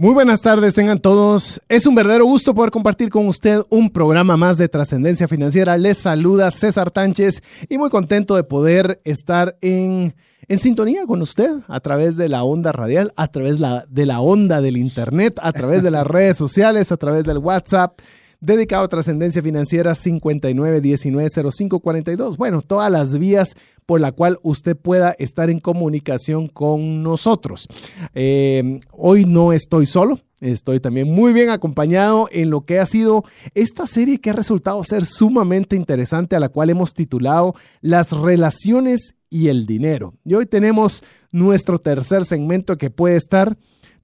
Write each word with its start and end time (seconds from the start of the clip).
Muy 0.00 0.14
buenas 0.14 0.40
tardes, 0.40 0.72
tengan 0.72 0.98
todos. 0.98 1.60
Es 1.68 1.84
un 1.84 1.94
verdadero 1.94 2.24
gusto 2.24 2.54
poder 2.54 2.70
compartir 2.70 3.10
con 3.10 3.28
usted 3.28 3.60
un 3.68 3.90
programa 3.90 4.38
más 4.38 4.56
de 4.56 4.66
trascendencia 4.66 5.28
financiera. 5.28 5.76
Les 5.76 5.98
saluda 5.98 6.50
César 6.50 6.90
Tánchez 6.90 7.42
y 7.68 7.76
muy 7.76 7.90
contento 7.90 8.34
de 8.34 8.42
poder 8.42 9.02
estar 9.04 9.58
en, 9.60 10.14
en 10.48 10.58
sintonía 10.58 11.04
con 11.04 11.20
usted 11.20 11.50
a 11.68 11.80
través 11.80 12.16
de 12.16 12.30
la 12.30 12.44
onda 12.44 12.72
radial, 12.72 13.12
a 13.14 13.28
través 13.28 13.60
la, 13.60 13.84
de 13.90 14.06
la 14.06 14.22
onda 14.22 14.62
del 14.62 14.78
Internet, 14.78 15.38
a 15.42 15.52
través 15.52 15.82
de 15.82 15.90
las 15.90 16.06
redes 16.06 16.38
sociales, 16.38 16.92
a 16.92 16.96
través 16.96 17.24
del 17.24 17.36
WhatsApp 17.36 18.00
dedicado 18.40 18.84
a 18.84 18.88
trascendencia 18.88 19.42
financiera 19.42 19.92
59190542. 19.92 22.36
Bueno, 22.36 22.60
todas 22.62 22.90
las 22.90 23.16
vías 23.18 23.54
por 23.86 24.00
la 24.00 24.10
cual 24.12 24.38
usted 24.42 24.76
pueda 24.76 25.14
estar 25.18 25.50
en 25.50 25.60
comunicación 25.60 26.48
con 26.48 27.02
nosotros. 27.02 27.68
Eh, 28.14 28.80
hoy 28.92 29.24
no 29.24 29.52
estoy 29.52 29.86
solo. 29.86 30.20
Estoy 30.40 30.80
también 30.80 31.12
muy 31.12 31.34
bien 31.34 31.50
acompañado 31.50 32.28
en 32.32 32.48
lo 32.48 32.62
que 32.62 32.78
ha 32.78 32.86
sido 32.86 33.24
esta 33.54 33.86
serie 33.86 34.18
que 34.18 34.30
ha 34.30 34.32
resultado 34.32 34.82
ser 34.84 35.04
sumamente 35.04 35.76
interesante, 35.76 36.34
a 36.34 36.40
la 36.40 36.48
cual 36.48 36.70
hemos 36.70 36.94
titulado 36.94 37.54
Las 37.82 38.12
relaciones 38.12 39.16
y 39.28 39.48
el 39.48 39.66
dinero. 39.66 40.14
Y 40.24 40.34
hoy 40.34 40.46
tenemos 40.46 41.02
nuestro 41.30 41.78
tercer 41.78 42.24
segmento 42.24 42.78
que 42.78 42.90
puede 42.90 43.16
estar 43.16 43.58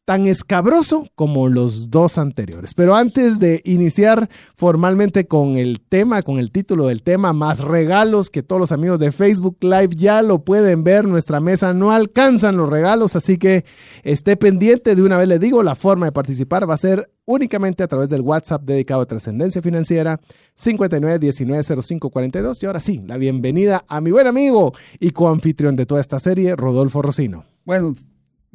tan 0.07 0.27
escabroso 0.27 1.07
como 1.17 1.49
los 1.49 1.91
dos 1.91 2.17
anteriores. 2.17 2.75
Pero 2.75 2.95
antes 2.95 3.41
de 3.41 3.61
iniciar 3.65 4.29
formalmente 4.55 5.27
con 5.27 5.57
el 5.57 5.81
tema, 5.81 6.23
con 6.23 6.39
el 6.39 6.53
título 6.53 6.87
del 6.87 7.03
tema, 7.03 7.33
más 7.33 7.59
regalos 7.61 8.31
que 8.31 8.45
todos 8.45 8.61
los 8.61 8.71
amigos 8.71 9.01
de 9.01 9.11
Facebook 9.11 9.57
Live 9.63 9.97
ya 9.97 10.23
lo 10.23 10.45
pueden 10.45 10.85
ver, 10.85 11.07
nuestra 11.07 11.41
mesa 11.41 11.75
no 11.75 11.91
alcanzan 11.91 12.57
los 12.57 12.71
regalos, 12.71 13.17
así 13.17 13.37
que 13.37 13.65
esté 14.05 14.37
pendiente, 14.37 14.95
de 14.95 15.03
una 15.03 15.19
vez 15.19 15.27
le 15.27 15.41
digo, 15.41 15.65
la 15.65 15.75
forma 15.75 16.07
de 16.07 16.13
participar 16.13 16.71
va 16.71 16.75
a 16.75 16.79
ser 16.79 17.11
únicamente 17.25 17.83
a 17.83 17.89
través 17.89 18.09
del 18.09 18.21
WhatsApp 18.21 18.63
dedicado 18.63 19.01
a 19.01 19.07
trascendencia 19.07 19.61
financiera 19.61 20.21
59190542. 20.57 22.63
Y 22.63 22.67
ahora 22.67 22.79
sí, 22.79 23.03
la 23.05 23.17
bienvenida 23.17 23.85
a 23.89 24.01
mi 24.01 24.13
buen 24.13 24.29
amigo 24.29 24.73
y 25.01 25.11
coanfitrión 25.11 25.75
de 25.75 25.85
toda 25.85 26.01
esta 26.01 26.21
serie, 26.21 26.55
Rodolfo 26.55 27.03
Rocino. 27.03 27.45
Bueno, 27.65 27.93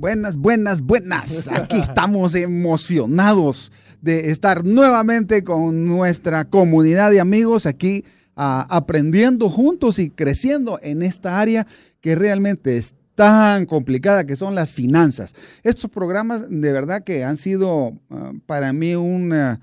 Buenas, 0.01 0.37
buenas, 0.37 0.81
buenas. 0.81 1.47
Aquí 1.47 1.77
estamos 1.79 2.33
emocionados 2.33 3.71
de 4.01 4.31
estar 4.31 4.65
nuevamente 4.65 5.43
con 5.43 5.85
nuestra 5.85 6.45
comunidad 6.45 7.11
de 7.11 7.19
amigos 7.19 7.67
aquí 7.67 8.03
ah, 8.35 8.65
aprendiendo 8.71 9.47
juntos 9.47 9.99
y 9.99 10.09
creciendo 10.09 10.79
en 10.81 11.03
esta 11.03 11.39
área 11.39 11.67
que 11.99 12.15
realmente 12.15 12.77
es 12.77 12.95
tan 13.13 13.67
complicada 13.67 14.23
que 14.23 14.35
son 14.35 14.55
las 14.55 14.71
finanzas. 14.71 15.35
Estos 15.61 15.91
programas 15.91 16.47
de 16.49 16.73
verdad 16.73 17.03
que 17.03 17.23
han 17.23 17.37
sido 17.37 17.93
ah, 18.09 18.31
para 18.47 18.73
mí 18.73 18.95
una 18.95 19.61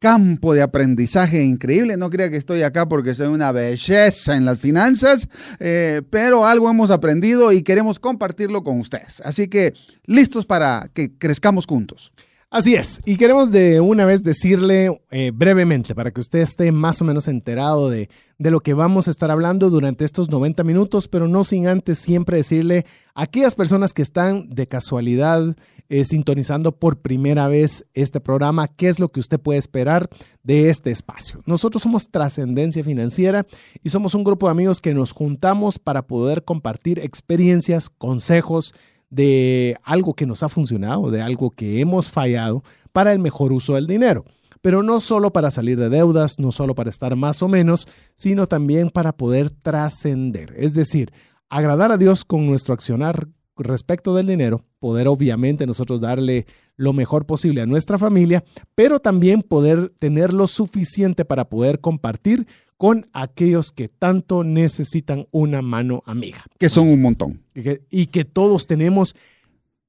campo 0.00 0.54
de 0.54 0.62
aprendizaje 0.62 1.44
increíble. 1.44 1.96
No 1.96 2.10
crea 2.10 2.30
que 2.30 2.38
estoy 2.38 2.62
acá 2.62 2.88
porque 2.88 3.14
soy 3.14 3.28
una 3.28 3.52
belleza 3.52 4.34
en 4.34 4.44
las 4.44 4.58
finanzas, 4.58 5.28
eh, 5.60 6.02
pero 6.10 6.46
algo 6.46 6.68
hemos 6.68 6.90
aprendido 6.90 7.52
y 7.52 7.62
queremos 7.62 8.00
compartirlo 8.00 8.64
con 8.64 8.80
ustedes. 8.80 9.20
Así 9.24 9.46
que 9.46 9.74
listos 10.06 10.46
para 10.46 10.90
que 10.92 11.16
crezcamos 11.16 11.66
juntos. 11.66 12.12
Así 12.52 12.74
es, 12.74 13.00
y 13.04 13.16
queremos 13.16 13.52
de 13.52 13.80
una 13.80 14.04
vez 14.04 14.24
decirle 14.24 15.00
eh, 15.12 15.30
brevemente 15.32 15.94
para 15.94 16.10
que 16.10 16.20
usted 16.20 16.40
esté 16.40 16.72
más 16.72 17.00
o 17.00 17.04
menos 17.04 17.28
enterado 17.28 17.88
de, 17.88 18.08
de, 18.38 18.50
lo 18.50 18.58
que 18.58 18.74
vamos 18.74 19.06
a 19.06 19.12
estar 19.12 19.30
hablando 19.30 19.70
durante 19.70 20.04
estos 20.04 20.30
90 20.30 20.64
minutos, 20.64 21.06
pero 21.06 21.28
no 21.28 21.44
sin 21.44 21.68
antes 21.68 22.00
siempre 22.00 22.38
decirle 22.38 22.86
a 23.14 23.22
aquellas 23.22 23.54
personas 23.54 23.94
que 23.94 24.02
están 24.02 24.48
de 24.48 24.66
casualidad 24.66 25.54
eh, 25.90 26.04
sintonizando 26.04 26.72
por 26.72 27.00
primera 27.00 27.48
vez 27.48 27.84
este 27.94 28.20
programa, 28.20 28.68
qué 28.68 28.88
es 28.88 29.00
lo 29.00 29.10
que 29.10 29.20
usted 29.20 29.40
puede 29.40 29.58
esperar 29.58 30.08
de 30.44 30.70
este 30.70 30.90
espacio. 30.90 31.42
Nosotros 31.46 31.82
somos 31.82 32.08
Trascendencia 32.08 32.82
Financiera 32.84 33.44
y 33.82 33.90
somos 33.90 34.14
un 34.14 34.22
grupo 34.24 34.46
de 34.46 34.52
amigos 34.52 34.80
que 34.80 34.94
nos 34.94 35.10
juntamos 35.10 35.78
para 35.80 36.06
poder 36.06 36.44
compartir 36.44 37.00
experiencias, 37.00 37.90
consejos, 37.90 38.72
de 39.10 39.76
algo 39.82 40.14
que 40.14 40.26
nos 40.26 40.44
ha 40.44 40.48
funcionado, 40.48 41.10
de 41.10 41.20
algo 41.20 41.50
que 41.50 41.80
hemos 41.80 42.12
fallado 42.12 42.62
para 42.92 43.12
el 43.12 43.18
mejor 43.18 43.52
uso 43.52 43.74
del 43.74 43.88
dinero. 43.88 44.24
Pero 44.62 44.84
no 44.84 45.00
solo 45.00 45.32
para 45.32 45.50
salir 45.50 45.76
de 45.76 45.88
deudas, 45.88 46.38
no 46.38 46.52
solo 46.52 46.76
para 46.76 46.90
estar 46.90 47.16
más 47.16 47.42
o 47.42 47.48
menos, 47.48 47.88
sino 48.14 48.46
también 48.46 48.90
para 48.90 49.12
poder 49.12 49.50
trascender. 49.50 50.54
Es 50.56 50.74
decir, 50.74 51.12
agradar 51.48 51.90
a 51.90 51.96
Dios 51.96 52.24
con 52.24 52.46
nuestro 52.46 52.74
accionar 52.74 53.26
respecto 53.56 54.14
del 54.14 54.28
dinero, 54.28 54.64
poder 54.80 55.06
obviamente 55.06 55.66
nosotros 55.66 56.00
darle 56.00 56.46
lo 56.76 56.92
mejor 56.92 57.26
posible 57.26 57.60
a 57.60 57.66
nuestra 57.66 57.98
familia, 57.98 58.42
pero 58.74 58.98
también 58.98 59.42
poder 59.42 59.90
tener 59.98 60.32
lo 60.32 60.46
suficiente 60.46 61.24
para 61.24 61.48
poder 61.48 61.80
compartir 61.80 62.46
con 62.78 63.06
aquellos 63.12 63.72
que 63.72 63.88
tanto 63.88 64.42
necesitan 64.42 65.26
una 65.30 65.60
mano 65.60 66.02
amiga. 66.06 66.42
Que 66.58 66.70
son 66.70 66.88
un 66.88 67.02
montón. 67.02 67.42
Y 67.90 68.06
que, 68.06 68.24
todos 68.24 68.66
tenemos 68.66 69.14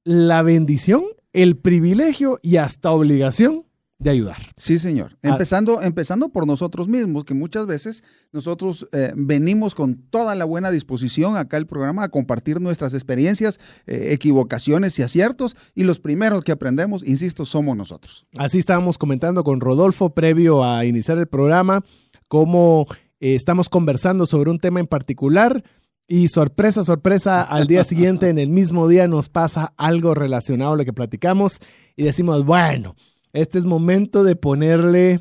la 0.04 0.42
bendición, 0.42 1.02
el 1.32 1.56
privilegio 1.56 2.38
y 2.42 2.58
hasta 2.58 2.90
obligación 2.90 3.64
de 4.02 4.10
ayudar. 4.10 4.36
Sí, 4.56 4.78
señor. 4.78 5.16
Ah. 5.22 5.28
Empezando, 5.30 5.80
empezando 5.80 6.28
por 6.30 6.46
nosotros 6.46 6.88
mismos, 6.88 7.24
que 7.24 7.34
muchas 7.34 7.66
veces 7.66 8.02
nosotros 8.32 8.86
eh, 8.92 9.12
venimos 9.16 9.74
con 9.74 9.96
toda 10.10 10.34
la 10.34 10.44
buena 10.44 10.70
disposición 10.70 11.36
acá 11.36 11.56
al 11.56 11.66
programa 11.66 12.04
a 12.04 12.08
compartir 12.08 12.60
nuestras 12.60 12.94
experiencias, 12.94 13.58
eh, 13.86 14.08
equivocaciones 14.10 14.98
y 14.98 15.02
aciertos, 15.02 15.56
y 15.74 15.84
los 15.84 16.00
primeros 16.00 16.44
que 16.44 16.52
aprendemos, 16.52 17.06
insisto, 17.06 17.46
somos 17.46 17.76
nosotros. 17.76 18.26
Así 18.36 18.58
estábamos 18.58 18.98
comentando 18.98 19.44
con 19.44 19.60
Rodolfo 19.60 20.14
previo 20.14 20.64
a 20.64 20.84
iniciar 20.84 21.18
el 21.18 21.26
programa 21.26 21.84
cómo 22.28 22.86
eh, 23.20 23.34
estamos 23.34 23.68
conversando 23.68 24.26
sobre 24.26 24.50
un 24.50 24.58
tema 24.58 24.80
en 24.80 24.86
particular 24.86 25.62
y 26.08 26.28
sorpresa, 26.28 26.84
sorpresa, 26.84 27.42
al 27.42 27.66
día 27.66 27.84
siguiente, 27.84 28.28
en 28.28 28.38
el 28.38 28.48
mismo 28.48 28.88
día, 28.88 29.06
nos 29.08 29.28
pasa 29.28 29.72
algo 29.76 30.14
relacionado 30.14 30.74
a 30.74 30.76
lo 30.76 30.84
que 30.84 30.92
platicamos 30.92 31.58
y 31.96 32.02
decimos, 32.02 32.44
bueno, 32.44 32.96
este 33.32 33.58
es 33.58 33.64
momento 33.64 34.24
de 34.24 34.36
ponerle, 34.36 35.20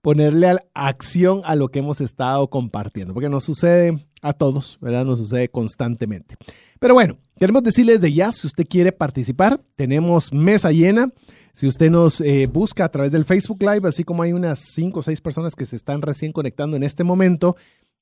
ponerle 0.00 0.58
acción 0.74 1.42
a 1.44 1.54
lo 1.54 1.68
que 1.68 1.80
hemos 1.80 2.00
estado 2.00 2.48
compartiendo, 2.50 3.14
porque 3.14 3.28
nos 3.28 3.44
sucede 3.44 3.98
a 4.22 4.32
todos, 4.32 4.78
¿verdad? 4.80 5.04
Nos 5.04 5.18
sucede 5.18 5.48
constantemente. 5.48 6.36
Pero 6.80 6.94
bueno, 6.94 7.16
queremos 7.36 7.62
decirles 7.62 8.00
de 8.00 8.12
ya, 8.12 8.32
si 8.32 8.46
usted 8.46 8.64
quiere 8.68 8.92
participar, 8.92 9.58
tenemos 9.76 10.32
mesa 10.32 10.70
llena. 10.70 11.08
Si 11.52 11.66
usted 11.66 11.90
nos 11.90 12.20
eh, 12.20 12.46
busca 12.46 12.84
a 12.84 12.88
través 12.88 13.10
del 13.10 13.24
Facebook 13.24 13.60
Live, 13.60 13.88
así 13.88 14.04
como 14.04 14.22
hay 14.22 14.32
unas 14.32 14.60
cinco 14.60 15.00
o 15.00 15.02
seis 15.02 15.20
personas 15.20 15.56
que 15.56 15.66
se 15.66 15.74
están 15.74 16.02
recién 16.02 16.32
conectando 16.32 16.76
en 16.76 16.84
este 16.84 17.02
momento, 17.02 17.56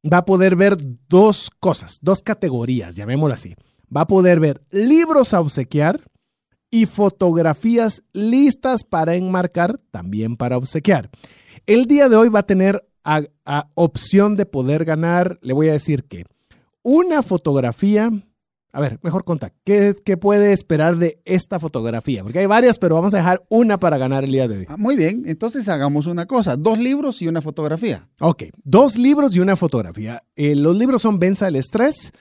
va 0.05 0.19
a 0.19 0.25
poder 0.27 0.57
ver 0.57 0.77
dos 1.09 1.51
cosas, 1.59 1.99
dos 2.03 2.21
categorías, 2.21 2.97
llamémoslo 2.97 3.33
así. 3.33 3.55
Va 3.95 4.03
a 4.03 4.07
poder 4.07 4.41
ver 4.41 4.63
libros 4.71 5.33
a 5.33 5.41
obsequiar 5.41 6.01
y 6.71 6.87
fotografías 6.87 8.03
listas 8.13 8.85
para 8.85 9.15
enmarcar, 9.15 9.79
también 9.91 10.37
para 10.37 10.57
obsequiar. 10.57 11.11
El 11.67 11.87
día 11.87 12.09
de 12.09 12.17
hoy 12.17 12.29
va 12.29 12.41
a 12.41 12.47
tener 12.47 12.87
opción 13.75 14.37
de 14.37 14.47
poder 14.47 14.85
ganar, 14.85 15.39
le 15.43 15.53
voy 15.53 15.69
a 15.69 15.73
decir 15.73 16.05
que 16.05 16.25
una 16.83 17.23
fotografía 17.23 18.11
a 18.77 18.81
ver, 18.81 18.99
mejor 19.01 19.25
conta, 19.25 19.55
¿qué, 19.65 19.95
puede 20.21 20.53
esperar 20.53 20.99
de 20.99 21.19
esta 21.25 21.59
fotografía? 21.59 22.23
Porque 22.23 22.41
hay 22.41 22.47
varias, 22.47 22.79
pero 22.79 22.95
vamos 22.95 23.15
a 23.15 23.17
dejar 23.17 23.43
una 23.49 23.81
para 23.81 23.97
ganar 23.97 24.23
el 24.23 24.33
día 24.33 24.49
de 24.49 24.59
hoy. 24.59 24.67
Ah, 24.69 24.77
muy 24.77 24.97
bien, 24.97 25.23
entonces 25.25 25.67
hagamos 25.71 26.07
una 26.07 26.27
cosa, 26.27 26.57
dos 26.57 26.79
libros 26.79 27.23
y 27.23 27.29
una 27.29 27.41
fotografía. 27.41 28.07
Ok, 28.21 28.43
dos 28.65 28.99
libros 28.99 29.35
y 29.35 29.41
una 29.41 29.57
fotografía. 29.57 30.25
Eh, 30.35 30.55
los 30.55 30.77
libros 30.77 31.01
son 31.01 31.19
Venza 31.19 31.49
el 31.49 31.57
Estrés, 31.57 32.13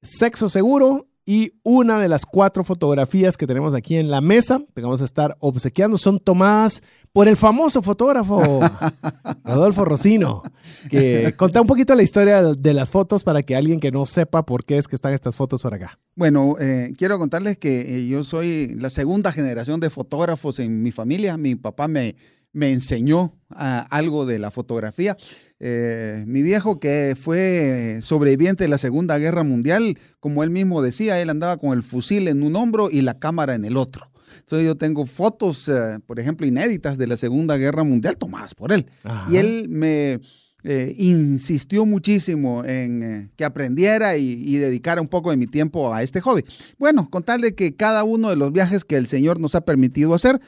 Sexo 0.00 0.48
Seguro 0.48 1.08
y 1.28 1.54
una 1.64 1.98
de 1.98 2.08
las 2.08 2.24
cuatro 2.24 2.62
fotografías 2.62 3.36
que 3.36 3.48
tenemos 3.48 3.74
aquí 3.74 3.96
en 3.96 4.08
la 4.08 4.20
mesa, 4.20 4.62
que 4.74 4.80
vamos 4.80 5.02
a 5.02 5.04
estar 5.04 5.36
obsequiando, 5.40 5.98
son 5.98 6.20
tomadas 6.20 6.84
por 7.12 7.26
el 7.26 7.36
famoso 7.36 7.82
fotógrafo 7.82 8.60
Rodolfo 9.44 9.84
Rocino, 9.84 10.44
que 10.88 11.34
contá 11.36 11.60
un 11.60 11.66
poquito 11.66 11.96
la 11.96 12.04
historia 12.04 12.42
de 12.42 12.74
las 12.74 12.90
fotos 12.90 13.24
para 13.24 13.42
que 13.42 13.56
alguien 13.56 13.80
que 13.80 13.90
no 13.90 14.06
sepa 14.06 14.46
por 14.46 14.64
qué 14.64 14.78
es 14.78 14.86
que 14.86 14.94
están 14.94 15.14
estas 15.14 15.36
fotos 15.36 15.62
por 15.62 15.74
acá. 15.74 15.98
Bueno, 16.14 16.54
eh, 16.60 16.92
quiero 16.96 17.18
contarles 17.18 17.58
que 17.58 17.96
eh, 17.96 18.06
yo 18.06 18.22
soy 18.22 18.68
la 18.78 18.90
segunda 18.90 19.32
generación 19.32 19.80
de 19.80 19.90
fotógrafos 19.90 20.60
en 20.60 20.84
mi 20.84 20.92
familia. 20.92 21.36
Mi 21.36 21.56
papá 21.56 21.88
me, 21.88 22.14
me 22.56 22.72
enseñó 22.72 23.34
ah, 23.50 23.86
algo 23.90 24.24
de 24.24 24.38
la 24.38 24.50
fotografía. 24.50 25.16
Eh, 25.60 26.24
mi 26.26 26.42
viejo 26.42 26.80
que 26.80 27.14
fue 27.20 28.00
sobreviviente 28.00 28.64
de 28.64 28.68
la 28.68 28.78
Segunda 28.78 29.18
Guerra 29.18 29.44
Mundial, 29.44 29.98
como 30.20 30.42
él 30.42 30.50
mismo 30.50 30.80
decía, 30.80 31.20
él 31.20 31.28
andaba 31.28 31.58
con 31.58 31.72
el 31.76 31.82
fusil 31.82 32.28
en 32.28 32.42
un 32.42 32.56
hombro 32.56 32.90
y 32.90 33.02
la 33.02 33.18
cámara 33.18 33.54
en 33.54 33.66
el 33.66 33.76
otro. 33.76 34.10
Entonces 34.40 34.66
yo 34.66 34.74
tengo 34.74 35.04
fotos, 35.04 35.68
eh, 35.68 35.98
por 36.06 36.18
ejemplo, 36.18 36.46
inéditas 36.46 36.96
de 36.96 37.06
la 37.06 37.18
Segunda 37.18 37.58
Guerra 37.58 37.84
Mundial 37.84 38.16
tomadas 38.16 38.54
por 38.54 38.72
él. 38.72 38.86
Y 39.28 39.36
él 39.36 39.66
me 39.68 40.20
eh, 40.64 40.94
insistió 40.96 41.86
muchísimo 41.86 42.64
en 42.64 43.02
eh, 43.02 43.30
que 43.36 43.44
aprendiera 43.44 44.16
y, 44.16 44.56
dedicara 44.56 45.00
un 45.00 45.08
poco 45.08 45.30
de 45.30 45.36
mi 45.36 45.46
tiempo 45.46 45.94
a 45.94 46.02
este 46.02 46.20
hobby. 46.20 46.42
Bueno, 46.78 47.08
con 47.10 47.22
tal 47.22 47.42
de 47.42 47.54
que 47.54 47.76
cada 47.76 48.02
uno 48.02 48.30
de 48.30 48.36
los 48.36 48.50
viajes 48.50 48.84
que 48.84 48.96
el 48.96 49.06
Señor 49.06 49.38
nos 49.38 49.54
ha 49.54 49.60
permitido 49.60 50.14
hacer, 50.14 50.40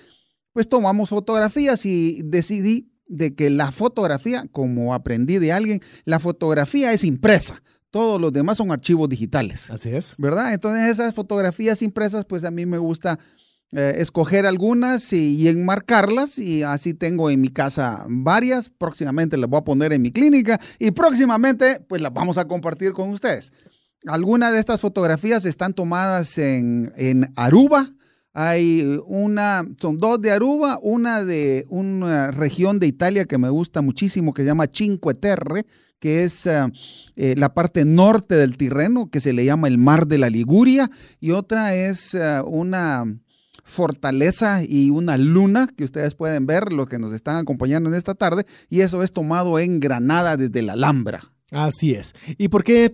pues 0.58 0.68
tomamos 0.68 1.10
fotografías 1.10 1.86
y 1.86 2.20
decidí 2.24 2.90
de 3.06 3.32
que 3.36 3.48
la 3.48 3.70
fotografía, 3.70 4.44
como 4.50 4.92
aprendí 4.92 5.38
de 5.38 5.52
alguien, 5.52 5.78
la 6.04 6.18
fotografía 6.18 6.92
es 6.92 7.04
impresa. 7.04 7.62
Todos 7.92 8.20
los 8.20 8.32
demás 8.32 8.58
son 8.58 8.72
archivos 8.72 9.08
digitales. 9.08 9.70
Así 9.70 9.90
es. 9.90 10.16
¿Verdad? 10.18 10.52
Entonces 10.52 10.90
esas 10.90 11.14
fotografías 11.14 11.80
impresas, 11.80 12.24
pues 12.24 12.42
a 12.42 12.50
mí 12.50 12.66
me 12.66 12.78
gusta 12.78 13.20
eh, 13.70 13.98
escoger 13.98 14.46
algunas 14.46 15.12
y, 15.12 15.46
enmarcarlas 15.46 16.40
y 16.40 16.64
así 16.64 16.92
tengo 16.92 17.30
en 17.30 17.40
mi 17.40 17.50
casa 17.50 18.04
varias. 18.08 18.68
Próximamente 18.68 19.36
las 19.36 19.48
voy 19.48 19.60
a 19.60 19.64
poner 19.64 19.92
en 19.92 20.02
mi 20.02 20.10
clínica 20.10 20.58
y 20.80 20.90
próximamente 20.90 21.78
pues 21.88 22.02
las 22.02 22.12
vamos 22.12 22.36
a 22.36 22.48
compartir 22.48 22.94
con 22.94 23.10
ustedes. 23.10 23.52
Algunas 24.08 24.52
de 24.52 24.58
estas 24.58 24.80
fotografías 24.80 25.44
están 25.44 25.72
tomadas 25.72 26.36
en, 26.36 26.92
en 26.96 27.32
Aruba. 27.36 27.94
Hay 28.40 29.00
una, 29.06 29.64
son 29.80 29.98
dos 29.98 30.22
de 30.22 30.30
Aruba, 30.30 30.78
una 30.80 31.24
de 31.24 31.66
una 31.70 32.30
región 32.30 32.78
de 32.78 32.86
Italia 32.86 33.24
que 33.24 33.36
me 33.36 33.48
gusta 33.48 33.82
muchísimo 33.82 34.32
que 34.32 34.42
se 34.42 34.46
llama 34.46 34.66
Cinque 34.72 35.12
Terre, 35.14 35.66
que 35.98 36.22
es 36.22 36.46
eh, 36.46 36.60
eh, 37.16 37.34
la 37.36 37.52
parte 37.52 37.84
norte 37.84 38.36
del 38.36 38.56
Tirreno, 38.56 39.10
que 39.10 39.20
se 39.20 39.32
le 39.32 39.44
llama 39.44 39.66
el 39.66 39.76
Mar 39.76 40.06
de 40.06 40.18
la 40.18 40.30
Liguria, 40.30 40.88
y 41.18 41.32
otra 41.32 41.74
es 41.74 42.16
una 42.46 43.06
fortaleza 43.64 44.62
y 44.62 44.90
una 44.90 45.16
luna 45.16 45.68
que 45.76 45.82
ustedes 45.82 46.14
pueden 46.14 46.46
ver, 46.46 46.72
lo 46.72 46.86
que 46.86 47.00
nos 47.00 47.12
están 47.12 47.38
acompañando 47.38 47.90
en 47.90 47.96
esta 47.96 48.14
tarde, 48.14 48.44
y 48.70 48.82
eso 48.82 49.02
es 49.02 49.10
tomado 49.10 49.58
en 49.58 49.80
Granada 49.80 50.36
desde 50.36 50.62
la 50.62 50.74
Alhambra. 50.74 51.32
Así 51.50 51.94
es. 51.94 52.14
¿Y 52.36 52.48
por 52.48 52.62
qué 52.62 52.92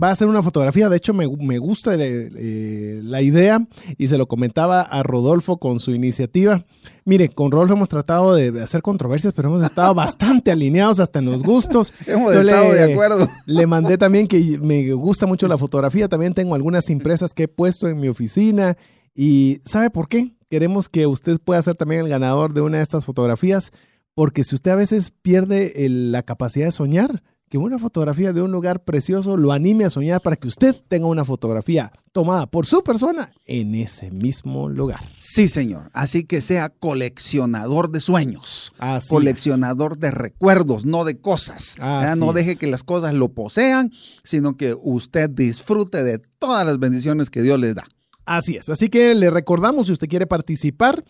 va 0.00 0.10
a 0.10 0.16
ser 0.16 0.28
una 0.28 0.42
fotografía? 0.42 0.88
De 0.88 0.96
hecho, 0.96 1.12
me, 1.12 1.26
gusta 1.58 1.96
eh, 1.98 3.00
la 3.02 3.22
idea 3.22 3.66
y 3.98 4.06
se 4.06 4.16
lo 4.18 4.28
comentaba 4.28 4.82
a 4.82 5.02
Rodolfo 5.02 5.58
con 5.58 5.80
su 5.80 5.92
iniciativa. 5.92 6.64
Mire, 7.04 7.28
con 7.28 7.50
Rodolfo 7.50 7.74
hemos 7.74 7.88
tratado 7.88 8.34
de 8.34 8.62
hacer 8.62 8.82
controversias, 8.82 9.34
pero 9.34 9.48
hemos 9.48 9.64
estado 9.64 9.94
bastante 9.96 10.52
alineados 10.52 11.00
hasta 11.00 11.18
en 11.18 11.24
los 11.24 11.42
gustos. 11.42 11.92
hemos 12.06 12.34
estado 12.34 12.72
de 12.72 12.92
acuerdo. 12.92 13.28
Le 13.46 13.66
mandé 13.66 13.98
también 13.98 14.28
que 14.28 14.58
me 14.60 14.92
gusta 14.92 15.26
mucho 15.26 15.48
la 15.48 15.58
fotografía. 15.58 16.08
También 16.08 16.34
tengo 16.34 16.54
algunas 16.54 16.88
impresas 16.88 17.34
que 17.34 17.44
he 17.44 17.48
puesto 17.48 17.88
en 17.88 17.98
mi 17.98 18.06
oficina 18.06 18.76
y 19.12 19.60
¿sabe 19.64 19.90
por 19.90 20.08
qué? 20.08 20.36
Queremos 20.48 20.88
que 20.88 21.08
usted 21.08 21.40
pueda 21.40 21.60
ser 21.62 21.76
también 21.76 22.02
el 22.02 22.08
ganador 22.08 22.54
de 22.54 22.60
una 22.60 22.76
de 22.76 22.84
estas 22.84 23.04
fotografías, 23.04 23.72
porque 24.14 24.44
si 24.44 24.54
usted 24.54 24.70
a 24.70 24.76
veces 24.76 25.10
pierde 25.10 25.72
la 25.88 26.22
capacidad 26.22 26.66
de 26.66 26.72
soñar, 26.72 27.24
que 27.48 27.58
una 27.58 27.78
fotografía 27.78 28.32
de 28.32 28.42
un 28.42 28.50
lugar 28.50 28.82
precioso 28.82 29.36
lo 29.36 29.52
anime 29.52 29.84
a 29.84 29.90
soñar 29.90 30.20
para 30.20 30.36
que 30.36 30.48
usted 30.48 30.74
tenga 30.88 31.06
una 31.06 31.24
fotografía 31.24 31.92
tomada 32.10 32.46
por 32.46 32.66
su 32.66 32.82
persona 32.82 33.32
en 33.44 33.74
ese 33.74 34.10
mismo 34.10 34.68
lugar. 34.68 34.98
Sí, 35.16 35.48
señor. 35.48 35.90
Así 35.92 36.24
que 36.24 36.40
sea 36.40 36.70
coleccionador 36.70 37.90
de 37.90 38.00
sueños, 38.00 38.72
coleccionador 39.08 39.98
de 39.98 40.10
recuerdos, 40.10 40.86
no 40.86 41.04
de 41.04 41.20
cosas. 41.20 41.76
no 42.16 42.32
deje 42.32 42.56
que 42.56 42.66
las 42.66 42.82
cosas 42.82 43.14
lo 43.14 43.28
posean, 43.28 43.92
sino 44.24 44.56
que 44.56 44.74
usted 44.74 45.30
disfrute 45.30 46.02
de 46.02 46.18
todas 46.38 46.66
las 46.66 46.78
bendiciones 46.78 47.30
que 47.30 47.42
Dios 47.42 47.60
les 47.60 47.76
da. 47.76 47.84
Así 48.24 48.56
es. 48.56 48.68
Así 48.70 48.88
que 48.88 49.14
le 49.14 49.30
recordamos, 49.30 49.86
si 49.86 49.92
usted 49.92 50.08
quiere 50.08 50.26
participar, 50.26 51.04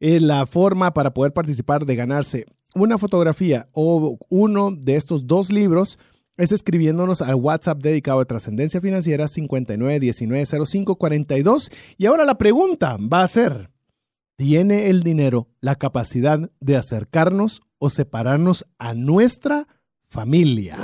eh, 0.00 0.18
la 0.18 0.46
forma 0.46 0.94
para 0.94 1.12
poder 1.12 1.32
participar 1.32 1.84
de 1.84 1.94
ganarse 1.94 2.46
una 2.74 2.98
fotografía 2.98 3.68
o 3.72 4.18
uno 4.28 4.72
de 4.72 4.96
estos 4.96 5.26
dos 5.26 5.50
libros 5.50 5.98
es 6.36 6.52
escribiéndonos 6.52 7.22
al 7.22 7.36
WhatsApp 7.36 7.78
dedicado 7.78 8.18
a 8.20 8.24
trascendencia 8.24 8.80
financiera 8.80 9.26
59190542. 9.26 11.70
Y 11.96 12.06
ahora 12.06 12.24
la 12.24 12.36
pregunta 12.36 12.96
va 12.96 13.22
a 13.22 13.28
ser, 13.28 13.70
¿tiene 14.36 14.90
el 14.90 15.04
dinero 15.04 15.46
la 15.60 15.76
capacidad 15.76 16.50
de 16.60 16.76
acercarnos 16.76 17.62
o 17.78 17.88
separarnos 17.88 18.66
a 18.78 18.94
nuestra 18.94 19.68
familia? 20.08 20.76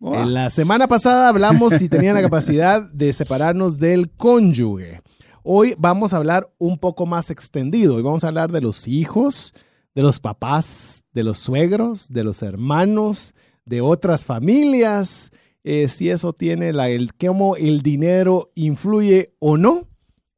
En 0.00 0.34
la 0.34 0.50
semana 0.50 0.88
pasada 0.88 1.28
hablamos 1.28 1.74
si 1.74 1.88
tenían 1.88 2.14
la 2.14 2.22
capacidad 2.22 2.82
de 2.92 3.12
separarnos 3.12 3.78
del 3.78 4.10
cónyuge. 4.10 5.02
Hoy 5.44 5.76
vamos 5.78 6.12
a 6.12 6.16
hablar 6.16 6.52
un 6.58 6.78
poco 6.78 7.06
más 7.06 7.30
extendido. 7.30 7.94
Hoy 7.94 8.02
vamos 8.02 8.24
a 8.24 8.28
hablar 8.28 8.50
de 8.50 8.60
los 8.60 8.88
hijos, 8.88 9.54
de 9.94 10.02
los 10.02 10.20
papás, 10.20 11.04
de 11.12 11.22
los 11.22 11.38
suegros, 11.38 12.08
de 12.08 12.24
los 12.24 12.42
hermanos, 12.42 13.34
de 13.64 13.80
otras 13.80 14.24
familias. 14.24 15.30
Eh, 15.62 15.88
si 15.88 16.10
eso 16.10 16.32
tiene 16.32 16.72
la, 16.72 16.88
el 16.88 17.14
cómo 17.14 17.56
el 17.56 17.82
dinero 17.82 18.50
influye 18.54 19.34
o 19.38 19.56
no 19.56 19.88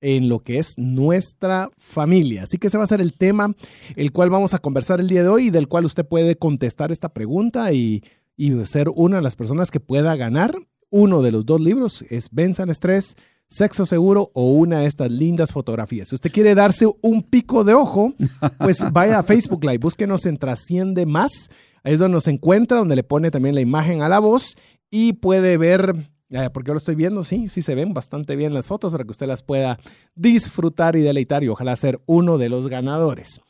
en 0.00 0.28
lo 0.28 0.40
que 0.40 0.58
es 0.58 0.78
nuestra 0.78 1.70
familia. 1.76 2.44
Así 2.44 2.58
que 2.58 2.68
ese 2.68 2.78
va 2.78 2.84
a 2.84 2.88
ser 2.88 3.00
el 3.00 3.14
tema 3.14 3.54
el 3.96 4.12
cual 4.12 4.30
vamos 4.30 4.54
a 4.54 4.58
conversar 4.58 5.00
el 5.00 5.08
día 5.08 5.22
de 5.22 5.28
hoy 5.28 5.46
y 5.46 5.50
del 5.50 5.68
cual 5.68 5.84
usted 5.84 6.06
puede 6.06 6.36
contestar 6.36 6.92
esta 6.92 7.08
pregunta 7.08 7.72
y 7.72 8.02
y 8.36 8.66
ser 8.66 8.90
una 8.94 9.16
de 9.16 9.22
las 9.22 9.36
personas 9.36 9.70
que 9.70 9.80
pueda 9.80 10.14
ganar 10.16 10.56
uno 10.90 11.22
de 11.22 11.32
los 11.32 11.46
dos 11.46 11.60
libros 11.60 12.04
es 12.10 12.28
Venza 12.30 12.62
el 12.62 12.70
estrés, 12.70 13.16
Sexo 13.48 13.86
Seguro 13.86 14.30
o 14.34 14.50
una 14.52 14.80
de 14.80 14.86
estas 14.86 15.10
lindas 15.10 15.52
fotografías. 15.52 16.08
Si 16.08 16.14
usted 16.14 16.32
quiere 16.32 16.54
darse 16.54 16.86
un 17.00 17.22
pico 17.22 17.62
de 17.64 17.74
ojo, 17.74 18.14
pues 18.58 18.84
vaya 18.92 19.20
a 19.20 19.22
Facebook 19.22 19.64
Live, 19.64 19.78
búsquenos 19.78 20.26
en 20.26 20.36
Trasciende 20.36 21.06
Más. 21.06 21.50
Ahí 21.84 21.92
es 21.92 22.00
donde 22.00 22.14
nos 22.14 22.26
encuentra, 22.26 22.78
donde 22.78 22.96
le 22.96 23.04
pone 23.04 23.30
también 23.30 23.54
la 23.54 23.60
imagen 23.60 24.02
a 24.02 24.08
la 24.08 24.18
voz 24.18 24.56
y 24.90 25.12
puede 25.14 25.56
ver, 25.56 25.94
eh, 26.30 26.50
porque 26.52 26.68
yo 26.68 26.74
lo 26.74 26.78
estoy 26.78 26.96
viendo, 26.96 27.22
sí, 27.22 27.48
sí 27.48 27.62
se 27.62 27.76
ven 27.76 27.94
bastante 27.94 28.34
bien 28.34 28.52
las 28.52 28.66
fotos 28.66 28.92
para 28.92 29.04
que 29.04 29.12
usted 29.12 29.26
las 29.26 29.42
pueda 29.42 29.78
disfrutar 30.16 30.96
y 30.96 31.02
deleitar 31.02 31.44
y 31.44 31.48
ojalá 31.48 31.76
ser 31.76 32.00
uno 32.06 32.38
de 32.38 32.48
los 32.48 32.66
ganadores. 32.68 33.40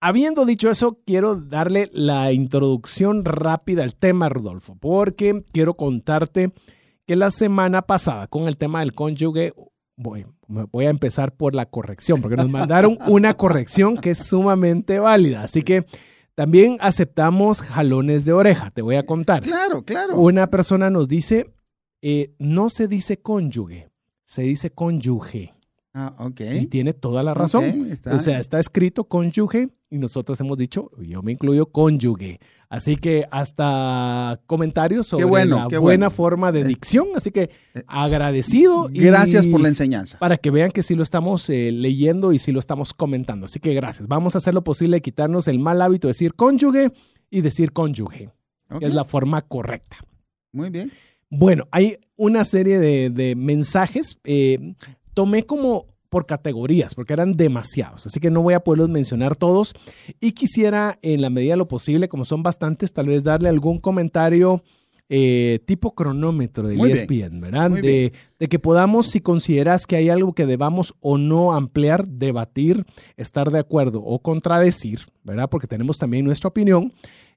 Habiendo 0.00 0.44
dicho 0.46 0.70
eso, 0.70 1.00
quiero 1.04 1.36
darle 1.36 1.90
la 1.92 2.32
introducción 2.32 3.24
rápida 3.24 3.82
al 3.82 3.94
tema, 3.94 4.28
Rodolfo, 4.28 4.76
porque 4.76 5.42
quiero 5.52 5.74
contarte 5.74 6.52
que 7.06 7.16
la 7.16 7.30
semana 7.30 7.82
pasada 7.82 8.26
con 8.26 8.48
el 8.48 8.56
tema 8.56 8.80
del 8.80 8.92
cónyuge, 8.92 9.52
voy, 9.96 10.26
voy 10.48 10.86
a 10.86 10.90
empezar 10.90 11.34
por 11.34 11.54
la 11.54 11.66
corrección, 11.66 12.20
porque 12.20 12.36
nos 12.36 12.50
mandaron 12.50 12.98
una 13.06 13.34
corrección 13.34 13.96
que 13.96 14.10
es 14.10 14.18
sumamente 14.18 14.98
válida. 14.98 15.42
Así 15.42 15.62
que 15.62 15.86
también 16.34 16.76
aceptamos 16.80 17.62
jalones 17.62 18.24
de 18.24 18.32
oreja, 18.32 18.70
te 18.70 18.82
voy 18.82 18.96
a 18.96 19.06
contar. 19.06 19.42
Claro, 19.42 19.84
claro. 19.84 20.18
Una 20.18 20.48
persona 20.48 20.90
nos 20.90 21.08
dice, 21.08 21.54
eh, 22.02 22.34
no 22.38 22.68
se 22.70 22.88
dice 22.88 23.18
cónyuge, 23.18 23.88
se 24.24 24.42
dice 24.42 24.70
cónyuge. 24.70 25.54
Ah, 25.98 26.14
ok. 26.18 26.42
Y 26.60 26.66
tiene 26.66 26.92
toda 26.92 27.22
la 27.22 27.32
razón. 27.32 27.64
O 28.12 28.18
sea, 28.18 28.38
está 28.38 28.60
escrito 28.60 29.04
cónyuge 29.04 29.70
y 29.88 29.96
nosotros 29.96 30.38
hemos 30.42 30.58
dicho, 30.58 30.90
yo 31.00 31.22
me 31.22 31.32
incluyo 31.32 31.64
cónyuge. 31.72 32.38
Así 32.68 32.98
que 32.98 33.26
hasta 33.30 34.38
comentarios 34.44 35.06
sobre 35.06 35.46
la 35.46 35.68
buena 35.68 36.10
forma 36.10 36.52
de 36.52 36.64
dicción. 36.64 37.06
Así 37.14 37.30
que 37.30 37.44
eh, 37.44 37.82
agradecido. 37.86 38.90
Y 38.92 39.00
gracias 39.00 39.46
por 39.46 39.62
la 39.62 39.68
enseñanza. 39.68 40.18
Para 40.18 40.36
que 40.36 40.50
vean 40.50 40.70
que 40.70 40.82
sí 40.82 40.94
lo 40.94 41.02
estamos 41.02 41.48
eh, 41.48 41.72
leyendo 41.72 42.34
y 42.34 42.38
sí 42.38 42.52
lo 42.52 42.60
estamos 42.60 42.92
comentando. 42.92 43.46
Así 43.46 43.58
que 43.58 43.72
gracias. 43.72 44.06
Vamos 44.06 44.34
a 44.34 44.38
hacer 44.38 44.52
lo 44.52 44.62
posible 44.62 44.98
de 44.98 45.00
quitarnos 45.00 45.48
el 45.48 45.58
mal 45.58 45.80
hábito 45.80 46.08
de 46.08 46.10
decir 46.10 46.34
cónyuge 46.34 46.92
y 47.30 47.40
decir 47.40 47.72
cónyuge. 47.72 48.28
es 48.82 48.92
la 48.92 49.04
forma 49.04 49.40
correcta. 49.40 49.96
Muy 50.52 50.68
bien. 50.68 50.92
Bueno, 51.30 51.68
hay 51.70 51.96
una 52.16 52.44
serie 52.44 52.78
de, 52.78 53.34
mensajes. 53.34 54.18
Eh, 54.24 54.74
tomé 55.16 55.46
como 55.46 55.86
por 56.10 56.26
categorías, 56.26 56.94
porque 56.94 57.14
eran 57.14 57.38
demasiados, 57.38 58.06
así 58.06 58.20
que 58.20 58.30
no 58.30 58.42
voy 58.42 58.52
a 58.52 58.60
poderlos 58.60 58.90
mencionar 58.90 59.34
todos. 59.34 59.72
Y 60.20 60.32
quisiera, 60.32 60.98
en 61.00 61.22
la 61.22 61.30
medida 61.30 61.54
de 61.54 61.56
lo 61.56 61.68
posible, 61.68 62.08
como 62.08 62.26
son 62.26 62.42
bastantes, 62.42 62.92
tal 62.92 63.06
vez 63.06 63.24
darle 63.24 63.48
algún 63.48 63.78
comentario 63.78 64.62
eh, 65.08 65.60
tipo 65.64 65.94
cronómetro 65.94 66.68
del 66.68 66.84
ESPN, 66.84 67.40
¿verdad? 67.40 67.70
De, 67.70 68.12
de, 68.38 68.48
que 68.48 68.58
podamos, 68.58 69.06
si 69.08 69.20
consideras 69.20 69.86
que 69.86 69.96
hay 69.96 70.10
algo 70.10 70.34
que 70.34 70.44
debamos 70.44 70.94
o 71.00 71.16
no 71.16 71.54
ampliar, 71.54 72.06
debatir, 72.06 72.84
estar 73.16 73.50
de 73.50 73.60
acuerdo 73.60 74.02
o 74.04 74.18
contradecir, 74.20 75.00
¿verdad? 75.24 75.48
Porque 75.48 75.66
tenemos 75.66 75.96
también 75.96 76.26
nuestra 76.26 76.48
opinión. 76.48 76.92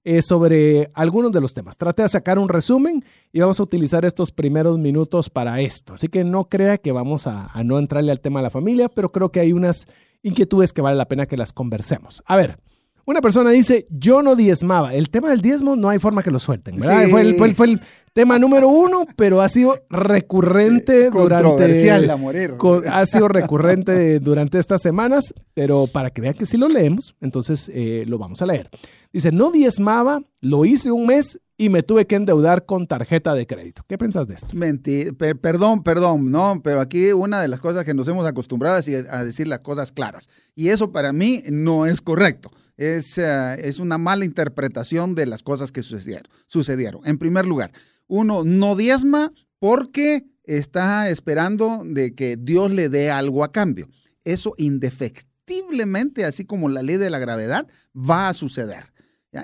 Eh, 0.05 0.21
sobre 0.21 0.89
algunos 0.93 1.31
de 1.33 1.41
los 1.41 1.53
temas. 1.53 1.75
Trate 1.77 2.03
de 2.03 2.07
sacar 2.07 2.39
un 2.39 2.47
resumen 2.47 3.03
y 3.33 3.41
vamos 3.41 3.59
a 3.59 3.63
utilizar 3.63 4.05
estos 4.05 4.31
primeros 4.31 4.79
minutos 4.79 5.29
para 5.29 5.59
esto. 5.59 5.93
Así 5.95 6.07
que 6.07 6.23
no 6.23 6.45
crea 6.47 6.77
que 6.77 6.93
vamos 6.93 7.27
a, 7.27 7.51
no 7.65 7.77
entrarle 7.77 8.11
al 8.11 8.21
tema 8.21 8.39
de 8.39 8.43
la 8.45 8.49
familia, 8.49 8.87
pero 8.87 9.09
creo 9.11 9.29
que 9.31 9.41
hay 9.41 9.51
unas 9.51 9.87
inquietudes 10.23 10.71
que 10.71 10.81
vale 10.81 10.95
la 10.97 11.07
pena 11.09 11.25
que 11.25 11.35
las 11.37 11.51
conversemos. 11.53 12.23
A 12.25 12.37
ver, 12.37 12.57
Una 13.05 13.21
persona 13.21 13.49
dice, 13.49 13.87
yo 13.89 14.21
no 14.21 14.35
diezmaba. 14.35 14.93
El 14.93 15.09
tema 15.09 15.29
del 15.31 15.41
diezmo 15.41 15.75
no 15.75 15.89
hay 15.89 15.97
forma 15.97 16.21
que 16.21 16.29
lo 16.29 16.37
suelten, 16.39 16.75
¿verdad? 16.77 17.05
Sí. 17.05 17.11
Fue, 17.11 17.21
el, 17.21 17.35
fue 17.35 17.47
el- 17.47 17.55
fue 17.55 17.65
el 17.65 17.79
tema 18.13 18.39
número 18.39 18.67
uno, 18.67 19.05
pero 19.15 19.41
ha 19.41 19.49
sido 19.49 19.75
recurrente 19.89 21.09
durante... 21.09 21.43
Controversial 21.47 22.09
a 22.09 22.17
morir. 22.17 22.55
co- 22.57 22.81
ha 22.89 23.05
sido 23.05 23.27
recurrente 23.27 24.19
durante 24.19 24.59
estas 24.59 24.81
semanas, 24.81 25.33
pero 25.53 25.87
para 25.87 26.09
que 26.11 26.21
vean 26.21 26.33
que 26.33 26.45
sí 26.45 26.57
lo 26.57 26.67
leemos, 26.69 27.15
entonces 27.21 27.69
eh, 27.73 28.03
lo 28.07 28.17
vamos 28.17 28.41
a 28.41 28.45
leer. 28.45 28.69
Dice, 29.11 29.31
no 29.31 29.51
diezmaba, 29.51 30.21
lo 30.41 30.65
hice 30.65 30.91
un 30.91 31.07
mes 31.07 31.39
y 31.57 31.69
me 31.69 31.83
tuve 31.83 32.05
que 32.07 32.15
endeudar 32.15 32.65
con 32.65 32.87
tarjeta 32.87 33.33
de 33.33 33.45
crédito. 33.45 33.83
¿Qué 33.87 33.97
pensás 33.97 34.27
de 34.27 34.35
esto? 34.35 34.47
Mentira, 34.53 35.11
perdón, 35.41 35.83
perdón, 35.83 36.31
no, 36.31 36.61
pero 36.63 36.79
aquí 36.79 37.11
una 37.11 37.41
de 37.41 37.47
las 37.49 37.59
cosas 37.59 37.83
que 37.83 37.93
nos 37.93 38.07
hemos 38.07 38.25
acostumbrado 38.25 38.77
es 38.77 38.87
a 39.09 39.25
decir 39.25 39.47
las 39.47 39.59
cosas 39.59 39.91
claras. 39.91 40.29
Y 40.55 40.69
eso 40.69 40.91
para 40.91 41.11
mí 41.11 41.43
no 41.49 41.85
es 41.85 42.01
correcto. 42.01 42.49
Es, 42.79 43.17
eh, 43.17 43.55
es 43.62 43.79
una 43.79 43.98
mala 43.98 44.24
interpretación 44.24 45.13
de 45.13 45.25
las 45.25 45.43
cosas 45.43 45.74
que 45.74 45.83
sucedieron, 45.83 46.31
sucedieron. 46.48 47.01
En 47.05 47.17
primer 47.17 47.45
lugar, 47.45 47.74
uno 48.07 48.45
no 48.45 48.77
diezma 48.77 49.33
porque 49.59 50.25
está 50.45 51.09
esperando 51.09 51.83
de 51.86 52.15
que 52.15 52.38
Dios 52.38 52.71
le 52.71 52.88
dé 52.88 53.12
algo 53.12 53.43
a 53.43 53.51
cambio. 53.51 53.89
Eso 54.24 54.53
indefectiblemente, 54.57 56.24
así 56.24 56.45
como 56.45 56.69
la 56.69 56.81
ley 56.81 56.95
de 56.95 57.09
la 57.09 57.19
gravedad, 57.19 57.67
va 57.93 58.29
a 58.29 58.33
suceder. 58.33 58.93
¿ya? 59.33 59.43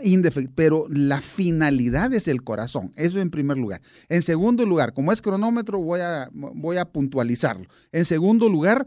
Pero 0.55 0.87
la 0.89 1.19
finalidad 1.21 2.13
es 2.13 2.29
el 2.29 2.41
corazón. 2.41 2.93
Eso 2.95 3.19
en 3.19 3.31
primer 3.31 3.57
lugar. 3.57 3.81
En 4.07 4.21
segundo 4.21 4.65
lugar, 4.65 4.93
como 4.93 5.11
es 5.11 5.21
cronómetro, 5.21 5.79
voy 5.79 5.99
a, 5.99 6.29
voy 6.31 6.77
a 6.77 6.85
puntualizarlo. 6.85 7.67
En 7.91 8.05
segundo 8.05 8.47
lugar, 8.47 8.85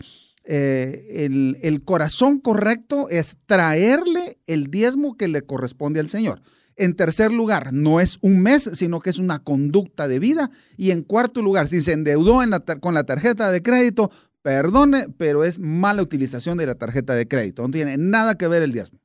eh, 0.50 1.28
el, 1.61 1.85
corazón 1.85 2.40
correcto 2.40 3.11
es 3.11 3.37
traerle 3.45 4.38
el 4.47 4.71
diezmo 4.71 5.14
que 5.19 5.28
le 5.28 5.43
corresponde 5.43 6.00
al 6.00 6.09
Señor. 6.09 6.40
En 6.75 6.97
tercer 6.97 7.33
lugar, 7.33 7.75
no 7.75 8.00
es 8.00 8.17
un 8.23 8.40
mes, 8.40 8.71
sino 8.73 9.00
que 9.00 9.11
es 9.11 9.19
una 9.19 9.40
conducta 9.40 10.09
de 10.09 10.19
vida. 10.19 10.50
Y 10.78 10.90
en 10.90 11.02
cuarto 11.02 11.43
lugar, 11.43 11.69
si 11.69 11.83
se 11.83 11.93
endeudó 11.93 12.40
con 12.81 12.95
la 12.95 13.05
tarjeta 13.05 13.50
de 13.50 13.62
crédito, 13.62 14.11
perdone, 14.40 15.09
pero 15.19 15.45
es 15.45 15.59
mala 15.59 16.00
utilización 16.00 16.57
de 16.57 16.64
la 16.64 16.76
tarjeta 16.76 17.14
de 17.14 17.28
crédito. 17.28 17.62
No 17.62 17.71
tiene 17.71 17.99
nada 17.99 18.37
que 18.37 18.49
ver 18.49 18.62
el 18.62 18.73
diezmo. 18.73 18.99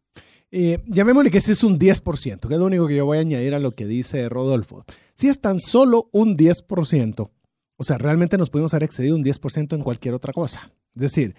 Eh, 0.50 0.80
llamémosle 0.86 1.30
que 1.30 1.40
ese 1.40 1.52
es 1.52 1.64
un 1.64 1.78
10%, 1.78 2.48
que 2.48 2.54
es 2.54 2.60
lo 2.60 2.68
único 2.68 2.88
que 2.88 2.96
yo 2.96 3.06
voy 3.06 3.18
a 3.18 3.22
añadir 3.22 3.54
a 3.54 3.60
lo 3.60 3.72
que 3.72 3.86
dice 3.86 4.30
Rodolfo. 4.30 4.86
Si 5.14 5.28
es 5.28 5.42
tan 5.42 5.60
solo 5.60 6.10
un 6.14 6.38
10%, 6.38 7.32
o 7.76 7.84
sea, 7.84 7.98
realmente 7.98 8.38
nos 8.38 8.50
pudimos 8.50 8.74
haber 8.74 8.84
excedido 8.84 9.18
un 9.18 9.26
10% 9.26 9.76
en 9.76 9.82
cualquier 9.82 10.14
otra 10.14 10.32
cosa. 10.32 10.72
Es 10.96 11.02
decir, 11.02 11.36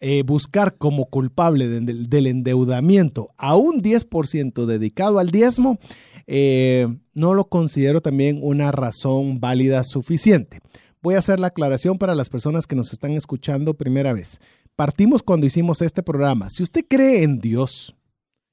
eh, 0.00 0.22
buscar 0.22 0.76
como 0.78 1.06
culpable 1.06 1.68
de- 1.68 1.80
del, 1.80 2.08
del 2.08 2.26
endeudamiento 2.26 3.28
a 3.36 3.56
un 3.56 3.82
10% 3.82 4.66
dedicado 4.66 5.18
al 5.18 5.30
diezmo, 5.30 5.78
eh, 6.26 6.86
no 7.14 7.34
lo 7.34 7.48
considero 7.48 8.00
también 8.00 8.38
una 8.42 8.72
razón 8.72 9.40
válida 9.40 9.84
suficiente. 9.84 10.60
Voy 11.02 11.14
a 11.14 11.18
hacer 11.18 11.40
la 11.40 11.48
aclaración 11.48 11.98
para 11.98 12.14
las 12.14 12.30
personas 12.30 12.66
que 12.66 12.76
nos 12.76 12.92
están 12.92 13.12
escuchando 13.12 13.74
primera 13.74 14.12
vez. 14.12 14.38
Partimos 14.76 15.22
cuando 15.22 15.46
hicimos 15.46 15.82
este 15.82 16.02
programa. 16.02 16.48
Si 16.50 16.62
usted 16.62 16.84
cree 16.88 17.22
en 17.22 17.38
Dios, 17.40 17.96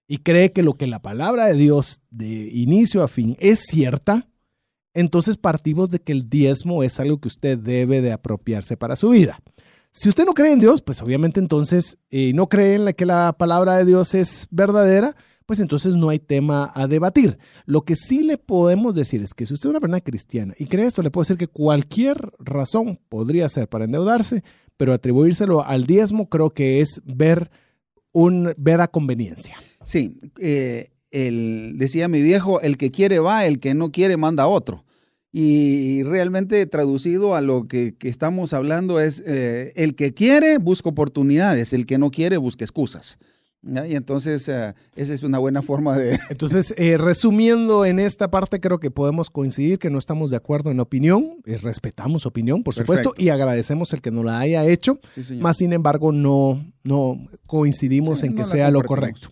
y 0.10 0.20
cree 0.20 0.54
que 0.54 0.64
lo 0.64 0.76
que 0.76 0.88
la 0.88 1.02
palabra 1.02 1.48
de 1.48 1.56
Dios 1.56 2.00
de 2.12 2.50
inicio 2.54 3.04
a 3.04 3.10
fin 3.10 3.36
es 3.40 3.66
cierta, 3.68 4.30
entonces 4.94 5.36
partimos 5.38 5.90
de 5.90 6.00
que 6.00 6.14
el 6.14 6.30
diezmo 6.30 6.82
es 6.84 7.00
algo 7.02 7.20
que 7.20 7.28
usted 7.28 7.58
debe 7.58 8.02
de 8.02 8.14
apropiarse 8.14 8.78
para 8.78 8.96
su 8.96 9.10
vida. 9.10 9.42
Si 9.98 10.10
usted 10.10 10.26
no 10.26 10.36
cree 10.36 10.52
en 10.52 10.60
Dios, 10.60 10.84
pues 10.84 11.02
obviamente 11.02 11.40
entonces 11.40 11.98
eh, 12.12 12.32
no 12.36 12.48
cree 12.48 12.76
en 12.76 12.86
la 12.86 12.94
que 12.94 13.08
la 13.08 13.34
palabra 13.36 13.78
de 13.78 13.86
Dios 13.86 14.14
es 14.14 14.48
verdadera, 14.52 15.16
pues 15.48 15.60
entonces 15.60 15.96
no 15.96 16.10
hay 16.10 16.20
tema 16.20 16.70
a 16.76 16.86
debatir. 16.86 17.40
Lo 17.66 17.82
que 17.82 17.96
sí 17.96 18.22
le 18.22 18.38
podemos 18.38 18.94
decir 18.94 19.24
es 19.24 19.34
que 19.34 19.48
si 19.48 19.56
usted 19.56 19.70
es 19.70 19.72
una 19.72 19.80
persona 19.80 20.02
cristiana 20.02 20.54
y 20.60 20.68
cree 20.68 20.86
esto, 20.86 21.02
le 21.02 21.10
puedo 21.10 21.24
decir 21.24 21.38
que 21.38 21.48
cualquier 21.48 22.32
razón 22.38 23.00
podría 23.10 23.50
ser 23.50 23.70
para 23.70 23.86
endeudarse, 23.86 24.44
pero 24.78 24.94
atribuírselo 24.94 25.66
al 25.66 25.88
diezmo 25.88 26.30
creo 26.30 26.52
que 26.52 26.80
es 26.80 27.02
ver, 27.04 27.50
un, 28.12 28.54
ver 28.56 28.82
a 28.82 28.90
conveniencia. 28.90 29.56
Sí, 29.84 30.20
eh, 30.40 30.90
el, 31.10 31.74
decía 31.78 32.08
mi 32.08 32.22
viejo, 32.22 32.62
el 32.62 32.78
que 32.78 32.92
quiere 32.92 33.18
va, 33.18 33.48
el 33.48 33.60
que 33.60 33.74
no 33.74 33.92
quiere 33.92 34.16
manda 34.16 34.44
a 34.44 34.48
otro. 34.48 34.86
Y 35.32 36.04
realmente 36.04 36.66
traducido 36.66 37.36
a 37.36 37.42
lo 37.42 37.68
que, 37.68 37.96
que 37.96 38.10
estamos 38.10 38.54
hablando 38.54 39.00
es, 39.00 39.22
eh, 39.26 39.74
el 39.76 39.96
que 39.96 40.14
quiere 40.14 40.58
busca 40.58 40.90
oportunidades, 40.90 41.74
el 41.74 41.86
que 41.86 41.98
no 41.98 42.12
quiere 42.12 42.38
busca 42.38 42.64
excusas. 42.64 43.20
¿ya? 43.62 43.86
Y 43.88 43.96
entonces 43.96 44.48
eh, 44.48 44.74
esa 44.96 45.14
es 45.14 45.24
una 45.24 45.38
buena 45.38 45.62
forma 45.62 45.98
de... 45.98 46.18
Entonces, 46.30 46.74
eh, 46.78 46.98
resumiendo 46.98 47.86
en 47.86 48.00
esta 48.00 48.30
parte, 48.30 48.60
creo 48.60 48.80
que 48.80 48.92
podemos 48.92 49.30
coincidir 49.30 49.80
que 49.80 49.90
no 49.90 50.00
estamos 50.00 50.32
de 50.32 50.38
acuerdo 50.38 50.72
en 50.72 50.80
opinión, 50.80 51.38
eh, 51.46 51.58
respetamos 51.58 52.26
opinión, 52.26 52.64
por 52.64 52.74
supuesto, 52.74 53.12
Perfecto. 53.12 53.24
y 53.24 53.30
agradecemos 53.30 53.94
el 53.94 54.02
que 54.02 54.12
nos 54.12 54.26
la 54.26 54.40
haya 54.40 54.66
hecho, 54.66 55.00
Sí, 55.14 55.36
más 55.36 55.58
sin 55.58 55.74
embargo, 55.74 56.12
no, 56.12 56.66
no 56.84 57.18
coincidimos 57.48 58.22
Sí, 58.22 58.28
en 58.28 58.36
que 58.36 58.42
no 58.42 58.48
sea 58.48 58.72
lo 58.72 58.82
correcto. 58.84 59.30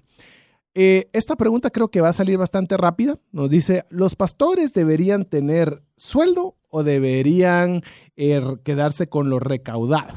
Eh, 0.77 1.09
esta 1.13 1.37
pregunta 1.37 1.69
creo 1.69 1.87
que 1.87 2.01
va 2.01 2.09
a 2.09 2.13
salir 2.13 2.37
bastante 2.37 2.75
rápida. 2.75 3.17
Nos 3.31 3.49
dice, 3.49 3.85
¿los 3.89 4.15
pastores 4.17 4.73
deberían 4.73 5.23
tener 5.23 5.81
sueldo 5.95 6.57
o 6.69 6.83
deberían 6.83 7.81
eh, 8.17 8.41
quedarse 8.63 9.07
con 9.07 9.29
lo 9.29 9.39
recaudado? 9.39 10.13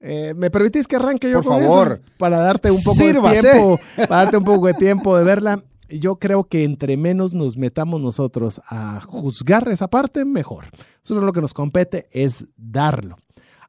Eh, 0.00 0.34
¿Me 0.36 0.50
permitís 0.50 0.88
que 0.88 0.96
arranque 0.96 1.30
yo 1.30 1.42
Por 1.42 1.52
con 1.52 1.62
favor. 1.62 2.00
eso? 2.02 2.12
Para 2.18 2.40
darte 2.40 2.72
un 2.72 2.82
poco 2.82 2.98
de 2.98 3.40
tiempo, 3.40 3.80
para 3.96 4.16
darte 4.24 4.36
un 4.36 4.44
poco 4.44 4.66
de 4.66 4.74
tiempo 4.74 5.16
de 5.16 5.24
verla. 5.24 5.64
Yo 5.88 6.16
creo 6.16 6.44
que 6.44 6.64
entre 6.64 6.96
menos 6.96 7.32
nos 7.32 7.56
metamos 7.56 8.00
nosotros 8.00 8.60
a 8.68 9.00
juzgar 9.00 9.68
esa 9.68 9.88
parte, 9.88 10.24
mejor. 10.24 10.66
Solo 11.02 11.22
lo 11.22 11.32
que 11.32 11.40
nos 11.40 11.54
compete 11.54 12.08
es 12.10 12.44
darlo. 12.56 13.16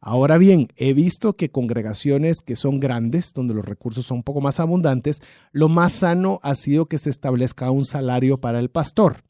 Ahora 0.01 0.37
bien, 0.37 0.69
he 0.77 0.93
visto 0.93 1.33
que 1.33 1.49
congregaciones 1.49 2.39
que 2.39 2.55
son 2.55 2.79
grandes, 2.79 3.33
donde 3.33 3.53
los 3.53 3.65
recursos 3.65 4.05
son 4.05 4.17
un 4.17 4.23
poco 4.23 4.39
más 4.39 4.61
abundantes, 4.61 5.21
lo 5.51 5.67
más 5.67 5.91
sano 5.91 6.39
ha 6.41 6.55
sido 6.55 6.85
que 6.85 6.97
se 6.97 7.09
establezca 7.09 7.69
un 7.71 7.83
salario 7.83 8.39
para 8.39 8.59
el 8.59 8.69
pastor. 8.69 9.23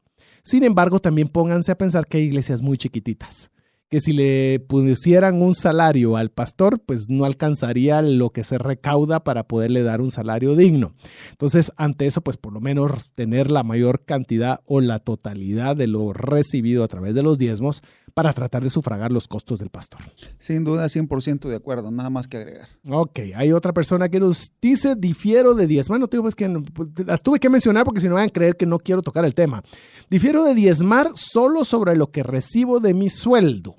Sin 0.43 0.63
embargo, 0.63 0.99
también 0.99 1.27
pónganse 1.27 1.71
a 1.71 1.77
pensar 1.77 2.05
que 2.05 2.17
hay 2.17 2.23
iglesias 2.23 2.61
muy 2.61 2.77
chiquititas, 2.77 3.49
que 3.89 3.99
si 3.99 4.13
le 4.13 4.59
pusieran 4.59 5.41
un 5.41 5.55
salario 5.55 6.15
al 6.15 6.29
pastor, 6.29 6.79
pues 6.85 7.09
no 7.09 7.25
alcanzaría 7.25 8.03
lo 8.03 8.29
que 8.29 8.43
se 8.43 8.59
recauda 8.59 9.23
para 9.23 9.47
poderle 9.47 9.81
dar 9.81 10.01
un 10.01 10.11
salario 10.11 10.55
digno. 10.55 10.93
Entonces, 11.31 11.71
ante 11.77 12.05
eso, 12.05 12.21
pues 12.21 12.37
por 12.37 12.53
lo 12.53 12.61
menos 12.61 13.09
tener 13.15 13.49
la 13.49 13.63
mayor 13.63 14.05
cantidad 14.05 14.59
o 14.65 14.81
la 14.81 14.99
totalidad 14.99 15.75
de 15.75 15.87
lo 15.87 16.13
recibido 16.13 16.83
a 16.83 16.87
través 16.87 17.15
de 17.15 17.23
los 17.23 17.39
diezmos 17.39 17.81
para 18.13 18.33
tratar 18.33 18.63
de 18.63 18.69
sufragar 18.69 19.11
los 19.11 19.27
costos 19.27 19.59
del 19.59 19.69
pastor. 19.69 20.01
Sin 20.37 20.63
duda, 20.63 20.85
100% 20.85 21.47
de 21.47 21.55
acuerdo, 21.55 21.91
nada 21.91 22.09
más 22.09 22.27
que 22.27 22.37
agregar. 22.37 22.67
Ok, 22.89 23.19
hay 23.35 23.51
otra 23.51 23.73
persona 23.73 24.09
que 24.09 24.19
nos 24.19 24.51
dice, 24.61 24.95
difiero 24.95 25.55
de 25.55 25.67
diezmar. 25.67 25.99
No, 25.99 26.07
digo, 26.07 26.23
pues 26.23 26.35
que 26.35 26.49
pues, 26.73 26.89
las 27.05 27.21
tuve 27.21 27.39
que 27.39 27.49
mencionar 27.49 27.85
porque 27.85 28.01
si 28.01 28.07
no 28.07 28.15
van 28.15 28.29
a 28.29 28.31
creer 28.31 28.57
que 28.57 28.65
no 28.65 28.79
quiero 28.79 29.01
tocar 29.01 29.25
el 29.25 29.33
tema. 29.33 29.63
Difiero 30.09 30.43
de 30.43 30.55
diezmar 30.55 31.11
solo 31.15 31.65
sobre 31.65 31.95
lo 31.95 32.11
que 32.11 32.23
recibo 32.23 32.79
de 32.79 32.93
mi 32.93 33.09
sueldo. 33.09 33.75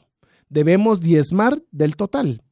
Debemos 0.48 1.00
diezmar 1.00 1.62
del 1.70 1.96
total. 1.96 2.42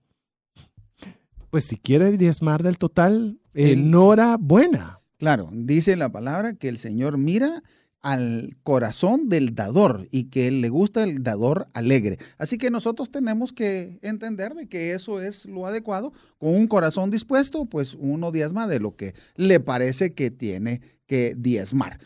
Pues 1.51 1.65
si 1.65 1.77
quiere 1.77 2.17
diezmar 2.17 2.63
del 2.63 2.79
total, 2.79 3.41
enhorabuena. 3.55 5.01
Claro, 5.19 5.49
dice 5.53 5.97
la 5.97 6.13
palabra 6.13 6.55
que 6.55 6.69
el 6.69 6.79
Señor 6.79 7.19
mira 7.19 7.63
al 8.03 8.57
corazón 8.63 9.29
del 9.29 9.55
dador 9.55 10.07
y 10.11 10.25
que 10.25 10.51
le 10.51 10.69
gusta 10.69 11.03
el 11.03 11.23
dador 11.23 11.69
alegre. 11.75 12.19
Así 12.39 12.59
que 12.59 12.71
nosotros 12.71 13.11
tenemos 13.11 13.53
que 13.53 13.99
entender 14.03 14.55
de 14.55 14.69
que 14.69 14.93
eso 14.93 15.21
es 15.21 15.47
lo 15.47 15.67
adecuado. 15.67 16.13
Con 16.39 16.55
un 16.55 16.69
corazón 16.69 17.11
dispuesto, 17.11 17.67
pues 17.67 17.97
uno 17.99 18.31
diezma 18.31 18.67
de 18.67 18.81
lo 18.81 18.97
que 18.97 19.15
le 19.37 19.61
parece 19.61 20.11
que 20.11 20.31
tiene 20.31 20.81
que 21.07 21.35
diezmar. 21.37 21.99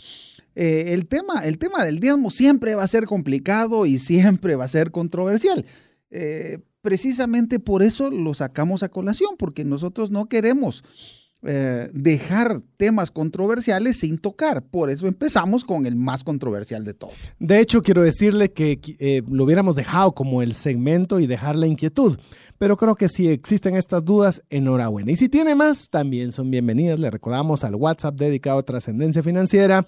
Eh, 0.55 0.93
el, 0.93 1.07
tema, 1.07 1.47
el 1.47 1.59
tema 1.59 1.85
del 1.85 1.99
diezmo 1.99 2.31
siempre 2.31 2.75
va 2.75 2.85
a 2.85 2.89
ser 2.89 3.07
complicado 3.07 3.87
y 3.87 3.99
siempre 3.99 4.57
va 4.57 4.65
a 4.65 4.69
ser 4.69 4.91
controversial. 4.91 5.65
Eh, 6.11 6.59
precisamente 6.83 7.59
por 7.59 7.83
eso 7.83 8.11
lo 8.11 8.35
sacamos 8.35 8.83
a 8.83 8.89
colación, 8.89 9.37
porque 9.39 9.65
nosotros 9.65 10.11
no 10.11 10.27
queremos 10.27 10.85
eh, 11.45 11.91
dejar 11.93 12.63
temas 12.77 13.11
controversiales 13.11 13.97
sin 13.99 14.19
tocar. 14.19 14.63
Por 14.63 14.91
eso 14.91 15.09
empezamos 15.09 15.65
con 15.65 15.87
el 15.87 15.97
más 15.97 16.23
controversial 16.23 16.85
de 16.85 16.95
todos. 16.95 17.15
De 17.41 17.59
hecho, 17.59 17.83
quiero 17.83 18.03
decirle 18.03 18.53
que 18.53 18.79
eh, 19.01 19.23
lo 19.29 19.45
hubiéramos 19.45 19.75
dejado 19.75 20.13
como 20.13 20.43
el 20.43 20.55
segmento 20.55 21.19
y 21.19 21.27
dejar 21.27 21.57
la 21.57 21.67
inquietud. 21.67 22.17
Pero 22.59 22.77
creo 22.77 22.95
que 22.95 23.09
si 23.09 23.27
existen 23.27 23.75
estas 23.75 24.05
dudas, 24.05 24.45
enhorabuena. 24.51 25.11
Y 25.11 25.17
si 25.17 25.29
tiene 25.29 25.57
más, 25.57 25.91
también 25.91 26.31
son 26.31 26.49
bienvenidas. 26.49 27.01
Le 27.01 27.11
recordamos 27.11 27.65
al 27.65 27.75
WhatsApp 27.75 28.15
dedicado 28.15 28.59
a 28.59 28.63
trascendencia 28.63 29.23
financiera 29.23 29.85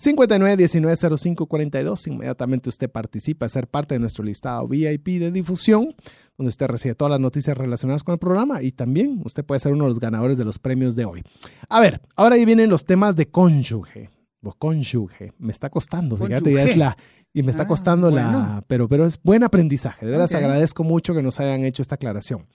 59190542. 0.00 2.06
Inmediatamente 2.06 2.68
usted 2.68 2.88
participa 2.90 3.46
a 3.46 3.48
ser 3.48 3.66
parte 3.66 3.94
de 3.94 4.00
nuestro 4.00 4.22
listado 4.24 4.68
VIP 4.68 5.18
de 5.18 5.32
difusión, 5.32 5.94
donde 6.36 6.48
usted 6.48 6.66
recibe 6.66 6.94
todas 6.94 7.10
las 7.10 7.20
noticias 7.20 7.58
relacionadas 7.58 8.04
con 8.04 8.12
el 8.12 8.18
programa 8.18 8.62
y 8.62 8.72
también 8.72 9.20
usted 9.24 9.44
puede 9.44 9.60
ser 9.60 9.72
uno 9.72 9.84
de 9.84 9.90
los 9.90 10.00
ganadores 10.00 10.38
de 10.38 10.44
los 10.44 10.58
premios 10.58 10.94
de 10.94 11.04
hoy. 11.04 11.22
A 11.68 11.80
ver, 11.80 12.00
ahora 12.14 12.36
ahí 12.36 12.44
vienen 12.44 12.70
los 12.70 12.84
temas 12.84 13.16
de 13.16 13.28
cónyuge. 13.28 14.10
O 14.40 14.52
cónyuge. 14.52 15.32
Me 15.38 15.50
está 15.52 15.68
costando, 15.68 16.16
fíjate, 16.16 16.54
ya 16.54 16.62
es 16.62 16.76
la. 16.76 16.96
Y 17.34 17.42
me 17.42 17.50
está 17.50 17.64
Ah, 17.64 17.66
costando 17.66 18.10
la. 18.10 18.64
Pero, 18.66 18.88
pero 18.88 19.04
es 19.04 19.22
buen 19.22 19.44
aprendizaje. 19.44 20.06
De 20.06 20.12
veras 20.12 20.34
agradezco 20.34 20.82
mucho 20.82 21.14
que 21.14 21.22
nos 21.22 21.38
hayan 21.40 21.62
hecho 21.64 21.82
esta 21.82 21.96
aclaración. 21.96 22.46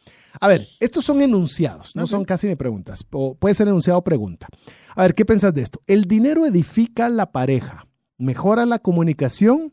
A 0.41 0.47
ver, 0.47 0.67
estos 0.79 1.05
son 1.05 1.21
enunciados, 1.21 1.95
no 1.95 2.07
son 2.07 2.25
casi 2.25 2.47
ni 2.47 2.55
preguntas. 2.55 3.05
O 3.11 3.35
puede 3.35 3.53
ser 3.55 3.67
enunciado 3.67 3.99
o 3.99 4.03
pregunta. 4.03 4.47
A 4.95 5.03
ver, 5.03 5.13
¿qué 5.15 5.25
piensas 5.25 5.53
de 5.53 5.61
esto? 5.61 5.81
El 5.87 6.05
dinero 6.05 6.45
edifica 6.45 7.07
la 7.09 7.31
pareja, 7.31 7.87
mejora 8.17 8.65
la 8.65 8.79
comunicación 8.79 9.71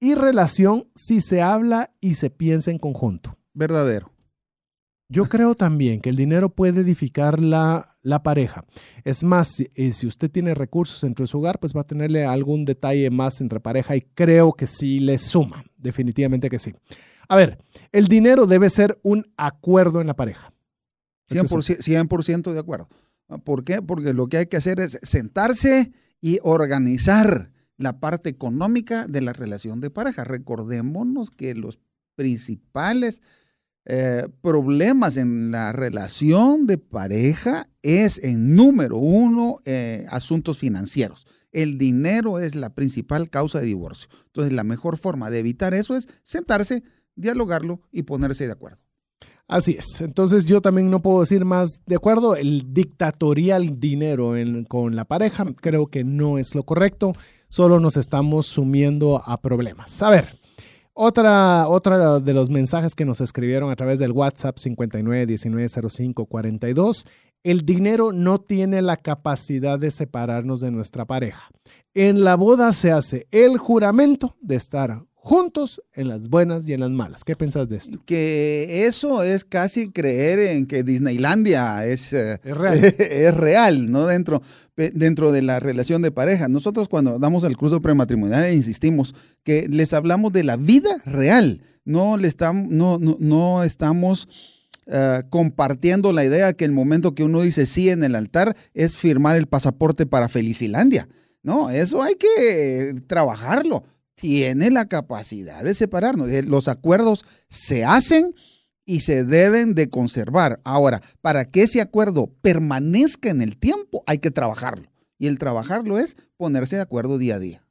y 0.00 0.14
relación 0.14 0.88
si 0.94 1.20
se 1.20 1.42
habla 1.42 1.90
y 2.00 2.14
se 2.14 2.30
piensa 2.30 2.70
en 2.70 2.78
conjunto. 2.78 3.36
Verdadero. 3.52 4.10
Yo 5.10 5.24
creo 5.24 5.54
también 5.54 6.00
que 6.00 6.10
el 6.10 6.16
dinero 6.16 6.50
puede 6.50 6.80
edificar 6.82 7.40
la, 7.40 7.96
la 8.02 8.22
pareja. 8.22 8.64
Es 9.04 9.24
más, 9.24 9.48
si, 9.48 9.68
eh, 9.74 9.92
si 9.92 10.06
usted 10.06 10.30
tiene 10.30 10.54
recursos 10.54 11.00
dentro 11.00 11.22
de 11.22 11.28
su 11.28 11.38
hogar, 11.38 11.58
pues 11.60 11.72
va 11.74 11.80
a 11.80 11.86
tenerle 11.86 12.26
algún 12.26 12.66
detalle 12.66 13.08
más 13.10 13.40
entre 13.40 13.58
pareja 13.58 13.96
y 13.96 14.02
creo 14.02 14.52
que 14.52 14.66
sí 14.66 15.00
le 15.00 15.16
suma, 15.16 15.64
definitivamente 15.78 16.50
que 16.50 16.58
sí. 16.58 16.74
A 17.28 17.36
ver, 17.36 17.58
el 17.92 18.06
dinero 18.08 18.46
debe 18.46 18.68
ser 18.68 18.98
un 19.02 19.32
acuerdo 19.38 20.00
en 20.02 20.06
la 20.08 20.14
pareja. 20.16 20.52
Este 21.26 21.40
es 21.40 21.52
un- 21.52 21.62
100%, 21.62 21.82
100% 21.82 22.52
de 22.52 22.60
acuerdo. 22.60 22.88
¿Por 23.44 23.62
qué? 23.62 23.80
Porque 23.82 24.12
lo 24.12 24.28
que 24.28 24.38
hay 24.38 24.46
que 24.46 24.56
hacer 24.58 24.78
es 24.80 24.98
sentarse 25.02 25.92
y 26.20 26.38
organizar 26.42 27.50
la 27.76 28.00
parte 28.00 28.28
económica 28.28 29.06
de 29.06 29.20
la 29.22 29.32
relación 29.32 29.80
de 29.80 29.90
pareja. 29.90 30.24
Recordémonos 30.24 31.30
que 31.30 31.54
los 31.54 31.78
principales 32.14 33.22
eh, 33.90 34.28
problemas 34.42 35.16
en 35.16 35.50
la 35.50 35.72
relación 35.72 36.66
de 36.66 36.76
pareja 36.76 37.70
es 37.80 38.22
en 38.22 38.54
número 38.54 38.98
uno 38.98 39.60
eh, 39.64 40.04
asuntos 40.10 40.58
financieros. 40.58 41.26
El 41.52 41.78
dinero 41.78 42.38
es 42.38 42.54
la 42.54 42.74
principal 42.74 43.30
causa 43.30 43.60
de 43.60 43.66
divorcio. 43.66 44.10
Entonces 44.26 44.52
la 44.52 44.62
mejor 44.62 44.98
forma 44.98 45.30
de 45.30 45.38
evitar 45.38 45.72
eso 45.72 45.96
es 45.96 46.06
sentarse, 46.22 46.82
dialogarlo 47.16 47.80
y 47.90 48.02
ponerse 48.02 48.44
de 48.44 48.52
acuerdo. 48.52 48.78
Así 49.46 49.76
es. 49.78 50.02
Entonces 50.02 50.44
yo 50.44 50.60
también 50.60 50.90
no 50.90 51.00
puedo 51.00 51.20
decir 51.20 51.46
más 51.46 51.80
de 51.86 51.96
acuerdo. 51.96 52.36
El 52.36 52.74
dictatorial 52.74 53.80
dinero 53.80 54.34
con 54.68 54.96
la 54.96 55.06
pareja 55.06 55.46
creo 55.58 55.86
que 55.86 56.04
no 56.04 56.36
es 56.36 56.54
lo 56.54 56.64
correcto. 56.64 57.14
Solo 57.48 57.80
nos 57.80 57.96
estamos 57.96 58.46
sumiendo 58.46 59.22
a 59.24 59.40
problemas. 59.40 60.02
A 60.02 60.10
ver, 60.10 60.37
otra, 61.00 61.68
otra 61.68 62.18
de 62.18 62.34
los 62.34 62.50
mensajes 62.50 62.96
que 62.96 63.04
nos 63.04 63.20
escribieron 63.20 63.70
a 63.70 63.76
través 63.76 64.00
del 64.00 64.10
WhatsApp 64.10 64.56
59190542. 64.56 67.06
El 67.44 67.64
dinero 67.64 68.10
no 68.10 68.40
tiene 68.40 68.82
la 68.82 68.96
capacidad 68.96 69.78
de 69.78 69.92
separarnos 69.92 70.60
de 70.60 70.72
nuestra 70.72 71.04
pareja. 71.04 71.50
En 71.94 72.24
la 72.24 72.34
boda 72.34 72.72
se 72.72 72.90
hace 72.90 73.28
el 73.30 73.58
juramento 73.58 74.34
de 74.40 74.56
estar 74.56 75.04
juntos 75.28 75.82
en 75.92 76.08
las 76.08 76.30
buenas 76.30 76.66
y 76.66 76.72
en 76.72 76.80
las 76.80 76.88
malas. 76.88 77.22
¿Qué 77.22 77.36
piensas 77.36 77.68
de 77.68 77.76
esto? 77.76 77.98
que 78.06 78.86
eso 78.86 79.22
es 79.22 79.44
casi 79.44 79.90
creer 79.90 80.38
en 80.38 80.64
que 80.64 80.82
Disneylandia 80.82 81.84
es, 81.84 82.14
eh, 82.14 82.40
Es 82.42 82.56
real. 82.56 82.78
es 82.98 83.34
real, 83.34 83.90
¿no? 83.90 84.06
Dentro, 84.06 84.40
dentro 84.74 85.30
de 85.30 85.42
la 85.42 85.60
relación 85.60 86.00
de 86.00 86.12
pareja. 86.12 86.48
Nosotros 86.48 86.88
cuando 86.88 87.18
damos 87.18 87.44
el 87.44 87.58
curso 87.58 87.82
prematrimonial 87.82 88.50
insistimos 88.54 89.14
que 89.44 89.68
les 89.68 89.92
hablamos 89.92 90.32
de 90.32 90.44
la 90.44 90.56
vida 90.56 90.96
real. 91.04 91.60
No, 91.84 92.16
le 92.16 92.26
estamos, 92.26 92.70
no, 92.70 92.98
no, 92.98 93.18
no 93.20 93.64
estamos 93.64 94.30
eh, 94.86 95.24
compartiendo 95.28 96.14
la 96.14 96.24
idea 96.24 96.54
que 96.54 96.64
el 96.64 96.72
momento 96.72 97.14
que 97.14 97.24
uno 97.24 97.42
dice 97.42 97.66
sí 97.66 97.90
en 97.90 98.02
el 98.02 98.14
altar 98.14 98.56
es 98.72 98.96
firmar 98.96 99.36
el 99.36 99.46
pasaporte 99.46 100.06
para 100.06 100.30
Felicilandia. 100.30 101.06
No, 101.42 101.68
eso 101.68 102.02
hay 102.02 102.14
que 102.14 103.02
trabajarlo. 103.06 103.84
Tiene 104.20 104.70
la 104.70 104.86
capacidad 104.86 105.62
de 105.62 105.74
separarnos. 105.74 106.28
Los 106.44 106.66
acuerdos 106.68 107.24
se 107.48 107.84
hacen 107.84 108.34
y 108.84 109.00
se 109.00 109.24
deben 109.24 109.74
de 109.74 109.90
conservar. 109.90 110.60
Ahora, 110.64 111.00
para 111.20 111.44
que 111.44 111.62
ese 111.62 111.80
acuerdo 111.80 112.32
permanezca 112.40 113.30
en 113.30 113.42
el 113.42 113.56
tiempo, 113.56 114.02
hay 114.06 114.18
que 114.18 114.30
trabajarlo. 114.30 114.90
Y 115.18 115.26
el 115.26 115.38
trabajarlo 115.38 115.98
es 115.98 116.16
ponerse 116.36 116.76
de 116.76 116.82
acuerdo 116.82 117.18
día 117.18 117.36
a 117.36 117.38
día. 117.38 117.62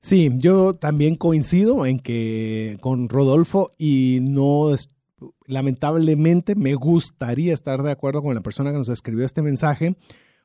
Sí, 0.00 0.30
yo 0.38 0.74
también 0.74 1.14
coincido 1.14 1.86
en 1.86 2.00
que 2.00 2.78
con 2.80 3.08
Rodolfo 3.08 3.70
y 3.78 4.18
no 4.22 4.74
lamentablemente 5.46 6.56
me 6.56 6.74
gustaría 6.74 7.54
estar 7.54 7.82
de 7.82 7.92
acuerdo 7.92 8.22
con 8.22 8.34
la 8.34 8.40
persona 8.40 8.72
que 8.72 8.78
nos 8.78 8.88
escribió 8.88 9.24
este 9.24 9.42
mensaje 9.42 9.94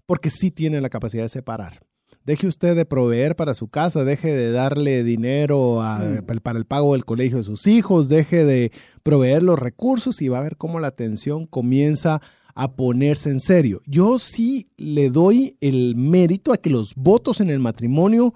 porque 0.06 0.30
sí 0.30 0.52
tiene 0.52 0.82
la 0.82 0.90
capacidad 0.90 1.24
de 1.24 1.30
separar. 1.30 1.87
Deje 2.28 2.46
usted 2.46 2.76
de 2.76 2.86
proveer 2.86 3.36
para 3.38 3.54
su 3.56 3.70
casa, 3.70 4.04
deje 4.04 4.36
de 4.36 4.52
darle 4.52 5.04
dinero 5.04 5.82
a- 5.82 6.00
Mm. 6.00 6.26
para 6.44 6.60
el 6.60 6.66
pago 6.66 6.92
del 6.94 7.06
colegio 7.06 7.38
de 7.38 7.44
sus 7.44 7.66
hijos, 7.68 8.10
deje 8.10 8.44
de 8.44 8.72
proveer 9.02 9.42
los 9.44 9.58
recursos 9.58 10.22
y 10.22 10.28
va 10.28 10.40
a 10.40 10.44
ver 10.44 10.58
cómo 10.58 10.80
la 10.82 10.92
tensión 10.92 11.48
comienza 11.48 12.22
a 12.54 12.74
ponerse 12.76 13.30
en 13.30 13.40
serio. 13.40 13.82
Yo 13.86 14.20
sí 14.20 14.68
le 14.78 15.10
doy 15.10 15.56
el 15.62 15.96
mérito 15.96 16.52
a 16.52 16.58
que 16.58 16.70
los 16.70 16.94
votos 16.96 17.40
en 17.40 17.50
el 17.50 17.60
matrimonio 17.60 18.34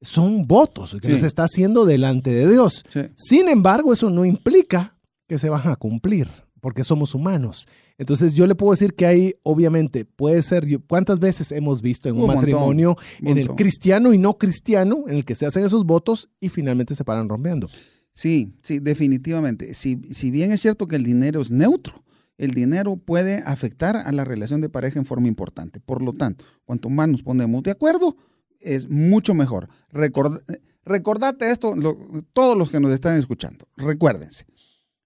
son 0.00 0.46
votos 0.46 0.96
que 1.02 1.08
Sí. 1.12 1.18
se 1.18 1.26
está 1.26 1.44
haciendo 1.44 1.84
delante 1.84 2.30
de 2.30 2.48
Dios. 2.50 2.84
Sí. 2.86 3.00
Sin 3.16 3.48
embargo, 3.48 3.92
eso 3.92 4.08
no 4.08 4.24
implica 4.24 4.96
que 5.28 5.38
se 5.38 5.48
van 5.48 5.66
a 5.66 5.76
cumplir, 5.76 6.28
porque 6.60 6.84
somos 6.84 7.14
humanos. 7.14 7.66
Entonces 8.02 8.34
yo 8.34 8.46
le 8.48 8.54
puedo 8.56 8.72
decir 8.72 8.94
que 8.94 9.06
hay, 9.06 9.34
obviamente, 9.44 10.04
puede 10.04 10.42
ser, 10.42 10.66
¿cuántas 10.88 11.20
veces 11.20 11.52
hemos 11.52 11.82
visto 11.82 12.08
en 12.08 12.16
un, 12.16 12.26
matrimonio, 12.26 12.96
en 13.20 13.38
el 13.38 13.48
cristiano 13.50 14.12
y 14.12 14.18
no 14.18 14.38
cristiano, 14.38 15.04
en 15.06 15.14
el 15.16 15.24
que 15.24 15.36
se 15.36 15.46
hacen 15.46 15.64
esos 15.64 15.86
votos 15.86 16.28
y 16.40 16.48
finalmente 16.48 16.96
se 16.96 17.04
paran 17.04 17.28
rompiendo? 17.28 17.68
Sí, 18.12 18.54
sí, 18.62 18.80
definitivamente. 18.80 19.72
Si, 19.74 20.00
si 20.12 20.32
bien 20.32 20.50
es 20.50 20.60
cierto 20.60 20.88
que 20.88 20.96
el 20.96 21.04
dinero 21.04 21.40
es 21.40 21.52
neutro, 21.52 22.02
el 22.38 22.50
dinero 22.50 22.96
puede 22.96 23.38
afectar 23.46 23.96
a 23.96 24.10
la 24.10 24.24
relación 24.24 24.60
de 24.60 24.68
pareja 24.68 24.98
en 24.98 25.06
forma 25.06 25.28
importante. 25.28 25.78
Por 25.78 26.02
lo 26.02 26.12
tanto, 26.12 26.44
cuanto 26.64 26.90
más 26.90 27.06
nos 27.08 27.22
ponemos 27.22 27.62
de 27.62 27.70
acuerdo, 27.70 28.16
es 28.58 28.90
mucho 28.90 29.32
mejor. 29.32 29.68
Record- 29.92 30.42
recordate 30.84 31.50
esto, 31.52 31.76
lo- 31.76 31.96
todos 32.32 32.58
los 32.58 32.68
que 32.70 32.80
nos 32.80 32.92
están 32.92 33.16
escuchando, 33.16 33.68
recuérdense. 33.76 34.44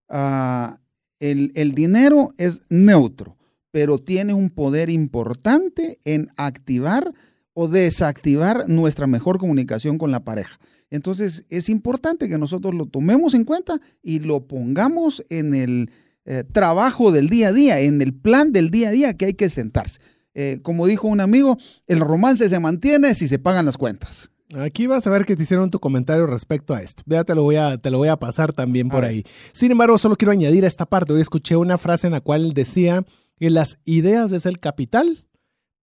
ah, 0.09 0.81
el, 1.21 1.73
dinero 1.73 2.35
es 2.37 2.61
neutro, 2.69 3.37
pero 3.71 3.99
tiene 3.99 4.35
un 4.35 4.51
poder 4.51 4.91
importante 4.91 5.99
en 6.05 6.29
activar 6.37 7.13
o 7.53 7.69
desactivar 7.69 8.69
nuestra 8.69 9.07
mejor 9.07 9.39
comunicación 9.39 9.99
con 9.99 10.11
la 10.11 10.25
pareja. 10.25 10.59
Entonces 10.91 11.47
es 11.49 11.69
importante 11.69 12.29
que 12.29 12.39
nosotros 12.39 12.75
lo 12.75 12.87
tomemos 12.87 13.35
en 13.35 13.45
cuenta 13.45 13.81
y 14.03 14.21
lo 14.21 14.47
pongamos 14.47 15.25
en 15.31 15.55
el 15.55 15.91
eh, 16.25 16.45
trabajo 16.45 17.13
del 17.13 17.29
día 17.29 17.49
a 17.49 17.53
día, 17.53 17.81
en 17.81 18.03
el 18.03 18.15
plan 18.15 18.53
del 18.53 18.71
día 18.71 18.91
a 18.91 18.93
día 18.93 19.17
que 19.17 19.27
hay 19.27 19.35
que 19.35 19.49
sentarse. 19.49 20.01
Eh, 20.35 20.61
como 20.63 20.87
dijo 20.87 21.09
un 21.09 21.21
amigo, 21.21 21.57
el 21.87 22.01
romance 22.01 22.49
se 22.49 22.61
mantiene 22.61 23.15
si 23.15 23.27
se 23.27 23.39
pagan 23.39 23.65
las 23.65 23.79
cuentas. 23.79 24.31
Aquí 24.55 24.87
vas 24.87 25.07
a 25.07 25.11
ver 25.11 25.25
que 25.25 25.35
te 25.35 25.43
hicieron 25.43 25.71
tu 25.71 25.81
comentario 25.81 26.27
respecto 26.27 26.73
a 26.75 26.81
esto. 26.81 27.03
Ya 27.07 27.25
te 27.25 27.35
lo 27.35 27.43
voy 27.43 27.57
a, 27.57 27.79
te 27.79 27.91
lo 27.91 27.99
voy 27.99 28.09
a 28.09 28.17
pasar 28.17 28.53
también 28.53 28.89
por 28.89 29.05
ahí. 29.05 29.25
Sin 29.53 29.73
embargo, 29.73 29.99
solo 29.99 30.17
quiero 30.17 30.31
añadir 30.33 30.65
a 30.65 30.69
esta 30.69 30.87
parte. 30.87 31.13
Hoy 31.13 31.21
escuché 31.21 31.57
una 31.57 31.79
frase 31.79 32.07
en 32.07 32.13
la 32.13 32.21
cual 32.21 32.53
decía 32.53 33.05
que 33.39 33.51
las 33.51 33.79
ideas 33.85 34.31
es 34.33 34.47
el 34.47 34.61
capital, 34.61 35.25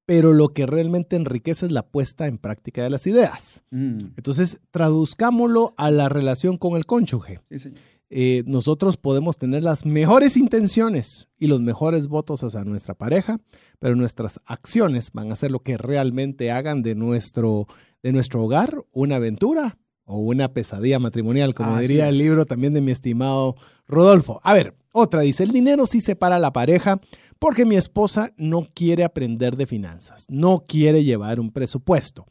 pero 0.05 0.33
lo 0.33 0.49
que 0.53 0.65
realmente 0.65 1.15
enriquece 1.17 1.65
es 1.65 1.71
la 1.71 1.85
puesta 1.85 2.27
en 2.27 2.37
práctica 2.37 2.83
de 2.83 2.89
las 2.89 3.05
ideas. 3.05 3.63
Mm, 3.71 3.97
Entonces, 4.17 4.61
traduzcámoslo 4.71 5.73
a 5.77 5.91
la 5.91 6.07
relación 6.09 6.57
con 6.57 6.75
el 6.77 6.85
cónyuge. 6.85 7.41
sí, 7.49 7.59
señor. 7.59 7.79
Eh, 8.15 8.43
nosotros 8.45 8.95
podemos 8.97 9.39
tener 9.39 9.63
las 9.63 9.87
mejores 9.87 10.37
intenciones 10.37 11.29
y 11.39 11.47
los 11.47 11.63
mejores 11.63 12.07
votos 12.07 12.43
hacia 12.43 12.63
nuestra 12.63 12.93
pareja, 12.93 13.39
pero 13.79 13.95
nuestras 13.95 14.39
acciones 14.45 15.11
van 15.13 15.31
a 15.31 15.35
ser 15.35 15.49
lo 15.49 15.61
que 15.61 15.77
realmente 15.77 16.51
hagan 16.51 16.83
de 16.83 16.93
nuestro, 16.93 17.65
de 18.03 18.11
nuestro 18.11 18.43
hogar 18.43 18.83
una 18.91 19.15
aventura 19.15 19.79
o 20.05 20.19
una 20.19 20.53
pesadilla 20.53 20.99
matrimonial, 20.99 21.53
como 21.55 21.75
Así 21.75 21.87
diría 21.87 22.09
el 22.09 22.17
libro 22.17 22.45
también 22.45 22.73
de 22.73 22.81
mi 22.81 22.91
estimado 22.91 23.55
Rodolfo. 23.87 24.39
A 24.43 24.53
ver, 24.53 24.75
otra 24.91 25.21
dice, 25.21 25.43
el 25.43 25.51
dinero 25.51 25.87
sí 25.87 26.01
separa 26.01 26.35
a 26.35 26.39
la 26.39 26.53
pareja 26.53 26.99
porque 27.39 27.65
mi 27.65 27.75
esposa 27.75 28.31
no 28.37 28.67
quiere 28.73 29.03
aprender 29.03 29.55
de 29.55 29.65
finanzas, 29.65 30.25
no 30.29 30.65
quiere 30.67 31.03
llevar 31.03 31.39
un 31.39 31.51
presupuesto. 31.51 32.25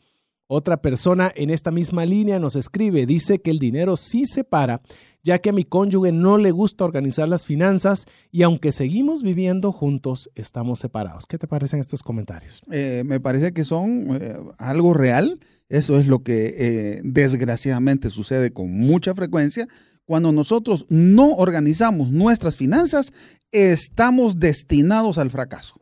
Otra 0.54 0.82
persona 0.82 1.32
en 1.34 1.48
esta 1.48 1.70
misma 1.70 2.04
línea 2.04 2.38
nos 2.38 2.56
escribe, 2.56 3.06
dice 3.06 3.40
que 3.40 3.50
el 3.50 3.58
dinero 3.58 3.96
sí 3.96 4.26
separa, 4.26 4.82
ya 5.22 5.38
que 5.38 5.48
a 5.48 5.52
mi 5.52 5.64
cónyuge 5.64 6.12
no 6.12 6.36
le 6.36 6.50
gusta 6.50 6.84
organizar 6.84 7.26
las 7.26 7.46
finanzas 7.46 8.04
y 8.30 8.42
aunque 8.42 8.70
seguimos 8.70 9.22
viviendo 9.22 9.72
juntos, 9.72 10.30
estamos 10.34 10.80
separados. 10.80 11.24
¿Qué 11.26 11.38
te 11.38 11.46
parecen 11.46 11.80
estos 11.80 12.02
comentarios? 12.02 12.60
Eh, 12.70 13.02
me 13.06 13.18
parece 13.18 13.52
que 13.52 13.64
son 13.64 14.16
eh, 14.20 14.36
algo 14.58 14.92
real. 14.92 15.40
Eso 15.72 15.98
es 15.98 16.06
lo 16.06 16.22
que 16.22 16.54
eh, 16.58 17.00
desgraciadamente 17.02 18.10
sucede 18.10 18.52
con 18.52 18.70
mucha 18.70 19.14
frecuencia. 19.14 19.66
Cuando 20.04 20.30
nosotros 20.30 20.84
no 20.90 21.30
organizamos 21.30 22.10
nuestras 22.10 22.58
finanzas, 22.58 23.10
estamos 23.52 24.38
destinados 24.38 25.16
al 25.16 25.30
fracaso. 25.30 25.80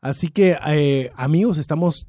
Así 0.00 0.30
que, 0.30 0.56
eh, 0.66 1.12
amigos, 1.14 1.58
estamos 1.58 2.08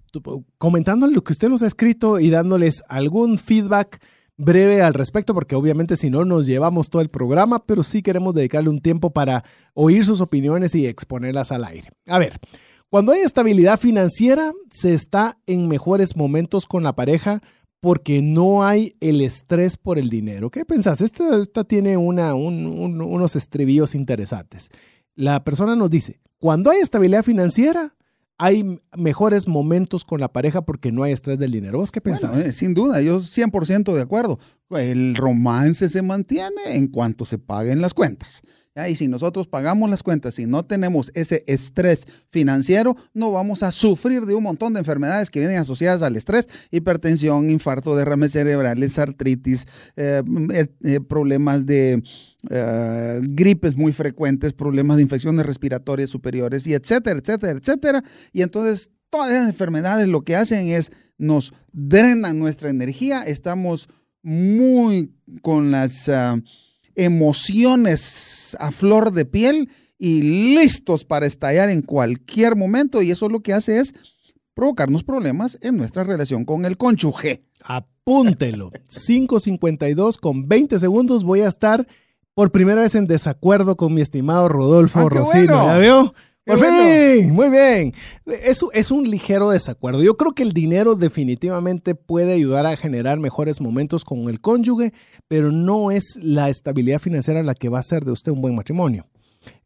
comentando 0.57 1.05
lo 1.05 1.23
que 1.23 1.33
usted 1.33 1.47
nos 1.47 1.61
ha 1.61 1.67
escrito 1.67 2.19
y 2.19 2.31
dándoles 2.31 2.83
algún 2.89 3.37
feedback 3.37 4.01
breve 4.35 4.81
al 4.81 4.95
respecto, 4.95 5.35
porque 5.35 5.53
obviamente 5.53 5.97
si 5.97 6.09
no 6.09 6.25
nos 6.25 6.47
llevamos 6.47 6.89
todo 6.89 7.03
el 7.03 7.09
programa, 7.09 7.67
pero 7.67 7.83
sí 7.83 8.01
queremos 8.01 8.33
dedicarle 8.33 8.69
un 8.69 8.81
tiempo 8.81 9.11
para 9.11 9.43
oír 9.75 10.03
sus 10.03 10.21
opiniones 10.21 10.73
y 10.73 10.87
exponerlas 10.87 11.51
al 11.51 11.65
aire. 11.65 11.89
A 12.07 12.17
ver, 12.17 12.39
cuando 12.95 13.11
hay 13.11 13.23
estabilidad 13.23 13.77
financiera, 13.77 14.53
se 14.71 14.93
está 14.93 15.37
en 15.47 15.67
mejores 15.67 16.15
momentos 16.15 16.65
con 16.65 16.81
la 16.81 16.95
pareja 16.95 17.41
porque 17.81 18.21
no 18.21 18.63
hay 18.63 18.93
el 19.01 19.19
estrés 19.19 19.75
por 19.75 19.99
el 19.99 20.07
dinero. 20.07 20.49
¿Qué 20.49 20.63
pensás? 20.63 21.01
Esta, 21.01 21.65
tiene 21.65 21.97
una, 21.97 22.35
unos 22.35 23.35
estribillos 23.35 23.95
interesantes. 23.95 24.69
La 25.13 25.43
persona 25.43 25.75
nos 25.75 25.89
dice, 25.89 26.21
cuando 26.39 26.71
hay 26.71 26.79
estabilidad 26.79 27.23
financiera, 27.23 27.97
hay 28.37 28.79
mejores 28.95 29.45
momentos 29.45 30.05
con 30.05 30.21
la 30.21 30.31
pareja 30.31 30.61
porque 30.61 30.93
no 30.93 31.03
hay 31.03 31.11
estrés 31.11 31.37
del 31.37 31.51
dinero. 31.51 31.79
¿Vos 31.79 31.91
qué 31.91 31.99
pensás? 31.99 32.37
Eh, 32.37 32.53
sin 32.53 32.73
duda, 32.73 33.01
yo 33.01 33.19
100% 33.19 33.93
de 33.93 34.01
acuerdo. 34.01 34.39
El 34.69 35.15
romance 35.15 35.89
se 35.89 36.01
mantiene 36.01 36.77
en 36.77 36.87
cuanto 36.87 37.25
se 37.25 37.39
paguen 37.39 37.81
las 37.81 37.93
cuentas. 37.93 38.41
Y 38.89 38.97
si 38.97 39.07
nosotros 39.07 39.47
pagamos 39.47 39.89
las 39.89 40.03
cuentas 40.03 40.37
y 40.37 40.45
no 40.45 40.65
tenemos 40.65 41.09
ese 41.15 41.45
estrés 41.47 42.03
financiero, 42.27 42.97
no 43.13 43.31
vamos 43.31 43.63
a 43.63 43.71
sufrir 43.71 44.25
de 44.25 44.35
un 44.35 44.43
montón 44.43 44.73
de 44.73 44.79
enfermedades 44.79 45.29
que 45.29 45.39
vienen 45.39 45.59
asociadas 45.59 46.01
al 46.01 46.17
estrés, 46.17 46.49
hipertensión, 46.71 47.49
infarto, 47.49 47.95
derrames 47.95 48.33
cerebrales, 48.33 48.99
artritis, 48.99 49.65
eh, 49.95 50.21
eh, 50.83 50.99
problemas 50.99 51.65
de 51.65 52.03
eh, 52.49 53.19
gripes 53.23 53.77
muy 53.77 53.93
frecuentes, 53.93 54.51
problemas 54.51 54.97
de 54.97 55.03
infecciones 55.03 55.45
respiratorias 55.45 56.09
superiores 56.09 56.67
y 56.67 56.73
etcétera, 56.73 57.17
etcétera, 57.17 57.57
etcétera. 57.57 58.03
Y 58.33 58.41
entonces 58.41 58.91
todas 59.09 59.31
esas 59.31 59.47
enfermedades 59.47 60.09
lo 60.09 60.23
que 60.23 60.35
hacen 60.35 60.67
es 60.67 60.91
nos 61.17 61.53
drenan 61.71 62.39
nuestra 62.39 62.69
energía, 62.69 63.23
estamos 63.23 63.87
muy 64.21 65.13
con 65.41 65.71
las 65.71 66.09
ah, 66.09 66.37
emociones 66.95 68.55
a 68.59 68.71
flor 68.71 69.11
de 69.11 69.25
piel 69.25 69.69
y 69.97 70.21
listos 70.55 71.05
para 71.05 71.25
estallar 71.25 71.69
en 71.69 71.81
cualquier 71.81 72.55
momento 72.55 73.01
y 73.01 73.11
eso 73.11 73.29
lo 73.29 73.41
que 73.41 73.53
hace 73.53 73.79
es 73.79 73.93
provocarnos 74.53 75.03
problemas 75.03 75.57
en 75.61 75.77
nuestra 75.77 76.03
relación 76.03 76.45
con 76.45 76.65
el 76.65 76.77
cónyuge. 76.77 77.43
Apúntelo. 77.63 78.71
5.52 78.89 80.19
con 80.19 80.47
20 80.47 80.79
segundos 80.79 81.23
voy 81.23 81.41
a 81.41 81.47
estar 81.47 81.85
por 82.33 82.51
primera 82.51 82.81
vez 82.81 82.95
en 82.95 83.07
desacuerdo 83.07 83.77
con 83.77 83.93
mi 83.93 84.01
estimado 84.01 84.49
Rodolfo 84.49 84.99
ah, 84.99 85.09
Rosino. 85.09 85.65
¿Ya 85.65 85.77
veo? 85.77 86.13
Por 86.45 86.59
fin, 86.59 87.31
muy 87.31 87.49
bien. 87.49 87.93
Eso 88.43 88.69
es 88.71 88.91
un 88.91 89.09
ligero 89.09 89.49
desacuerdo. 89.49 90.03
Yo 90.03 90.15
creo 90.15 90.33
que 90.33 90.43
el 90.43 90.53
dinero 90.53 90.95
definitivamente 90.95 91.95
puede 91.95 92.33
ayudar 92.33 92.67
a 92.67 92.77
generar 92.77 93.19
mejores 93.19 93.61
momentos 93.61 94.05
con 94.05 94.29
el 94.29 94.39
cónyuge, 94.39 94.93
pero 95.27 95.51
no 95.51 95.89
es 95.89 96.17
la 96.21 96.49
estabilidad 96.49 96.99
financiera 96.99 97.41
la 97.41 97.55
que 97.55 97.69
va 97.69 97.77
a 97.77 97.81
hacer 97.81 98.05
de 98.05 98.11
usted 98.11 98.31
un 98.31 98.41
buen 98.41 98.55
matrimonio. 98.55 99.07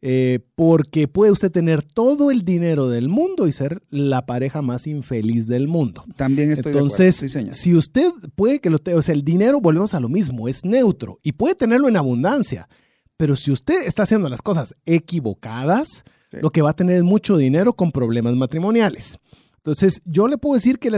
Eh, 0.02 0.39
porque 0.56 1.08
puede 1.08 1.32
usted 1.32 1.52
tener 1.52 1.84
todo 1.84 2.32
el 2.32 2.44
dinero 2.44 2.89
del 2.89 3.10
mundo 3.10 3.48
y 3.48 3.52
ser 3.52 3.82
la 3.89 4.26
pareja 4.26 4.62
más 4.62 4.88
infeliz 4.88 5.48
del 5.48 5.68
mundo. 5.68 6.04
También 6.15 6.52
estoy 6.52 6.72
Entonces, 6.72 7.20
de 7.20 7.28
acuerdo. 7.28 7.54
si 7.54 7.76
usted 7.76 8.12
puede 8.36 8.60
que 8.60 8.70
lo 8.70 8.80
tenga, 8.80 9.00
o 9.00 9.02
sea, 9.02 9.15
el 9.15 9.24
dinero, 9.24 9.60
volvemos 9.62 9.94
a 9.94 10.00
lo 10.00 10.10
mismo, 10.10 10.48
es 10.48 10.63
neutro 10.63 11.20
y 11.24 11.34
puede 11.34 11.56
tenerlo 11.56 11.88
en 11.88 11.98
abundancia, 11.98 12.70
pero 13.18 13.36
si 13.36 13.52
usted 13.52 13.86
está 13.86 14.04
haciendo 14.04 14.30
las 14.30 14.42
cosas 14.42 14.76
equivocadas, 14.86 16.04
lo 16.32 16.52
que 16.52 16.62
va 16.62 16.72
a 16.72 16.76
tener 16.76 16.98
es 16.98 17.04
mucho 17.04 17.38
dinero 17.38 17.74
con 17.74 17.92
problemas 17.92 18.36
matrimoniales. 18.36 19.20
Entonces, 19.58 20.02
yo 20.06 20.28
le 20.28 20.38
puedo 20.38 20.56
decir 20.56 20.80
que, 20.80 20.92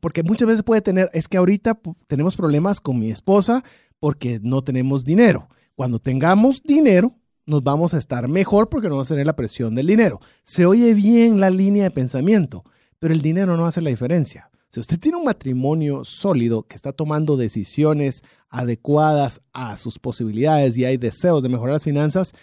porque 0.00 0.22
muchas 0.22 0.48
veces 0.48 0.62
puede 0.62 0.80
tener, 0.80 1.08
es 1.12 1.28
que 1.28 1.36
ahorita 1.36 1.80
tenemos 2.06 2.36
problemas 2.36 2.80
con 2.80 2.98
mi 2.98 3.10
esposa 3.10 3.62
porque 3.98 4.40
no 4.42 4.62
tenemos 4.62 5.04
dinero. 5.04 5.48
Cuando 5.76 5.98
tengamos 5.98 6.62
dinero, 6.62 7.12
nos 7.46 7.62
vamos 7.62 7.94
a 7.94 7.98
estar 7.98 8.26
mejor 8.28 8.68
porque 8.68 8.88
no 8.88 8.96
vamos 8.96 9.10
a 9.10 9.14
tener 9.14 9.26
la 9.26 9.36
presión 9.36 9.74
del 9.74 9.86
dinero. 9.86 10.20
Se 10.42 10.66
oye 10.66 10.92
bien 10.94 11.40
la 11.40 11.50
línea 11.50 11.84
de 11.84 11.90
pensamiento, 11.90 12.64
pero 12.98 13.14
el 13.14 13.22
dinero 13.22 13.56
no 13.56 13.66
hace 13.66 13.80
la 13.80 13.90
diferencia. 13.90 14.50
Si 14.70 14.78
usted 14.78 15.00
tiene 15.00 15.18
un 15.18 15.24
matrimonio 15.24 16.04
sólido 16.04 16.62
que 16.62 16.76
está 16.76 16.92
tomando 16.92 17.36
decisiones 17.36 18.22
adecuadas 18.48 19.42
a 19.52 19.76
sus 19.76 19.98
posibilidades 19.98 20.78
y 20.78 20.84
hay 20.84 20.96
deseos 20.96 21.42
de 21.42 21.48
mejorar 21.48 21.74
las 21.74 21.84
finanzas, 21.84 22.34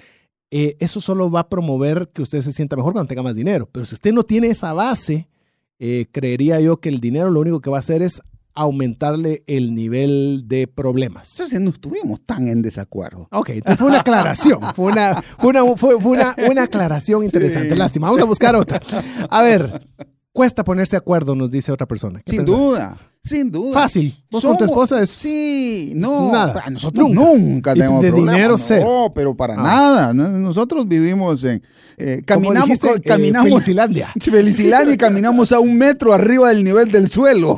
eh, 0.52 0.78
eso 0.80 1.02
solo 1.02 1.30
va 1.30 1.42
a 1.42 1.50
promover 1.50 2.10
que 2.14 2.22
usted 2.22 2.42
se 2.42 2.54
sienta 2.54 2.76
mejor 2.76 2.94
cuando 2.94 3.08
tenga 3.08 3.24
más 3.24 3.36
dinero. 3.36 3.70
Pero 3.72 3.86
si 3.86 3.96
usted 3.96 4.14
no 4.14 4.24
tiene 4.24 4.48
esa 4.48 4.74
base, 4.74 5.28
eh, 5.80 6.08
creería 6.12 6.60
yo 6.60 6.78
que 6.78 6.90
el 6.90 7.00
dinero 7.00 7.30
lo 7.30 7.42
único 7.42 7.60
que 7.60 7.70
va 7.70 7.78
a 7.78 7.80
hacer 7.80 8.02
es 8.02 8.22
aumentarle 8.54 9.44
el 9.46 9.76
nivel 9.76 10.46
de 10.48 10.68
problemas. 10.68 11.34
Entonces 11.34 11.60
no 11.60 11.70
estuvimos 11.70 12.24
tan 12.24 12.48
en 12.48 12.64
desacuerdo. 12.64 13.28
Ok, 13.32 13.50
entonces 13.50 13.78
fue 13.78 13.88
una 13.90 14.00
aclaración, 14.00 14.60
fue 14.76 14.92
una, 14.92 15.24
fue 15.38 15.96
una, 15.96 16.36
una, 16.50 16.64
aclaración 16.64 17.24
interesante. 17.24 17.76
Lástima, 17.76 18.08
vamos 18.08 18.22
a 18.22 18.26
buscar 18.26 18.56
otra. 18.56 18.82
A 19.30 19.42
ver, 19.44 19.88
cuesta 20.32 20.64
ponerse 20.64 20.96
de 20.96 20.98
acuerdo, 20.98 21.36
nos 21.36 21.52
dice 21.52 21.72
otra 21.72 21.88
persona. 21.88 22.22
Sin 22.26 22.46
duda. 22.46 22.98
Sin 23.24 23.52
duda. 23.52 23.74
Fácil. 23.74 24.18
Vos 24.30 24.44
con 24.44 24.58
tu 24.58 24.66
esposa 24.66 25.02
es. 25.02 25.10
Sí, 25.10 25.94
no. 25.96 26.32
Nada. 26.32 26.64
Nosotros 26.70 27.10
nunca, 27.10 27.74
tenemos 27.74 28.02
de 28.02 28.12
dinero 28.12 28.58
cero. 28.58 28.86
No, 28.86 29.14
pero 29.14 29.36
para 29.36 29.54
ah. 29.56 29.64
nada. 29.64 30.14
Nosotros 30.14 30.88
vivimos 30.88 31.44
en. 31.44 31.62
Eh, 32.00 32.22
caminamos. 32.26 32.70
Dijiste, 32.70 32.90
eh, 32.90 33.02
caminamos 33.02 33.50
Felicilandia. 33.50 34.14
Felicilandia 34.20 34.94
y 34.94 34.98
caminamos 34.98 35.52
a 35.52 35.60
un 35.60 35.76
metro 35.78 36.14
arriba 36.14 36.50
del 36.50 36.64
nivel 36.64 36.92
del 36.92 37.10
suelo. 37.10 37.58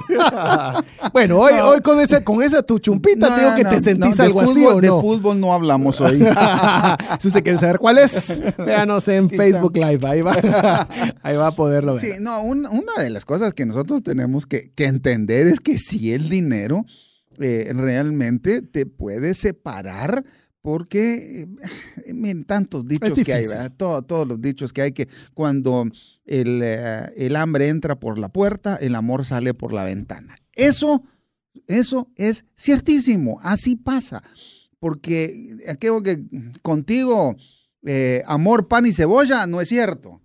bueno, 1.14 1.40
hoy, 1.40 1.54
hoy 1.62 1.82
con, 1.82 2.00
ese, 2.00 2.24
con 2.24 2.42
esa 2.42 2.64
tu 2.64 2.80
chumpita, 2.80 3.36
te 3.36 3.42
digo 3.42 3.56
que 3.56 3.66
te 3.66 3.80
sentís 3.82 4.18
algo 4.20 4.42
así. 4.42 4.64
¿o 4.64 4.76
no? 4.76 4.80
De 4.80 4.88
fútbol 4.88 5.40
no 5.40 5.54
hablamos 5.54 6.00
hoy. 6.00 6.20
si 7.20 7.28
usted 7.28 7.44
quiere 7.44 7.58
saber 7.58 7.80
cuál 7.80 7.98
es, 7.98 8.42
véanos 8.58 9.08
en 9.10 9.30
Facebook 9.30 9.76
Live. 9.76 10.08
Ahí 10.08 10.22
va, 10.22 10.88
ahí 11.22 11.36
va 11.36 11.48
a 11.48 11.52
poderlo 11.52 11.96
ver. 11.96 12.02
Sí, 12.02 12.12
no, 12.22 12.42
una 12.42 12.94
de 12.98 13.10
las 13.10 13.26
cosas 13.26 13.54
que 13.54 13.66
nosotros 13.66 14.04
tenemos 14.04 14.46
que, 14.46 14.72
que 14.74 14.86
entender 14.86 15.48
es 15.50 15.60
que 15.60 15.78
si 15.78 16.12
el 16.14 16.30
dinero 16.30 16.86
eh, 17.40 17.72
realmente 17.74 18.62
te 18.62 18.86
puede 18.86 19.34
separar 19.34 20.26
porque 20.62 21.48
eh, 22.06 22.44
tantos 22.46 22.86
dichos 22.86 23.20
que 23.24 23.34
hay, 23.34 23.46
todos 23.78 24.28
los 24.28 24.42
dichos 24.42 24.74
que 24.74 24.82
hay 24.82 24.92
que 24.92 25.08
cuando 25.34 25.86
el, 26.26 26.62
eh, 26.62 27.14
el, 27.16 27.38
hambre 27.38 27.70
entra 27.70 27.98
por 27.98 28.20
la 28.20 28.30
puerta, 28.30 28.76
el 28.76 28.94
amor 28.94 29.26
sale 29.26 29.54
por 29.54 29.72
la 29.72 29.86
ventana. 29.86 30.36
Eso, 30.54 31.04
eso 31.68 32.12
es 32.16 32.46
ciertísimo, 32.58 33.40
así 33.42 33.78
pasa. 33.78 34.22
Porque 34.80 35.58
aquello 35.68 36.02
que 36.02 36.22
contigo, 36.62 37.36
amor, 38.26 38.68
pan 38.70 38.86
y 38.86 38.94
cebolla, 38.94 39.46
no 39.46 39.60
es 39.60 39.68
cierto. 39.68 40.22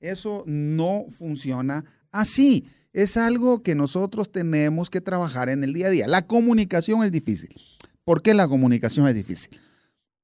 Eso 0.00 0.44
no 0.46 1.06
funciona 1.10 1.84
así 2.12 2.66
es 2.92 3.16
algo 3.16 3.62
que 3.62 3.74
nosotros 3.74 4.32
tenemos 4.32 4.90
que 4.90 5.00
trabajar 5.00 5.48
en 5.48 5.62
el 5.64 5.72
día 5.72 5.86
a 5.86 5.90
día. 5.90 6.08
La 6.08 6.26
comunicación 6.26 7.04
es 7.04 7.12
difícil. 7.12 7.54
¿Por 8.04 8.22
qué 8.22 8.34
la 8.34 8.48
comunicación 8.48 9.06
es 9.06 9.14
difícil? 9.14 9.58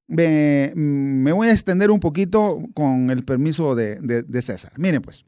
Me, 0.07 0.73
voy 1.33 1.47
a 1.47 1.51
extender 1.51 1.91
un 1.91 1.99
poquito 1.99 2.59
con 2.73 3.09
el 3.09 3.23
permiso 3.23 3.75
de, 3.75 4.41
César. 4.41 4.73
Miren 4.77 5.01
pues, 5.01 5.25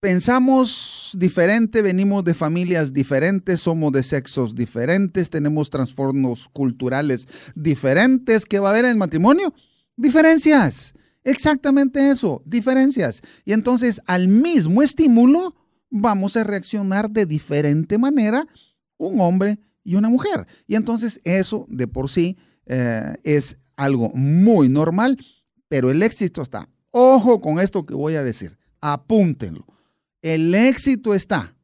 pensamos 0.00 1.14
diferente, 1.18 1.82
venimos 1.82 2.24
de 2.24 2.34
familias 2.34 2.92
diferentes, 2.92 3.60
somos 3.60 3.92
de 3.92 4.02
sexos 4.02 4.54
diferentes, 4.54 5.30
tenemos 5.30 5.70
trastornos 5.70 6.48
culturales 6.48 7.26
diferentes. 7.54 8.46
¿Qué 8.46 8.58
va 8.58 8.68
a 8.68 8.72
haber 8.72 8.84
en 8.84 8.92
el 8.92 8.96
matrimonio? 8.96 9.52
Diferencias. 9.96 10.94
Exactamente 11.22 12.10
eso, 12.10 12.42
diferencias. 12.46 13.20
Y 13.44 13.52
entonces 13.52 14.00
al 14.06 14.28
mismo 14.28 14.82
estímulo 14.82 15.54
vamos 15.90 16.36
a 16.36 16.44
reaccionar 16.44 17.10
de 17.10 17.26
diferente 17.26 17.98
manera 17.98 18.46
un 18.96 19.20
hombre 19.20 19.58
y 19.84 19.96
una 19.96 20.08
mujer. 20.08 20.46
Y 20.66 20.76
entonces 20.76 21.20
eso 21.24 21.66
de 21.68 21.88
por 21.88 22.08
sí 22.08 22.36
eh, 22.66 23.16
es 23.24 23.58
algo 23.76 24.10
muy 24.14 24.68
normal, 24.68 25.18
pero 25.68 25.90
el 25.90 26.02
éxito 26.02 26.42
está. 26.42 26.68
Ojo 26.90 27.40
con 27.40 27.60
esto 27.60 27.84
que 27.84 27.94
voy 27.94 28.14
a 28.14 28.22
decir, 28.22 28.58
apúntenlo. 28.80 29.66
El 30.22 30.54
éxito 30.54 31.14
está 31.14 31.54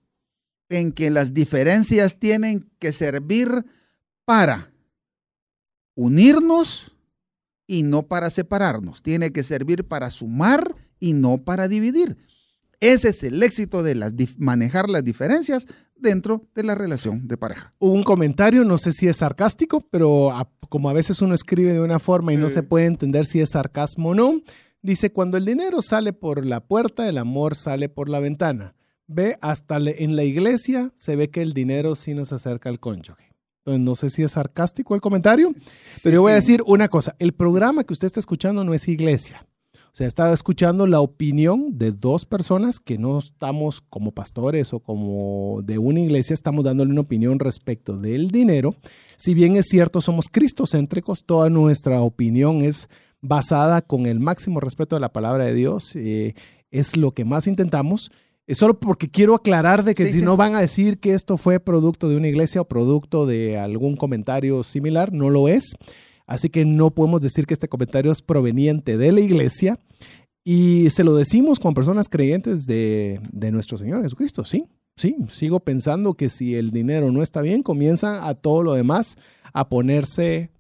en 0.69 0.93
que 0.93 1.11
las 1.11 1.35
diferencias 1.35 2.19
tienen 2.19 2.69
que 2.79 2.93
servir 2.93 3.65
para 4.25 4.73
unirnos 5.95 6.97
y 7.67 7.83
no 7.83 8.05
para 8.07 8.31
separarnos. 8.31 9.03
Tiene 9.03 9.33
que 9.33 9.45
servir 9.45 9.87
para 9.87 10.11
sumar 10.11 10.75
y 10.99 11.13
no 11.13 11.39
para 11.39 11.69
dividir. 11.69 12.17
Ese 12.81 13.09
es 13.09 13.23
el 13.23 13.43
éxito 13.43 13.83
de 13.83 13.95
las, 13.95 14.13
manejar 14.39 14.91
las 14.91 15.05
diferencias 15.05 15.67
dentro 15.97 16.47
de 16.55 16.63
la 16.63 16.75
relación 16.75 17.27
de 17.27 17.37
pareja. 17.37 17.75
Hubo 17.79 17.93
un 17.93 18.03
comentario, 18.03 18.65
no 18.65 18.79
sé 18.79 18.93
si 18.93 19.09
es 19.09 19.19
sarcástico, 19.19 19.87
pero 19.91 20.31
como 20.69 20.91
a 20.91 20.93
veces 20.93 21.23
uno 21.23 21.35
escribe 21.35 21.73
de 21.73 21.81
una 21.81 21.99
forma 21.99 22.33
y 22.33 22.37
no 22.37 22.51
se 22.51 22.63
puede 22.63 22.87
entender 22.87 23.27
si 23.27 23.41
es 23.41 23.51
sarcasmo 23.51 24.11
o 24.11 24.15
no, 24.15 24.41
dice, 24.83 25.11
cuando 25.11 25.37
el 25.37 25.45
dinero 25.45 25.81
sale 25.83 26.13
por 26.13 26.45
la 26.45 26.61
puerta, 26.61 27.09
el 27.09 27.19
amor 27.19 27.57
sale 27.57 27.89
por 27.89 28.09
la 28.09 28.21
ventana. 28.21 28.75
Ve, 29.07 29.39
hasta 29.41 29.77
en 29.77 30.17
la 30.17 30.25
iglesia 30.25 30.93
se 30.97 31.17
ve 31.17 31.31
que 31.31 31.41
el 31.41 31.53
dinero 31.53 31.95
sí 31.95 32.13
nos 32.13 32.33
acerca 32.33 32.69
al 32.69 32.81
cónyuge. 32.81 33.33
Entonces, 33.59 33.85
no 33.85 33.95
sé 33.95 34.11
si 34.11 34.23
es 34.23 34.33
sarcástico 34.33 34.95
el 34.95 35.01
comentario, 35.01 35.53
pero 36.05 36.15
yo 36.15 36.23
voy 36.23 36.33
a 36.33 36.37
decir 36.37 36.63
una 36.67 36.89
cosa, 36.89 37.17
el 37.19 37.33
programa 37.33 37.85
que 37.85 37.93
usted 37.93 38.07
está 38.07 38.21
escuchando 38.21 38.65
no 38.65 38.75
es 38.75 38.87
iglesia. 38.87 39.47
O 39.97 39.99
sea, 39.99 40.09
estaba 40.09 40.35
escuchando 40.35 40.87
la 40.87 41.01
opinión 41.01 41.79
de 41.79 41.91
dos 41.91 42.27
personas 42.27 42.81
que 42.81 42.99
no 42.99 43.19
estamos 43.19 43.81
como 43.81 44.13
pastores 44.13 44.75
o 44.75 44.81
como 44.81 45.63
de 45.65 45.79
una 45.79 46.01
iglesia, 46.01 46.35
estamos 46.35 46.67
dándole 46.67 46.91
una 46.91 47.01
opinión 47.01 47.39
respecto 47.39 47.97
del 47.97 48.31
dinero. 48.31 48.75
Si 49.17 49.33
bien 49.33 49.57
es 49.57 49.69
cierto, 49.69 50.03
somos 50.03 50.29
cristocéntricos, 50.29 51.25
toda 51.25 51.49
nuestra 51.49 52.03
opinión 52.03 52.61
es 52.61 52.91
basada 53.23 53.81
con 53.81 54.05
el 54.05 54.21
máximo 54.21 54.61
respeto 54.61 54.97
a 54.97 55.01
la 55.01 55.15
palabra 55.15 55.47
de 55.47 55.55
Dios. 55.55 55.97
Eh, 55.97 56.35
es 56.71 56.99
lo 56.99 57.13
que 57.13 57.25
más 57.25 57.47
intentamos. 57.47 58.11
Es 58.47 58.59
solo 58.59 58.79
porque 58.79 59.09
quiero 59.09 59.35
aclarar 59.35 59.83
de 59.83 59.95
que 59.95 60.13
si 60.13 60.21
no 60.21 60.37
van 60.37 60.57
a 60.57 60.61
decir 60.61 60.99
que 60.99 61.15
esto 61.15 61.39
fue 61.39 61.59
producto 61.59 62.11
de 62.11 62.19
una 62.19 62.29
iglesia 62.29 62.61
o 62.61 62.69
producto 62.69 63.25
de 63.25 63.57
algún 63.57 63.97
comentario 63.97 64.63
similar, 64.63 65.15
no 65.15 65.31
lo 65.31 65.49
es. 65.49 65.73
Así 66.27 66.51
que 66.51 66.65
no 66.65 66.91
podemos 66.91 67.21
decir 67.21 67.47
que 67.47 67.55
este 67.55 67.69
comentario 67.69 68.11
es 68.11 68.21
proveniente 68.21 68.99
de 68.99 69.13
la 69.13 69.21
iglesia. 69.21 69.79
Y 70.49 70.91
se 70.91 71.03
lo 71.03 71.17
decimos 71.17 71.59
con 71.59 71.75
personas 71.75 72.09
creyentes 72.09 72.69
de, 72.69 73.21
nuestro 73.51 73.79
Señor 73.79 74.05
Jesucristo, 74.05 74.45
sí. 74.45 74.69
Sí, 74.95 75.17
sigo 75.33 75.59
pensando 75.59 76.15
que 76.15 76.29
si 76.29 76.55
el 76.55 76.71
dinero 76.71 77.11
no 77.11 77.21
está 77.21 77.43
bien, 77.43 77.65
comienza 77.65 78.29
a 78.29 78.35
todo 78.35 78.63
lo 78.63 78.75
demás 78.75 79.17
a 79.53 79.69
ponerse 79.69 80.53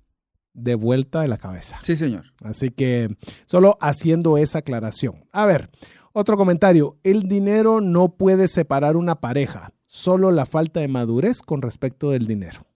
de 0.55 0.75
vuelta 0.75 1.21
de 1.21 1.29
la 1.29 1.37
cabeza. 1.37 1.79
Sí, 1.83 1.95
señor. 1.95 2.25
Así 2.43 2.71
que 2.71 3.17
solo 3.45 3.79
haciendo 3.81 4.39
esa 4.39 4.59
aclaración. 4.59 5.25
A 5.31 5.47
ver, 5.47 5.71
otro 6.13 6.37
comentario. 6.37 6.99
El 7.05 7.29
dinero 7.29 7.81
no 7.81 8.17
puede 8.17 8.49
separar 8.49 8.97
una 8.97 9.21
pareja, 9.21 9.73
solo 9.87 10.33
la 10.33 10.47
falta 10.47 10.81
de 10.81 10.89
madurez 10.89 11.43
con 11.43 11.63
respecto 11.63 12.11
del 12.11 12.27
dinero. 12.27 12.67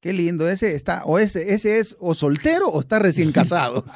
Qué 0.00 0.12
lindo, 0.12 0.48
ese 0.48 0.76
está, 0.76 1.02
o 1.06 1.18
ese, 1.18 1.52
ese 1.52 1.80
es 1.80 1.96
o 1.98 2.14
soltero 2.14 2.68
o 2.68 2.78
está 2.78 3.00
recién 3.00 3.32
casado. 3.32 3.84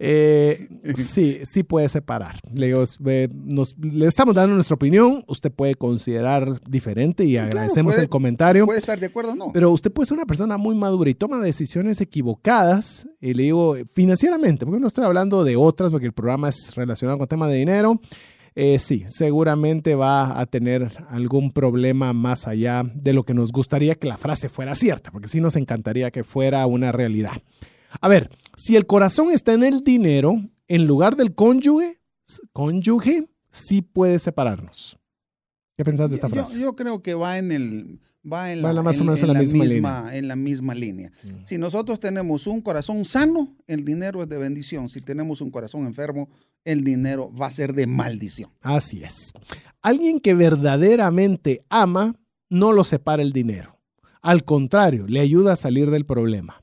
Eh, 0.00 0.68
sí, 0.96 1.40
sí 1.44 1.62
puede 1.62 1.88
separar. 1.88 2.36
Le, 2.52 2.74
le 2.74 4.06
estamos 4.06 4.34
dando 4.34 4.54
nuestra 4.54 4.74
opinión, 4.74 5.22
usted 5.26 5.50
puede 5.50 5.74
considerar 5.74 6.60
diferente 6.68 7.24
y 7.24 7.36
agradecemos 7.36 7.96
el 7.96 8.08
comentario. 8.08 8.66
Puede 8.66 8.80
estar 8.80 8.98
de 8.98 9.06
acuerdo 9.06 9.32
o 9.32 9.36
no. 9.36 9.52
Pero 9.52 9.70
usted 9.70 9.92
puede 9.92 10.06
ser 10.06 10.16
una 10.16 10.26
persona 10.26 10.56
muy 10.56 10.74
madura 10.74 11.10
y 11.10 11.14
toma 11.14 11.38
decisiones 11.38 12.00
equivocadas, 12.00 13.08
y 13.20 13.34
le 13.34 13.44
digo 13.44 13.76
financieramente, 13.94 14.66
porque 14.66 14.80
no 14.80 14.86
estoy 14.86 15.04
hablando 15.04 15.44
de 15.44 15.56
otras, 15.56 15.90
porque 15.90 16.06
el 16.06 16.12
programa 16.12 16.48
es 16.48 16.74
relacionado 16.74 17.18
con 17.18 17.28
tema 17.28 17.48
de 17.48 17.56
dinero. 17.56 18.00
Eh, 18.60 18.80
sí, 18.80 19.04
seguramente 19.06 19.94
va 19.94 20.40
a 20.40 20.44
tener 20.46 20.90
algún 21.10 21.52
problema 21.52 22.12
más 22.12 22.48
allá 22.48 22.82
de 22.92 23.12
lo 23.12 23.22
que 23.22 23.32
nos 23.32 23.52
gustaría 23.52 23.94
que 23.94 24.08
la 24.08 24.18
frase 24.18 24.48
fuera 24.48 24.74
cierta, 24.74 25.12
porque 25.12 25.28
sí 25.28 25.40
nos 25.40 25.54
encantaría 25.54 26.10
que 26.10 26.24
fuera 26.24 26.66
una 26.66 26.90
realidad. 26.90 27.40
A 28.00 28.08
ver, 28.08 28.30
si 28.56 28.74
el 28.74 28.84
corazón 28.84 29.30
está 29.30 29.52
en 29.52 29.62
el 29.62 29.84
dinero, 29.84 30.42
en 30.66 30.88
lugar 30.88 31.14
del 31.14 31.36
cónyuge, 31.36 32.00
cónyuge 32.52 33.28
sí 33.48 33.80
puede 33.80 34.18
separarnos. 34.18 34.98
¿Qué 35.76 35.84
pensás 35.84 36.10
de 36.10 36.16
esta 36.16 36.28
frase? 36.28 36.58
Yo, 36.58 36.74
creo 36.74 37.00
que 37.00 37.14
va 37.14 37.38
en 37.38 37.52
el 37.52 38.00
va 38.30 38.50
en 38.50 38.62
la, 38.62 38.82
más 38.82 39.00
o 39.00 39.04
menos 39.04 39.22
en, 39.22 39.32
la, 39.32 39.38
misma, 39.38 39.64
línea. 39.64 40.16
En 40.16 40.26
la 40.26 40.34
misma 40.34 40.74
línea. 40.74 41.12
Mm. 41.22 41.44
Si 41.44 41.58
nosotros 41.58 42.00
tenemos 42.00 42.48
un 42.48 42.60
corazón 42.60 43.04
sano, 43.04 43.56
el 43.68 43.84
dinero 43.84 44.20
es 44.20 44.28
de 44.28 44.36
bendición. 44.36 44.88
Si 44.88 45.00
tenemos 45.00 45.40
un 45.40 45.52
corazón 45.52 45.86
enfermo, 45.86 46.28
el 46.68 46.84
dinero 46.84 47.32
va 47.34 47.46
a 47.46 47.50
ser 47.50 47.72
de 47.72 47.86
maldición. 47.86 48.50
Así 48.60 49.02
es. 49.02 49.32
Alguien 49.80 50.20
que 50.20 50.34
verdaderamente 50.34 51.64
ama 51.70 52.14
no 52.50 52.72
lo 52.72 52.84
separa 52.84 53.22
el 53.22 53.32
dinero. 53.32 53.78
Al 54.20 54.44
contrario, 54.44 55.06
le 55.06 55.20
ayuda 55.20 55.54
a 55.54 55.56
salir 55.56 55.90
del 55.90 56.04
problema. 56.04 56.62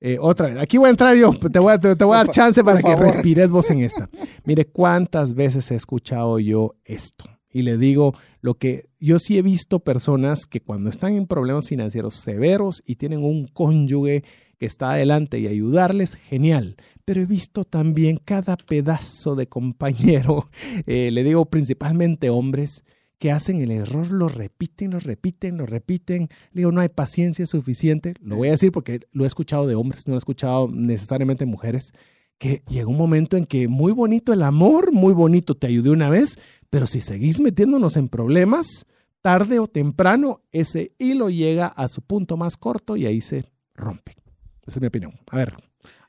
Eh, 0.00 0.18
otra, 0.20 0.60
aquí 0.60 0.76
voy 0.76 0.88
a 0.88 0.90
entrar 0.90 1.16
yo, 1.16 1.32
te 1.32 1.58
voy 1.58 1.72
a, 1.72 1.78
te, 1.78 2.04
voy 2.04 2.14
a 2.14 2.24
dar 2.24 2.30
chance 2.30 2.62
para 2.62 2.82
que 2.82 2.96
respires 2.96 3.50
vos 3.50 3.70
en 3.70 3.82
esta. 3.82 4.08
Mire 4.44 4.66
cuántas 4.66 5.34
veces 5.34 5.70
he 5.70 5.74
escuchado 5.74 6.38
yo 6.38 6.76
esto. 6.84 7.24
Y 7.50 7.62
le 7.62 7.78
digo 7.78 8.14
lo 8.40 8.54
que 8.54 8.90
yo 8.98 9.18
sí 9.18 9.38
he 9.38 9.42
visto 9.42 9.80
personas 9.80 10.46
que 10.46 10.60
cuando 10.60 10.90
están 10.90 11.14
en 11.14 11.26
problemas 11.26 11.68
financieros 11.68 12.14
severos 12.14 12.82
y 12.84 12.96
tienen 12.96 13.24
un 13.24 13.46
cónyuge 13.46 14.24
que 14.58 14.66
está 14.66 14.92
adelante 14.92 15.38
y 15.38 15.46
ayudarles, 15.46 16.14
genial. 16.16 16.76
Pero 17.04 17.20
he 17.20 17.26
visto 17.26 17.64
también 17.64 18.18
cada 18.24 18.56
pedazo 18.56 19.34
de 19.34 19.46
compañero, 19.46 20.48
eh, 20.86 21.10
le 21.10 21.24
digo 21.24 21.46
principalmente 21.46 22.30
hombres, 22.30 22.82
que 23.18 23.30
hacen 23.30 23.60
el 23.60 23.70
error, 23.70 24.10
lo 24.10 24.28
repiten, 24.28 24.90
lo 24.90 25.00
repiten, 25.00 25.56
lo 25.56 25.66
repiten. 25.66 26.28
Le 26.52 26.60
digo, 26.60 26.72
no 26.72 26.80
hay 26.80 26.88
paciencia 26.88 27.46
suficiente. 27.46 28.14
Lo 28.20 28.36
voy 28.36 28.48
a 28.48 28.52
decir 28.52 28.72
porque 28.72 29.00
lo 29.12 29.24
he 29.24 29.26
escuchado 29.26 29.66
de 29.66 29.74
hombres, 29.74 30.06
no 30.06 30.12
lo 30.12 30.16
he 30.16 30.18
escuchado 30.18 30.68
necesariamente 30.70 31.44
de 31.44 31.50
mujeres. 31.50 31.92
Que 32.38 32.62
llega 32.68 32.88
un 32.88 32.96
momento 32.96 33.36
en 33.36 33.46
que 33.46 33.68
muy 33.68 33.92
bonito 33.92 34.32
el 34.32 34.42
amor, 34.42 34.92
muy 34.92 35.14
bonito, 35.14 35.54
te 35.54 35.68
ayudé 35.68 35.90
una 35.90 36.10
vez, 36.10 36.36
pero 36.68 36.86
si 36.86 37.00
seguís 37.00 37.40
metiéndonos 37.40 37.96
en 37.96 38.08
problemas, 38.08 38.86
tarde 39.22 39.58
o 39.58 39.68
temprano 39.68 40.42
ese 40.52 40.92
hilo 40.98 41.30
llega 41.30 41.68
a 41.68 41.88
su 41.88 42.02
punto 42.02 42.36
más 42.36 42.58
corto 42.58 42.96
y 42.96 43.06
ahí 43.06 43.22
se 43.22 43.46
rompe. 43.74 44.23
Esa 44.66 44.78
es 44.78 44.80
mi 44.80 44.86
opinión. 44.86 45.12
A 45.30 45.36
ver, 45.36 45.54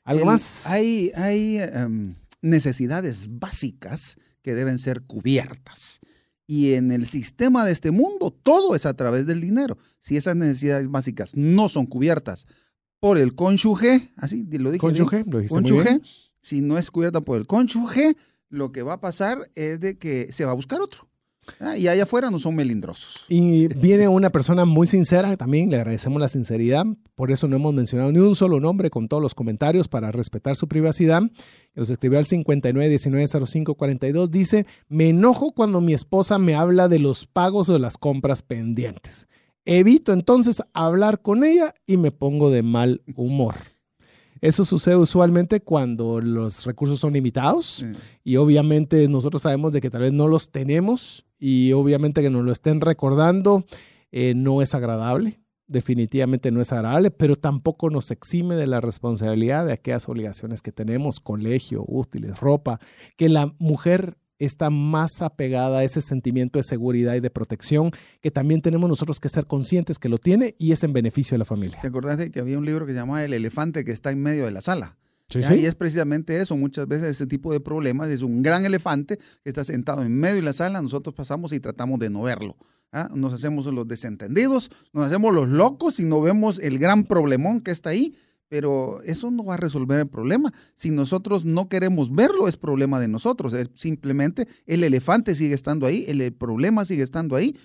¿algo 0.04 0.24
más? 0.24 0.66
Hay, 0.66 1.12
hay 1.14 1.58
em, 1.58 2.14
necesidades 2.42 3.26
básicas 3.28 4.16
que 4.42 4.54
deben 4.54 4.78
ser 4.78 5.02
cubiertas. 5.02 6.00
Y 6.46 6.74
en 6.74 6.92
el 6.92 7.06
sistema 7.06 7.64
de 7.66 7.72
este 7.72 7.90
mundo, 7.90 8.30
todo 8.30 8.76
es 8.76 8.86
a 8.86 8.94
través 8.94 9.26
del 9.26 9.40
dinero. 9.40 9.76
Si 9.98 10.16
esas 10.16 10.36
necesidades 10.36 10.88
básicas 10.88 11.34
no 11.34 11.68
son 11.68 11.86
cubiertas 11.86 12.46
por 13.00 13.18
el 13.18 13.34
cónyuge, 13.34 14.12
así 14.16 14.46
lo 14.58 14.70
dije. 14.70 14.80
Cónyuge, 14.80 15.24
lo 15.26 15.38
dijiste 15.38 15.54
cónyuge, 15.54 16.00
si 16.40 16.60
no 16.60 16.78
es 16.78 16.90
cubierta 16.90 17.20
por 17.20 17.38
el 17.38 17.46
cónyuge, 17.46 18.16
lo 18.48 18.70
que 18.70 18.82
va 18.82 18.94
a 18.94 19.00
pasar 19.00 19.50
es 19.54 19.80
de 19.80 19.98
que 19.98 20.32
se 20.32 20.44
va 20.44 20.52
a 20.52 20.54
buscar 20.54 20.80
otro. 20.80 21.08
Ah, 21.60 21.76
y 21.76 21.88
allá 21.88 22.04
afuera 22.04 22.30
no 22.30 22.38
son 22.38 22.54
melindrosos. 22.54 23.26
Y 23.28 23.68
viene 23.68 24.08
una 24.08 24.30
persona 24.30 24.64
muy 24.64 24.86
sincera 24.86 25.36
también, 25.36 25.68
le 25.70 25.76
agradecemos 25.76 26.20
la 26.20 26.28
sinceridad, 26.28 26.86
por 27.14 27.30
eso 27.30 27.48
no 27.48 27.56
hemos 27.56 27.74
mencionado 27.74 28.12
ni 28.12 28.18
un 28.18 28.34
solo 28.34 28.60
nombre 28.60 28.90
con 28.90 29.08
todos 29.08 29.22
los 29.22 29.34
comentarios 29.34 29.88
para 29.88 30.12
respetar 30.12 30.56
su 30.56 30.68
privacidad. 30.68 31.22
Nos 31.74 31.90
escribió 31.90 32.18
al 32.18 32.26
59190542, 32.26 34.28
dice, 34.28 34.66
me 34.88 35.08
enojo 35.08 35.52
cuando 35.52 35.80
mi 35.80 35.94
esposa 35.94 36.38
me 36.38 36.54
habla 36.54 36.88
de 36.88 36.98
los 36.98 37.26
pagos 37.26 37.68
o 37.68 37.74
de 37.74 37.80
las 37.80 37.98
compras 37.98 38.42
pendientes. 38.42 39.28
Evito 39.64 40.12
entonces 40.12 40.62
hablar 40.74 41.22
con 41.22 41.42
ella 41.42 41.74
y 41.86 41.96
me 41.96 42.12
pongo 42.12 42.50
de 42.50 42.62
mal 42.62 43.02
humor. 43.16 43.54
Eso 44.40 44.64
sucede 44.64 44.96
usualmente 44.96 45.60
cuando 45.60 46.20
los 46.20 46.66
recursos 46.66 47.00
son 47.00 47.14
limitados 47.14 47.84
y 48.22 48.36
obviamente 48.36 49.08
nosotros 49.08 49.42
sabemos 49.42 49.72
de 49.72 49.80
que 49.80 49.90
tal 49.90 50.02
vez 50.02 50.12
no 50.12 50.28
los 50.28 50.50
tenemos 50.50 51.25
y 51.38 51.72
obviamente 51.72 52.22
que 52.22 52.30
nos 52.30 52.44
lo 52.44 52.52
estén 52.52 52.80
recordando 52.80 53.64
eh, 54.12 54.34
no 54.34 54.62
es 54.62 54.74
agradable, 54.74 55.40
definitivamente 55.66 56.50
no 56.50 56.60
es 56.60 56.72
agradable, 56.72 57.10
pero 57.10 57.36
tampoco 57.36 57.90
nos 57.90 58.10
exime 58.10 58.54
de 58.54 58.66
la 58.66 58.80
responsabilidad 58.80 59.66
de 59.66 59.72
aquellas 59.72 60.08
obligaciones 60.08 60.62
que 60.62 60.72
tenemos, 60.72 61.20
colegio, 61.20 61.84
útiles, 61.86 62.38
ropa, 62.40 62.80
que 63.16 63.28
la 63.28 63.52
mujer 63.58 64.16
está 64.38 64.70
más 64.70 65.22
apegada 65.22 65.78
a 65.78 65.84
ese 65.84 66.02
sentimiento 66.02 66.58
de 66.58 66.62
seguridad 66.62 67.14
y 67.14 67.20
de 67.20 67.30
protección 67.30 67.90
que 68.20 68.30
también 68.30 68.60
tenemos 68.60 68.88
nosotros 68.88 69.18
que 69.18 69.28
ser 69.28 69.46
conscientes 69.46 69.98
que 69.98 70.08
lo 70.08 70.18
tiene 70.18 70.54
y 70.58 70.72
es 70.72 70.84
en 70.84 70.92
beneficio 70.92 71.34
de 71.34 71.38
la 71.38 71.44
familia. 71.44 71.78
¿Te 71.80 71.88
acordás 71.88 72.18
de 72.18 72.30
que 72.30 72.40
había 72.40 72.58
un 72.58 72.66
libro 72.66 72.86
que 72.86 72.92
se 72.92 72.98
llamaba 72.98 73.24
El 73.24 73.32
elefante 73.32 73.84
que 73.84 73.92
está 73.92 74.10
en 74.10 74.20
medio 74.20 74.44
de 74.44 74.50
la 74.50 74.60
sala? 74.60 74.98
Y 75.34 75.66
es 75.66 75.74
precisamente 75.74 76.40
eso, 76.40 76.56
muchas 76.56 76.86
veces 76.86 77.10
ese 77.10 77.26
tipo 77.26 77.52
de 77.52 77.58
problemas 77.58 78.10
es 78.10 78.22
un 78.22 78.42
gran 78.42 78.64
elefante 78.64 79.16
que 79.16 79.50
está 79.50 79.64
sentado 79.64 80.02
en 80.02 80.14
medio 80.14 80.36
de 80.36 80.42
la 80.42 80.52
sala, 80.52 80.80
nosotros 80.80 81.14
pasamos 81.14 81.52
y 81.52 81.58
tratamos 81.58 81.98
de 81.98 82.10
no 82.10 82.22
verlo. 82.22 82.56
¿ah? 82.92 83.10
Nos 83.12 83.32
hacemos 83.32 83.66
los 83.66 83.88
desentendidos, 83.88 84.70
nos 84.92 85.06
hacemos 85.06 85.34
los 85.34 85.48
locos 85.48 85.98
y 85.98 86.04
no 86.04 86.20
vemos 86.20 86.60
el 86.60 86.78
gran 86.78 87.04
problemón 87.04 87.60
que 87.60 87.72
está 87.72 87.90
ahí, 87.90 88.14
pero 88.48 89.02
eso 89.02 89.32
no 89.32 89.44
va 89.44 89.54
a 89.54 89.56
resolver 89.56 89.98
el 89.98 90.06
problema. 90.06 90.52
Si 90.76 90.92
nosotros 90.92 91.44
no 91.44 91.68
queremos 91.68 92.14
verlo, 92.14 92.46
es 92.46 92.56
problema 92.56 93.00
de 93.00 93.08
nosotros. 93.08 93.52
simplemente 93.74 94.46
el 94.66 94.84
elefante 94.84 95.34
sigue 95.34 95.54
estando 95.54 95.86
ahí, 95.86 96.04
el 96.06 96.32
problema 96.32 96.84
sigue 96.84 97.02
estando 97.02 97.34
ahí 97.34 97.56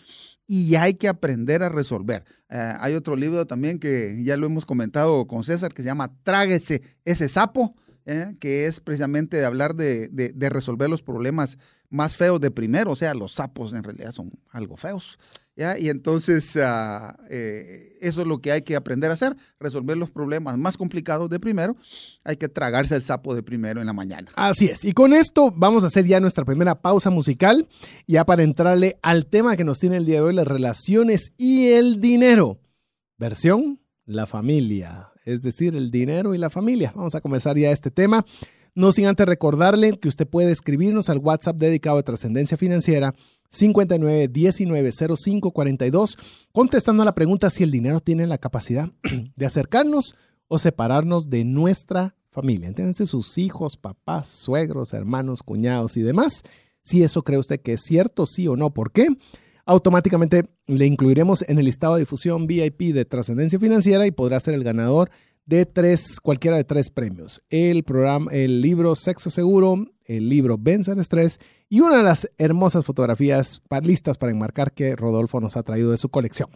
y 0.47 0.75
hay 0.75 0.95
que 0.95 1.07
aprender 1.07 1.63
a 1.63 1.69
resolver. 1.69 2.23
Eh, 2.49 2.73
hay 2.79 2.93
otro 2.95 3.15
libro 3.15 3.45
también 3.47 3.79
que 3.79 4.21
ya 4.23 4.35
lo 4.37 4.45
hemos 4.47 4.65
comentado 4.65 5.25
con 5.27 5.43
César 5.43 5.73
que 5.73 5.81
se 5.81 5.87
llama 5.87 6.13
Tráguese 6.23 6.81
ese 7.05 7.29
sapo. 7.29 7.73
¿eh? 8.07 8.35
que 8.39 8.65
es 8.65 8.79
precisamente 8.79 9.37
de 9.37 9.45
hablar 9.45 9.75
de, 9.75 10.07
de- 10.09 10.33
de 10.33 10.49
resolver 10.49 10.89
los 10.89 11.03
problemas 11.03 11.59
más 11.91 12.15
feos 12.15 12.41
de 12.41 12.49
primero, 12.49 12.91
o 12.91 12.95
sea, 12.95 13.13
los 13.13 13.33
sapos 13.33 13.73
en 13.73 13.83
realidad 13.83 14.11
son 14.11 14.31
algo 14.49 14.75
feos. 14.75 15.19
Y 15.55 15.89
entonces 15.89 16.57
ah, 16.57 17.17
eh, 17.29 17.97
eso 18.01 18.21
es 18.21 18.27
lo 18.27 18.39
que 18.39 18.51
hay 18.51 18.61
que 18.61 18.75
aprender 18.75 19.11
a 19.11 19.13
hacer, 19.13 19.35
resolver 19.59 19.97
los 19.97 20.09
problemas 20.09 20.57
más 20.57 20.77
complicados 20.77 21.29
de 21.29 21.39
primero. 21.39 21.75
Hay 22.23 22.37
que 22.37 22.47
tragarse 22.47 22.95
el 22.95 23.01
sapo 23.01 23.35
de 23.35 23.43
primero 23.43 23.79
en 23.79 23.87
la 23.87 23.93
mañana. 23.93 24.29
Así 24.35 24.65
es. 24.65 24.85
Y 24.85 24.93
con 24.93 25.13
esto 25.13 25.53
vamos 25.55 25.83
a 25.83 25.87
hacer 25.87 26.05
ya 26.05 26.19
nuestra 26.19 26.45
primera 26.45 26.81
pausa 26.81 27.09
musical, 27.09 27.67
ya 28.07 28.25
para 28.25 28.43
entrarle 28.43 28.97
al 29.01 29.27
tema 29.27 29.55
que 29.55 29.63
nos 29.63 29.79
tiene 29.79 29.97
el 29.97 30.05
día 30.05 30.15
de 30.15 30.21
hoy, 30.21 30.33
las 30.33 30.47
relaciones 30.47 31.33
y 31.37 31.67
el 31.67 31.99
dinero. 31.99 32.59
Versión, 33.17 33.79
la 34.05 34.25
familia, 34.25 35.11
es 35.25 35.43
decir, 35.43 35.75
el 35.75 35.91
dinero 35.91 36.33
y 36.33 36.39
la 36.39 36.49
familia. 36.49 36.91
Vamos 36.95 37.13
a 37.13 37.21
conversar 37.21 37.57
ya 37.57 37.71
este 37.71 37.91
tema. 37.91 38.25
No 38.73 38.93
sin 38.93 39.05
antes 39.05 39.27
recordarle 39.27 39.99
que 39.99 40.07
usted 40.07 40.25
puede 40.25 40.51
escribirnos 40.51 41.09
al 41.09 41.17
WhatsApp 41.17 41.57
dedicado 41.57 41.97
a 41.97 42.03
trascendencia 42.03 42.57
financiera 42.57 43.13
59 43.51 44.29
19 44.29 44.91
05 44.91 45.51
42, 45.51 46.17
contestando 46.53 47.03
a 47.03 47.05
la 47.05 47.13
pregunta 47.13 47.49
si 47.49 47.63
el 47.63 47.71
dinero 47.71 47.99
tiene 47.99 48.25
la 48.25 48.37
capacidad 48.37 48.89
de 49.35 49.45
acercarnos 49.45 50.15
o 50.47 50.57
separarnos 50.57 51.29
de 51.29 51.43
nuestra 51.43 52.15
familia. 52.31 52.69
Entiéndanse 52.69 53.05
sus 53.05 53.37
hijos, 53.37 53.75
papás, 53.75 54.29
suegros, 54.29 54.93
hermanos, 54.93 55.43
cuñados 55.43 55.97
y 55.97 56.01
demás. 56.01 56.43
Si 56.81 57.03
eso 57.03 57.23
cree 57.23 57.37
usted 57.37 57.59
que 57.59 57.73
es 57.73 57.81
cierto, 57.81 58.25
sí 58.25 58.47
o 58.47 58.55
no, 58.55 58.73
¿por 58.73 58.91
qué? 58.91 59.07
Automáticamente 59.65 60.45
le 60.65 60.85
incluiremos 60.85 61.47
en 61.47 61.59
el 61.59 61.65
listado 61.65 61.95
de 61.95 62.01
difusión 62.01 62.47
VIP 62.47 62.93
de 62.93 63.05
trascendencia 63.05 63.59
financiera 63.59 64.07
y 64.07 64.11
podrá 64.11 64.39
ser 64.39 64.53
el 64.53 64.63
ganador 64.63 65.11
de 65.45 65.65
tres, 65.65 66.19
cualquiera 66.21 66.57
de 66.57 66.63
tres 66.63 66.89
premios. 66.89 67.41
El 67.49 67.83
programa, 67.83 68.31
el 68.31 68.61
libro 68.61 68.95
Sexo 68.95 69.29
Seguro, 69.29 69.85
el 70.05 70.29
libro 70.29 70.57
Vence 70.59 70.91
el 70.91 70.99
Estrés 70.99 71.39
y 71.69 71.81
una 71.81 71.97
de 71.97 72.03
las 72.03 72.29
hermosas 72.37 72.85
fotografías 72.85 73.61
listas 73.81 74.17
para 74.17 74.31
enmarcar 74.31 74.73
que 74.73 74.95
Rodolfo 74.95 75.39
nos 75.39 75.57
ha 75.57 75.63
traído 75.63 75.91
de 75.91 75.97
su 75.97 76.09
colección. 76.09 76.49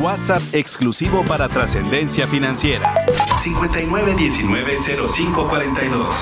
WhatsApp 0.00 0.42
exclusivo 0.52 1.24
para 1.24 1.48
trascendencia 1.48 2.26
financiera. 2.26 2.94
59190542. 3.38 6.14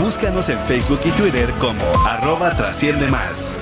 Búscanos 0.00 0.48
en 0.48 0.58
Facebook 0.60 1.00
y 1.04 1.10
Twitter 1.10 1.52
como 1.60 1.84
arroba 2.06 2.56
trasciende 2.56 3.08
más. 3.08 3.58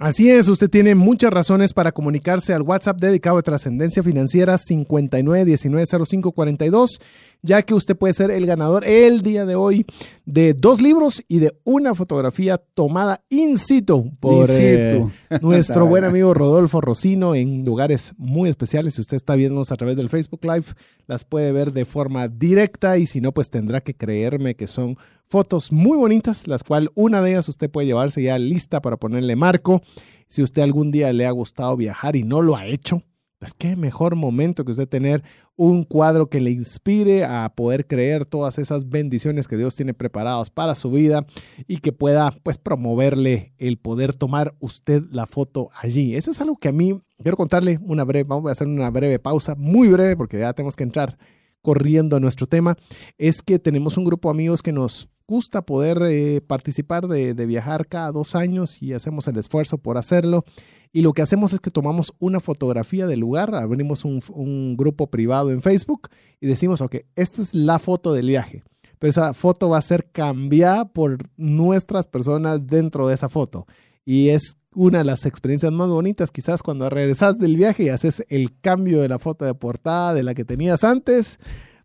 Así 0.00 0.28
es, 0.30 0.48
usted 0.48 0.68
tiene 0.70 0.94
muchas 0.94 1.30
razones 1.30 1.74
para 1.74 1.92
comunicarse 1.92 2.54
al 2.54 2.62
WhatsApp 2.62 2.98
dedicado 2.98 3.36
a 3.36 3.42
trascendencia 3.42 4.02
financiera 4.02 4.56
59190542, 4.56 7.02
ya 7.42 7.60
que 7.60 7.74
usted 7.74 7.94
puede 7.94 8.14
ser 8.14 8.30
el 8.30 8.46
ganador 8.46 8.86
el 8.86 9.20
día 9.20 9.44
de 9.44 9.56
hoy 9.56 9.84
de 10.24 10.54
dos 10.54 10.80
libros 10.80 11.22
y 11.28 11.40
de 11.40 11.54
una 11.64 11.94
fotografía 11.94 12.56
tomada 12.56 13.22
in 13.28 13.58
situ 13.58 14.10
por 14.20 14.48
In 14.48 14.54
situ. 14.54 15.12
eh, 15.28 15.38
nuestro 15.42 15.84
buen 15.84 16.04
amigo 16.06 16.32
Rodolfo 16.32 16.80
Rocino 16.80 17.34
en 17.34 17.66
lugares 17.66 18.14
muy 18.16 18.48
especiales. 18.48 18.94
Si 18.94 19.02
usted 19.02 19.16
está 19.16 19.34
viéndonos 19.34 19.70
a 19.70 19.76
través 19.76 19.98
del 19.98 20.08
Facebook 20.08 20.40
Live, 20.44 20.64
las 21.08 21.26
puede 21.26 21.52
ver 21.52 21.74
de 21.74 21.84
forma 21.84 22.26
directa 22.26 22.96
y 22.96 23.04
si 23.04 23.20
no, 23.20 23.32
pues 23.32 23.50
tendrá 23.50 23.82
que 23.82 23.92
creerme 23.92 24.54
que 24.54 24.66
son 24.66 24.96
fotos 25.30 25.70
muy 25.70 25.96
bonitas, 25.96 26.48
las 26.48 26.64
cuales 26.64 26.90
una 26.96 27.22
de 27.22 27.30
ellas 27.30 27.48
usted 27.48 27.70
puede 27.70 27.86
llevarse 27.86 28.20
ya 28.20 28.36
lista 28.36 28.82
para 28.82 28.96
ponerle 28.96 29.36
marco. 29.36 29.80
Si 30.26 30.42
usted 30.42 30.62
algún 30.62 30.90
día 30.90 31.12
le 31.12 31.24
ha 31.24 31.30
gustado 31.30 31.76
viajar 31.76 32.16
y 32.16 32.24
no 32.24 32.42
lo 32.42 32.56
ha 32.56 32.66
hecho, 32.66 33.04
pues 33.38 33.54
qué 33.54 33.76
mejor 33.76 34.16
momento 34.16 34.64
que 34.64 34.72
usted 34.72 34.88
tener 34.88 35.22
un 35.54 35.84
cuadro 35.84 36.28
que 36.28 36.40
le 36.40 36.50
inspire 36.50 37.24
a 37.24 37.48
poder 37.54 37.86
creer 37.86 38.26
todas 38.26 38.58
esas 38.58 38.88
bendiciones 38.88 39.46
que 39.46 39.56
Dios 39.56 39.76
tiene 39.76 39.94
preparadas 39.94 40.50
para 40.50 40.74
su 40.74 40.90
vida 40.90 41.24
y 41.68 41.76
que 41.76 41.92
pueda 41.92 42.32
pues 42.42 42.58
promoverle 42.58 43.54
el 43.58 43.78
poder 43.78 44.16
tomar 44.16 44.56
usted 44.58 45.04
la 45.12 45.26
foto 45.26 45.70
allí. 45.80 46.16
Eso 46.16 46.32
es 46.32 46.40
algo 46.40 46.56
que 46.56 46.68
a 46.68 46.72
mí 46.72 47.00
quiero 47.22 47.36
contarle 47.36 47.78
una 47.82 48.02
breve, 48.02 48.28
vamos 48.28 48.48
a 48.48 48.52
hacer 48.52 48.66
una 48.66 48.90
breve 48.90 49.20
pausa, 49.20 49.54
muy 49.54 49.88
breve 49.88 50.16
porque 50.16 50.40
ya 50.40 50.52
tenemos 50.54 50.74
que 50.74 50.82
entrar 50.82 51.16
corriendo 51.62 52.16
a 52.16 52.20
nuestro 52.20 52.46
tema, 52.46 52.76
es 53.18 53.42
que 53.42 53.58
tenemos 53.58 53.96
un 53.96 54.04
grupo 54.04 54.28
de 54.28 54.34
amigos 54.34 54.62
que 54.62 54.72
nos 54.72 55.09
gusta 55.30 55.62
poder 55.62 56.02
eh, 56.02 56.40
participar 56.40 57.06
de, 57.06 57.32
viajar 57.46 57.86
cada 57.86 58.10
dos 58.10 58.34
años 58.34 58.82
y 58.82 58.92
hacemos 58.92 59.28
el 59.28 59.38
esfuerzo 59.38 59.78
por 59.78 59.96
hacerlo. 59.96 60.44
Y 60.92 61.02
lo 61.02 61.12
que 61.12 61.22
hacemos 61.22 61.52
es 61.52 61.60
que 61.60 61.70
tomamos 61.70 62.12
una 62.18 62.40
fotografía 62.40 63.06
del 63.06 63.20
lugar, 63.20 63.54
abrimos 63.54 64.04
un, 64.04 64.20
un 64.30 64.76
grupo 64.76 65.08
privado 65.08 65.52
en 65.52 65.62
Facebook 65.62 66.08
y 66.40 66.48
decimos, 66.48 66.80
ok, 66.80 66.96
esta 67.14 67.42
es 67.42 67.54
la 67.54 67.78
foto 67.78 68.12
del 68.12 68.26
viaje. 68.26 68.64
Pero 68.98 69.10
esa 69.10 69.32
foto 69.32 69.68
va 69.68 69.78
a 69.78 69.82
ser 69.82 70.10
cambiada 70.10 70.92
por 70.92 71.18
nuestras 71.36 72.08
personas 72.08 72.66
dentro 72.66 73.06
de 73.06 73.14
esa 73.14 73.28
foto. 73.28 73.66
Y 74.04 74.30
es 74.30 74.56
una 74.74 74.98
de 74.98 75.04
las 75.04 75.26
experiencias 75.26 75.70
más 75.70 75.88
bonitas, 75.88 76.32
quizás 76.32 76.62
cuando 76.62 76.90
regresas 76.90 77.38
del 77.38 77.56
viaje 77.56 77.84
y 77.84 77.88
haces 77.88 78.24
el 78.28 78.58
cambio 78.60 79.00
de 79.00 79.08
la 79.08 79.20
foto 79.20 79.44
de 79.44 79.54
portada 79.54 80.12
de 80.12 80.24
la 80.24 80.34
que 80.34 80.44
tenías 80.44 80.82
antes 80.82 81.38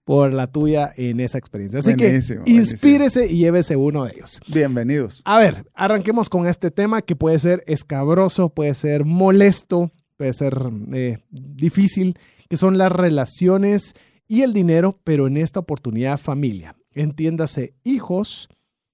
por 0.06 0.34
la 0.34 0.48
tuya 0.48 0.94
en 0.96 1.20
esa 1.20 1.38
experiencia. 1.40 1.80
Así 1.80 1.94
Buenísimo, 1.96 2.46
que 2.46 2.52
buenísimo. 2.52 2.72
inspírese 2.72 3.28
y 3.28 3.40
llévese 3.40 3.76
uno 3.76 4.06
de 4.06 4.14
ellos. 4.16 4.40
Bienvenidos. 4.48 5.22
A 5.26 5.40
ver, 5.40 5.66
arranquemos 5.74 6.30
con 6.30 6.48
este 6.48 6.72
tema 6.72 7.02
que 7.02 7.16
puede 7.16 7.40
ser 7.40 7.64
escabroso, 7.68 8.50
puede 8.50 8.76
ser 8.76 9.04
molesto, 9.04 9.92
puede 10.16 10.34
ser 10.34 10.70
eh, 10.94 11.18
difícil, 11.32 12.18
que 12.48 12.56
son 12.56 12.78
las 12.78 12.92
relaciones 12.92 13.96
y 14.28 14.44
el 14.44 14.54
dinero, 14.54 15.00
pero 15.04 15.26
en 15.28 15.38
esta 15.38 15.60
oportunidad 15.60 16.20
familia. 16.20 16.76
Entiéndase 16.94 17.74
hijos, 17.84 18.48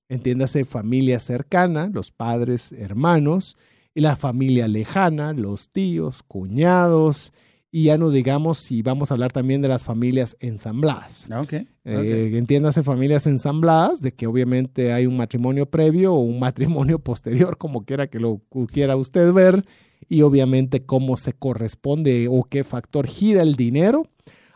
entiéndase 0.07 0.63
familia 0.63 1.19
cercana, 1.19 1.89
los 1.93 2.11
padres, 2.11 2.71
hermanos, 2.71 3.57
y 3.93 3.99
la 3.99 4.15
familia 4.15 4.69
lejana, 4.69 5.33
los 5.33 5.69
tíos, 5.69 6.23
cuñados, 6.23 7.33
y 7.71 7.85
ya 7.85 7.97
no 7.97 8.09
digamos 8.09 8.57
si 8.59 8.81
vamos 8.81 9.09
a 9.09 9.13
hablar 9.13 9.31
también 9.31 9.61
de 9.61 9.69
las 9.69 9.85
familias 9.85 10.35
ensambladas. 10.41 11.27
Ok. 11.31 11.53
Eh, 11.85 12.31
entiéndase 12.37 12.83
familias 12.83 13.25
ensambladas, 13.27 14.01
de 14.01 14.11
que 14.11 14.27
obviamente 14.27 14.91
hay 14.93 15.05
un 15.07 15.15
matrimonio 15.17 15.65
previo 15.65 16.13
o 16.13 16.19
un 16.19 16.39
matrimonio 16.39 16.99
posterior, 17.03 17.57
como 17.57 17.85
quiera 17.85 18.07
que 18.07 18.19
lo 18.19 18.41
quiera 18.71 18.95
usted 18.97 19.31
ver, 19.33 19.65
y 20.09 20.21
obviamente 20.23 20.85
cómo 20.85 21.15
se 21.15 21.31
corresponde 21.33 22.27
o 22.29 22.43
qué 22.43 22.63
factor 22.65 23.07
gira 23.07 23.41
el 23.41 23.55
dinero 23.55 24.07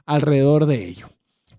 alrededor 0.06 0.66
de 0.66 0.86
ello. 0.90 1.08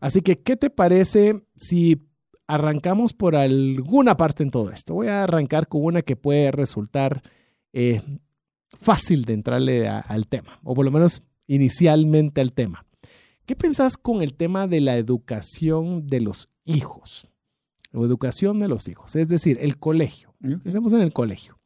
Así 0.00 0.20
que, 0.20 0.38
¿qué 0.40 0.56
te 0.56 0.68
parece 0.70 1.42
si 1.56 2.06
arrancamos 2.46 3.12
por 3.14 3.34
alguna 3.34 4.16
parte 4.16 4.42
en 4.42 4.50
todo 4.50 4.70
esto? 4.70 4.94
Voy 4.94 5.08
a 5.08 5.22
arrancar 5.24 5.66
con 5.68 5.82
una 5.84 6.02
que 6.02 6.16
puede 6.16 6.50
resultar 6.52 7.22
eh, 7.72 8.00
fácil 8.78 9.24
de 9.24 9.32
entrarle 9.32 9.88
a- 9.88 10.00
al 10.00 10.26
tema, 10.28 10.60
o 10.62 10.74
por 10.74 10.84
lo 10.84 10.90
menos 10.90 11.22
inicialmente 11.46 12.40
al 12.40 12.52
tema. 12.52 12.84
¿Qué 13.44 13.54
pensás 13.54 13.96
con 13.96 14.22
el 14.22 14.34
tema 14.34 14.66
de 14.66 14.80
la 14.80 14.96
educación 14.96 16.06
de 16.06 16.20
los 16.20 16.48
hijos? 16.64 17.28
O 17.92 18.04
educación 18.04 18.58
de 18.58 18.68
los 18.68 18.88
hijos, 18.88 19.16
es 19.16 19.28
decir, 19.28 19.58
el 19.60 19.78
colegio. 19.78 20.34
Pensemos 20.62 20.92
en 20.92 21.00
el 21.00 21.12
colegio. 21.12 21.58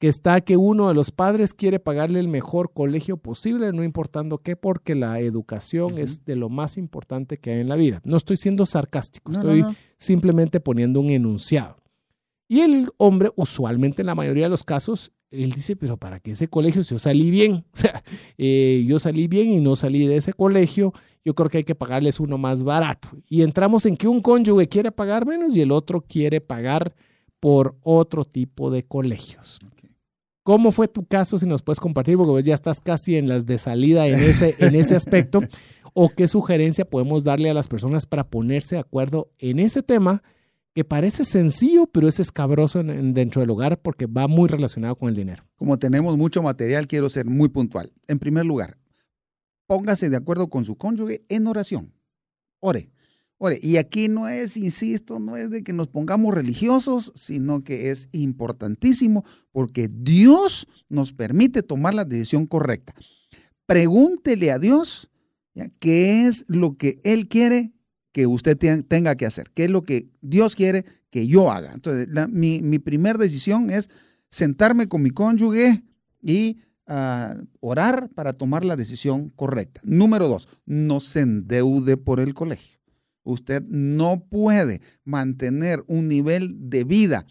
Que 0.00 0.08
está 0.08 0.40
que 0.40 0.56
uno 0.56 0.86
de 0.88 0.94
los 0.94 1.10
padres 1.10 1.54
quiere 1.54 1.80
pagarle 1.80 2.20
el 2.20 2.28
mejor 2.28 2.72
colegio 2.72 3.16
posible, 3.16 3.72
no 3.72 3.82
importando 3.82 4.38
qué, 4.38 4.54
porque 4.54 4.94
la 4.94 5.18
educación 5.20 5.98
es 5.98 6.24
de 6.24 6.36
lo 6.36 6.48
más 6.48 6.78
importante 6.78 7.36
que 7.36 7.50
hay 7.52 7.60
en 7.60 7.68
la 7.68 7.74
vida. 7.76 8.00
No 8.04 8.16
estoy 8.16 8.36
siendo 8.36 8.64
sarcástico, 8.64 9.32
No, 9.32 9.38
no, 9.38 9.50
estoy 9.50 9.62
no. 9.62 9.74
simplemente 9.98 10.60
poniendo 10.60 11.00
un 11.00 11.10
enunciado. 11.10 11.76
Y 12.48 12.60
el 12.60 12.88
hombre, 12.96 13.30
usualmente 13.36 14.02
en 14.02 14.06
la 14.06 14.14
mayoría 14.14 14.44
de 14.44 14.50
los 14.50 14.64
casos, 14.64 15.12
él 15.30 15.52
dice, 15.52 15.76
pero 15.76 15.96
¿para 15.96 16.20
qué 16.20 16.32
ese 16.32 16.48
colegio 16.48 16.82
si 16.82 16.94
yo 16.94 16.98
salí 16.98 17.30
bien? 17.30 17.64
O 17.72 17.76
sea, 17.76 18.02
eh, 18.38 18.84
yo 18.86 18.98
salí 18.98 19.28
bien 19.28 19.48
y 19.48 19.60
no 19.60 19.76
salí 19.76 20.06
de 20.06 20.16
ese 20.16 20.32
colegio, 20.32 20.92
yo 21.24 21.34
creo 21.34 21.48
que 21.48 21.58
hay 21.58 21.64
que 21.64 21.74
pagarles 21.74 22.20
uno 22.20 22.38
más 22.38 22.62
barato. 22.62 23.08
Y 23.28 23.42
entramos 23.42 23.86
en 23.86 23.96
que 23.96 24.08
un 24.08 24.20
cónyuge 24.20 24.68
quiere 24.68 24.90
pagar 24.90 25.26
menos 25.26 25.54
y 25.54 25.60
el 25.60 25.70
otro 25.70 26.00
quiere 26.00 26.40
pagar 26.40 26.94
por 27.40 27.76
otro 27.82 28.24
tipo 28.24 28.70
de 28.70 28.82
colegios. 28.82 29.60
¿Cómo 30.42 30.72
fue 30.72 30.88
tu 30.88 31.04
caso? 31.04 31.36
Si 31.36 31.46
nos 31.46 31.62
puedes 31.62 31.78
compartir, 31.78 32.16
porque 32.16 32.32
ves, 32.32 32.46
ya 32.46 32.54
estás 32.54 32.80
casi 32.80 33.16
en 33.16 33.28
las 33.28 33.44
de 33.44 33.58
salida 33.58 34.06
en 34.06 34.14
ese, 34.14 34.54
en 34.60 34.74
ese 34.74 34.96
aspecto. 34.96 35.42
¿O 35.92 36.08
qué 36.08 36.26
sugerencia 36.26 36.86
podemos 36.86 37.22
darle 37.24 37.50
a 37.50 37.54
las 37.54 37.68
personas 37.68 38.06
para 38.06 38.28
ponerse 38.30 38.76
de 38.76 38.80
acuerdo 38.80 39.30
en 39.38 39.58
ese 39.58 39.82
tema 39.82 40.22
que 40.78 40.84
parece 40.84 41.24
sencillo, 41.24 41.88
pero 41.88 42.06
es 42.06 42.20
escabroso 42.20 42.78
en- 42.78 42.90
en- 42.90 43.12
dentro 43.12 43.40
del 43.40 43.50
hogar 43.50 43.82
porque 43.82 44.06
va 44.06 44.28
muy 44.28 44.48
relacionado 44.48 44.94
con 44.94 45.08
el 45.08 45.16
dinero? 45.16 45.44
Como 45.56 45.76
tenemos 45.76 46.16
mucho 46.16 46.40
material, 46.40 46.86
quiero 46.86 47.08
ser 47.08 47.26
muy 47.26 47.48
puntual. 47.48 47.92
En 48.06 48.20
primer 48.20 48.46
lugar, 48.46 48.78
póngase 49.66 50.08
de 50.08 50.16
acuerdo 50.16 50.48
con 50.48 50.64
su 50.64 50.76
cónyuge 50.76 51.24
en 51.28 51.48
oración. 51.48 51.92
Ore. 52.60 52.92
Ore. 53.38 53.58
Y 53.60 53.76
aquí 53.76 54.06
no 54.06 54.28
es, 54.28 54.56
insisto, 54.56 55.18
no 55.18 55.36
es 55.36 55.50
de 55.50 55.64
que 55.64 55.72
nos 55.72 55.88
pongamos 55.88 56.32
religiosos, 56.32 57.10
sino 57.16 57.64
que 57.64 57.90
es 57.90 58.08
importantísimo 58.12 59.24
porque 59.50 59.88
Dios 59.92 60.68
nos 60.88 61.12
permite 61.12 61.64
tomar 61.64 61.92
la 61.94 62.04
decisión 62.04 62.46
correcta. 62.46 62.94
pregúntele 63.66 64.52
a 64.52 64.60
Dios 64.60 65.10
qué 65.80 66.26
es 66.28 66.44
lo 66.46 66.76
que 66.76 67.00
Él 67.02 67.26
quiere 67.28 67.72
que 68.12 68.26
usted 68.26 68.56
tenga 68.88 69.16
que 69.16 69.26
hacer, 69.26 69.50
qué 69.54 69.64
es 69.64 69.70
lo 69.70 69.82
que 69.82 70.08
Dios 70.20 70.56
quiere 70.56 70.84
que 71.10 71.26
yo 71.26 71.50
haga. 71.50 71.72
Entonces, 71.72 72.08
mi, 72.30 72.60
mi 72.62 72.78
primera 72.78 73.18
decisión 73.18 73.70
es 73.70 73.88
sentarme 74.30 74.88
con 74.88 75.02
mi 75.02 75.10
cónyuge 75.10 75.84
y 76.20 76.58
ah, 76.86 77.36
orar 77.60 78.10
para 78.14 78.32
tomar 78.32 78.64
la 78.64 78.76
decisión 78.76 79.30
correcta. 79.30 79.80
Número 79.84 80.28
dos, 80.28 80.48
no 80.66 81.00
se 81.00 81.20
endeude 81.20 81.96
por 81.96 82.20
el 82.20 82.34
colegio. 82.34 82.78
Usted 83.24 83.62
no 83.68 84.24
puede 84.28 84.80
mantener 85.04 85.84
un 85.86 86.08
nivel 86.08 86.70
de 86.70 86.84
vida 86.84 87.26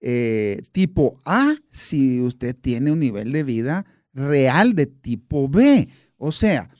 eh, 0.00 0.62
tipo 0.72 1.20
A 1.24 1.54
si 1.70 2.20
usted 2.20 2.54
tiene 2.54 2.92
un 2.92 3.00
nivel 3.00 3.32
de 3.32 3.42
vida 3.42 3.84
real 4.12 4.74
de 4.74 4.86
tipo 4.86 5.48
B. 5.48 5.88
O 6.16 6.32
sea, 6.32 6.70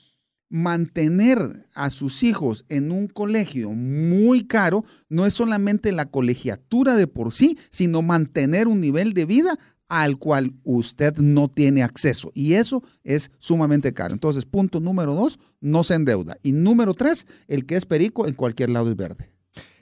mantener 0.48 1.66
a 1.74 1.90
sus 1.90 2.22
hijos 2.22 2.64
en 2.68 2.90
un 2.90 3.06
colegio 3.06 3.72
muy 3.72 4.46
caro 4.46 4.84
no 5.08 5.26
es 5.26 5.34
solamente 5.34 5.92
la 5.92 6.06
colegiatura 6.06 6.96
de 6.96 7.06
por 7.06 7.32
sí, 7.32 7.58
sino 7.70 8.02
mantener 8.02 8.68
un 8.68 8.80
nivel 8.80 9.12
de 9.12 9.26
vida 9.26 9.58
al 9.88 10.18
cual 10.18 10.54
usted 10.64 11.16
no 11.16 11.48
tiene 11.48 11.82
acceso. 11.82 12.30
Y 12.34 12.54
eso 12.54 12.82
es 13.04 13.30
sumamente 13.38 13.92
caro. 13.94 14.12
Entonces, 14.14 14.44
punto 14.44 14.80
número 14.80 15.14
dos, 15.14 15.38
no 15.60 15.82
se 15.82 15.94
endeuda. 15.94 16.36
Y 16.42 16.52
número 16.52 16.94
tres, 16.94 17.26
el 17.48 17.66
que 17.66 17.76
es 17.76 17.86
perico 17.86 18.26
en 18.26 18.34
cualquier 18.34 18.70
lado 18.70 18.90
es 18.90 18.96
verde. 18.96 19.30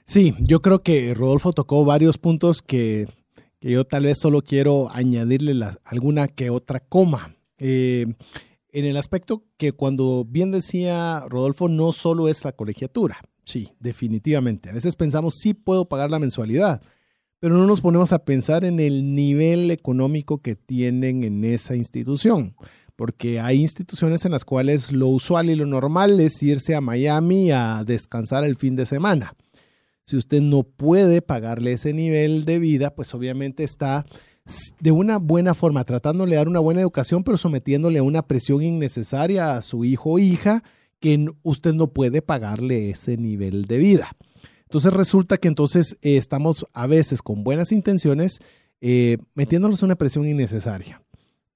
Sí, 0.05 0.35
yo 0.39 0.63
creo 0.63 0.83
que 0.83 1.13
Rodolfo 1.15 1.53
tocó 1.53 1.85
varios 1.85 2.19
puntos 2.19 2.63
que, 2.63 3.09
yo 3.61 3.85
tal 3.85 4.05
vez 4.05 4.19
solo 4.19 4.43
quiero 4.43 4.89
añadirle 4.93 5.61
alguna 5.85 6.29
que 6.29 6.51
otra 6.51 6.79
coma. 6.79 7.35
Eh, 7.59 8.07
en 8.79 8.85
el 8.87 8.97
aspecto 8.97 9.45
que 9.57 9.73
cuando 9.73 10.25
bien 10.29 10.51
decía 10.51 11.25
Rodolfo, 11.29 11.69
no 11.69 11.93
solo 11.93 12.29
es 12.29 12.45
la 12.45 12.53
colegiatura. 12.53 13.19
Sí, 13.45 13.69
definitivamente. 13.81 14.71
A 14.71 14.73
veces 14.73 14.97
pensamos, 14.97 15.37
sí 15.37 15.55
puedo 15.55 15.89
pagar 15.89 16.11
la 16.11 16.19
mensualidad 16.19 16.83
pero 17.39 17.55
no 17.57 17.67
nos 17.67 17.81
ponemos 17.81 18.13
a 18.13 18.25
pensar 18.25 18.65
en 18.65 18.81
el 18.81 19.15
nivel 19.15 19.71
económico 19.71 20.39
que 20.39 20.57
tienen 20.57 21.23
en 21.23 21.45
esa 21.45 21.77
institución, 21.77 22.57
porque 22.97 23.41
hay 23.41 23.61
instituciones 23.61 24.25
en 24.25 24.33
las 24.33 24.45
cuales 24.45 24.91
lo 24.93 25.09
usual 25.09 25.51
y 25.51 25.55
lo 25.55 25.67
normal 25.67 26.19
es 26.19 26.43
irse 26.43 26.75
a 26.75 26.81
Miami 26.81 27.51
a 27.51 27.85
descansar 27.85 28.45
el 28.45 28.57
fin 28.57 28.75
de 28.75 28.87
semana. 28.87 29.35
Si 30.07 30.17
usted 30.17 30.41
no 30.41 30.63
puede 30.63 31.21
pagarle 31.21 31.73
ese 31.73 31.93
nivel 31.93 32.45
de 32.45 32.59
vida, 32.59 32.95
pues 32.95 33.13
obviamente 33.15 33.65
está 33.65 34.07
de 34.81 34.93
una 34.93 35.19
buena 35.19 35.55
forma 35.55 35.85
tratándole 35.85 36.33
de 36.33 36.37
dar 36.37 36.49
una 36.49 36.61
buena 36.61 36.81
educación, 36.81 37.25
pero 37.25 37.37
sometiéndole 37.37 37.99
a 37.99 38.03
una 38.03 38.23
presión 38.23 38.63
innecesaria 38.63 39.57
a 39.57 39.63
su 39.63 39.85
hijo 39.85 40.13
o 40.13 40.19
hija 40.19 40.63
que 41.01 41.27
usted 41.43 41.75
no 41.75 41.89
puede 41.89 42.23
pagarle 42.23 42.91
ese 42.91 43.17
nivel 43.17 43.65
de 43.65 43.79
vida. 43.79 44.17
Entonces 44.63 44.93
resulta 44.93 45.37
que 45.37 45.49
entonces 45.49 45.99
eh, 46.03 46.17
estamos 46.17 46.67
a 46.73 46.87
veces 46.87 47.23
con 47.23 47.45
buenas 47.45 47.73
intenciones 47.73 48.41
eh, 48.81 49.19
metiéndonos 49.35 49.83
una 49.83 49.97
presión 49.97 50.29
innecesaria. 50.29 51.03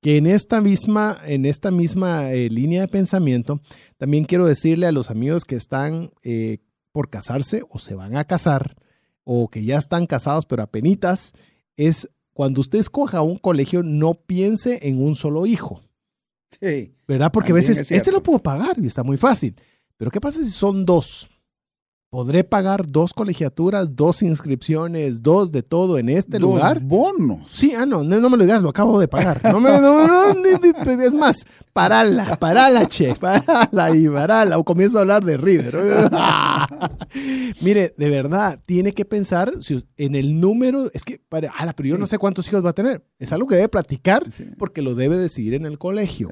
Que 0.00 0.16
en 0.16 0.26
esta 0.26 0.60
misma, 0.60 1.18
en 1.26 1.44
esta 1.44 1.70
misma 1.70 2.32
eh, 2.32 2.48
línea 2.48 2.82
de 2.82 2.88
pensamiento, 2.88 3.60
también 3.98 4.24
quiero 4.24 4.46
decirle 4.46 4.86
a 4.86 4.92
los 4.92 5.10
amigos 5.10 5.44
que 5.44 5.56
están 5.56 6.10
por 6.92 7.10
casarse 7.10 7.62
o 7.68 7.78
se 7.78 7.94
van 7.94 8.16
a 8.16 8.24
casar 8.24 8.76
o 9.24 9.48
que 9.48 9.64
ya 9.64 9.76
están 9.76 10.06
casados 10.06 10.46
pero 10.46 10.62
apenas, 10.62 11.34
es 11.76 12.08
cuando 12.40 12.62
usted 12.62 12.78
escoja 12.78 13.20
un 13.20 13.36
colegio, 13.36 13.82
no 13.82 14.14
piense 14.14 14.88
en 14.88 15.02
un 15.02 15.14
solo 15.14 15.44
hijo. 15.44 15.82
Sí. 16.58 16.94
¿Verdad? 17.06 17.30
Porque 17.30 17.52
a 17.52 17.54
veces, 17.54 17.90
este 17.90 18.10
lo 18.10 18.22
puedo 18.22 18.38
pagar 18.38 18.78
y 18.78 18.86
está 18.86 19.02
muy 19.02 19.18
fácil. 19.18 19.54
Pero 19.98 20.10
¿qué 20.10 20.22
pasa 20.22 20.42
si 20.42 20.48
son 20.48 20.86
dos? 20.86 21.28
¿Podré 22.10 22.42
pagar 22.42 22.88
dos 22.88 23.14
colegiaturas, 23.14 23.94
dos 23.94 24.24
inscripciones, 24.24 25.22
dos 25.22 25.52
de 25.52 25.62
todo 25.62 25.96
en 25.96 26.08
este 26.08 26.40
dos 26.40 26.54
lugar? 26.54 26.80
bonos. 26.80 27.48
Sí, 27.48 27.72
ah, 27.72 27.86
no, 27.86 28.02
no, 28.02 28.28
me 28.28 28.36
lo 28.36 28.42
digas, 28.42 28.62
lo 28.62 28.70
acabo 28.70 28.98
de 28.98 29.06
pagar. 29.06 29.40
No 29.44 29.60
me, 29.60 29.70
no, 29.80 30.34
no, 30.34 30.44
es 30.44 31.12
más, 31.12 31.46
parala, 31.72 32.34
parala, 32.34 32.86
che, 32.86 33.14
parala 33.14 33.94
y 33.94 34.08
parala. 34.08 34.58
O 34.58 34.64
comienzo 34.64 34.98
a 34.98 35.02
hablar 35.02 35.24
de 35.24 35.36
River. 35.36 35.72
Mire, 37.60 37.94
de 37.96 38.10
verdad, 38.10 38.58
tiene 38.66 38.90
que 38.90 39.04
pensar 39.04 39.52
en 39.96 40.14
el 40.16 40.40
número, 40.40 40.90
es 40.92 41.04
que, 41.04 41.20
para, 41.28 41.52
pero 41.76 41.90
yo 41.90 41.96
no 41.96 42.08
sé 42.08 42.18
cuántos 42.18 42.48
hijos 42.48 42.64
va 42.64 42.70
a 42.70 42.74
tener. 42.74 43.04
Es 43.20 43.32
algo 43.32 43.46
que 43.46 43.54
debe 43.54 43.68
platicar 43.68 44.26
porque 44.58 44.82
lo 44.82 44.96
debe 44.96 45.16
decidir 45.16 45.54
en 45.54 45.64
el 45.64 45.78
colegio 45.78 46.28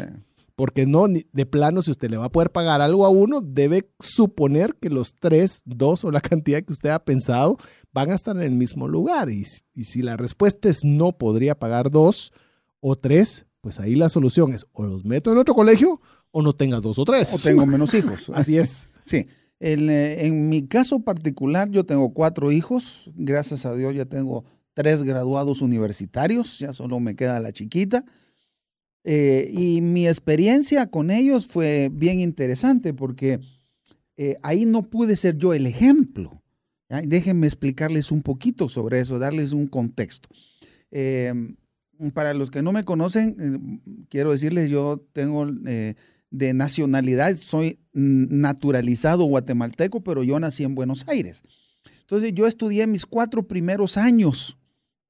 porque 0.58 0.86
no, 0.86 1.06
de 1.06 1.46
plano, 1.46 1.82
si 1.82 1.92
usted 1.92 2.10
le 2.10 2.16
va 2.16 2.24
a 2.24 2.32
poder 2.32 2.50
pagar 2.50 2.80
algo 2.80 3.06
a 3.06 3.10
uno, 3.10 3.40
debe 3.40 3.88
suponer 4.00 4.74
que 4.74 4.90
los 4.90 5.14
tres, 5.14 5.62
dos 5.64 6.04
o 6.04 6.10
la 6.10 6.20
cantidad 6.20 6.60
que 6.64 6.72
usted 6.72 6.88
ha 6.88 7.04
pensado 7.04 7.58
van 7.92 8.10
a 8.10 8.16
estar 8.16 8.34
en 8.34 8.42
el 8.42 8.56
mismo 8.56 8.88
lugar. 8.88 9.30
Y, 9.30 9.44
si 9.44 10.02
la 10.02 10.16
respuesta 10.16 10.68
es 10.68 10.80
no 10.82 11.16
podría 11.16 11.56
pagar 11.56 11.92
dos 11.92 12.32
o 12.80 12.96
tres, 12.96 13.46
pues 13.60 13.78
ahí 13.78 13.94
la 13.94 14.08
solución 14.08 14.52
es 14.52 14.66
o 14.72 14.84
los 14.84 15.04
meto 15.04 15.30
en 15.30 15.38
otro 15.38 15.54
colegio 15.54 16.00
o 16.32 16.42
no 16.42 16.52
tenga 16.52 16.80
dos 16.80 16.98
o 16.98 17.04
tres. 17.04 17.32
O 17.32 17.38
tengo 17.38 17.64
menos 17.64 17.94
hijos. 17.94 18.28
Así 18.34 18.58
es. 18.58 18.90
Sí. 19.04 19.28
Eh, 19.60 20.26
en 20.26 20.48
mi 20.48 20.66
caso 20.66 20.98
particular, 21.04 21.70
yo 21.70 21.86
tengo 21.86 22.12
cuatro 22.12 22.50
hijos. 22.50 23.12
Gracias 23.14 23.64
a 23.64 23.76
Dios 23.76 23.94
ya 23.94 24.06
tengo 24.06 24.44
tres 24.74 25.04
graduados 25.04 25.62
universitarios. 25.62 26.58
Ya 26.58 26.72
solo 26.72 26.98
me 26.98 27.14
queda 27.14 27.38
la 27.38 27.52
chiquita. 27.52 28.04
Eh, 29.04 29.50
y 29.52 29.80
mi 29.80 30.06
experiencia 30.06 30.90
con 30.90 31.10
ellos 31.10 31.46
fue 31.46 31.90
bien 31.92 32.20
interesante 32.20 32.92
porque 32.92 33.40
eh, 34.16 34.36
ahí 34.42 34.66
no 34.66 34.82
pude 34.90 35.16
ser 35.16 35.36
yo 35.38 35.54
el 35.54 35.66
ejemplo. 35.66 36.42
Déjenme 37.04 37.46
explicarles 37.46 38.10
un 38.10 38.22
poquito 38.22 38.68
sobre 38.68 39.00
eso, 39.00 39.18
darles 39.18 39.52
un 39.52 39.66
contexto. 39.66 40.28
Eh, 40.90 41.32
para 42.14 42.32
los 42.32 42.50
que 42.50 42.62
no 42.62 42.72
me 42.72 42.84
conocen, 42.84 43.82
quiero 44.08 44.32
decirles, 44.32 44.70
yo 44.70 45.04
tengo 45.12 45.46
de 45.46 46.54
nacionalidad, 46.54 47.36
soy 47.36 47.78
naturalizado 47.92 49.24
guatemalteco, 49.24 50.02
pero 50.02 50.22
yo 50.22 50.40
nací 50.40 50.64
en 50.64 50.74
Buenos 50.74 51.06
Aires. 51.08 51.42
Entonces 52.00 52.32
yo 52.32 52.46
estudié 52.46 52.86
mis 52.86 53.04
cuatro 53.04 53.46
primeros 53.46 53.98
años 53.98 54.56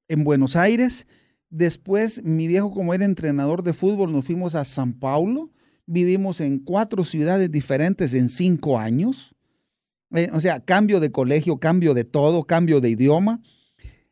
en 0.09 0.25
Buenos 0.25 0.57
Aires 0.57 1.07
Después, 1.51 2.23
mi 2.25 2.47
viejo, 2.47 2.73
como 2.73 2.95
era 2.95 3.05
entrenador 3.05 3.63
de 3.63 3.73
fútbol, 3.73 4.13
nos 4.13 4.27
fuimos 4.27 4.55
a 4.55 4.65
San 4.65 4.93
Paulo. 4.93 5.51
Vivimos 5.87 6.41
en 6.41 6.59
cuatro 6.59 7.05
ciudades 7.05 7.51
diferentes 7.51 8.13
en 8.13 8.29
cinco 8.29 8.79
años. 8.79 9.35
Eh, 10.15 10.31
o 10.33 10.41
sea, 10.41 10.61
cambio 10.61 11.01
de 11.01 11.11
colegio, 11.11 11.59
cambio 11.59 11.95
de 11.95 12.05
todo, 12.05 12.45
cambio 12.45 12.81
de 12.81 12.91
idioma. 12.91 13.43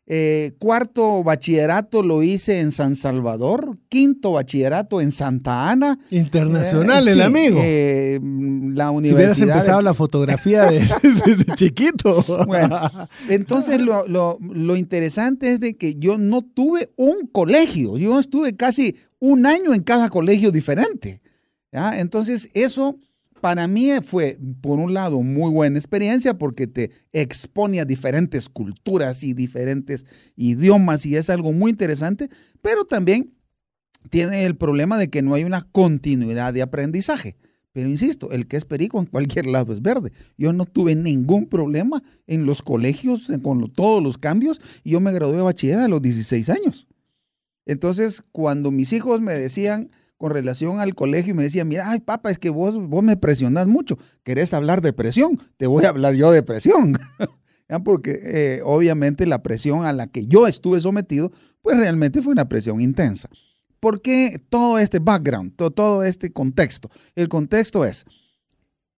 Eh, 0.09 0.55
cuarto 0.61 1.25
bachillerato 1.25 2.01
lo 2.01 2.23
hice 2.23 2.61
en 2.61 2.71
San 2.71 2.95
Salvador, 2.95 3.77
quinto 3.89 4.33
bachillerato 4.33 5.01
en 5.01 5.11
Santa 5.11 5.69
Ana. 5.69 5.99
Internacional, 6.11 7.09
el 7.09 7.21
amigo. 7.21 7.59
Eh, 7.61 8.21
la 8.23 8.93
universidad. 8.93 9.35
Si 9.35 9.43
hubieras 9.43 9.57
empezado 9.57 9.81
la 9.81 9.95
fotografía 9.95 10.71
de, 10.71 10.81
chiquito. 11.57 12.25
Bueno, 12.47 12.79
entonces 13.29 13.83
lo, 13.83 14.07
lo, 14.07 14.77
interesante 14.77 15.55
es 15.55 15.59
de 15.59 15.77
que 15.77 15.97
yo 15.97 16.19
no 16.19 16.43
tuve 16.43 16.93
un 16.95 17.27
colegio, 17.27 17.99
yo 17.99 18.21
estuve 18.21 18.55
casi 18.55 18.97
un 19.19 19.45
año 19.45 19.75
en 19.75 19.83
cada 19.83 20.09
colegio 20.09 20.53
diferente. 20.53 21.21
¿ya? 21.73 21.99
Entonces 21.99 22.49
eso 22.55 22.97
para 23.47 23.69
mí 23.69 23.91
fue, 24.03 24.41
por 24.61 24.81
un 24.81 24.93
lado, 24.93 25.23
muy 25.23 25.53
buena 25.53 25.79
experiencia 25.79 26.37
porque 26.37 26.67
te 26.67 26.91
expone 27.13 27.79
a 27.79 27.85
diferentes 27.85 28.49
culturas 28.49 29.23
y 29.23 29.35
diferentes 29.35 30.05
idiomas 30.35 31.07
y 31.07 31.15
es 31.15 31.31
algo 31.31 31.53
muy 31.53 31.71
interesante, 31.71 32.29
pero 32.61 32.87
también 32.87 33.37
tiene 34.11 34.47
el 34.47 34.57
problema 34.57 34.99
de 34.99 35.11
que 35.11 35.23
no 35.23 35.33
hay 35.33 35.45
una 35.45 35.63
continuidad 35.63 36.55
de 36.55 36.63
aprendizaje. 36.63 37.37
Pero 37.71 37.89
insisto, 37.89 38.33
el 38.33 38.49
que 38.49 38.57
es 38.57 38.65
perico 38.65 38.99
en 38.99 39.07
cualquier 39.07 39.47
lado 39.47 39.73
es 39.73 39.81
verde. 39.81 40.11
Yo 40.37 40.53
no 40.53 40.65
tuve 40.65 40.97
ningún 40.97 41.47
problema 41.47 42.03
en 42.27 42.47
los 42.47 42.63
colegios 42.63 43.31
con 43.45 43.73
todos 43.73 44.03
los 44.03 44.19
cambios 44.19 44.61
y 44.83 44.91
yo 44.91 45.01
me 45.01 45.13
gradué 45.13 45.37
de 45.37 45.43
bachiller 45.43 45.79
a 45.79 45.87
los 45.87 46.03
16 46.03 46.51
años. 46.51 46.89
Entonces, 47.65 48.25
cuando 48.33 48.73
mis 48.73 48.93
hijos 48.93 49.21
me 49.21 49.35
decían, 49.35 49.93
con 50.17 50.31
relación 50.33 50.81
al 50.81 50.95
colegio 50.95 51.33
y 51.33 51.37
me 51.37 51.43
decía, 51.43 51.65
mira, 51.65 51.91
ay 51.91 52.01
papá, 52.01 52.31
es 52.31 52.39
que 52.39 52.51
vos, 52.51 52.77
vos 52.89 53.03
me 53.03 53.17
presionás 53.17 53.67
mucho, 53.67 53.99
querés 54.23 54.55
hablar 54.55 54.81
de 54.81 54.93
presión, 54.93 55.41
te 55.57 55.67
voy 55.67 55.85
a 55.85 55.91
hablar 55.91 56.15
yo 56.15 56.31
de 56.31 56.43
presión. 56.43 56.99
Porque 57.85 58.21
eh, 58.23 58.61
obviamente 58.65 59.27
la 59.27 59.43
presión 59.43 59.85
a 59.85 59.93
la 59.93 60.07
que 60.07 60.27
yo 60.27 60.47
estuve 60.47 60.81
sometido, 60.81 61.33
pues 61.63 61.77
realmente 61.77 62.23
fue 62.23 62.33
una 62.33 62.49
presión 62.49 62.81
intensa. 62.81 63.29
¿Por 63.81 64.01
qué 64.01 64.41
todo 64.49 64.79
este 64.79 65.01
background, 65.01 65.55
todo, 65.57 65.71
todo 65.71 66.03
este 66.05 66.33
contexto? 66.33 66.89
El 67.15 67.29
contexto 67.29 67.85
es, 67.85 68.05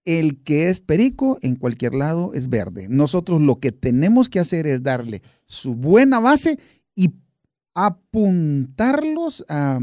el 0.04 0.42
que 0.42 0.68
es 0.68 0.80
perico 0.80 1.38
en 1.42 1.56
cualquier 1.56 1.94
lado 1.94 2.32
es 2.34 2.48
verde. 2.48 2.88
Nosotros 2.88 3.40
lo 3.40 3.58
que 3.58 3.72
tenemos 3.72 4.28
que 4.28 4.40
hacer 4.40 4.66
es 4.66 4.82
darle 4.82 5.22
su 5.46 5.74
buena 5.74 6.20
base 6.20 6.58
y 6.94 7.14
apuntarlos 7.74 9.44
a... 9.48 9.78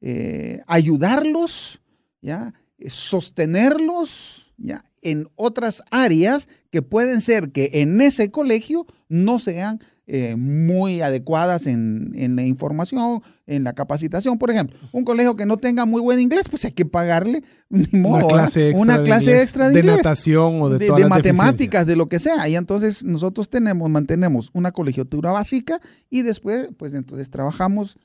Eh, 0.00 0.60
ayudarlos 0.66 1.80
¿ya? 2.22 2.54
sostenerlos 2.88 4.52
¿ya? 4.56 4.84
en 5.02 5.28
otras 5.34 5.82
áreas 5.90 6.48
que 6.70 6.82
pueden 6.82 7.20
ser 7.20 7.50
que 7.50 7.70
en 7.74 8.00
ese 8.00 8.30
colegio 8.30 8.86
no 9.08 9.38
sean 9.38 9.80
eh, 10.10 10.36
muy 10.36 11.02
adecuadas 11.02 11.66
en, 11.66 12.12
en, 12.14 12.34
la 12.34 12.42
información, 12.42 13.22
en 13.46 13.64
la 13.64 13.74
capacitación. 13.74 14.38
Por 14.38 14.50
ejemplo, 14.50 14.74
un 14.90 15.04
colegio 15.04 15.36
que 15.36 15.44
no 15.44 15.58
tenga 15.58 15.84
muy 15.84 16.00
buen 16.00 16.18
inglés, 16.18 16.48
pues 16.48 16.64
hay 16.64 16.72
que 16.72 16.86
pagarle 16.86 17.42
una 17.92 18.26
clase 18.26 18.70
extra, 18.70 18.82
una 18.82 18.98
de, 18.98 19.04
clase 19.04 19.24
inglés, 19.24 19.42
extra 19.42 19.68
de, 19.68 19.82
natación 19.82 20.62
o 20.62 20.70
de, 20.70 20.78
de, 20.78 20.86
todas 20.86 20.96
de 20.96 21.02
las 21.02 21.10
matemáticas, 21.10 21.86
de 21.86 21.96
lo 21.96 22.06
que 22.06 22.20
sea. 22.20 22.48
Y 22.48 22.56
entonces 22.56 23.04
nosotros 23.04 23.50
tenemos, 23.50 23.90
mantenemos 23.90 24.48
una 24.54 24.72
colegiatura 24.72 25.30
básica 25.30 25.78
y 26.08 26.22
después, 26.22 26.70
pues 26.78 26.94
entonces 26.94 27.28
trabajamos 27.28 27.98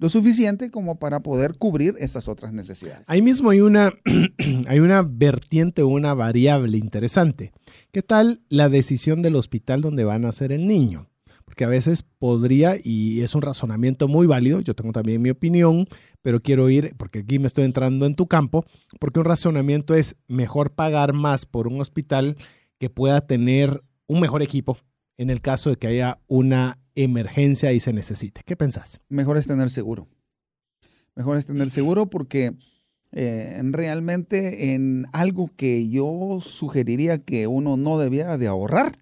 lo 0.00 0.08
suficiente 0.08 0.70
como 0.70 0.98
para 0.98 1.20
poder 1.20 1.58
cubrir 1.58 1.94
esas 1.98 2.26
otras 2.26 2.54
necesidades. 2.54 3.08
Ahí 3.08 3.20
mismo 3.20 3.50
hay 3.50 3.60
una, 3.60 3.92
hay 4.66 4.80
una 4.80 5.02
vertiente 5.02 5.82
o 5.82 5.88
una 5.88 6.14
variable 6.14 6.78
interesante. 6.78 7.52
¿Qué 7.92 8.00
tal 8.00 8.40
la 8.48 8.70
decisión 8.70 9.20
del 9.20 9.36
hospital 9.36 9.82
donde 9.82 10.04
van 10.04 10.24
a 10.24 10.30
hacer 10.30 10.52
el 10.52 10.66
niño? 10.66 11.10
Porque 11.44 11.64
a 11.64 11.68
veces 11.68 12.02
podría, 12.02 12.76
y 12.82 13.20
es 13.20 13.34
un 13.34 13.42
razonamiento 13.42 14.08
muy 14.08 14.26
válido, 14.26 14.60
yo 14.60 14.74
tengo 14.74 14.92
también 14.92 15.20
mi 15.20 15.30
opinión, 15.30 15.86
pero 16.22 16.40
quiero 16.40 16.70
ir, 16.70 16.94
porque 16.96 17.20
aquí 17.20 17.38
me 17.38 17.46
estoy 17.46 17.64
entrando 17.64 18.06
en 18.06 18.14
tu 18.14 18.26
campo, 18.26 18.64
porque 18.98 19.20
un 19.20 19.26
razonamiento 19.26 19.94
es 19.94 20.16
mejor 20.28 20.72
pagar 20.72 21.12
más 21.12 21.44
por 21.44 21.68
un 21.68 21.78
hospital 21.78 22.36
que 22.78 22.88
pueda 22.88 23.20
tener 23.26 23.82
un 24.06 24.20
mejor 24.20 24.40
equipo 24.40 24.78
en 25.18 25.28
el 25.28 25.42
caso 25.42 25.68
de 25.68 25.76
que 25.76 25.88
haya 25.88 26.18
una 26.26 26.78
emergencia 26.94 27.72
y 27.72 27.80
se 27.80 27.92
necesite. 27.92 28.42
¿Qué 28.44 28.56
pensás? 28.56 29.00
Mejor 29.08 29.36
es 29.36 29.46
tener 29.46 29.70
seguro. 29.70 30.08
Mejor 31.14 31.38
es 31.38 31.46
tener 31.46 31.70
seguro 31.70 32.08
porque 32.08 32.54
eh, 33.12 33.60
realmente 33.64 34.74
en 34.74 35.06
algo 35.12 35.50
que 35.56 35.88
yo 35.88 36.38
sugeriría 36.40 37.18
que 37.18 37.46
uno 37.46 37.76
no 37.76 37.98
debiera 37.98 38.38
de 38.38 38.46
ahorrar 38.46 38.98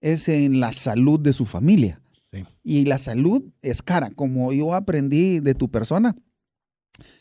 es 0.00 0.28
en 0.28 0.60
la 0.60 0.72
salud 0.72 1.18
de 1.18 1.32
su 1.32 1.46
familia. 1.46 2.00
Sí. 2.32 2.44
Y 2.62 2.84
la 2.84 2.98
salud 2.98 3.42
es 3.62 3.82
cara, 3.82 4.10
como 4.10 4.52
yo 4.52 4.74
aprendí 4.74 5.40
de 5.40 5.54
tu 5.54 5.70
persona. 5.70 6.14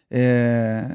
Eh, 0.09 0.87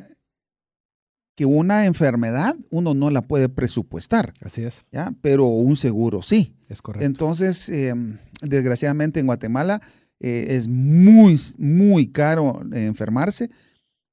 que 1.35 1.47
una 1.47 1.87
enfermedad 1.87 2.57
uno 2.71 2.95
no 2.95 3.11
la 3.11 3.23
puede 3.23 3.49
presupuestar, 3.49 4.35
Así 4.43 4.63
es, 4.63 4.85
¿ya? 4.93 5.15
pero 5.23 5.47
un 5.47 5.77
seguro 5.77 6.23
sí. 6.23 6.55
es 6.69 6.83
correcto. 6.83 7.07
Entonces, 7.07 7.69
eh, 7.71 7.95
desgraciadamente 8.43 9.21
en 9.21 9.27
Guatemala 9.27 9.81
eh, 10.21 10.47
es 10.51 10.69
muy, 10.69 11.41
muy 11.59 12.13
caro 12.13 12.63
eh, 12.73 12.87
enfermarse 12.87 13.51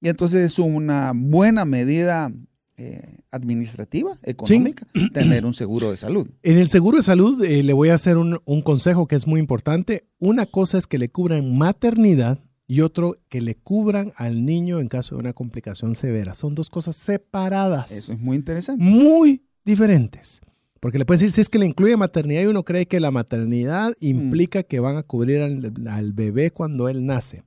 y 0.01 0.09
entonces 0.09 0.45
es 0.45 0.59
una 0.59 1.11
buena 1.13 1.65
medida 1.65 2.31
eh, 2.77 3.19
administrativa, 3.31 4.17
económica, 4.23 4.87
tener 5.13 5.45
un 5.45 5.53
seguro 5.53 5.91
de 5.91 5.97
salud. 5.97 6.29
En 6.43 6.57
el 6.57 6.69
seguro 6.69 6.97
de 6.97 7.03
salud 7.03 7.43
eh, 7.43 7.61
le 7.61 7.73
voy 7.73 7.89
a 7.89 7.95
hacer 7.95 8.17
un, 8.17 8.39
un 8.45 8.61
consejo 8.61 9.05
que 9.05 9.17
es 9.17 9.27
muy 9.27 9.39
importante. 9.39 10.07
Una 10.17 10.45
cosa 10.45 10.77
es 10.77 10.87
que 10.87 10.97
le 10.97 11.09
cubran 11.09 11.57
maternidad 11.57 12.39
y 12.67 12.81
otro 12.81 13.17
que 13.27 13.41
le 13.41 13.55
cubran 13.55 14.13
al 14.15 14.45
niño 14.45 14.79
en 14.79 14.87
caso 14.87 15.15
de 15.15 15.19
una 15.19 15.33
complicación 15.33 15.95
severa. 15.95 16.35
Son 16.35 16.55
dos 16.55 16.69
cosas 16.69 16.95
separadas. 16.95 17.91
Eso 17.91 18.13
es 18.13 18.19
muy 18.19 18.37
interesante. 18.37 18.81
muy 18.81 19.43
diferentes. 19.65 20.39
Porque 20.79 20.97
le 20.97 21.05
puedes 21.05 21.21
decir, 21.21 21.33
si 21.33 21.41
es 21.41 21.49
que 21.49 21.59
le 21.59 21.65
incluye 21.65 21.97
maternidad 21.97 22.43
y 22.43 22.45
uno 22.45 22.63
cree 22.63 22.85
que 22.85 22.99
la 22.99 23.11
maternidad 23.11 23.93
implica 23.99 24.63
que 24.63 24.79
van 24.79 24.97
a 24.97 25.03
cubrir 25.03 25.41
al, 25.41 25.73
al, 25.87 26.13
bebé 26.13 26.51
cuando 26.51 26.87
él 26.87 27.05
nace. 27.05 27.43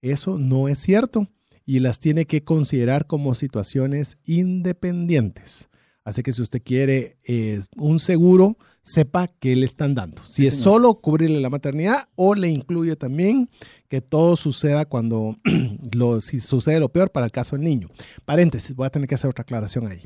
Eso 0.00 0.38
no 0.38 0.68
es 0.68 0.78
cierto 0.78 1.28
y 1.66 1.80
las 1.80 1.98
tiene 1.98 2.26
que 2.26 2.44
considerar 2.44 3.06
como 3.06 3.34
situaciones 3.34 4.18
independientes. 4.24 5.68
Así 6.04 6.22
que 6.22 6.32
si 6.32 6.42
usted 6.42 6.62
quiere 6.62 7.16
eh, 7.26 7.62
un 7.76 7.98
seguro, 7.98 8.58
sepa 8.82 9.28
qué 9.28 9.56
le 9.56 9.64
están 9.64 9.94
dando. 9.94 10.22
Si 10.26 10.42
Sí, 10.42 10.46
es 10.46 10.54
señor. 10.54 10.64
solo 10.64 10.94
cubrirle 10.96 11.40
la 11.40 11.48
maternidad 11.48 12.08
o 12.14 12.34
le 12.34 12.50
incluye 12.50 12.94
también 12.94 13.48
que 13.88 14.02
todo 14.02 14.36
suceda 14.36 14.84
cuando 14.84 15.38
lo, 15.94 16.20
si 16.20 16.40
sucede 16.40 16.78
lo 16.78 16.90
peor 16.90 17.10
para 17.10 17.24
el 17.24 17.32
caso 17.32 17.56
del 17.56 17.64
niño. 17.64 17.88
Paréntesis, 18.26 18.76
voy 18.76 18.86
a 18.86 18.90
tener 18.90 19.08
que 19.08 19.14
hacer 19.14 19.30
otra 19.30 19.42
aclaración 19.42 19.86
ahí. 19.86 20.02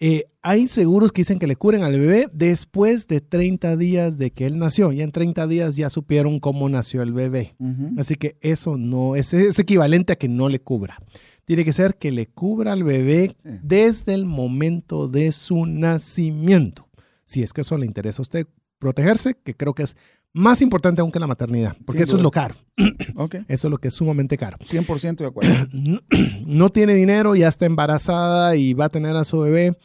Eh, 0.00 0.24
hay 0.42 0.66
seguros 0.68 1.12
que 1.12 1.20
dicen 1.20 1.38
que 1.38 1.46
le 1.46 1.56
curen 1.56 1.82
al 1.82 1.92
bebé 1.98 2.26
después 2.32 3.06
de 3.06 3.20
30 3.20 3.76
días 3.76 4.18
de 4.18 4.32
que 4.32 4.44
él 4.46 4.58
nació. 4.58 4.92
Ya 4.92 5.04
en 5.04 5.12
30 5.12 5.46
días 5.46 5.76
ya 5.76 5.88
supieron 5.88 6.40
cómo 6.40 6.68
nació 6.68 7.02
el 7.02 7.12
bebé. 7.12 7.54
Así 7.96 8.16
que 8.16 8.36
eso 8.40 8.76
no 8.76 9.16
es, 9.16 9.32
es 9.32 9.58
equivalente 9.58 10.12
a 10.12 10.16
que 10.16 10.28
no 10.28 10.48
le 10.48 10.60
cubra. 10.60 10.98
Tiene 11.44 11.64
que 11.64 11.72
ser 11.72 11.96
que 11.96 12.10
le 12.10 12.26
cubra 12.26 12.72
al 12.72 12.82
bebé 12.84 13.36
Sí. 13.42 13.48
desde 13.62 14.14
el 14.14 14.24
momento 14.24 15.08
de 15.08 15.30
su 15.32 15.64
nacimiento. 15.66 16.88
Si 17.24 17.42
es 17.42 17.52
que 17.52 17.60
eso 17.62 17.78
le 17.78 17.86
interesa 17.86 18.20
a 18.20 18.22
usted 18.24 18.46
protegerse, 18.78 19.34
que 19.42 19.54
creo 19.54 19.74
que 19.74 19.84
es 19.84 19.96
más 20.34 20.60
importante 20.60 21.00
aún 21.00 21.12
que 21.12 21.20
la 21.20 21.28
maternidad, 21.28 21.76
porque 21.86 22.02
eso 22.02 22.16
es 22.16 22.22
lo 22.22 22.30
caro. 22.30 22.54
Eso 23.48 23.68
es 23.68 23.70
lo 23.70 23.78
que 23.78 23.88
es 23.88 23.94
sumamente 23.94 24.36
caro. 24.36 24.58
100% 24.58 25.18
de 25.18 25.26
acuerdo. 25.26 25.52
No, 25.72 26.00
no 26.46 26.70
tiene 26.70 26.94
dinero, 26.94 27.36
ya 27.36 27.46
está 27.48 27.66
embarazada 27.66 28.56
y 28.56 28.74
va 28.74 28.86
a 28.86 28.88
tener 28.88 29.16
a 29.16 29.24
su 29.24 29.38
bebé. 29.38 29.78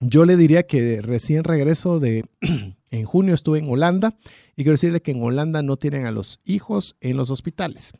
Yo 0.00 0.24
le 0.24 0.36
diría 0.36 0.64
que 0.64 1.02
recién 1.02 1.44
regreso 1.44 2.00
de, 2.00 2.24
en 2.90 3.04
junio 3.04 3.34
estuve 3.34 3.58
en 3.58 3.68
Holanda 3.68 4.16
y 4.56 4.62
quiero 4.62 4.72
decirle 4.72 5.02
que 5.02 5.12
en 5.12 5.22
Holanda 5.22 5.62
no 5.62 5.76
tienen 5.76 6.06
a 6.06 6.10
los 6.10 6.40
hijos 6.44 6.96
en 7.00 7.18
los 7.18 7.30
hospitales. 7.30 7.92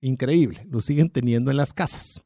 Increíble, 0.00 0.66
los 0.70 0.84
siguen 0.84 1.10
teniendo 1.10 1.50
en 1.50 1.56
las 1.56 1.72
casas. 1.72 2.22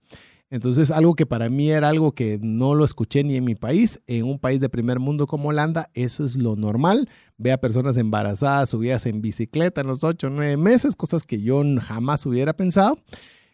Entonces, 0.51 0.91
algo 0.91 1.15
que 1.15 1.27
para 1.27 1.49
mí 1.49 1.71
era 1.71 1.89
algo 1.89 2.13
que 2.13 2.39
no 2.41 2.75
lo 2.75 2.85
escuché 2.85 3.25
ni 3.25 3.37
en 3.37 3.45
mi 3.45 3.55
país, 3.55 4.01
en 4.07 4.25
un 4.25 4.39
país 4.39 4.61
de 4.61 4.69
primer 4.69 5.01
mundo 5.01 5.27
como 5.27 5.49
Holanda, 5.49 5.91
eso 5.95 6.25
es 6.25 6.37
lo 6.37 6.55
normal. 6.55 7.09
Ve 7.39 7.51
a 7.51 7.61
personas 7.61 7.97
embarazadas 7.97 8.71
subidas 8.71 9.07
en 9.07 9.21
bicicleta 9.21 9.81
en 9.81 9.89
los 9.89 10.05
ocho 10.05 10.29
o 10.29 10.31
nueve 10.31 10.57
meses, 10.57 10.95
cosas 10.95 11.25
que 11.25 11.41
yo 11.41 11.63
jamás 11.81 12.25
hubiera 12.27 12.55
pensado. 12.55 12.99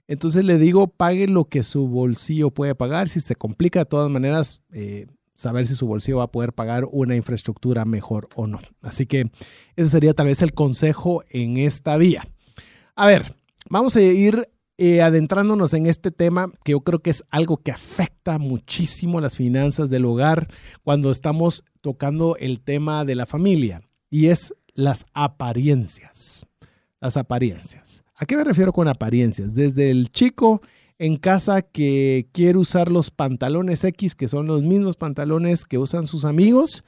Entonces 0.08 0.44
le 0.44 0.58
digo, 0.58 0.88
pague 0.88 1.28
lo 1.28 1.44
que 1.44 1.62
su 1.62 1.86
bolsillo 1.86 2.50
puede 2.50 2.74
pagar. 2.74 3.08
Si 3.08 3.20
se 3.20 3.36
complica, 3.36 3.78
de 3.78 3.86
todas 3.86 4.10
maneras, 4.10 4.60
eh, 4.72 5.06
saber 5.34 5.66
si 5.66 5.74
su 5.76 5.86
bolsillo 5.86 6.18
va 6.18 6.24
a 6.24 6.32
poder 6.32 6.52
pagar 6.52 6.84
una 6.90 7.16
infraestructura 7.16 7.84
mejor 7.84 8.28
o 8.34 8.46
no. 8.46 8.58
Así 8.82 9.06
que 9.06 9.30
ese 9.76 9.88
sería 9.88 10.12
tal 10.12 10.26
vez 10.26 10.42
el 10.42 10.52
consejo 10.52 11.22
en 11.30 11.56
esta 11.56 11.96
vía. 11.96 12.26
A 12.94 13.06
ver, 13.06 13.36
vamos 13.70 13.96
a 13.96 14.02
ir 14.02 14.48
eh, 14.82 15.02
adentrándonos 15.02 15.74
en 15.74 15.84
este 15.84 16.10
tema 16.10 16.50
que 16.64 16.72
yo 16.72 16.80
creo 16.80 17.00
que 17.00 17.10
es 17.10 17.22
algo 17.28 17.58
que 17.58 17.70
afecta 17.70 18.38
muchísimo 18.38 19.20
las 19.20 19.36
finanzas 19.36 19.90
del 19.90 20.06
hogar 20.06 20.48
cuando 20.82 21.10
estamos 21.10 21.64
tocando 21.82 22.34
el 22.38 22.62
tema 22.62 23.04
de 23.04 23.14
la 23.14 23.26
familia 23.26 23.82
y 24.08 24.28
es 24.28 24.54
las 24.72 25.04
apariencias. 25.12 26.46
Las 26.98 27.18
apariencias. 27.18 28.04
¿A 28.16 28.24
qué 28.24 28.38
me 28.38 28.44
refiero 28.44 28.72
con 28.72 28.88
apariencias? 28.88 29.54
Desde 29.54 29.90
el 29.90 30.10
chico 30.12 30.62
en 30.98 31.18
casa 31.18 31.60
que 31.60 32.30
quiere 32.32 32.56
usar 32.56 32.90
los 32.90 33.10
pantalones 33.10 33.84
X, 33.84 34.14
que 34.14 34.28
son 34.28 34.46
los 34.46 34.62
mismos 34.62 34.96
pantalones 34.96 35.66
que 35.66 35.76
usan 35.76 36.06
sus 36.06 36.24
amigos, 36.24 36.84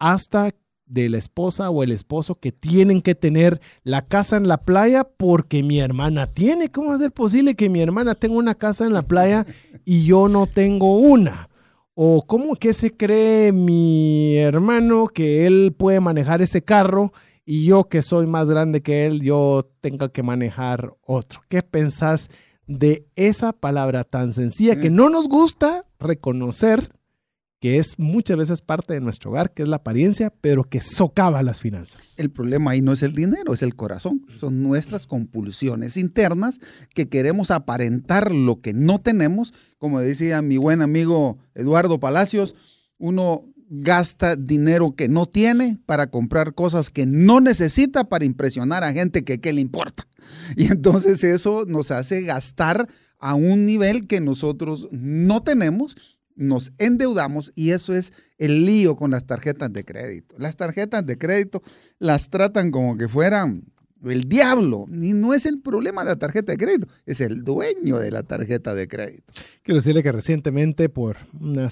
hasta 0.00 0.50
de 0.86 1.08
la 1.08 1.18
esposa 1.18 1.70
o 1.70 1.82
el 1.82 1.90
esposo 1.90 2.36
que 2.36 2.52
tienen 2.52 3.02
que 3.02 3.14
tener 3.14 3.60
la 3.82 4.06
casa 4.06 4.36
en 4.36 4.48
la 4.48 4.58
playa 4.58 5.04
porque 5.04 5.62
mi 5.62 5.80
hermana 5.80 6.28
tiene. 6.32 6.70
¿Cómo 6.70 6.94
es 6.94 7.10
posible 7.10 7.54
que 7.54 7.68
mi 7.68 7.80
hermana 7.80 8.14
tenga 8.14 8.36
una 8.36 8.54
casa 8.54 8.86
en 8.86 8.92
la 8.92 9.02
playa 9.02 9.46
y 9.84 10.04
yo 10.04 10.28
no 10.28 10.46
tengo 10.46 10.98
una? 10.98 11.50
¿O 11.94 12.24
cómo 12.26 12.56
que 12.56 12.72
se 12.72 12.96
cree 12.96 13.52
mi 13.52 14.36
hermano 14.36 15.08
que 15.08 15.46
él 15.46 15.74
puede 15.76 16.00
manejar 16.00 16.42
ese 16.42 16.62
carro 16.62 17.12
y 17.44 17.64
yo 17.64 17.84
que 17.84 18.02
soy 18.02 18.26
más 18.26 18.48
grande 18.48 18.82
que 18.82 19.06
él, 19.06 19.22
yo 19.22 19.68
tengo 19.80 20.10
que 20.12 20.22
manejar 20.22 20.94
otro? 21.02 21.40
¿Qué 21.48 21.62
pensás 21.62 22.28
de 22.66 23.06
esa 23.16 23.52
palabra 23.52 24.04
tan 24.04 24.32
sencilla 24.32 24.76
que 24.76 24.90
no 24.90 25.08
nos 25.08 25.28
gusta 25.28 25.86
reconocer? 25.98 26.95
Que 27.66 27.78
es 27.78 27.98
muchas 27.98 28.36
veces 28.36 28.62
parte 28.62 28.94
de 28.94 29.00
nuestro 29.00 29.32
hogar, 29.32 29.52
que 29.52 29.64
es 29.64 29.68
la 29.68 29.78
apariencia, 29.78 30.32
pero 30.40 30.62
que 30.62 30.80
socava 30.80 31.42
las 31.42 31.58
finanzas. 31.58 32.14
El 32.16 32.30
problema 32.30 32.70
ahí 32.70 32.80
no 32.80 32.92
es 32.92 33.02
el 33.02 33.12
dinero, 33.12 33.52
es 33.52 33.62
el 33.62 33.74
corazón. 33.74 34.24
Son 34.38 34.62
nuestras 34.62 35.08
compulsiones 35.08 35.96
internas 35.96 36.60
que 36.94 37.08
queremos 37.08 37.50
aparentar 37.50 38.30
lo 38.30 38.60
que 38.60 38.72
no 38.72 39.00
tenemos. 39.00 39.52
Como 39.78 39.98
decía 39.98 40.42
mi 40.42 40.58
buen 40.58 40.80
amigo 40.80 41.38
Eduardo 41.56 41.98
Palacios, 41.98 42.54
uno 42.98 43.46
gasta 43.68 44.36
dinero 44.36 44.94
que 44.94 45.08
no 45.08 45.26
tiene 45.26 45.76
para 45.86 46.06
comprar 46.06 46.54
cosas 46.54 46.90
que 46.90 47.04
no 47.04 47.40
necesita 47.40 48.04
para 48.04 48.24
impresionar 48.24 48.84
a 48.84 48.92
gente 48.92 49.24
que 49.24 49.40
qué 49.40 49.52
le 49.52 49.60
importa. 49.60 50.06
Y 50.56 50.66
entonces 50.66 51.24
eso 51.24 51.64
nos 51.66 51.90
hace 51.90 52.22
gastar 52.22 52.86
a 53.18 53.34
un 53.34 53.66
nivel 53.66 54.06
que 54.06 54.20
nosotros 54.20 54.88
no 54.92 55.42
tenemos 55.42 55.96
nos 56.36 56.72
endeudamos 56.78 57.52
y 57.54 57.70
eso 57.70 57.92
es 57.94 58.12
el 58.38 58.64
lío 58.64 58.96
con 58.96 59.10
las 59.10 59.26
tarjetas 59.26 59.72
de 59.72 59.84
crédito. 59.84 60.34
Las 60.38 60.56
tarjetas 60.56 61.04
de 61.04 61.18
crédito 61.18 61.62
las 61.98 62.28
tratan 62.28 62.70
como 62.70 62.96
que 62.96 63.08
fueran 63.08 63.64
el 64.04 64.28
diablo. 64.28 64.86
Y 64.90 65.12
no 65.12 65.34
es 65.34 65.46
el 65.46 65.60
problema 65.60 66.04
de 66.04 66.10
la 66.10 66.16
tarjeta 66.16 66.52
de 66.52 66.58
crédito, 66.58 66.86
es 67.06 67.20
el 67.20 67.42
dueño 67.42 67.98
de 67.98 68.10
la 68.10 68.22
tarjeta 68.22 68.74
de 68.74 68.88
crédito. 68.88 69.32
Quiero 69.62 69.78
decirle 69.78 70.02
que 70.02 70.12
recientemente, 70.12 70.88
por 70.88 71.16
una, 71.40 71.68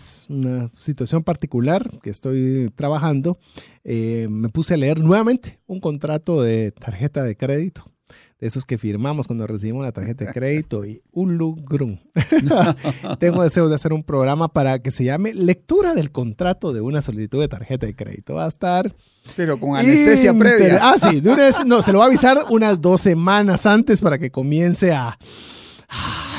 situación 0.79 1.23
particular 1.23 1.91
que 2.03 2.11
estoy 2.11 2.71
trabajando, 2.75 3.39
eh, 3.85 4.27
me 4.31 4.49
puse 4.49 4.75
a 4.75 4.77
leer 4.77 5.01
nuevamente 5.01 5.61
un 5.67 5.81
contrato 5.81 6.43
de 6.43 6.73
tarjeta 6.73 7.23
de 7.23 7.37
crédito 7.37 7.94
de 8.41 8.47
esos 8.47 8.65
que 8.65 8.79
firmamos 8.79 9.27
cuando 9.27 9.47
recibimos 9.47 9.85
la 9.85 9.93
tarjeta 9.93 10.25
de 10.25 10.33
crédito 10.33 10.85
y 10.85 11.03
un 11.13 11.37
lugrum. 11.37 11.99
Tengo 13.19 13.43
deseo 13.43 13.69
de 13.69 13.75
hacer 13.75 13.93
un 13.93 14.03
programa 14.03 14.49
para 14.49 14.79
que 14.81 14.91
se 14.91 15.05
llame 15.05 15.35
lectura 15.35 15.95
del 15.95 16.11
contrato 16.11 16.73
de 16.73 16.81
una 16.81 17.01
solicitud 17.01 17.41
de 17.41 17.49
tarjeta 17.49 17.87
de 17.87 17.95
crédito. 17.95 18.35
Va 18.35 18.45
a 18.45 18.49
estar... 18.49 18.95
Pero 19.37 19.59
con 19.59 19.77
anestesia 19.77 20.35
previa. 20.35 20.79
Ah, 20.83 20.97
sí, 20.99 21.21
de 21.21 21.31
una 21.31 21.45
vez, 21.45 21.65
no, 21.65 21.81
se 21.81 21.93
lo 21.93 21.99
va 21.99 22.05
a 22.05 22.09
avisar 22.09 22.39
unas 22.51 22.81
dos 22.81 23.01
semanas 23.01 23.65
antes 23.65 24.01
para 24.01 24.19
que 24.19 24.31
comience 24.31 24.93
a 24.93 25.19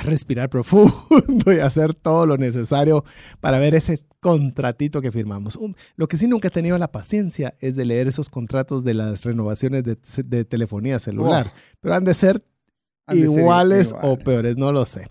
respirar 0.04 0.50
profundo 0.50 1.54
y 1.54 1.60
hacer 1.60 1.94
todo 1.94 2.26
lo 2.26 2.38
necesario 2.38 3.04
para 3.40 3.60
ver 3.60 3.76
ese 3.76 4.04
contratito 4.20 5.02
que 5.02 5.12
firmamos. 5.12 5.60
lo 5.96 6.08
que 6.08 6.18
sí 6.18 6.28
nunca 6.28 6.48
he 6.48 6.52
tenido 6.52 6.78
la 6.78 6.92
paciencia 6.92 7.54
es 7.60 7.76
de 7.76 7.86
leer 7.86 8.08
esos 8.08 8.30
contratos 8.30 8.84
de 8.84 8.96
las 8.96 9.24
renovaciones 9.24 9.84
de, 9.84 10.46
telefonía 10.46 11.00
celular, 11.00 11.52
pero 11.80 11.96
han 11.96 12.06
de 12.06 12.14
ser 12.14 12.44
iguales 13.14 13.94
o 14.02 14.18
peores, 14.18 14.58
no 14.58 14.72
lo 14.72 14.86
sé. 14.86 15.08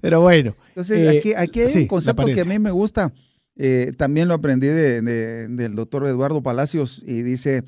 Pero 0.00 0.20
bueno. 0.20 0.54
Entonces, 0.68 0.98
eh, 0.98 1.18
aquí, 1.18 1.34
aquí, 1.34 1.60
hay 1.60 1.82
un 1.82 1.86
concepto 1.86 2.26
que 2.26 2.42
a 2.42 2.44
mí 2.44 2.58
me 2.58 2.70
gusta. 2.70 3.12
Eh, 3.56 3.92
también 3.96 4.28
lo 4.28 4.34
aprendí 4.34 4.66
del 4.66 5.74
doctor 5.74 6.06
Eduardo 6.06 6.42
Palacios 6.42 7.02
y 7.04 7.22
dice 7.22 7.64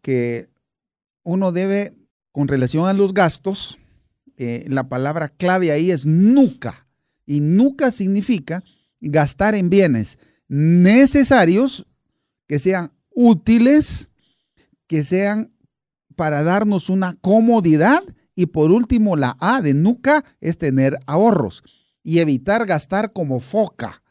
que 0.00 0.48
uno 1.24 1.50
debe, 1.50 1.92
con 2.30 2.46
relación 2.48 2.86
a 2.86 2.92
los 2.92 3.12
gastos, 3.12 3.78
eh, 4.36 4.64
la 4.68 4.88
palabra 4.88 5.28
clave 5.28 5.72
ahí 5.72 5.90
es 5.90 6.06
nunca. 6.06 6.86
Y 7.24 7.40
nunca 7.40 7.90
significa 7.90 8.62
gastar 9.00 9.54
en 9.54 9.70
bienes 9.70 10.18
necesarios, 10.48 11.86
que 12.46 12.58
sean 12.58 12.92
útiles, 13.10 14.10
que 14.86 15.02
sean 15.02 15.52
para 16.14 16.42
darnos 16.42 16.88
una 16.90 17.14
comodidad. 17.20 18.02
Y 18.34 18.46
por 18.46 18.70
último, 18.70 19.16
la 19.16 19.36
A 19.40 19.62
de 19.62 19.74
nunca 19.74 20.24
es 20.40 20.58
tener 20.58 20.98
ahorros 21.06 21.64
y 22.02 22.18
evitar 22.20 22.66
gastar 22.66 23.12
como 23.12 23.40
foca. 23.40 24.02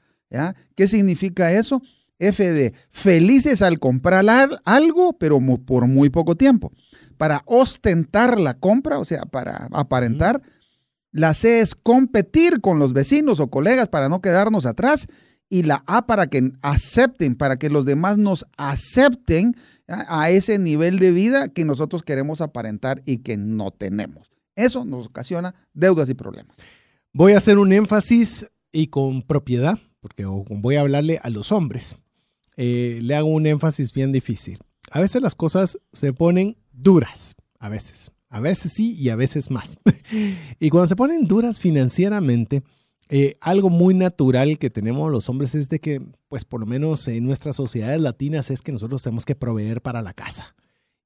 ¿Qué 0.76 0.88
significa 0.88 1.53
eso? 1.53 1.82
F 2.19 2.49
de 2.51 2.73
felices 2.89 3.61
al 3.61 3.80
comprar 3.80 4.26
algo, 4.65 5.13
pero 5.17 5.39
por 5.65 5.88
muy 5.88 6.09
poco 6.09 6.36
tiempo 6.36 6.73
para 7.18 7.43
ostentar 7.45 8.39
la 8.39 8.55
compra, 8.55 8.99
o 8.99 9.05
sea, 9.05 9.24
para 9.24 9.68
aparentar. 9.72 10.41
La 11.11 11.34
C 11.34 11.61
es 11.61 11.76
competir 11.76 12.61
con 12.61 12.80
los 12.80 12.93
vecinos 12.93 13.39
o 13.39 13.49
colegas 13.49 13.88
para 13.88 14.09
no 14.09 14.22
quedarnos 14.22 14.66
atrás. 14.66 15.07
Y 15.49 15.63
la 15.63 15.84
A 15.86 16.07
para 16.07 16.28
que 16.28 16.51
acepten, 16.61 17.36
para 17.36 17.57
que 17.57 17.70
los 17.70 17.86
demás 17.86 18.18
nos 18.18 18.45
acepten 18.57 19.55
a 19.88 20.30
ese 20.30 20.57
nivel 20.57 20.99
de 20.99 21.11
vida 21.11 21.49
que 21.49 21.66
nosotros 21.66 22.03
queremos 22.03 22.41
aparentar 22.41 23.01
y 23.05 23.20
que 23.20 23.38
no 23.38 23.72
tenemos. 23.72 24.32
Eso 24.55 24.86
nos 24.86 25.07
ocasiona 25.07 25.53
deudas 25.74 26.09
y 26.09 26.13
problemas. 26.13 26.57
Voy 27.13 27.34
a 27.34 27.38
hacer 27.38 27.59
un 27.59 27.72
énfasis 27.72 28.51
y 28.72 28.88
con 28.88 29.22
propiedad, 29.22 29.80
porque 30.01 30.26
voy 30.26 30.76
a 30.76 30.82
hablarle 30.82 31.20
a 31.22 31.30
los 31.30 31.51
hombres. 31.51 31.95
Eh, 32.57 32.99
le 33.01 33.16
hago 33.16 33.30
un 33.30 33.45
énfasis 33.45 33.93
bien 33.93 34.11
difícil. 34.11 34.59
A 34.91 34.99
veces 34.99 35.22
las 35.22 35.36
cosas 35.36 35.78
se 35.93 36.13
ponen 36.13 36.57
duras, 36.76 37.36
a 37.59 37.69
veces. 37.69 38.11
A 38.30 38.39
veces 38.39 38.73
sí 38.73 38.93
y 38.93 39.09
a 39.09 39.15
veces 39.15 39.49
más. 39.49 39.78
y 40.59 40.69
cuando 40.69 40.88
se 40.88 40.95
ponen 40.95 41.28
duras 41.28 41.59
financieramente, 41.59 42.63
eh, 43.09 43.38
algo 43.39 43.69
muy 43.69 43.93
natural 43.93 44.57
que 44.57 44.69
tenemos 44.69 45.11
los 45.11 45.30
hombres 45.30 45.53
es 45.55 45.69
de 45.69 45.80
que, 45.80 46.01
pues 46.28 46.43
por 46.43 46.59
lo 46.59 46.65
menos 46.65 47.07
en 47.07 47.26
nuestras 47.26 47.55
sociedades 47.55 48.01
latinas, 48.01 48.49
es 48.49 48.61
que 48.61 48.71
nosotros 48.71 49.03
tenemos 49.03 49.26
que 49.26 49.36
proveer 49.36 49.82
para 49.82 50.01
la 50.01 50.13
casa. 50.13 50.55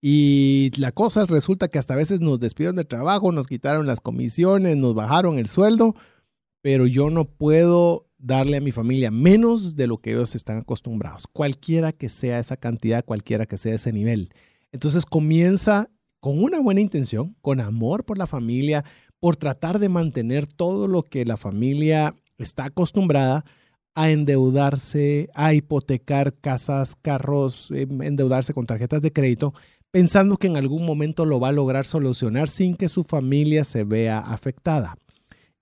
Y 0.02 0.72
la 0.78 0.94
cosa 0.94 1.26
resulta 1.26 1.68
que 1.68 1.78
hasta 1.78 1.94
a 1.94 1.98
veces 1.98 2.22
nos 2.22 2.40
despidieron 2.40 2.78
de 2.78 2.86
trabajo, 2.86 3.34
nos 3.34 3.48
quitaron 3.48 3.86
las 3.86 4.00
comisiones, 4.00 4.78
nos 4.78 4.96
bajaron 4.96 5.38
el 5.38 5.48
sueldo, 5.48 5.94
pero 6.62 6.88
yo 6.88 7.10
no 7.10 7.26
puedo 7.26 8.08
darle 8.18 8.58
a 8.58 8.62
mi 8.62 8.72
familia 8.72 9.12
menos 9.12 9.76
de 9.76 9.88
lo 9.88 9.98
que 9.98 10.12
ellos 10.12 10.36
están 10.36 10.60
acostumbrados, 10.60 11.28
cualquiera 11.28 11.92
que 11.92 12.08
sea 12.08 12.40
esa 12.40 12.58
cantidad, 12.58 13.04
cualquiera 13.04 13.46
que 13.46 13.58
sea 13.58 13.76
ese 13.76 13.92
nivel. 13.92 14.30
Entonces 14.72 15.06
comienza 15.06 15.90
con 16.20 16.44
una 16.44 16.60
buena 16.60 16.82
intención, 16.82 17.36
con 17.42 17.62
amor 17.62 18.06
por 18.06 18.18
la 18.18 18.28
familia, 18.28 18.84
por 19.20 19.36
tratar 19.36 19.80
de 19.80 19.90
mantener 19.90 20.48
todo 20.48 20.88
lo 20.88 21.04
que 21.04 21.26
la 21.26 21.38
familia 21.38 22.16
está 22.38 22.66
acostumbrada 22.66 23.46
a 23.96 24.12
endeudarse, 24.12 25.30
a 25.34 25.54
hipotecar 25.54 26.34
casas, 26.36 26.96
carros, 26.96 27.72
em, 27.72 28.02
endeudarse 28.02 28.54
con 28.54 28.66
tarjetas 28.66 29.02
de 29.02 29.12
crédito, 29.12 29.54
pensando 29.92 30.38
que 30.38 30.48
en 30.48 30.58
algún 30.58 30.86
momento 30.86 31.26
lo 31.26 31.40
va 31.40 31.50
a 31.50 31.54
lograr 31.54 31.86
solucionar 31.86 32.48
sin 32.48 32.76
que 32.76 32.88
su 32.88 33.04
familia 33.04 33.64
se 33.64 33.84
vea 33.84 34.20
afectada. 34.20 34.96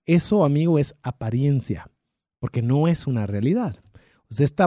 Eso, 0.06 0.44
amigo, 0.44 0.78
es 0.78 0.94
apariencia, 1.02 1.90
porque 2.38 2.62
no 2.62 2.88
es 2.88 3.06
una 3.06 3.26
realidad. 3.26 3.76
Usted 4.30 4.44
está 4.44 4.66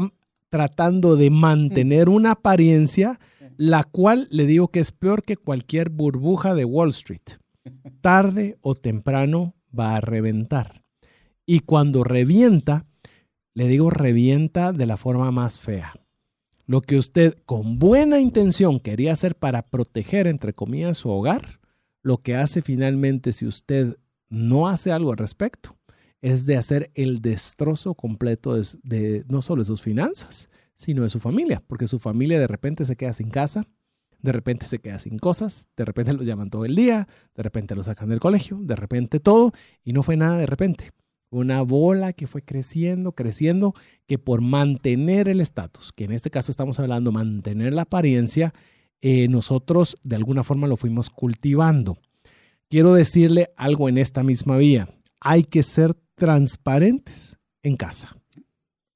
tratando 0.49 1.15
de 1.15 1.29
mantener 1.29 2.09
una 2.09 2.31
apariencia 2.31 3.19
la 3.61 3.83
cual 3.83 4.27
le 4.31 4.47
digo 4.47 4.69
que 4.69 4.79
es 4.79 4.91
peor 4.91 5.21
que 5.21 5.37
cualquier 5.37 5.91
burbuja 5.91 6.55
de 6.55 6.65
Wall 6.65 6.89
Street. 6.89 7.37
Tarde 8.01 8.57
o 8.61 8.73
temprano 8.73 9.53
va 9.77 9.95
a 9.95 10.01
reventar. 10.01 10.83
Y 11.45 11.59
cuando 11.59 12.03
revienta, 12.03 12.87
le 13.53 13.67
digo 13.67 13.91
revienta 13.91 14.73
de 14.73 14.87
la 14.87 14.97
forma 14.97 15.29
más 15.29 15.59
fea. 15.59 15.93
Lo 16.65 16.81
que 16.81 16.97
usted 16.97 17.37
con 17.45 17.77
buena 17.77 18.19
intención 18.19 18.79
quería 18.79 19.13
hacer 19.13 19.35
para 19.35 19.61
proteger, 19.69 20.25
entre 20.25 20.53
comillas, 20.53 20.97
su 20.97 21.09
hogar, 21.09 21.59
lo 22.01 22.17
que 22.17 22.33
hace 22.33 22.63
finalmente 22.63 23.31
si 23.31 23.45
usted 23.45 23.95
no 24.27 24.69
hace 24.69 24.91
algo 24.91 25.11
al 25.11 25.17
respecto, 25.17 25.77
es 26.23 26.47
de 26.47 26.57
hacer 26.57 26.89
el 26.95 27.19
destrozo 27.19 27.93
completo 27.93 28.55
de, 28.55 28.65
de 28.81 29.23
no 29.27 29.43
solo 29.43 29.61
de 29.61 29.67
sus 29.67 29.83
finanzas, 29.83 30.49
sino 30.81 31.03
de 31.03 31.09
su 31.09 31.19
familia, 31.19 31.61
porque 31.67 31.85
su 31.85 31.99
familia 31.99 32.39
de 32.39 32.47
repente 32.47 32.85
se 32.85 32.95
queda 32.95 33.13
sin 33.13 33.29
casa, 33.29 33.67
de 34.19 34.31
repente 34.31 34.65
se 34.65 34.79
queda 34.79 34.97
sin 34.97 35.19
cosas, 35.19 35.67
de 35.77 35.85
repente 35.85 36.11
los 36.13 36.25
llaman 36.25 36.49
todo 36.49 36.65
el 36.65 36.73
día, 36.73 37.07
de 37.35 37.43
repente 37.43 37.75
lo 37.75 37.83
sacan 37.83 38.09
del 38.09 38.19
colegio, 38.19 38.57
de 38.63 38.75
repente 38.75 39.19
todo, 39.19 39.51
y 39.83 39.93
no 39.93 40.01
fue 40.01 40.17
nada 40.17 40.39
de 40.39 40.47
repente. 40.47 40.89
Una 41.29 41.61
bola 41.61 42.13
que 42.13 42.25
fue 42.25 42.41
creciendo, 42.41 43.11
creciendo, 43.11 43.75
que 44.07 44.17
por 44.17 44.41
mantener 44.41 45.29
el 45.29 45.39
estatus, 45.39 45.93
que 45.93 46.05
en 46.05 46.13
este 46.13 46.31
caso 46.31 46.51
estamos 46.51 46.79
hablando 46.79 47.11
mantener 47.11 47.73
la 47.73 47.83
apariencia, 47.83 48.51
eh, 49.01 49.27
nosotros 49.27 49.97
de 50.01 50.15
alguna 50.15 50.43
forma 50.43 50.65
lo 50.65 50.77
fuimos 50.77 51.11
cultivando. 51.11 51.99
Quiero 52.69 52.95
decirle 52.95 53.51
algo 53.55 53.87
en 53.87 53.99
esta 53.99 54.23
misma 54.23 54.57
vía. 54.57 54.89
Hay 55.19 55.43
que 55.43 55.61
ser 55.61 55.93
transparentes 56.15 57.37
en 57.61 57.75
casa, 57.75 58.17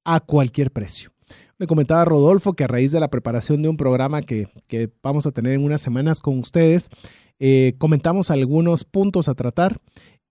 a 0.04 0.18
cualquier 0.18 0.72
precio. 0.72 1.15
Le 1.58 1.66
comentaba 1.66 2.02
a 2.02 2.04
Rodolfo 2.04 2.52
que 2.52 2.64
a 2.64 2.66
raíz 2.66 2.92
de 2.92 3.00
la 3.00 3.08
preparación 3.08 3.62
de 3.62 3.68
un 3.68 3.78
programa 3.78 4.20
que, 4.20 4.48
vamos 5.02 5.26
a 5.26 5.32
tener 5.32 5.52
en 5.52 5.64
unas 5.64 5.80
semanas 5.80 6.20
con 6.20 6.38
ustedes, 6.38 6.90
eh, 7.38 7.74
comentamos 7.78 8.30
algunos 8.30 8.84
puntos 8.84 9.28
a 9.28 9.34
tratar 9.34 9.80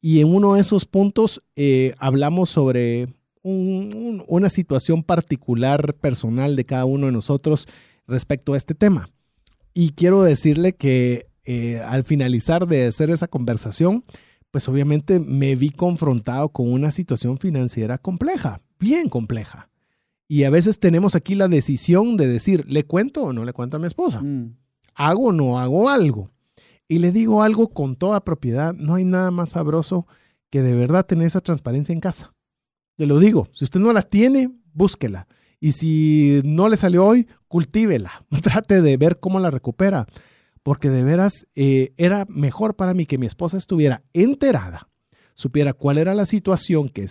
y 0.01 0.19
en 0.19 0.34
uno 0.34 0.53
de 0.53 0.61
esos 0.61 0.86
puntos 0.86 1.41
eh, 1.55 1.93
hablamos 1.97 2.49
sobre 2.49 3.07
una 3.41 4.49
situación 4.49 5.03
particular 5.03 5.95
personal 5.95 6.55
de 6.55 6.65
cada 6.65 6.86
uno 6.86 7.07
de 7.07 7.11
nosotros 7.11 7.67
respecto 8.07 8.53
a 8.53 8.57
este 8.57 8.73
tema. 8.73 9.09
Y 9.73 9.91
quiero 9.91 10.23
decirle 10.23 10.73
que 10.73 11.28
eh, 11.43 11.80
al 11.80 12.03
finalizar 12.03 12.67
de 12.67 12.88
hacer 12.88 13.11
esa 13.11 13.28
conversación, 13.28 14.03
pues 14.49 14.67
obviamente 14.67 15.19
me 15.19 15.55
vi 15.55 15.69
confrontado 15.69 16.49
con 16.49 16.71
una 16.71 16.89
situación 16.89 17.38
financiera 17.38 17.97
compleja, 17.97 18.61
bien 18.80 19.09
compleja. 19.09 19.69
Y 20.28 20.43
a 20.43 20.49
veces 20.49 20.80
tenemos 20.80 21.15
aquí 21.15 21.36
la 21.36 21.47
decisión 21.47 22.17
de 22.17 22.28
decir, 22.28 22.65
¿le 22.67 22.84
cuento 22.84 23.23
o 23.23 23.34
no 23.34 23.45
le 23.45 23.53
cuento 23.53 23.78
a 23.78 23.80
mi 23.80 23.88
esposa? 23.88 24.21
Mm. 24.21 24.55
¿Hago 24.95 25.26
o 25.26 25.32
no 25.32 25.59
hago 25.59 25.89
algo? 25.89 26.32
Y 26.88 26.99
le 26.99 27.11
digo 27.11 27.43
algo 27.43 27.69
con 27.69 27.95
toda 27.95 28.23
propiedad, 28.23 28.73
no 28.73 28.95
hay 28.95 29.05
nada 29.05 29.32
más 29.32 29.51
sabroso 29.51 30.07
que 30.49 30.61
de 30.61 30.76
verdad 30.76 31.05
tener 31.05 31.28
esa 31.28 31.41
transparencia 31.41 31.93
en 31.93 31.99
casa. 31.99 32.34
Te 32.95 33.05
lo 33.05 33.19
digo, 33.19 33.47
si 33.51 33.65
usted 33.65 33.80
no 33.80 33.91
la 33.93 34.03
tiene, 34.03 34.51
búsquela. 34.73 35.28
Y 35.59 35.71
si 35.71 36.41
no 36.43 36.69
le 36.69 36.78
salió 36.78 37.05
hoy, 37.05 37.28
cultívela. 37.47 38.26
Trate 38.41 38.82
de 38.82 38.97
ver 38.97 39.19
cómo 39.19 39.39
la 39.39 39.51
recupera. 39.51 40.05
Porque 40.63 40.89
de 40.89 41.03
veras 41.03 41.47
eh, 41.55 41.93
era 41.97 42.26
mejor 42.28 42.76
para 42.76 42.93
mí 42.93 43.05
que 43.05 43.17
mi 43.17 43.28
esposa 43.28 43.57
estuviera 43.57 44.03
enterada 44.13 44.89
supiera 45.36 45.73
cuál 45.73 45.99
era 45.99 46.15
la 46.15 46.25
situación 46.25 46.89
que, 46.89 47.05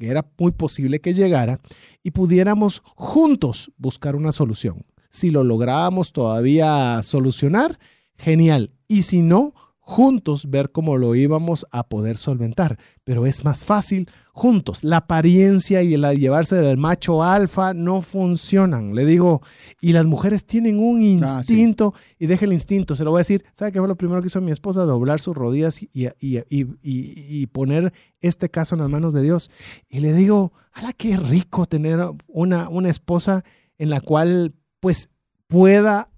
era 0.00 0.30
muy 0.38 0.52
posible 0.52 1.00
que 1.00 1.14
llegara 1.14 1.60
y 2.02 2.10
pudiéramos 2.10 2.82
juntos 2.94 3.72
buscar 3.78 4.14
una 4.16 4.32
solución. 4.32 4.84
Si 5.10 5.30
lo 5.30 5.44
lográbamos 5.44 6.12
todavía 6.12 7.00
solucionar, 7.02 7.78
genial. 8.16 8.72
y 8.88 9.02
si 9.02 9.22
no, 9.22 9.54
juntos 9.84 10.48
ver 10.48 10.70
cómo 10.70 10.96
lo 10.96 11.14
íbamos 11.16 11.66
a 11.72 11.88
poder 11.88 12.16
solventar. 12.16 12.78
Pero 13.02 13.26
es 13.26 13.44
más 13.44 13.66
fácil 13.66 14.08
juntos. 14.32 14.84
La 14.84 14.98
apariencia 14.98 15.82
y 15.82 15.94
el 15.94 16.02
llevarse 16.18 16.54
del 16.54 16.76
macho 16.78 17.22
alfa 17.24 17.74
no 17.74 18.00
funcionan. 18.00 18.94
Le 18.94 19.04
digo, 19.04 19.42
y 19.80 19.92
las 19.92 20.06
mujeres 20.06 20.46
tienen 20.46 20.78
un 20.78 20.98
Ah, 21.22 21.36
instinto, 21.36 21.94
y 22.18 22.26
deje 22.26 22.44
el 22.44 22.52
instinto, 22.52 22.94
se 22.94 23.02
lo 23.02 23.10
voy 23.10 23.18
a 23.18 23.26
decir. 23.26 23.44
¿Sabe 23.54 23.72
qué 23.72 23.80
fue 23.80 23.88
lo 23.88 23.96
primero 23.96 24.20
que 24.22 24.28
hizo 24.28 24.40
mi 24.40 24.52
esposa? 24.52 24.84
Doblar 24.84 25.20
sus 25.20 25.36
rodillas 25.36 25.82
y, 25.82 25.88
y- 25.92 26.38
y- 26.48 26.66
y- 26.80 27.46
poner 27.48 27.92
este 28.20 28.48
caso 28.48 28.76
en 28.76 28.82
las 28.82 28.88
manos 28.90 29.12
de 29.12 29.22
Dios. 29.22 29.50
Y 29.88 29.98
le 29.98 30.12
digo, 30.14 30.52
¡hala 30.72 30.92
qué 30.92 31.16
rico 31.16 31.66
tener 31.66 31.98
una, 32.28 32.68
una 32.68 32.88
esposa 32.88 33.44
en 33.78 33.90
la 33.90 34.00
cual 34.00 34.54
pues 34.78 35.10
pueda 35.48 36.08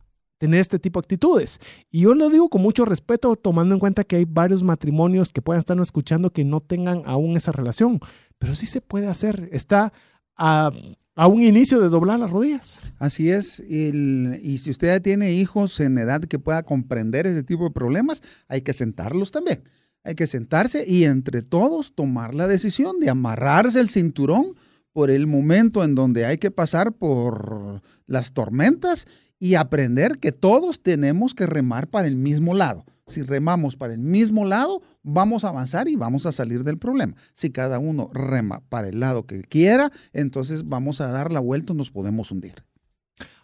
tener 0.44 0.60
este 0.60 0.78
tipo 0.78 1.00
de 1.00 1.06
actitudes. 1.06 1.58
Y 1.90 2.00
yo 2.00 2.14
lo 2.14 2.28
digo 2.28 2.50
con 2.50 2.60
mucho 2.60 2.84
respeto, 2.84 3.34
tomando 3.34 3.74
en 3.74 3.80
cuenta 3.80 4.04
que 4.04 4.16
hay 4.16 4.26
varios 4.26 4.62
matrimonios 4.62 5.32
que 5.32 5.40
puedan 5.40 5.58
estar 5.60 5.78
escuchando 5.80 6.30
que 6.34 6.44
no 6.44 6.60
tengan 6.60 7.02
aún 7.06 7.38
esa 7.38 7.50
relación, 7.50 7.98
pero 8.36 8.54
sí 8.54 8.66
se 8.66 8.82
puede 8.82 9.06
hacer. 9.06 9.48
Está 9.52 9.94
a, 10.36 10.70
a 11.14 11.28
un 11.28 11.42
inicio 11.42 11.80
de 11.80 11.88
doblar 11.88 12.20
las 12.20 12.30
rodillas. 12.30 12.80
Así 12.98 13.30
es, 13.30 13.58
y, 13.60 14.58
si 14.58 14.70
usted 14.70 15.00
tiene 15.00 15.32
hijos 15.32 15.80
en 15.80 15.96
edad 15.96 16.20
que 16.20 16.38
pueda 16.38 16.62
comprender 16.62 17.26
ese 17.26 17.42
tipo 17.42 17.64
de 17.64 17.70
problemas, 17.70 18.22
hay 18.46 18.60
que 18.60 18.74
sentarlos 18.74 19.32
también. 19.32 19.62
Hay 20.02 20.14
que 20.14 20.26
sentarse 20.26 20.84
y 20.86 21.04
entre 21.04 21.40
todos 21.40 21.94
tomar 21.94 22.34
la 22.34 22.46
decisión 22.46 23.00
de 23.00 23.08
amarrarse 23.08 23.80
el 23.80 23.88
cinturón 23.88 24.56
por 24.92 25.10
el 25.10 25.26
momento 25.26 25.82
en 25.84 25.94
donde 25.94 26.26
hay 26.26 26.36
que 26.36 26.50
pasar 26.50 26.92
por 26.92 27.80
las 28.06 28.34
tormentas 28.34 29.06
y 29.38 29.56
aprender 29.56 30.18
que 30.18 30.32
todos 30.32 30.82
tenemos 30.82 31.34
que 31.34 31.46
remar 31.46 31.88
para 31.88 32.08
el 32.08 32.16
mismo 32.16 32.54
lado. 32.54 32.84
Si 33.06 33.20
remamos 33.22 33.76
para 33.76 33.92
el 33.92 33.98
mismo 33.98 34.46
lado, 34.46 34.80
vamos 35.02 35.44
a 35.44 35.48
avanzar 35.48 35.88
y 35.88 35.96
vamos 35.96 36.24
a 36.24 36.32
salir 36.32 36.64
del 36.64 36.78
problema. 36.78 37.14
Si 37.34 37.50
cada 37.50 37.78
uno 37.78 38.08
rema 38.12 38.62
para 38.68 38.88
el 38.88 39.00
lado 39.00 39.26
que 39.26 39.42
quiera, 39.42 39.90
entonces 40.12 40.66
vamos 40.66 41.00
a 41.00 41.08
dar 41.08 41.30
la 41.30 41.40
vuelta 41.40 41.74
y 41.74 41.76
nos 41.76 41.90
podemos 41.90 42.30
hundir. 42.30 42.64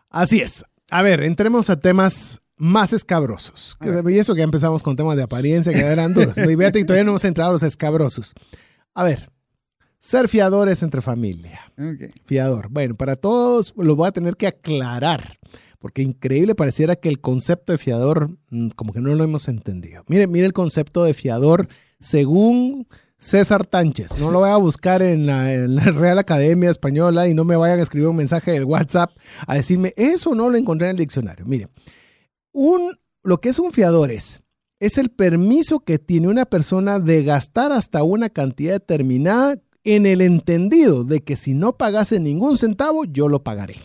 Así 0.08 0.40
es. 0.40 0.64
A 0.90 1.02
ver, 1.02 1.22
entremos 1.22 1.68
a 1.68 1.78
temas 1.78 2.42
más 2.56 2.92
escabrosos. 2.92 3.76
Y 3.82 4.18
eso 4.18 4.34
que 4.34 4.38
ya 4.38 4.44
empezamos 4.44 4.82
con 4.82 4.96
temas 4.96 5.16
de 5.16 5.22
apariencia 5.22 5.72
que 5.72 5.80
eran 5.80 6.14
duros. 6.14 6.36
Y 6.38 6.56
fíjate 6.56 6.78
que 6.78 6.84
todavía 6.84 7.04
no 7.04 7.10
hemos 7.10 7.24
entrado 7.24 7.50
a 7.50 7.52
los 7.54 7.62
escabrosos. 7.62 8.34
A 8.94 9.04
ver, 9.04 9.30
ser 9.98 10.28
fiadores 10.28 10.82
entre 10.82 11.00
familia. 11.00 11.60
Fiador. 12.24 12.68
Bueno, 12.70 12.96
para 12.96 13.16
todos 13.16 13.72
lo 13.76 13.96
voy 13.96 14.08
a 14.08 14.12
tener 14.12 14.36
que 14.36 14.46
aclarar, 14.46 15.38
porque 15.80 16.02
increíble 16.02 16.54
pareciera 16.54 16.94
que 16.94 17.08
el 17.08 17.20
concepto 17.20 17.72
de 17.72 17.78
fiador 17.78 18.30
mm, 18.50 18.68
como 18.70 18.92
que 18.92 19.00
no 19.00 19.12
lo 19.14 19.24
hemos 19.24 19.48
entendido. 19.48 20.04
Mire, 20.06 20.28
mire 20.28 20.46
el 20.46 20.52
concepto 20.52 21.02
de 21.02 21.14
fiador 21.14 21.68
según 21.98 22.86
César 23.18 23.66
Tánchez. 23.66 24.18
No 24.20 24.30
lo 24.30 24.40
voy 24.40 24.50
a 24.50 24.56
buscar 24.56 25.02
en 25.02 25.26
la, 25.26 25.52
en 25.52 25.74
la 25.74 25.84
Real 25.84 26.18
Academia 26.18 26.70
Española 26.70 27.26
y 27.26 27.34
no 27.34 27.44
me 27.44 27.56
vayan 27.56 27.80
a 27.80 27.82
escribir 27.82 28.08
un 28.08 28.16
mensaje 28.16 28.52
del 28.52 28.64
WhatsApp 28.64 29.10
a 29.46 29.56
decirme 29.56 29.92
eso 29.96 30.34
no 30.34 30.50
lo 30.50 30.56
encontré 30.56 30.86
en 30.86 30.92
el 30.92 30.98
diccionario. 30.98 31.44
Mire, 31.46 31.68
un, 32.52 32.96
lo 33.22 33.40
que 33.40 33.48
es 33.48 33.58
un 33.58 33.72
fiador 33.72 34.12
es 34.12 34.40
es 34.80 34.96
el 34.96 35.10
permiso 35.10 35.80
que 35.80 35.98
tiene 35.98 36.28
una 36.28 36.46
persona 36.46 36.98
de 36.98 37.22
gastar 37.22 37.70
hasta 37.70 38.02
una 38.02 38.30
cantidad 38.30 38.72
determinada 38.72 39.60
en 39.84 40.06
el 40.06 40.22
entendido 40.22 41.04
de 41.04 41.22
que 41.22 41.36
si 41.36 41.52
no 41.52 41.76
pagase 41.76 42.18
ningún 42.18 42.56
centavo, 42.56 43.04
yo 43.04 43.28
lo 43.28 43.44
pagaré. 43.44 43.76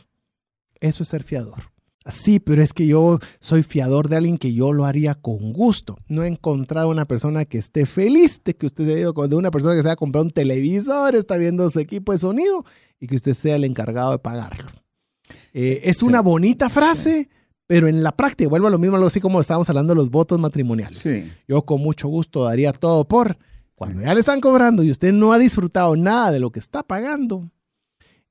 Eso 0.80 1.04
es 1.04 1.10
ser 1.10 1.24
fiador. 1.24 1.75
Sí, 2.08 2.40
pero 2.40 2.62
es 2.62 2.72
que 2.72 2.86
yo 2.86 3.18
soy 3.40 3.64
fiador 3.64 4.10
de 4.10 4.18
alguien 4.18 4.38
que 4.38 4.54
yo 4.54 4.74
lo 4.74 4.86
haría 4.86 5.16
con 5.16 5.54
gusto. 5.54 5.98
No 6.08 6.24
he 6.24 6.28
encontrado 6.28 6.90
una 6.90 7.06
persona 7.06 7.46
que 7.46 7.58
esté 7.58 7.88
feliz 7.88 8.42
de 8.46 8.56
que 8.56 8.68
usted 8.68 8.88
haya 8.90 9.00
ido 9.00 9.14
de 9.14 9.36
una 9.36 9.50
persona 9.50 9.76
que 9.76 9.82
se 9.82 9.90
haya 9.90 9.96
comprado 9.96 10.26
un 10.26 10.32
televisor, 10.32 11.16
está 11.16 11.36
viendo 11.38 11.68
su 11.72 11.80
equipo 11.80 12.12
de 12.12 12.20
sonido 12.20 12.64
y 13.00 13.08
que 13.08 13.16
usted 13.16 13.34
sea 13.34 13.56
el 13.56 13.64
encargado 13.64 14.12
de 14.12 14.20
pagarlo. 14.20 14.70
Eh, 15.54 15.82
es 15.86 16.04
una 16.04 16.22
bonita 16.22 16.70
frase, 16.70 17.28
pero 17.66 17.88
en 17.88 18.04
la 18.04 18.16
práctica, 18.16 18.50
vuelvo 18.50 18.68
a 18.68 18.72
lo 18.72 18.78
mismo, 18.78 18.98
algo 18.98 19.08
así 19.08 19.20
como 19.20 19.42
estábamos 19.42 19.68
hablando 19.70 19.94
de 19.94 19.98
los 19.98 20.12
votos 20.12 20.40
matrimoniales. 20.40 21.00
Sí. 21.00 21.32
Yo 21.48 21.64
con 21.64 21.82
mucho 21.82 22.08
gusto 22.08 22.44
daría 22.44 22.72
todo 22.72 23.08
por. 23.08 23.38
Cuando 23.74 24.04
ya 24.04 24.14
le 24.14 24.20
están 24.20 24.42
cobrando 24.42 24.84
y 24.84 24.92
usted 24.92 25.12
no 25.12 25.34
ha 25.34 25.40
disfrutado 25.40 25.96
nada 25.96 26.32
de 26.32 26.40
lo 26.40 26.52
que 26.52 26.60
está 26.60 26.84
pagando, 26.84 27.50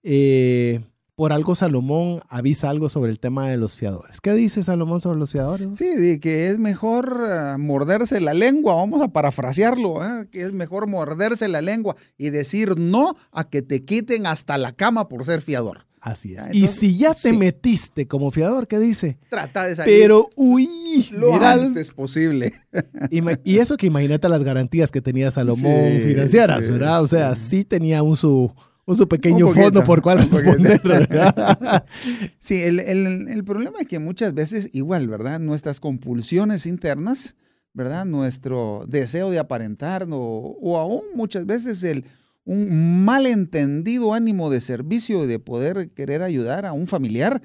eh, 0.03 0.81
por 1.17 1.33
algo 1.33 1.55
Salomón 1.55 2.21
avisa 2.29 2.71
algo 2.71 2.89
sobre 2.89 3.12
el 3.12 3.21
tema 3.21 3.49
de 3.49 3.57
los 3.57 3.77
fiadores. 3.77 4.21
¿Qué 4.21 4.33
dice 4.33 4.62
Salomón 4.65 5.01
sobre 5.01 5.19
los 5.19 5.31
fiadores? 5.31 5.69
Sí, 5.77 5.97
de 5.97 6.19
que 6.19 6.49
es 6.49 6.59
mejor 6.59 7.21
ah, 7.29 7.57
morderse 7.59 8.21
la 8.21 8.35
lengua, 8.35 8.75
vamos 8.75 9.01
a 9.01 9.09
parafrasearlo, 9.09 10.05
¿eh? 10.05 10.29
que 10.31 10.43
es 10.43 10.53
mejor 10.53 10.89
morderse 10.89 11.47
la 11.49 11.62
lengua 11.62 11.95
y 12.19 12.31
decir 12.31 12.79
no 12.79 13.17
a 13.31 13.49
que 13.49 13.62
te 13.62 13.83
quiten 13.83 14.27
hasta 14.27 14.59
la 14.59 14.73
cama 14.73 15.09
por 15.09 15.25
ser 15.25 15.41
fiador. 15.41 15.87
Así 16.01 16.35
es. 16.35 16.45
Y 16.53 16.67
si 16.67 16.99
ya 16.99 17.15
te 17.15 17.31
sí. 17.31 17.39
metiste 17.39 18.07
como 18.07 18.31
fiador, 18.31 18.67
¿qué 18.67 18.79
dice? 18.79 19.17
Trata 19.31 19.65
de 19.65 19.75
salir 19.75 20.01
Pero, 20.01 20.29
uy, 20.37 21.09
lo 21.12 21.33
mira, 21.33 21.53
antes 21.53 21.95
posible. 21.95 22.53
y 23.45 23.57
eso 23.57 23.79
que 23.79 23.87
imagínate 23.87 24.29
las 24.29 24.45
garantías 24.45 24.91
que 24.91 25.01
tenía 25.01 25.31
Salomón 25.31 25.93
Sí, 25.93 26.01
financieras, 26.01 26.67
sí, 26.67 26.73
¿verdad? 26.73 27.03
O 27.03 27.07
sea, 27.07 27.35
sí. 27.37 27.59
sí 27.61 27.65
tenía 27.65 28.03
un 28.03 28.19
su, 28.19 28.53
un 28.87 28.97
su 28.97 29.09
pequeño 29.09 29.49
Un 29.49 29.55
fondo 29.55 29.85
por 29.85 30.03
poquito. 30.03 30.24
responder, 30.24 30.80
¿verdad? 30.85 31.85
Sí, 32.39 32.61
el, 32.62 32.80
el- 32.80 33.28
el 33.28 33.45
problema 33.45 33.78
es 33.80 33.87
que 33.87 33.99
muchas 33.99 34.35
veces, 34.35 34.68
igual, 34.72 35.09
¿verdad? 35.09 35.41
Nuestras 35.41 35.80
compulsiones 35.80 36.66
internas, 36.66 37.35
¿verdad? 37.72 38.05
Nuestro 38.05 38.85
deseo 38.89 39.30
de 39.30 39.39
aparentar 39.39 40.07
o, 40.11 40.18
o 40.18 40.78
aún 40.78 41.03
muchas 41.14 41.47
veces 41.47 41.82
el, 41.82 42.05
un 42.45 43.05
malentendido 43.05 44.12
ánimo 44.14 44.51
de 44.51 44.61
servicio 44.61 45.26
de 45.26 45.39
poder 45.39 45.91
querer 45.93 46.22
ayudar 46.22 46.66
a 46.66 46.72
un 46.72 46.87
familiar, 46.87 47.41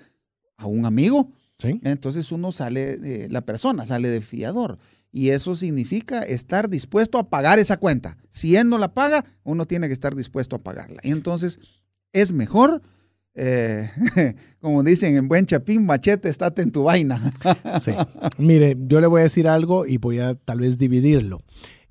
a 0.58 0.68
un 0.68 0.86
amigo. 0.86 1.32
Sí. 1.58 1.80
Entonces 1.84 2.32
uno 2.32 2.52
sale, 2.52 2.98
de, 2.98 3.30
la 3.30 3.42
persona 3.42 3.86
sale 3.86 4.08
de 4.10 4.22
fiador. 4.22 4.78
Y 5.12 5.30
eso 5.30 5.56
significa 5.56 6.22
estar 6.22 6.70
dispuesto 6.70 7.18
a 7.18 7.30
pagar 7.30 7.60
esa 7.60 7.78
cuenta. 7.78 8.18
Si 8.30 8.56
él 8.56 8.70
no 8.70 8.78
la 8.78 8.94
paga, 8.94 9.26
uno 9.44 9.66
tiene 9.66 9.88
que 9.88 9.94
estar 9.94 10.16
dispuesto 10.16 10.56
a 10.56 10.64
pagarla. 10.64 11.00
Y 11.04 11.12
entonces 11.12 11.60
es 12.14 12.32
mejor, 12.32 12.82
eh, 13.34 13.90
como 14.62 14.84
dicen 14.84 15.16
en 15.16 15.28
buen 15.28 15.46
chapín, 15.46 15.86
machete, 15.86 16.30
estate 16.30 16.62
en 16.62 16.72
tu 16.72 16.84
vaina. 16.84 17.32
Sí. 17.82 17.92
Mire, 18.38 18.76
yo 18.78 19.02
le 19.02 19.08
voy 19.08 19.22
a 19.22 19.24
decir 19.24 19.48
algo 19.48 19.86
y 19.86 19.98
voy 19.98 20.20
a 20.20 20.36
tal 20.36 20.60
vez 20.60 20.78
dividirlo. 20.78 21.42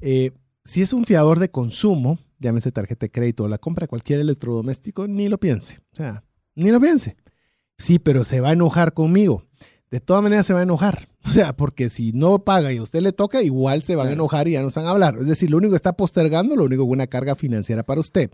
Eh, 0.01 0.33
si 0.65 0.83
es 0.83 0.93
un 0.93 1.05
fiador 1.05 1.39
de 1.39 1.51
consumo, 1.51 2.19
llámese 2.39 2.71
tarjeta 2.71 3.07
de 3.07 3.11
crédito 3.11 3.45
o 3.45 3.49
la 3.49 3.59
compra 3.59 3.85
de 3.85 3.89
cualquier 3.89 4.21
electrodoméstico, 4.21 5.09
ni 5.09 5.29
lo 5.29 5.39
piense. 5.39 5.81
O 5.93 5.97
sea, 5.97 6.25
ni 6.55 6.71
lo 6.71 6.81
piense. 6.81 7.17
Sí, 7.79 7.99
pero 7.99 8.25
se 8.25 8.41
va 8.41 8.51
a 8.51 8.53
enojar 8.53 8.93
conmigo. 8.93 9.45
De 9.91 10.01
todas 10.01 10.23
maneras 10.23 10.47
se 10.47 10.53
va 10.53 10.61
a 10.61 10.65
enojar. 10.65 11.09
O 11.29 11.31
sea, 11.31 11.55
porque 11.55 11.91
si 11.91 12.13
no 12.13 12.39
paga 12.39 12.73
y 12.73 12.79
a 12.79 12.83
usted 12.83 13.03
le 13.03 13.13
toca, 13.13 13.43
igual 13.43 13.83
se 13.83 13.97
van 13.97 14.09
a 14.09 14.13
enojar 14.13 14.49
y 14.49 14.53
ya 14.53 14.63
no 14.63 14.71
se 14.71 14.81
van 14.81 14.87
a 14.87 14.93
hablar. 14.93 15.19
Es 15.21 15.27
decir, 15.27 15.51
lo 15.51 15.59
único 15.59 15.73
que 15.73 15.77
está 15.77 15.93
postergando, 15.93 16.57
lo 16.57 16.65
único 16.65 16.85
que 16.85 16.89
es 16.89 16.95
una 16.95 17.07
carga 17.07 17.35
financiera 17.35 17.83
para 17.83 18.01
usted. 18.01 18.31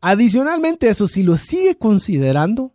Adicionalmente 0.00 0.88
eso, 0.88 1.08
si 1.08 1.24
lo 1.24 1.36
sigue 1.36 1.74
considerando, 1.74 2.72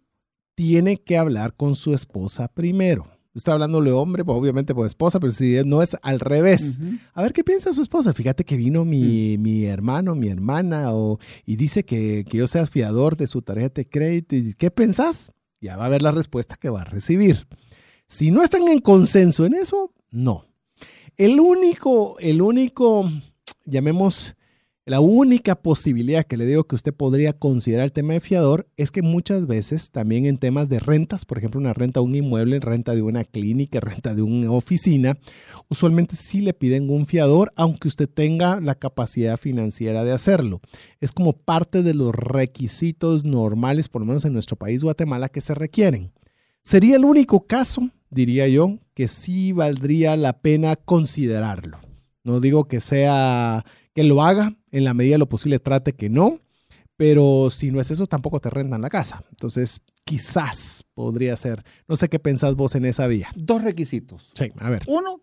tiene 0.55 0.97
que 0.97 1.17
hablar 1.17 1.55
con 1.55 1.75
su 1.75 1.93
esposa 1.93 2.49
primero. 2.49 3.07
Estoy 3.33 3.53
hablándole 3.53 3.91
hombre, 3.91 4.23
pues 4.23 4.37
obviamente 4.37 4.75
por 4.75 4.85
esposa, 4.85 5.19
pero 5.19 5.31
si 5.31 5.55
no 5.65 5.81
es 5.81 5.97
al 6.03 6.19
revés. 6.19 6.79
A 7.13 7.21
ver 7.23 7.33
qué 7.33 7.43
piensa 7.43 7.73
su 7.73 7.81
esposa. 7.81 8.13
Fíjate 8.13 8.43
que 8.43 8.57
vino 8.57 8.85
mi, 8.85 9.37
mi 9.39 9.65
hermano, 9.65 10.13
mi 10.13 10.27
hermana, 10.27 10.93
o, 10.93 11.17
y 11.45 11.55
dice 11.55 11.83
que, 11.83 12.25
que 12.29 12.37
yo 12.37 12.47
sea 12.47 12.67
fiador 12.67 13.17
de 13.17 13.25
su 13.25 13.41
tarjeta 13.41 13.81
de 13.81 13.89
crédito. 13.89 14.35
¿Y 14.35 14.53
qué 14.53 14.69
pensás? 14.69 15.31
Ya 15.61 15.77
va 15.77 15.85
a 15.85 15.89
ver 15.89 16.03
la 16.03 16.11
respuesta 16.11 16.57
que 16.57 16.69
va 16.69 16.81
a 16.81 16.85
recibir. 16.85 17.47
Si 18.13 18.29
no 18.29 18.43
están 18.43 18.67
en 18.67 18.77
consenso 18.77 19.43
en 19.43 19.55
eso, 19.55 19.91
no. 20.11 20.45
El 21.17 21.39
único, 21.39 22.15
el 22.19 22.43
único, 22.43 23.09
llamemos, 23.65 24.35
la 24.85 24.99
única 24.99 25.55
posibilidad 25.55 26.23
que 26.23 26.37
le 26.37 26.45
digo 26.45 26.65
que 26.65 26.75
usted 26.75 26.93
podría 26.93 27.33
considerar 27.33 27.85
el 27.85 27.91
tema 27.91 28.13
de 28.13 28.19
fiador 28.19 28.67
es 28.77 28.91
que 28.91 29.01
muchas 29.01 29.47
veces 29.47 29.89
también 29.89 30.27
en 30.27 30.37
temas 30.37 30.69
de 30.69 30.79
rentas, 30.79 31.25
por 31.25 31.39
ejemplo, 31.39 31.59
una 31.59 31.73
renta 31.73 32.01
de 32.01 32.05
un 32.05 32.13
inmueble, 32.13 32.59
renta 32.59 32.93
de 32.93 33.01
una 33.01 33.23
clínica, 33.23 33.79
renta 33.81 34.13
de 34.13 34.21
una 34.21 34.51
oficina, 34.51 35.17
usualmente 35.67 36.15
sí 36.15 36.41
le 36.41 36.53
piden 36.53 36.91
un 36.91 37.07
fiador, 37.07 37.51
aunque 37.55 37.87
usted 37.87 38.07
tenga 38.07 38.61
la 38.61 38.75
capacidad 38.75 39.37
financiera 39.37 40.03
de 40.03 40.11
hacerlo. 40.11 40.61
Es 41.01 41.13
como 41.13 41.33
parte 41.33 41.81
de 41.81 41.95
los 41.95 42.13
requisitos 42.13 43.25
normales, 43.25 43.89
por 43.89 44.03
lo 44.03 44.05
menos 44.05 44.23
en 44.23 44.33
nuestro 44.33 44.55
país, 44.55 44.83
Guatemala, 44.83 45.29
que 45.29 45.41
se 45.41 45.55
requieren. 45.55 46.11
Sería 46.61 46.95
el 46.95 47.03
único 47.03 47.45
caso, 47.45 47.89
diría 48.13 48.47
yo, 48.47 48.79
que 48.93 49.07
sí 49.07 49.51
valdría 49.51 50.15
la 50.15 50.39
pena 50.39 50.75
considerarlo. 50.75 51.79
No 52.23 52.39
digo 52.39 52.65
que 52.67 52.79
sea 52.79 53.65
que 53.93 54.03
lo 54.03 54.23
haga, 54.23 54.55
en 54.71 54.83
la 54.85 54.93
medida 54.93 55.15
de 55.15 55.19
lo 55.19 55.29
posible 55.29 55.59
trate 55.59 55.93
que 55.93 56.09
no, 56.09 56.39
pero 56.95 57.49
si 57.49 57.71
no 57.71 57.81
es 57.81 57.91
eso, 57.91 58.07
tampoco 58.07 58.39
te 58.39 58.49
rentan 58.49 58.81
la 58.81 58.89
casa. 58.89 59.23
Entonces, 59.31 59.81
quizás 60.03 60.85
podría 60.93 61.35
ser. 61.35 61.63
No 61.87 61.95
sé 61.95 62.07
qué 62.07 62.19
pensás 62.19 62.55
vos 62.55 62.75
en 62.75 62.85
esa 62.85 63.07
vía. 63.07 63.29
Dos 63.35 63.63
requisitos. 63.63 64.31
Sí, 64.35 64.51
a 64.59 64.69
ver. 64.69 64.83
Uno, 64.87 65.21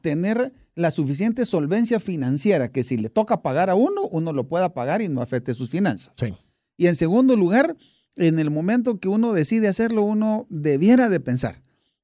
tener 0.00 0.52
la 0.74 0.90
suficiente 0.90 1.46
solvencia 1.46 2.00
financiera 2.00 2.70
que 2.70 2.84
si 2.84 2.96
le 2.96 3.10
toca 3.10 3.42
pagar 3.42 3.70
a 3.70 3.74
uno, 3.74 4.06
uno 4.10 4.32
lo 4.32 4.48
pueda 4.48 4.72
pagar 4.72 5.02
y 5.02 5.08
no 5.08 5.20
afecte 5.20 5.54
sus 5.54 5.68
finanzas. 5.68 6.14
Sí. 6.16 6.34
Y 6.76 6.86
en 6.86 6.96
segundo 6.96 7.36
lugar, 7.36 7.76
en 8.16 8.38
el 8.38 8.50
momento 8.50 8.98
que 8.98 9.08
uno 9.08 9.32
decide 9.32 9.68
hacerlo, 9.68 10.02
uno 10.02 10.46
debiera 10.48 11.08
de 11.08 11.20
pensar, 11.20 11.60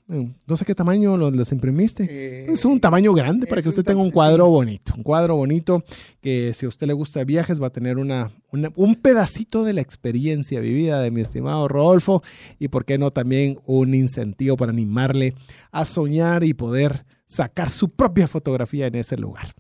no 0.08 0.58
sé 0.58 0.66
qué 0.66 0.76
tamaño 0.76 1.18
las 1.32 1.52
imprimiste. 1.54 2.04
Eh, 2.10 2.52
Es 2.52 2.66
un 2.66 2.80
tamaño 2.82 3.14
grande 3.14 3.48
para 3.48 3.62
que 3.62 3.70
usted 3.70 3.84
tenga 3.86 4.02
un 4.02 4.12
cuadro 4.12 4.48
bonito. 4.50 4.94
Un 4.98 5.04
cuadro 5.04 5.38
bonito 5.38 5.82
que 6.20 6.54
si 6.54 6.66
a 6.66 6.70
usted 6.70 6.88
le 6.88 6.94
gusta 6.94 7.24
viajes 7.24 7.62
va 7.62 7.68
a 7.68 7.70
tener 7.70 7.98
una, 8.00 8.32
una- 8.52 8.72
un 8.76 8.96
pedacito 8.96 9.64
de 9.64 9.72
la 9.72 9.80
experiencia 9.82 10.60
vivida 10.60 11.02
de 11.02 11.10
mi 11.10 11.22
estimado 11.22 11.70
Rodolfo 11.70 12.22
y 12.60 12.68
por 12.68 12.84
qué 12.84 12.98
no 12.98 13.12
también 13.12 13.58
un 13.66 13.94
incentivo 13.96 14.58
para 14.58 14.74
animarle 14.74 15.34
a 15.72 15.86
soñar 15.86 16.44
y 16.44 16.54
poder 16.54 17.06
sacar 17.26 17.70
su 17.70 17.90
propia 17.90 18.28
fotografía 18.28 18.88
en 18.88 18.96
ese 18.96 19.16
lugar. 19.18 19.54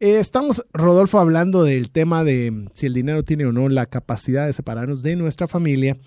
Eh, 0.00 0.18
estamos, 0.18 0.64
Rodolfo, 0.72 1.18
hablando 1.18 1.62
del 1.62 1.90
tema 1.90 2.24
de 2.24 2.68
si 2.72 2.86
el 2.86 2.94
dinero 2.94 3.22
tiene 3.22 3.44
o 3.44 3.52
no 3.52 3.68
la 3.68 3.84
capacidad 3.86 4.46
de 4.46 4.52
separarnos 4.54 5.02
de 5.02 5.14
nuestra 5.16 5.46
familia. 5.46 5.98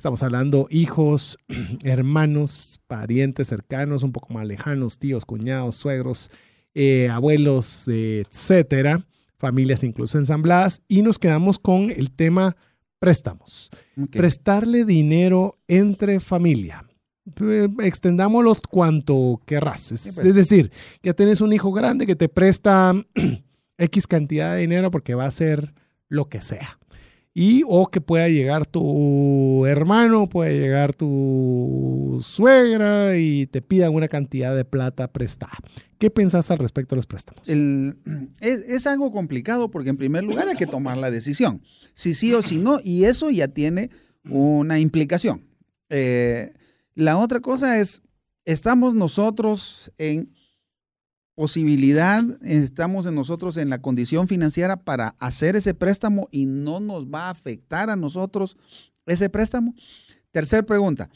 Estamos 0.00 0.22
hablando 0.22 0.68
hijos, 0.70 1.38
hermanos, 1.82 2.80
parientes 2.86 3.48
cercanos, 3.48 4.04
un 4.04 4.12
poco 4.12 4.32
más 4.32 4.46
lejanos, 4.46 4.96
tíos, 4.96 5.24
cuñados, 5.24 5.74
suegros, 5.74 6.30
eh, 6.72 7.08
abuelos, 7.08 7.88
eh, 7.88 8.22
etcétera, 8.24 9.04
familias 9.38 9.82
incluso 9.82 10.16
ensambladas. 10.16 10.82
Y 10.86 11.02
nos 11.02 11.18
quedamos 11.18 11.58
con 11.58 11.90
el 11.90 12.12
tema 12.12 12.56
préstamos. 13.00 13.70
Prestarle 14.12 14.84
dinero 14.84 15.58
entre 15.66 16.20
familia. 16.20 16.86
Eh, 17.40 17.66
Extendámoslo 17.82 18.54
cuanto 18.70 19.42
querrás. 19.46 19.90
Es, 19.90 20.14
pues. 20.14 20.28
es 20.28 20.34
decir, 20.36 20.70
que 21.02 21.12
tienes 21.12 21.40
un 21.40 21.52
hijo 21.52 21.72
grande 21.72 22.06
que 22.06 22.14
te 22.14 22.28
presta 22.28 22.94
X 23.78 24.06
cantidad 24.06 24.54
de 24.54 24.60
dinero 24.60 24.92
porque 24.92 25.16
va 25.16 25.24
a 25.24 25.28
hacer 25.28 25.74
lo 26.08 26.26
que 26.26 26.40
sea. 26.40 26.77
Y 27.40 27.62
o 27.68 27.86
que 27.86 28.00
pueda 28.00 28.28
llegar 28.28 28.66
tu 28.66 29.64
hermano, 29.64 30.28
puede 30.28 30.58
llegar 30.58 30.92
tu 30.92 32.18
suegra 32.20 33.16
y 33.16 33.46
te 33.46 33.62
pidan 33.62 33.94
una 33.94 34.08
cantidad 34.08 34.56
de 34.56 34.64
plata 34.64 35.12
prestada. 35.12 35.52
¿Qué 35.98 36.10
pensás 36.10 36.50
al 36.50 36.58
respecto 36.58 36.96
de 36.96 36.98
los 36.98 37.06
préstamos? 37.06 37.48
Es, 37.48 38.58
es 38.68 38.88
algo 38.88 39.12
complicado 39.12 39.70
porque 39.70 39.90
en 39.90 39.96
primer 39.96 40.24
lugar 40.24 40.48
hay 40.48 40.56
que 40.56 40.66
tomar 40.66 40.96
la 40.96 41.12
decisión, 41.12 41.62
si 41.94 42.12
sí 42.12 42.34
o 42.34 42.42
si 42.42 42.58
no, 42.58 42.80
y 42.82 43.04
eso 43.04 43.30
ya 43.30 43.46
tiene 43.46 43.90
una 44.28 44.80
implicación. 44.80 45.46
Eh, 45.90 46.52
la 46.96 47.18
otra 47.18 47.38
cosa 47.38 47.78
es, 47.78 48.02
estamos 48.46 48.96
nosotros 48.96 49.92
en 49.96 50.34
posibilidad, 51.38 52.24
estamos 52.42 53.06
en 53.06 53.14
nosotros 53.14 53.56
en 53.58 53.70
la 53.70 53.80
condición 53.80 54.26
financiera 54.26 54.76
para 54.76 55.14
hacer 55.20 55.54
ese 55.54 55.72
préstamo 55.72 56.26
y 56.32 56.46
no 56.46 56.80
nos 56.80 57.06
va 57.06 57.28
a 57.28 57.30
afectar 57.30 57.90
a 57.90 57.94
nosotros 57.94 58.56
ese 59.06 59.30
préstamo. 59.30 59.72
Tercer 60.32 60.66
pregunta, 60.66 61.10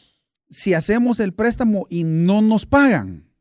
si 0.48 0.74
hacemos 0.74 1.18
el 1.18 1.34
préstamo 1.34 1.88
y 1.90 2.04
no 2.04 2.40
nos 2.40 2.66
pagan, 2.66 3.32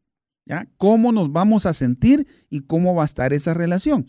¿ya? 0.47 0.67
¿Cómo 0.77 1.11
nos 1.11 1.31
vamos 1.31 1.67
a 1.67 1.73
sentir 1.73 2.25
y 2.49 2.61
cómo 2.61 2.95
va 2.95 3.03
a 3.03 3.05
estar 3.05 3.31
esa 3.31 3.53
relación? 3.53 4.07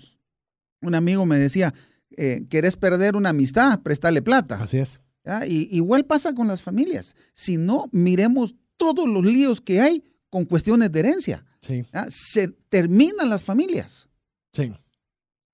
Un 0.80 0.94
amigo 0.94 1.26
me 1.26 1.36
decía, 1.36 1.74
eh, 2.16 2.46
¿querés 2.48 2.76
perder 2.76 3.16
una 3.16 3.28
amistad? 3.28 3.82
Préstale 3.82 4.22
plata. 4.22 4.62
Así 4.62 4.78
es. 4.78 4.98
¿ya? 5.26 5.46
Y, 5.46 5.68
igual 5.70 6.06
pasa 6.06 6.34
con 6.34 6.48
las 6.48 6.62
familias. 6.62 7.16
Si 7.34 7.58
no, 7.58 7.90
miremos 7.92 8.56
todos 8.78 9.06
los 9.06 9.26
líos 9.26 9.60
que 9.60 9.82
hay 9.82 10.02
con 10.32 10.46
cuestiones 10.46 10.90
de 10.90 11.00
herencia. 11.00 11.44
Sí. 11.60 11.84
Se 12.08 12.48
terminan 12.48 13.28
las 13.28 13.42
familias. 13.42 14.08
sí. 14.52 14.72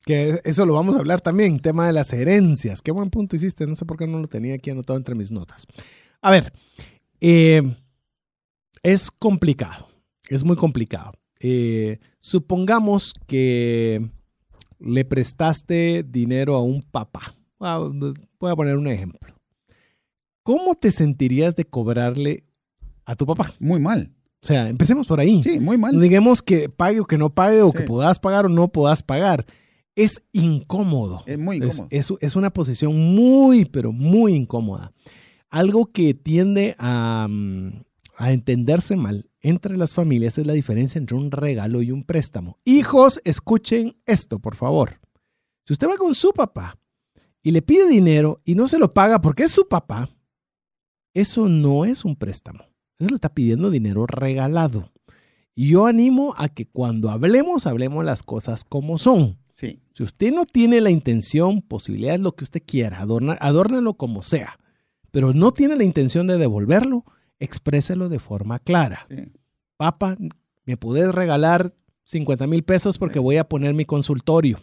Que 0.07 0.41
eso 0.45 0.65
lo 0.65 0.73
vamos 0.73 0.97
a 0.97 1.01
hablar 1.01 1.21
también, 1.21 1.59
tema 1.59 1.87
de 1.87 1.93
las 1.93 2.15
herencias. 2.15 2.81
Qué 2.81 2.93
buen 2.93 3.11
punto 3.11 3.37
hiciste, 3.37 3.67
no 3.67 3.75
sé 3.75 3.85
por 3.85 3.99
qué 3.99 4.07
no 4.07 4.21
lo 4.21 4.27
tenía 4.27 4.55
aquí 4.55 4.71
anotado 4.71 4.97
entre 4.97 5.15
mis 5.15 5.31
notas. 5.31 5.67
A 6.23 6.31
ver, 6.31 6.51
eh, 7.21 7.61
es 8.83 9.11
complicado, 9.11 9.89
es 10.31 10.45
muy 10.45 10.57
complicado. 10.57 11.13
Eh, 11.41 11.99
supongamos 12.21 13.13
que 13.27 14.09
le 14.79 15.05
prestaste 15.05 16.05
dinero 16.09 16.55
a 16.55 16.63
un 16.63 16.81
papá. 16.81 17.35
Ah, 17.61 17.87
Voy 18.41 18.51
a 18.51 18.57
poner 18.57 18.79
un 18.79 18.87
ejemplo. 18.89 19.35
¿Cómo 20.43 20.75
te 20.75 20.91
sentirías 20.91 21.55
de 21.55 21.67
cobrarle 21.67 22.45
a 23.05 23.15
tu 23.15 23.27
papá? 23.27 23.53
Muy 23.59 23.81
mal. 23.81 24.15
O 24.43 24.47
sea, 24.47 24.69
empecemos 24.69 25.07
por 25.07 25.19
ahí. 25.21 25.43
Sí, 25.43 25.59
muy 25.61 25.77
mal. 25.79 25.99
Digamos 26.01 26.43
que 26.43 26.69
pague 26.69 27.01
o 27.01 27.05
que 27.05 27.19
no 27.19 27.31
pague 27.35 27.63
o 27.63 27.71
Sí. 27.71 27.79
que 27.79 27.85
puedas 27.85 28.19
pagar 28.21 28.47
o 28.47 28.49
no 28.49 28.69
puedas 28.69 29.03
pagar. 29.03 29.45
Es 29.97 30.23
incómodo. 30.33 31.23
Es 31.27 31.39
muy 31.39 31.57
incómodo. 31.57 31.89
es- 31.91 32.13
es 32.21 32.37
una 32.37 32.51
posición 32.51 32.97
muy, 33.15 33.65
pero 33.65 33.91
muy 33.93 34.35
incómoda. 34.35 34.93
Algo 35.51 35.87
que 35.93 36.15
tiende 36.15 36.77
a, 36.79 37.27
mm, 37.29 37.83
a 38.17 38.33
entenderse 38.33 38.95
mal 38.97 39.29
entre 39.41 39.77
las 39.77 39.95
familias 39.95 40.39
es 40.39 40.47
la 40.47 40.53
diferencia 40.53 40.99
entre 40.99 41.17
un 41.17 41.31
regalo 41.33 41.83
y 41.83 41.91
un 41.91 42.03
préstamo. 42.05 42.59
Hijos, 42.65 43.21
escuchen 43.25 43.97
esto, 44.07 44.39
por 44.39 44.55
favor. 44.55 45.01
Si 45.65 45.73
usted 45.73 45.89
va 45.89 45.97
con 45.97 46.15
su 46.15 46.33
papá 46.33 46.79
y 47.43 47.51
le 47.51 47.63
pide 47.63 47.89
dinero 47.89 48.41
y 48.45 48.55
no 48.55 48.69
se 48.69 48.79
lo 48.79 48.91
paga 48.93 49.21
porque 49.21 49.45
es 49.45 49.51
su 49.53 49.67
papá, 49.69 50.09
eso 51.15 51.49
no 51.49 51.85
es 51.85 52.05
un 52.05 52.15
préstamo. 52.17 52.65
Eso 52.99 53.11
le 53.11 53.15
está 53.15 53.29
pidiendo 53.29 53.71
dinero 53.71 54.07
regalado. 54.07 54.91
Y 55.55 55.71
yo 55.71 55.87
animo 55.87 56.35
a 56.37 56.49
que 56.49 56.67
cuando 56.67 57.11
hablemos, 57.11 57.67
hablemos 57.67 58.05
las 58.05 58.23
cosas 58.23 58.65
como 58.65 58.99
son. 58.99 59.39
Sí. 59.55 59.81
Si 59.93 60.03
usted 60.03 60.33
no 60.33 60.45
tiene 60.45 60.81
la 60.81 60.91
intención, 60.91 61.63
posibilidades, 61.63 62.21
lo 62.21 62.33
que 62.33 62.45
usted 62.45 62.63
quiera, 62.65 63.01
adorna, 63.01 63.37
adórnalo 63.41 63.95
como 63.95 64.23
sea, 64.23 64.59
pero 65.11 65.33
no 65.35 65.53
tiene 65.53 65.77
la 65.77 65.85
intención 65.85 66.27
de 66.27 66.39
devolverlo, 66.39 67.05
expréselo 67.41 68.09
de 68.09 68.19
forma 68.19 68.59
clara. 68.59 69.05
sí. 69.09 69.33
Papá, 69.79 70.17
¿me 70.65 70.77
puedes 70.77 71.15
regalar 71.15 71.73
50 72.03 72.49
mil 72.49 72.65
pesos 72.65 72.99
porque 72.99 73.21
voy 73.21 73.37
a 73.37 73.49
poner 73.49 73.75
mi 73.75 73.85
consultorio? 73.85 74.59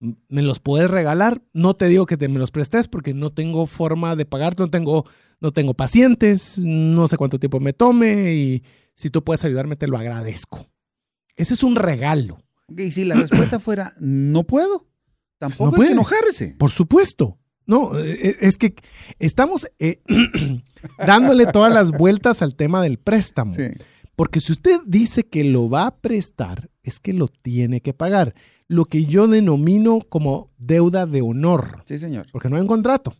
¿Me 0.00 0.42
los 0.42 0.58
puedes 0.58 0.90
regalar? 0.90 1.40
No 1.52 1.74
te 1.74 1.86
digo 1.86 2.04
que 2.04 2.16
te 2.16 2.28
me 2.28 2.40
los 2.40 2.50
prestes 2.50 2.88
porque 2.88 3.14
no 3.14 3.30
tengo 3.30 3.66
forma 3.66 4.16
de 4.16 4.26
pagar, 4.26 4.58
no 4.58 4.68
tengo, 4.68 5.06
no 5.44 5.52
tengo 5.52 5.74
pacientes, 5.74 6.58
no 6.58 7.06
sé 7.06 7.18
cuánto 7.18 7.38
tiempo 7.38 7.60
me 7.60 7.74
tome 7.74 8.34
y 8.34 8.62
si 8.94 9.10
tú 9.10 9.22
puedes 9.22 9.44
ayudarme 9.44 9.76
te 9.76 9.86
lo 9.86 9.98
agradezco. 9.98 10.66
Ese 11.36 11.52
es 11.52 11.62
un 11.62 11.76
regalo. 11.76 12.38
Y 12.74 12.90
si 12.92 13.04
la 13.04 13.16
respuesta 13.16 13.60
fuera 13.60 13.94
no 14.00 14.44
puedo, 14.44 14.86
tampoco 15.36 15.64
no 15.64 15.70
hay 15.72 15.76
puede. 15.76 15.88
que 15.88 15.92
enojarse. 15.92 16.56
Por 16.58 16.70
supuesto. 16.70 17.38
No, 17.66 17.98
eh, 17.98 18.38
es 18.40 18.56
que 18.56 18.74
estamos 19.18 19.66
eh, 19.78 20.00
dándole 21.06 21.44
todas 21.44 21.72
las 21.72 21.92
vueltas 21.92 22.40
al 22.40 22.56
tema 22.56 22.82
del 22.82 22.98
préstamo. 22.98 23.52
Sí. 23.52 23.64
Porque 24.16 24.40
si 24.40 24.50
usted 24.50 24.80
dice 24.86 25.24
que 25.24 25.44
lo 25.44 25.68
va 25.68 25.86
a 25.86 25.96
prestar, 25.98 26.70
es 26.82 27.00
que 27.00 27.12
lo 27.12 27.28
tiene 27.28 27.82
que 27.82 27.92
pagar. 27.92 28.34
Lo 28.66 28.86
que 28.86 29.04
yo 29.04 29.28
denomino 29.28 30.00
como 30.08 30.50
deuda 30.56 31.04
de 31.04 31.20
honor. 31.20 31.82
Sí, 31.84 31.98
señor. 31.98 32.28
Porque 32.32 32.48
no 32.48 32.56
hay 32.56 32.62
un 32.62 32.68
contrato. 32.68 33.14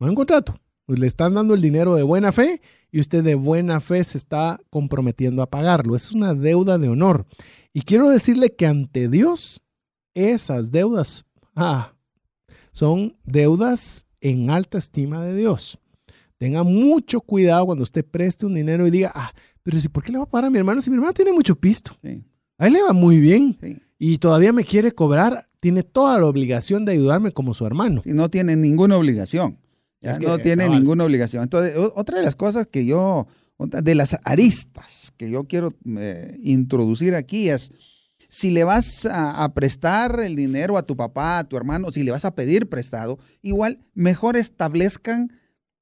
No 0.00 0.06
hay 0.06 0.10
un 0.10 0.16
contrato. 0.16 0.56
Pues 0.90 0.98
le 0.98 1.06
están 1.06 1.34
dando 1.34 1.54
el 1.54 1.60
dinero 1.60 1.94
de 1.94 2.02
buena 2.02 2.32
fe 2.32 2.60
y 2.90 2.98
usted 2.98 3.22
de 3.22 3.36
buena 3.36 3.78
fe 3.78 4.02
se 4.02 4.18
está 4.18 4.58
comprometiendo 4.70 5.40
a 5.40 5.46
pagarlo. 5.46 5.94
Es 5.94 6.10
una 6.10 6.34
deuda 6.34 6.78
de 6.78 6.88
honor. 6.88 7.26
Y 7.72 7.82
quiero 7.82 8.10
decirle 8.10 8.56
que 8.56 8.66
ante 8.66 9.08
Dios, 9.08 9.62
esas 10.14 10.72
deudas 10.72 11.26
ah, 11.54 11.94
son 12.72 13.16
deudas 13.22 14.08
en 14.20 14.50
alta 14.50 14.78
estima 14.78 15.24
de 15.24 15.36
Dios. 15.36 15.78
Tenga 16.38 16.64
mucho 16.64 17.20
cuidado 17.20 17.66
cuando 17.66 17.84
usted 17.84 18.04
preste 18.04 18.44
un 18.44 18.56
dinero 18.56 18.84
y 18.84 18.90
diga, 18.90 19.12
ah, 19.14 19.32
pero 19.62 19.78
si, 19.78 19.88
¿por 19.88 20.02
qué 20.02 20.10
le 20.10 20.18
va 20.18 20.24
a 20.24 20.28
pagar 20.28 20.46
a 20.46 20.50
mi 20.50 20.58
hermano 20.58 20.80
si 20.80 20.90
mi 20.90 20.96
hermano 20.96 21.14
tiene 21.14 21.32
mucho 21.32 21.54
pisto? 21.54 21.92
Sí, 22.02 22.24
A 22.58 22.66
él 22.66 22.72
le 22.72 22.82
va 22.82 22.92
muy 22.92 23.20
bien 23.20 23.56
sí. 23.62 23.76
y 23.96 24.18
todavía 24.18 24.52
me 24.52 24.64
quiere 24.64 24.90
cobrar, 24.90 25.46
tiene 25.60 25.84
toda 25.84 26.18
la 26.18 26.26
obligación 26.26 26.84
de 26.84 26.94
ayudarme 26.94 27.30
como 27.30 27.54
su 27.54 27.64
hermano. 27.64 28.02
Sí, 28.02 28.10
no 28.12 28.28
tiene 28.28 28.56
ninguna 28.56 28.96
obligación. 28.96 29.56
Ya 30.00 30.12
Es 30.12 30.18
que, 30.18 30.26
no 30.26 30.38
tiene 30.38 30.64
cabal. 30.64 30.78
ninguna 30.78 31.04
obligación. 31.04 31.42
Entonces, 31.42 31.74
otra 31.76 32.18
de 32.18 32.24
las 32.24 32.34
cosas 32.36 32.66
que 32.66 32.86
yo, 32.86 33.26
de 33.58 33.94
las 33.94 34.16
aristas 34.24 35.12
que 35.16 35.30
yo 35.30 35.44
quiero 35.44 35.74
eh, 35.98 36.38
introducir 36.42 37.14
aquí 37.14 37.48
es, 37.50 37.70
si 38.28 38.50
le 38.50 38.64
vas 38.64 39.06
a, 39.06 39.42
a 39.42 39.52
prestar 39.54 40.20
el 40.20 40.36
dinero 40.36 40.78
a 40.78 40.82
tu 40.82 40.96
papá, 40.96 41.38
a 41.38 41.44
tu 41.44 41.56
hermano, 41.56 41.90
si 41.90 42.02
le 42.02 42.12
vas 42.12 42.24
a 42.24 42.34
pedir 42.34 42.68
prestado, 42.68 43.18
igual 43.42 43.80
mejor 43.94 44.36
establezcan 44.36 45.32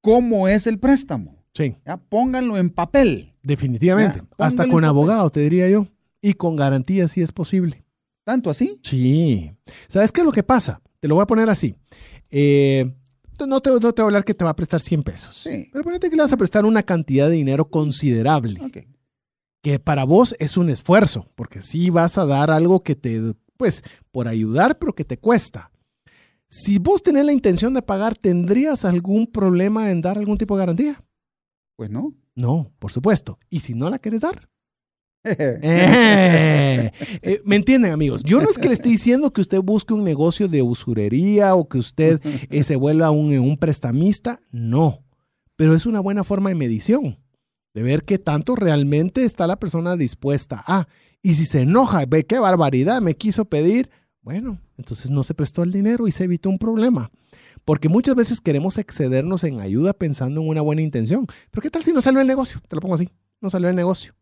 cómo 0.01 0.49
es 0.49 0.67
el 0.67 0.79
préstamo. 0.79 1.37
Sí, 1.55 1.77
¿ya? 1.87 1.97
Pónganlo 1.97 2.57
en 2.57 2.71
papel. 2.71 3.35
definitivamente. 3.43 4.23
Hasta 4.39 4.67
con 4.69 4.85
abogado, 4.85 5.29
te 5.31 5.41
diría 5.41 5.69
yo. 5.69 5.87
Y 6.21 6.35
con 6.35 6.57
garantía 6.57 7.07
si 7.09 7.21
es 7.23 7.33
posible. 7.33 7.85
¿Tanto 8.25 8.51
así? 8.51 8.81
Sí. 8.83 9.51
¿Sabes 9.89 10.11
qué 10.13 10.21
es 10.21 10.27
lo 10.27 10.33
que 10.33 10.43
pasa? 10.43 10.81
Te 11.01 11.09
lo 11.09 11.15
voy 11.15 11.23
a 11.23 11.27
poner 11.27 11.49
así. 11.49 11.75
Eh, 12.31 12.95
no, 13.47 13.61
te, 13.61 13.71
no 13.71 13.81
te 13.81 14.03
voy 14.03 14.03
a 14.03 14.05
hablar 14.05 14.25
que 14.25 14.35
te 14.35 14.45
va 14.45 14.51
a 14.51 14.57
prestar 14.57 14.81
100 14.81 15.03
pesos. 15.03 15.37
Sí. 15.37 15.69
Pero 15.73 15.85
ponete 15.85 16.11
que 16.11 16.17
le 16.17 16.23
vas 16.23 16.33
a 16.33 16.37
prestar 16.37 16.65
una 16.65 16.83
cantidad 16.83 17.29
de 17.29 17.37
dinero 17.37 17.69
considerable. 17.71 18.61
Que 19.63 19.79
para 19.79 20.05
vos 20.05 20.35
es 20.39 20.57
un 20.57 20.71
esfuerzo, 20.71 21.31
porque 21.35 21.63
sí 21.63 21.91
vas 21.91 22.17
a 22.19 22.27
dar 22.27 22.51
algo 22.51 22.83
que 22.83 22.95
te, 22.95 23.35
pues, 23.57 23.83
por 24.11 24.29
ayudar, 24.29 24.79
pero 24.79 24.95
que 24.95 25.05
te 25.05 25.19
cuesta. 25.19 25.71
Si 26.49 26.79
vos 26.79 27.03
tenés 27.03 27.27
la 27.27 27.33
intención 27.33 27.75
de 27.75 27.83
pagar, 27.83 28.17
¿tendrías 28.17 28.85
algún 28.85 29.27
problema 29.27 29.91
en 29.91 30.01
dar 30.01 30.17
algún 30.17 30.39
tipo 30.39 30.57
de 30.57 30.61
garantía? 30.61 31.05
Pues 31.77 31.91
no. 31.91 32.15
No, 32.35 32.73
por 32.79 32.93
supuesto. 32.93 33.39
¿Y 33.51 33.61
si 33.61 33.75
no 33.75 33.91
la 33.91 33.99
quieres 33.99 34.23
dar? 34.23 34.49
Eh, 35.25 36.91
eh, 37.23 37.43
¿Me 37.45 37.57
entienden, 37.57 37.93
amigos? 37.93 38.23
Yo 38.23 38.41
no 38.41 38.49
es 38.49 38.59
que 38.59 38.69
le 38.69 38.75
esté 38.75 38.89
diciendo 38.89 39.33
que 39.33 39.41
usted 39.41 39.61
busque 39.61 39.93
un 39.93 40.05
negocio 40.05 40.49
de 40.49 40.63
usurería 40.63 41.55
o 41.55 41.69
que 41.69 41.79
usted 41.79 42.21
eh, 42.51 42.63
se 42.63 42.77
vuelva 42.77 43.11
un, 43.11 43.37
un 43.39 43.57
prestamista. 43.57 44.41
No. 44.51 45.05
Pero 45.57 45.75
es 45.75 45.87
una 45.87 46.01
buena 46.01 46.25
forma 46.25 46.51
de 46.51 46.55
medición, 46.55 47.19
de 47.75 47.83
ver 47.83 48.05
qué 48.05 48.19
tanto 48.19 48.55
realmente 48.55 49.25
está 49.25 49.47
la 49.47 49.59
persona 49.59 49.97
dispuesta 49.97 50.63
a. 50.67 50.87
Y 51.21 51.35
si 51.35 51.45
se 51.45 51.63
enoja, 51.63 52.05
ve 52.07 52.25
qué 52.25 52.39
barbaridad 52.39 53.03
me 53.03 53.15
quiso 53.15 53.45
pedir, 53.45 53.91
bueno, 54.23 54.61
entonces 54.77 55.11
no 55.11 55.25
se 55.25 55.35
prestó 55.35 55.65
el 55.65 55.73
dinero 55.73 56.07
y 56.07 56.13
se 56.13 56.25
evitó 56.25 56.49
un 56.49 56.59
problema. 56.59 57.11
Porque 57.65 57.89
muchas 57.89 58.15
veces 58.15 58.41
queremos 58.41 58.79
excedernos 58.79 59.45
en 59.45 59.61
ayuda 59.61 59.93
pensando 59.93 60.41
en 60.41 60.49
una 60.49 60.63
buena 60.63 60.83
intención. 60.83 61.27
Pero 61.51 61.63
¿qué 61.63 61.71
tal 61.71 61.83
si 61.83 61.93
no 61.93 62.01
salió 62.01 62.21
el 62.21 62.27
negocio? 62.27 62.61
Te 62.69 62.77
lo 62.77 62.81
pongo 62.81 62.95
así. 62.95 63.09
No 63.41 63.51
salió 63.51 63.69
el 63.69 63.77
negocio. 63.77 64.15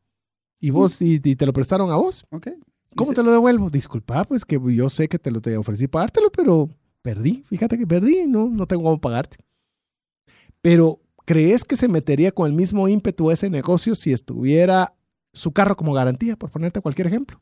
Y 0.60 0.70
vos, 0.70 1.00
y, 1.02 1.20
y 1.22 1.36
te 1.36 1.46
lo 1.46 1.52
prestaron 1.52 1.90
a 1.90 1.96
vos. 1.96 2.24
Ok. 2.30 2.48
¿Cómo 2.96 3.12
te 3.12 3.22
lo 3.22 3.30
devuelvo? 3.30 3.68
Disculpa, 3.68 4.24
pues 4.24 4.44
que 4.44 4.58
yo 4.74 4.88
sé 4.88 5.08
que 5.08 5.18
te 5.18 5.30
lo 5.30 5.40
te 5.42 5.56
ofrecí 5.56 5.86
pagártelo, 5.86 6.30
pero 6.30 6.70
perdí. 7.02 7.42
Fíjate 7.46 7.76
que 7.76 7.86
perdí, 7.86 8.26
no, 8.26 8.48
no 8.48 8.66
tengo 8.66 8.84
cómo 8.84 9.00
pagarte. 9.00 9.36
Pero, 10.62 11.00
¿crees 11.24 11.62
que 11.64 11.76
se 11.76 11.88
metería 11.88 12.32
con 12.32 12.46
el 12.48 12.54
mismo 12.56 12.88
ímpetu 12.88 13.30
a 13.30 13.34
ese 13.34 13.50
negocio 13.50 13.94
si 13.94 14.12
estuviera 14.12 14.94
su 15.32 15.52
carro 15.52 15.76
como 15.76 15.92
garantía, 15.92 16.36
por 16.36 16.50
ponerte 16.50 16.80
cualquier 16.80 17.08
ejemplo? 17.08 17.40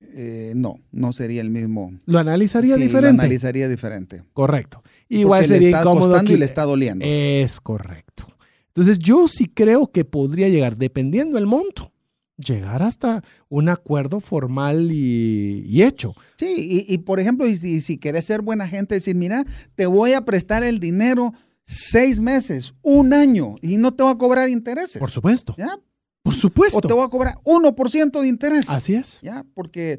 Eh, 0.00 0.52
no, 0.54 0.76
no 0.92 1.12
sería 1.12 1.40
el 1.40 1.50
mismo. 1.50 1.92
Lo 2.06 2.20
analizaría 2.20 2.76
Sí, 2.76 2.82
diferente. 2.82 3.16
Lo 3.16 3.22
analizaría 3.24 3.68
diferente. 3.68 4.22
Correcto. 4.32 4.82
Igual 5.08 5.40
Porque 5.40 5.48
le 5.48 5.54
sería 5.58 5.68
está 5.70 5.80
incómodo. 5.80 6.08
costando 6.10 6.32
y 6.32 6.36
le 6.36 6.44
está 6.44 6.62
doliendo. 6.64 7.04
Es 7.06 7.60
correcto. 7.60 8.26
Entonces, 8.68 9.00
yo 9.00 9.26
sí 9.26 9.46
creo 9.48 9.90
que 9.90 10.04
podría 10.04 10.48
llegar, 10.48 10.76
dependiendo 10.76 11.34
del 11.34 11.46
monto, 11.46 11.92
llegar 12.38 12.82
hasta 12.82 13.22
un 13.48 13.68
acuerdo 13.68 14.20
formal 14.20 14.90
y, 14.92 15.64
y 15.66 15.82
hecho. 15.82 16.14
Sí, 16.36 16.84
y, 16.88 16.92
y, 16.94 16.98
por 16.98 17.20
ejemplo, 17.20 17.46
y 17.46 17.56
si, 17.56 17.80
si 17.80 17.98
querés 17.98 18.24
ser 18.24 18.42
buena 18.42 18.66
gente, 18.68 18.94
decir, 18.94 19.16
mira, 19.16 19.44
te 19.74 19.86
voy 19.86 20.12
a 20.14 20.24
prestar 20.24 20.62
el 20.64 20.78
dinero 20.80 21.32
seis 21.64 22.18
meses, 22.20 22.74
un 22.82 23.12
año, 23.12 23.56
y 23.60 23.76
no 23.76 23.92
te 23.94 24.02
voy 24.02 24.12
a 24.12 24.18
cobrar 24.18 24.48
intereses. 24.48 24.98
Por 24.98 25.10
supuesto. 25.10 25.54
¿Ya? 25.58 25.78
Por 26.22 26.34
supuesto. 26.34 26.78
O 26.78 26.80
te 26.80 26.92
voy 26.94 27.04
a 27.04 27.08
cobrar 27.08 27.34
1% 27.44 28.20
de 28.20 28.28
interés. 28.28 28.70
Así 28.70 28.94
es. 28.94 29.18
¿Ya? 29.22 29.44
Porque... 29.54 29.92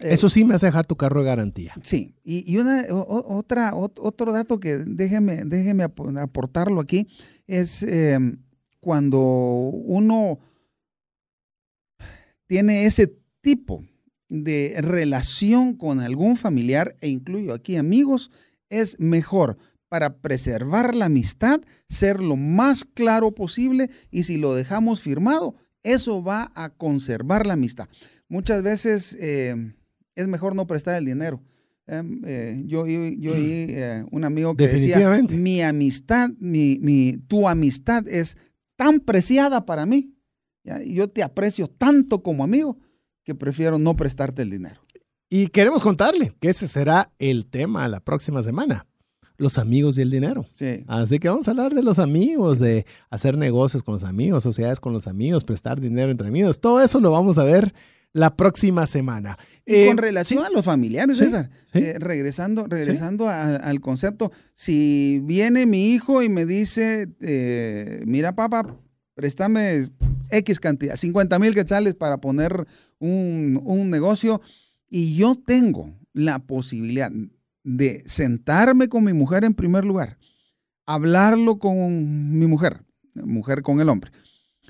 eh, 0.00 0.12
Eso 0.12 0.28
sí 0.28 0.44
me 0.44 0.54
hace 0.54 0.66
dejar 0.66 0.86
tu 0.86 0.96
carro 0.96 1.20
de 1.20 1.26
garantía. 1.26 1.72
Sí, 1.82 2.14
y, 2.24 2.50
y 2.52 2.58
una, 2.58 2.84
o- 2.90 3.36
otra, 3.38 3.72
ot- 3.72 3.98
otro 4.02 4.32
dato 4.32 4.58
que 4.60 4.76
déjeme, 4.78 5.42
déjeme 5.44 5.84
ap- 5.84 6.16
aportarlo 6.18 6.80
aquí 6.80 7.08
es 7.46 7.82
eh, 7.82 8.18
cuando 8.80 9.18
uno 9.20 10.38
tiene 12.46 12.86
ese 12.86 13.12
tipo 13.40 13.84
de 14.28 14.76
relación 14.80 15.74
con 15.74 16.00
algún 16.00 16.36
familiar, 16.36 16.96
e 17.00 17.08
incluyo 17.08 17.54
aquí 17.54 17.76
amigos, 17.76 18.30
es 18.70 18.98
mejor 18.98 19.56
para 19.88 20.16
preservar 20.18 20.96
la 20.96 21.04
amistad 21.06 21.60
ser 21.88 22.20
lo 22.20 22.34
más 22.36 22.84
claro 22.84 23.32
posible 23.34 23.88
y 24.10 24.24
si 24.24 24.36
lo 24.36 24.54
dejamos 24.54 25.00
firmado, 25.00 25.54
eso 25.84 26.24
va 26.24 26.50
a 26.56 26.70
conservar 26.70 27.46
la 27.46 27.52
amistad. 27.52 27.88
Muchas 28.28 28.64
veces 28.64 29.16
eh, 29.20 29.54
es 30.16 30.26
mejor 30.26 30.56
no 30.56 30.66
prestar 30.66 30.96
el 30.98 31.04
dinero. 31.04 31.40
Em, 31.86 32.20
eh, 32.26 32.64
yo 32.66 32.80
oí 32.82 33.16
yo 33.20 33.34
oí, 33.34 33.66
eh, 33.68 34.04
un 34.10 34.24
amigo 34.24 34.56
que 34.56 34.64
decía, 34.80 34.96
mi 35.36 35.62
amistad, 35.62 36.30
mi, 36.40 36.78
mi- 36.82 37.16
tu 37.28 37.48
amistad 37.48 38.08
es 38.08 38.36
tan 38.74 38.98
preciada 38.98 39.64
para 39.66 39.86
mí, 39.86 40.15
¿ya? 40.66 40.82
y 40.82 40.94
yo 40.94 41.08
te 41.08 41.22
aprecio 41.22 41.68
tanto 41.68 42.22
como 42.22 42.44
amigo, 42.44 42.78
que 43.24 43.34
prefiero 43.34 43.78
no 43.78 43.96
prestarte 43.96 44.42
el 44.42 44.50
dinero. 44.50 44.80
Y 45.28 45.48
queremos 45.48 45.82
contarle 45.82 46.32
que 46.40 46.48
ese 46.50 46.68
será 46.68 47.10
el 47.18 47.46
tema 47.46 47.88
la 47.88 48.00
próxima 48.00 48.42
semana. 48.42 48.86
Los 49.38 49.58
amigos 49.58 49.98
y 49.98 50.02
el 50.02 50.10
dinero. 50.10 50.46
Sí. 50.54 50.84
Así 50.86 51.18
que 51.18 51.28
vamos 51.28 51.46
a 51.46 51.50
hablar 51.50 51.74
de 51.74 51.82
los 51.82 51.98
amigos, 51.98 52.58
de 52.58 52.86
hacer 53.10 53.36
negocios 53.36 53.82
con 53.82 53.94
los 53.94 54.04
amigos, 54.04 54.42
sociedades 54.44 54.80
con 54.80 54.92
los 54.92 55.06
amigos, 55.08 55.44
prestar 55.44 55.80
dinero 55.80 56.10
entre 56.10 56.28
amigos. 56.28 56.60
Todo 56.60 56.80
eso 56.80 57.00
lo 57.00 57.10
vamos 57.10 57.36
a 57.38 57.44
ver 57.44 57.74
la 58.14 58.34
próxima 58.34 58.86
semana. 58.86 59.36
Y 59.66 59.74
Eh, 59.74 59.86
con 59.88 59.98
relación 59.98 60.40
sí, 60.40 60.46
a 60.46 60.50
los 60.50 60.64
familiares, 60.64 61.18
Sí, 61.18 61.24
César, 61.24 61.50
sí. 61.72 61.80
eh, 61.80 61.96
regresando, 61.98 62.66
regresando 62.66 63.28
a- 63.28 63.56
al 63.56 63.80
concepto, 63.82 64.32
si 64.54 65.20
viene 65.24 65.66
mi 65.66 65.92
hijo 65.92 66.22
y 66.22 66.30
me 66.30 66.46
dice, 66.46 67.08
eh, 67.20 68.02
mira 68.06 68.34
papá, 68.34 68.74
préstame 69.16 69.88
X 70.30 70.60
cantidad, 70.60 70.96
50 70.96 71.38
mil 71.38 71.54
quetzales 71.54 71.94
para 71.94 72.18
poner 72.18 72.66
un, 72.98 73.60
un 73.64 73.90
negocio, 73.90 74.42
y 74.88 75.16
yo 75.16 75.36
tengo 75.44 75.98
la 76.12 76.38
posibilidad 76.38 77.10
de 77.64 78.02
sentarme 78.06 78.88
con 78.88 79.02
mi 79.02 79.14
mujer 79.14 79.44
en 79.44 79.54
primer 79.54 79.84
lugar, 79.84 80.18
hablarlo 80.84 81.58
con 81.58 82.38
mi 82.38 82.46
mujer, 82.46 82.84
mujer 83.14 83.62
con 83.62 83.80
el 83.80 83.88
hombre, 83.88 84.12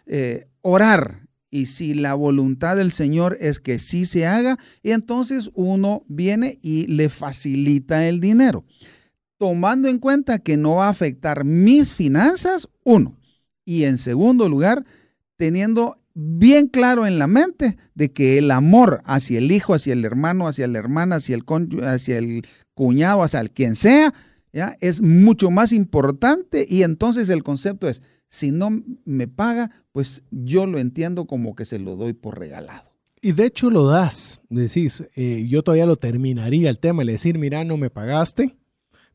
eh, 0.07 0.47
orar 0.63 1.27
y 1.51 1.67
si 1.67 1.95
la 1.95 2.15
voluntad 2.15 2.77
del 2.77 2.93
Señor 2.93 3.37
es 3.41 3.59
que 3.59 3.81
sí 3.81 4.07
se 4.07 4.27
haga, 4.27 4.59
y 4.83 4.93
entonces 4.93 5.51
uno 5.55 6.05
viene 6.07 6.57
y 6.63 6.87
le 6.87 7.09
facilita 7.09 8.07
el 8.07 8.21
dinero. 8.21 8.65
Tomando 9.39 9.89
en 9.89 9.99
cuenta 9.99 10.39
que 10.39 10.57
no 10.57 10.77
va 10.77 10.87
a 10.87 10.91
afectar 10.91 11.45
mis 11.45 11.93
finanzas, 11.93 12.69
uno. 12.85 13.16
Y 13.67 13.85
en 13.85 13.99
segundo 13.99 14.49
lugar, 14.49 14.87
teniendo 15.37 15.99
bien 16.15 16.69
claro 16.69 17.07
en 17.07 17.19
la 17.19 17.27
mente 17.27 17.77
de 17.95 18.11
que 18.11 18.39
el 18.39 18.51
amor 18.51 19.03
hacia 19.05 19.37
el 19.37 19.53
hijo, 19.53 19.75
hacia 19.75 19.93
el 19.93 20.03
hermano, 20.07 20.49
hacia 20.49 20.67
la 20.67 20.79
hermana, 20.79 21.17
hacia 21.17 21.37
el, 21.37 21.45
hacia 21.85 22.17
el 22.17 22.47
cuñado, 22.73 23.23
hacia 23.23 23.41
el 23.41 23.51
quien 23.51 23.77
sea, 23.77 24.15
¿ya? 24.51 24.75
es 24.81 25.03
mucho 25.03 25.51
más 25.51 25.73
importante 25.73 26.65
y 26.67 26.85
entonces 26.85 27.29
el 27.29 27.43
concepto 27.43 27.87
es, 27.87 28.03
si 28.31 28.51
no 28.51 28.83
me 29.05 29.29
paga, 29.29 29.71
pues 29.93 30.23
yo 30.31 30.65
lo 30.67 30.79
entiendo 30.79 31.27
como 31.27 31.55
que 31.55 31.67
se 31.67 31.79
lo 31.79 31.97
doy 31.97 32.15
por 32.15 32.39
regalado. 32.39 32.91
Y 33.21 33.33
de 33.33 33.47
hecho 33.47 33.69
lo 33.71 33.87
das, 33.87 34.41
decís, 34.49 35.05
eh, 35.17 35.45
yo 35.49 35.63
todavía 35.63 35.87
lo 35.87 35.97
terminaría 35.97 36.71
el 36.71 36.79
tema, 36.79 37.05
le 37.05 37.13
decir, 37.13 37.39
mira, 37.39 37.65
no 37.65 37.77
me 37.77 37.91
pagaste, 37.91 38.57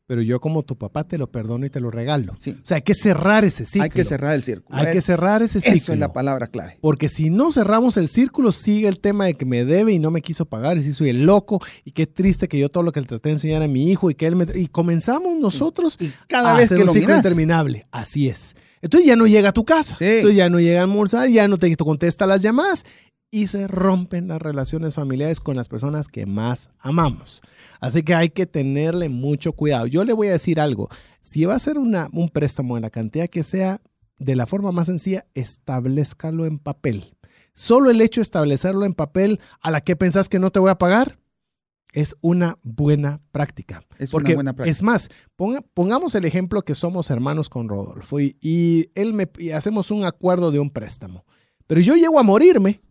pero 0.06 0.20
yo 0.22 0.40
como 0.40 0.62
tu 0.62 0.76
papá 0.76 1.04
te 1.04 1.16
lo 1.16 1.30
perdono 1.30 1.64
y 1.64 1.70
te 1.70 1.80
lo 1.80 1.90
regalo. 1.90 2.34
Sí. 2.38 2.50
O 2.50 2.66
sea, 2.66 2.76
hay 2.76 2.82
que 2.82 2.94
cerrar 2.94 3.44
ese 3.44 3.64
círculo. 3.64 3.84
Hay 3.84 3.90
que 3.90 4.04
cerrar 4.04 4.34
el 4.34 4.42
círculo. 4.42 4.78
Hay 4.78 4.92
que 4.92 5.00
cerrar 5.00 5.42
ese 5.42 5.60
círculo. 5.60 5.76
Eso 5.78 5.92
es 5.92 5.98
la 5.98 6.12
palabra 6.12 6.48
clave. 6.48 6.78
Porque 6.80 7.08
si 7.08 7.30
no 7.30 7.52
cerramos 7.52 7.96
el 7.96 8.08
círculo, 8.08 8.52
sigue 8.52 8.88
el 8.88 9.00
tema 9.00 9.26
de 9.26 9.34
que 9.34 9.44
me 9.44 9.64
debe 9.64 9.92
y 9.92 9.98
no 9.98 10.10
me 10.10 10.20
quiso 10.20 10.44
pagar, 10.46 10.76
y 10.76 10.82
si 10.82 10.92
soy 10.92 11.10
el 11.10 11.24
loco, 11.24 11.60
y 11.84 11.92
qué 11.92 12.06
triste 12.06 12.48
que 12.48 12.58
yo 12.58 12.68
todo 12.68 12.82
lo 12.82 12.92
que 12.92 13.00
le 13.00 13.06
traté 13.06 13.28
de 13.28 13.34
enseñar 13.34 13.62
a 13.62 13.68
mi 13.68 13.90
hijo 13.90 14.10
y 14.10 14.14
que 14.14 14.26
él 14.26 14.36
me... 14.36 14.46
Y 14.54 14.66
comenzamos 14.66 15.38
nosotros 15.38 15.96
y 16.00 16.12
cada 16.28 16.54
vez 16.54 16.68
que 16.68 16.76
un 16.76 16.86
lo 16.86 16.92
ciclo 16.92 17.16
interminable. 17.16 17.86
Así 17.90 18.28
es. 18.28 18.56
Entonces 18.80 19.06
ya 19.06 19.14
no 19.14 19.26
llega 19.26 19.50
a 19.50 19.52
tu 19.52 19.64
casa, 19.64 19.96
Sí. 19.96 20.04
entonces 20.04 20.36
ya 20.36 20.48
no 20.50 20.58
llega 20.58 20.80
a 20.80 20.82
almorzar, 20.82 21.28
ya 21.28 21.46
no 21.46 21.56
te 21.56 21.74
contesta 21.76 22.26
las 22.26 22.42
llamadas 22.42 22.84
y 23.34 23.46
se 23.46 23.66
rompen 23.66 24.28
las 24.28 24.42
relaciones 24.42 24.94
familiares 24.94 25.40
con 25.40 25.56
las 25.56 25.66
personas 25.66 26.06
que 26.06 26.26
más 26.26 26.68
amamos. 26.78 27.40
Así 27.80 28.02
que 28.02 28.14
hay 28.14 28.28
que 28.28 28.44
tenerle 28.46 29.08
mucho 29.08 29.54
cuidado. 29.54 29.86
Yo 29.86 30.04
le 30.04 30.12
voy 30.12 30.28
a 30.28 30.32
decir 30.32 30.60
algo. 30.60 30.90
Si 31.22 31.46
va 31.46 31.54
a 31.54 31.58
ser 31.58 31.78
una, 31.78 32.08
un 32.12 32.28
préstamo 32.28 32.76
en 32.76 32.82
la 32.82 32.90
cantidad 32.90 33.28
que 33.28 33.42
sea, 33.42 33.80
de 34.18 34.36
la 34.36 34.46
forma 34.46 34.70
más 34.70 34.86
sencilla, 34.86 35.24
establezcalo 35.32 36.44
en 36.44 36.58
papel. 36.58 37.16
Solo 37.54 37.90
el 37.90 38.02
hecho 38.02 38.20
de 38.20 38.24
establecerlo 38.24 38.84
en 38.84 38.92
papel, 38.92 39.40
a 39.62 39.70
la 39.70 39.80
que 39.80 39.96
pensás 39.96 40.28
que 40.28 40.38
no 40.38 40.50
te 40.52 40.60
voy 40.60 40.70
a 40.70 40.76
pagar, 40.78 41.18
es 41.94 42.14
una 42.20 42.58
buena 42.62 43.22
práctica. 43.32 43.82
Es 43.98 44.10
una 44.10 44.12
Porque 44.12 44.34
buena 44.34 44.52
práctica. 44.52 44.70
es 44.70 44.82
más, 44.82 45.08
ponga- 45.38 45.64
pongamos 45.72 46.14
el 46.14 46.26
ejemplo 46.26 46.62
que 46.62 46.74
somos 46.74 47.08
hermanos 47.10 47.48
con 47.48 47.68
Rodolfo 47.70 48.20
y, 48.20 48.36
y 48.42 48.90
él 48.94 49.14
me 49.14 49.26
y 49.38 49.50
hacemos 49.52 49.90
un 49.90 50.04
acuerdo 50.04 50.50
de 50.50 50.58
un 50.58 50.68
préstamo. 50.70 51.24
Pero 51.66 51.80
yo 51.80 51.94
llego 51.96 52.20
a 52.20 52.22
morirme. 52.22 52.82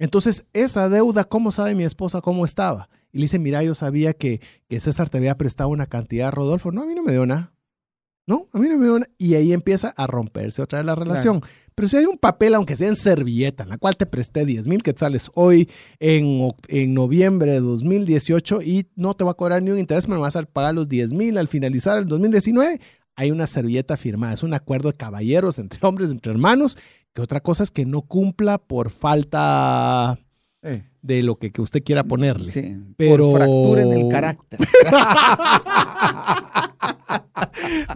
Entonces, 0.00 0.46
esa 0.54 0.88
deuda, 0.88 1.24
¿cómo 1.24 1.52
sabe 1.52 1.74
mi 1.74 1.84
esposa 1.84 2.22
cómo 2.22 2.46
estaba? 2.46 2.88
Y 3.12 3.18
le 3.18 3.24
dice, 3.24 3.38
mira, 3.38 3.62
yo 3.62 3.74
sabía 3.74 4.14
que, 4.14 4.40
que 4.66 4.80
César 4.80 5.10
te 5.10 5.18
había 5.18 5.36
prestado 5.36 5.68
una 5.68 5.84
cantidad 5.84 6.28
a 6.28 6.30
Rodolfo. 6.30 6.72
No, 6.72 6.82
a 6.82 6.86
mí 6.86 6.94
no 6.94 7.02
me 7.02 7.12
dio 7.12 7.26
nada. 7.26 7.52
No, 8.26 8.48
a 8.52 8.58
mí 8.58 8.66
no 8.68 8.78
me 8.78 8.86
dio 8.86 8.98
nada. 8.98 9.10
Y 9.18 9.34
ahí 9.34 9.52
empieza 9.52 9.92
a 9.94 10.06
romperse 10.06 10.62
otra 10.62 10.78
vez 10.78 10.86
la 10.86 10.94
relación. 10.94 11.42
Pero 11.74 11.86
si 11.86 11.98
hay 11.98 12.06
un 12.06 12.16
papel, 12.16 12.54
aunque 12.54 12.76
sea 12.76 12.88
en 12.88 12.96
servilleta, 12.96 13.64
en 13.64 13.68
la 13.68 13.78
cual 13.78 13.96
te 13.96 14.06
presté 14.06 14.46
10 14.46 14.68
mil 14.68 14.82
quetzales 14.82 15.30
hoy 15.34 15.68
en, 15.98 16.50
en 16.68 16.94
noviembre 16.94 17.52
de 17.52 17.60
2018 17.60 18.62
y 18.62 18.86
no 18.96 19.12
te 19.12 19.24
va 19.24 19.32
a 19.32 19.34
cobrar 19.34 19.62
ni 19.62 19.70
un 19.70 19.78
interés, 19.78 20.08
me 20.08 20.16
vas 20.16 20.34
a 20.34 20.42
pagar 20.44 20.74
los 20.74 20.88
10 20.88 21.12
mil 21.12 21.36
al 21.36 21.48
finalizar 21.48 21.98
el 21.98 22.06
2019, 22.06 22.80
hay 23.16 23.30
una 23.30 23.46
servilleta 23.46 23.98
firmada. 23.98 24.32
Es 24.32 24.42
un 24.42 24.54
acuerdo 24.54 24.90
de 24.90 24.96
caballeros 24.96 25.58
entre 25.58 25.78
hombres, 25.86 26.10
entre 26.10 26.32
hermanos, 26.32 26.78
que 27.14 27.22
otra 27.22 27.40
cosa 27.40 27.62
es 27.62 27.70
que 27.70 27.84
no 27.86 28.02
cumpla 28.02 28.58
por 28.58 28.90
falta 28.90 30.18
Eh, 30.62 30.84
de 31.02 31.22
lo 31.22 31.36
que, 31.36 31.50
que 31.52 31.62
usted 31.62 31.82
quiera 31.82 32.04
ponerle. 32.04 32.50
sí, 32.50 32.76
Pero- 32.96 33.30
por 33.30 33.36
fractura 33.38 33.82
en 33.82 33.92
el 33.92 34.08
carácter. 34.08 34.60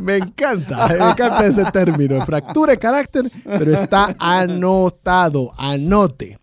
Me 0.01 0.17
encanta, 0.17 0.89
me 0.89 0.97
encanta 0.97 1.47
ese 1.47 1.65
término, 1.73 2.25
fractura 2.25 2.73
de 2.73 2.79
carácter, 2.79 3.31
pero 3.45 3.73
está 3.73 4.15
anotado, 4.19 5.53
anote. 5.59 6.39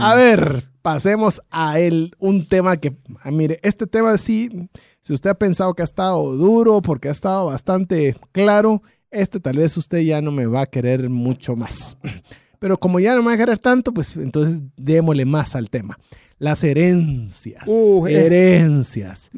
A 0.00 0.14
ver, 0.14 0.64
pasemos 0.82 1.40
a 1.50 1.78
el, 1.80 2.14
un 2.18 2.46
tema 2.46 2.76
que, 2.76 2.96
ah, 3.22 3.30
mire, 3.30 3.58
este 3.62 3.86
tema 3.86 4.16
sí, 4.18 4.68
si 5.00 5.12
usted 5.12 5.30
ha 5.30 5.34
pensado 5.34 5.74
que 5.74 5.82
ha 5.82 5.84
estado 5.84 6.36
duro 6.36 6.80
porque 6.82 7.08
ha 7.08 7.12
estado 7.12 7.46
bastante 7.46 8.16
claro, 8.32 8.82
este 9.10 9.40
tal 9.40 9.56
vez 9.56 9.76
usted 9.76 9.98
ya 9.98 10.20
no 10.20 10.30
me 10.30 10.46
va 10.46 10.62
a 10.62 10.66
querer 10.66 11.08
mucho 11.08 11.56
más. 11.56 11.96
Pero 12.58 12.78
como 12.78 13.00
ya 13.00 13.14
no 13.14 13.22
me 13.22 13.28
va 13.28 13.34
a 13.34 13.38
querer 13.38 13.58
tanto, 13.58 13.92
pues 13.92 14.16
entonces 14.16 14.62
démosle 14.76 15.24
más 15.24 15.56
al 15.56 15.70
tema. 15.70 15.98
Las 16.38 16.62
herencias. 16.62 17.64
Uh, 17.66 18.06
eh. 18.06 18.26
herencias. 18.26 19.30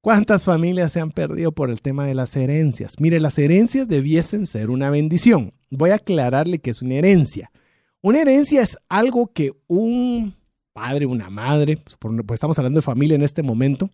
¿Cuántas 0.00 0.44
familias 0.44 0.92
se 0.92 1.00
han 1.00 1.10
perdido 1.10 1.52
por 1.52 1.70
el 1.70 1.80
tema 1.80 2.06
de 2.06 2.14
las 2.14 2.36
herencias? 2.36 2.94
Mire, 2.98 3.20
las 3.20 3.38
herencias 3.38 3.86
debiesen 3.86 4.46
ser 4.46 4.70
una 4.70 4.90
bendición. 4.90 5.52
Voy 5.70 5.90
a 5.90 5.96
aclararle 5.96 6.58
que 6.58 6.70
es 6.70 6.82
una 6.82 6.94
herencia. 6.94 7.52
Una 8.00 8.20
herencia 8.20 8.62
es 8.62 8.76
algo 8.88 9.28
que 9.28 9.52
un 9.68 10.34
padre, 10.72 11.06
una 11.06 11.30
madre, 11.30 11.78
pues 12.00 12.16
estamos 12.32 12.58
hablando 12.58 12.78
de 12.78 12.82
familia 12.82 13.14
en 13.14 13.22
este 13.22 13.42
momento, 13.42 13.90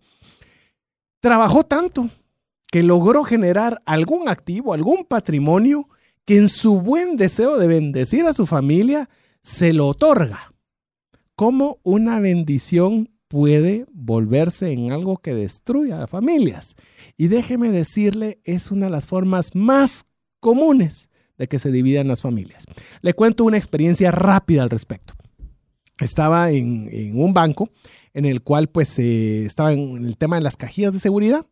trabajó 1.19 1.63
tanto 1.63 2.09
que 2.71 2.83
logró 2.83 3.23
generar 3.23 3.81
algún 3.85 4.29
activo, 4.29 4.73
algún 4.73 5.05
patrimonio 5.05 5.87
que 6.25 6.37
en 6.37 6.49
su 6.49 6.79
buen 6.79 7.17
deseo 7.17 7.57
de 7.57 7.67
bendecir 7.67 8.25
a 8.25 8.33
su 8.33 8.45
familia 8.45 9.09
se 9.41 9.73
lo 9.73 9.87
otorga. 9.87 10.53
¿Cómo 11.35 11.79
una 11.83 12.19
bendición 12.19 13.09
puede 13.27 13.85
volverse 13.91 14.71
en 14.71 14.91
algo 14.91 15.17
que 15.17 15.33
destruya 15.33 15.95
a 15.95 16.01
las 16.01 16.09
familias? 16.09 16.75
Y 17.17 17.27
déjeme 17.27 17.71
decirle, 17.71 18.39
es 18.43 18.71
una 18.71 18.87
de 18.87 18.91
las 18.91 19.07
formas 19.07 19.55
más 19.55 20.05
comunes 20.39 21.09
de 21.37 21.47
que 21.47 21.57
se 21.57 21.71
dividan 21.71 22.07
las 22.07 22.21
familias. 22.21 22.65
Le 23.01 23.13
cuento 23.13 23.45
una 23.45 23.57
experiencia 23.57 24.11
rápida 24.11 24.61
al 24.61 24.69
respecto. 24.69 25.15
Estaba 25.99 26.51
en, 26.51 26.89
un 27.15 27.33
banco 27.33 27.69
en 28.13 28.25
el 28.25 28.41
cual 28.41 28.67
pues 28.67 28.99
eh, 28.99 29.45
estaba 29.45 29.73
en 29.73 30.05
el 30.05 30.17
tema 30.17 30.35
de 30.35 30.43
las 30.43 30.57
cajillas 30.57 30.93
de 30.93 30.99
seguridad. 30.99 31.45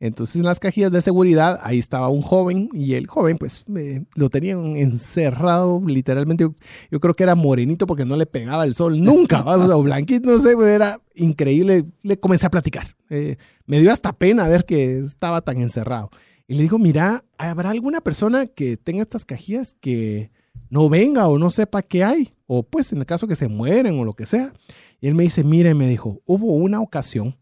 Entonces 0.00 0.36
en 0.36 0.44
las 0.44 0.58
cajillas 0.58 0.90
de 0.90 1.02
seguridad 1.02 1.60
ahí 1.62 1.78
estaba 1.78 2.08
un 2.08 2.22
joven 2.22 2.70
y 2.72 2.94
el 2.94 3.06
joven 3.06 3.36
pues 3.36 3.64
eh, 3.76 4.02
lo 4.16 4.30
tenían 4.30 4.76
encerrado 4.76 5.82
literalmente. 5.86 6.48
Yo 6.90 7.00
creo 7.00 7.12
que 7.12 7.22
era 7.22 7.34
morenito 7.34 7.86
porque 7.86 8.06
no 8.06 8.16
le 8.16 8.24
pegaba 8.24 8.64
el 8.64 8.74
sol 8.74 9.04
nunca, 9.04 9.42
o 9.46 9.66
sea, 9.66 9.76
o 9.76 9.82
blanquito, 9.82 10.30
no 10.30 10.38
sé, 10.38 10.54
era 10.74 11.00
increíble. 11.14 11.84
Le 12.02 12.18
comencé 12.18 12.46
a 12.46 12.50
platicar. 12.50 12.96
Eh, 13.10 13.36
me 13.66 13.78
dio 13.80 13.92
hasta 13.92 14.14
pena 14.14 14.48
ver 14.48 14.64
que 14.64 15.00
estaba 15.00 15.42
tan 15.42 15.60
encerrado. 15.60 16.10
Y 16.48 16.54
le 16.54 16.62
digo, 16.62 16.78
mira, 16.78 17.22
¿habrá 17.36 17.70
alguna 17.70 18.00
persona 18.00 18.46
que 18.46 18.78
tenga 18.78 19.02
estas 19.02 19.26
cajillas 19.26 19.76
que 19.80 20.30
no 20.70 20.88
venga 20.88 21.28
o 21.28 21.38
no 21.38 21.50
sepa 21.50 21.82
qué 21.82 22.04
hay? 22.04 22.32
O 22.46 22.62
pues 22.62 22.92
en 22.92 22.98
el 22.98 23.06
caso 23.06 23.28
que 23.28 23.36
se 23.36 23.48
mueren 23.48 24.00
o 24.00 24.04
lo 24.04 24.14
que 24.14 24.24
sea. 24.24 24.54
Y 25.00 25.08
él 25.08 25.14
me 25.14 25.24
dice, 25.24 25.44
mire, 25.44 25.74
me 25.74 25.88
dijo, 25.88 26.22
hubo 26.24 26.54
una 26.54 26.80
ocasión 26.80 27.36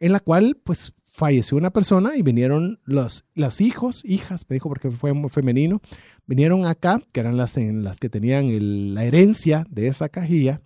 en 0.00 0.12
la 0.12 0.20
cual 0.20 0.56
pues 0.64 0.94
falleció 1.18 1.58
una 1.58 1.70
persona 1.70 2.16
y 2.16 2.22
vinieron 2.22 2.78
los, 2.84 3.24
los 3.34 3.60
hijos, 3.60 4.04
hijas, 4.04 4.46
me 4.48 4.54
dijo 4.54 4.68
porque 4.68 4.90
fue 4.90 5.12
muy 5.12 5.28
femenino, 5.28 5.80
vinieron 6.26 6.64
acá, 6.64 7.02
que 7.12 7.18
eran 7.20 7.36
las, 7.36 7.56
en 7.56 7.82
las 7.82 7.98
que 7.98 8.08
tenían 8.08 8.46
el- 8.46 8.94
la 8.94 9.04
herencia 9.04 9.66
de 9.68 9.88
esa 9.88 10.08
cajilla, 10.08 10.62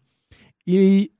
y 0.64 1.12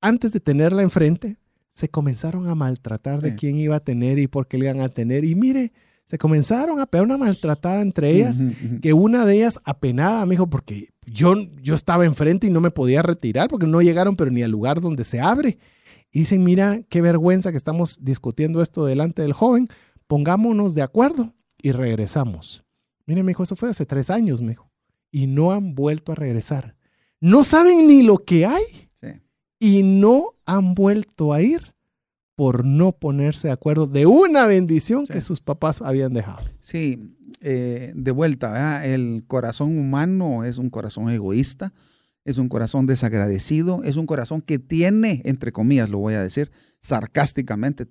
antes 0.00 0.32
de 0.32 0.40
tenerla 0.40 0.82
enfrente, 0.82 1.38
se 1.74 1.88
comenzaron 1.88 2.48
a 2.48 2.54
maltratar 2.54 3.20
de 3.22 3.30
Sí. 3.30 3.36
quién 3.36 3.56
iba 3.56 3.76
a 3.76 3.80
tener 3.80 4.18
y 4.18 4.28
por 4.28 4.46
qué 4.46 4.58
le 4.58 4.66
iban 4.66 4.80
a 4.80 4.88
tener. 4.88 5.24
Y 5.24 5.34
mire, 5.34 5.72
se 6.06 6.18
comenzaron 6.18 6.78
a 6.78 6.86
pegar 6.86 7.04
una 7.06 7.16
maltratada 7.18 7.80
entre 7.82 8.10
ellas, 8.12 8.42
que 8.80 8.92
una 8.92 9.26
de 9.26 9.36
ellas 9.36 9.58
apenada 9.64 10.24
me 10.26 10.34
dijo, 10.34 10.48
porque 10.48 10.90
yo, 11.06 11.34
yo 11.62 11.74
estaba 11.74 12.04
enfrente 12.06 12.46
y 12.46 12.50
no 12.50 12.60
me 12.60 12.70
podía 12.70 13.02
retirar 13.02 13.48
porque 13.48 13.66
no 13.66 13.82
llegaron, 13.82 14.16
pero 14.16 14.30
ni 14.30 14.42
al 14.42 14.50
lugar 14.50 14.80
donde 14.80 15.02
se 15.04 15.18
abre. 15.20 15.58
Y 16.16 16.20
dicen, 16.20 16.42
mira, 16.44 16.80
qué 16.88 17.02
vergüenza 17.02 17.50
que 17.50 17.58
estamos 17.58 17.98
discutiendo 18.02 18.62
esto 18.62 18.86
delante 18.86 19.20
del 19.20 19.34
joven, 19.34 19.68
pongámonos 20.06 20.74
de 20.74 20.80
acuerdo 20.80 21.34
y 21.60 21.72
regresamos. 21.72 22.64
Mire, 23.04 23.22
me 23.22 23.32
dijo, 23.32 23.42
eso 23.42 23.54
fue 23.54 23.68
hace 23.68 23.84
tres 23.84 24.08
años, 24.08 24.40
me 24.40 24.52
dijo, 24.52 24.70
y 25.10 25.26
no 25.26 25.52
han 25.52 25.74
vuelto 25.74 26.12
a 26.12 26.14
regresar. 26.14 26.74
No 27.20 27.44
saben 27.44 27.86
ni 27.86 28.02
lo 28.02 28.16
que 28.24 28.46
hay 28.46 28.62
Sí. 28.94 29.08
y 29.60 29.82
no 29.82 30.32
han 30.46 30.74
vuelto 30.74 31.34
a 31.34 31.42
ir 31.42 31.74
por 32.34 32.64
no 32.64 32.92
ponerse 32.92 33.48
de 33.48 33.52
acuerdo 33.52 33.86
de 33.86 34.06
una 34.06 34.46
bendición 34.46 35.06
Sí. 35.06 35.12
que 35.12 35.20
sus 35.20 35.42
papás 35.42 35.82
habían 35.82 36.14
dejado. 36.14 36.46
Sí, 36.60 37.14
eh, 37.42 37.92
de 37.94 38.10
vuelta, 38.10 38.52
¿verdad? 38.52 38.86
el 38.86 39.24
corazón 39.26 39.78
humano 39.78 40.44
es 40.44 40.56
un 40.56 40.70
corazón 40.70 41.10
egoísta, 41.10 41.74
es 42.26 42.38
un 42.38 42.48
corazón 42.48 42.86
desagradecido, 42.86 43.82
es 43.84 43.96
un 43.96 44.04
corazón 44.04 44.42
que 44.42 44.58
tiene, 44.58 45.22
entre 45.24 45.52
comillas 45.52 45.88
lo 45.88 45.98
voy 45.98 46.14
a 46.14 46.22
decir, 46.22 46.50
sarcásticamente, 46.80 47.86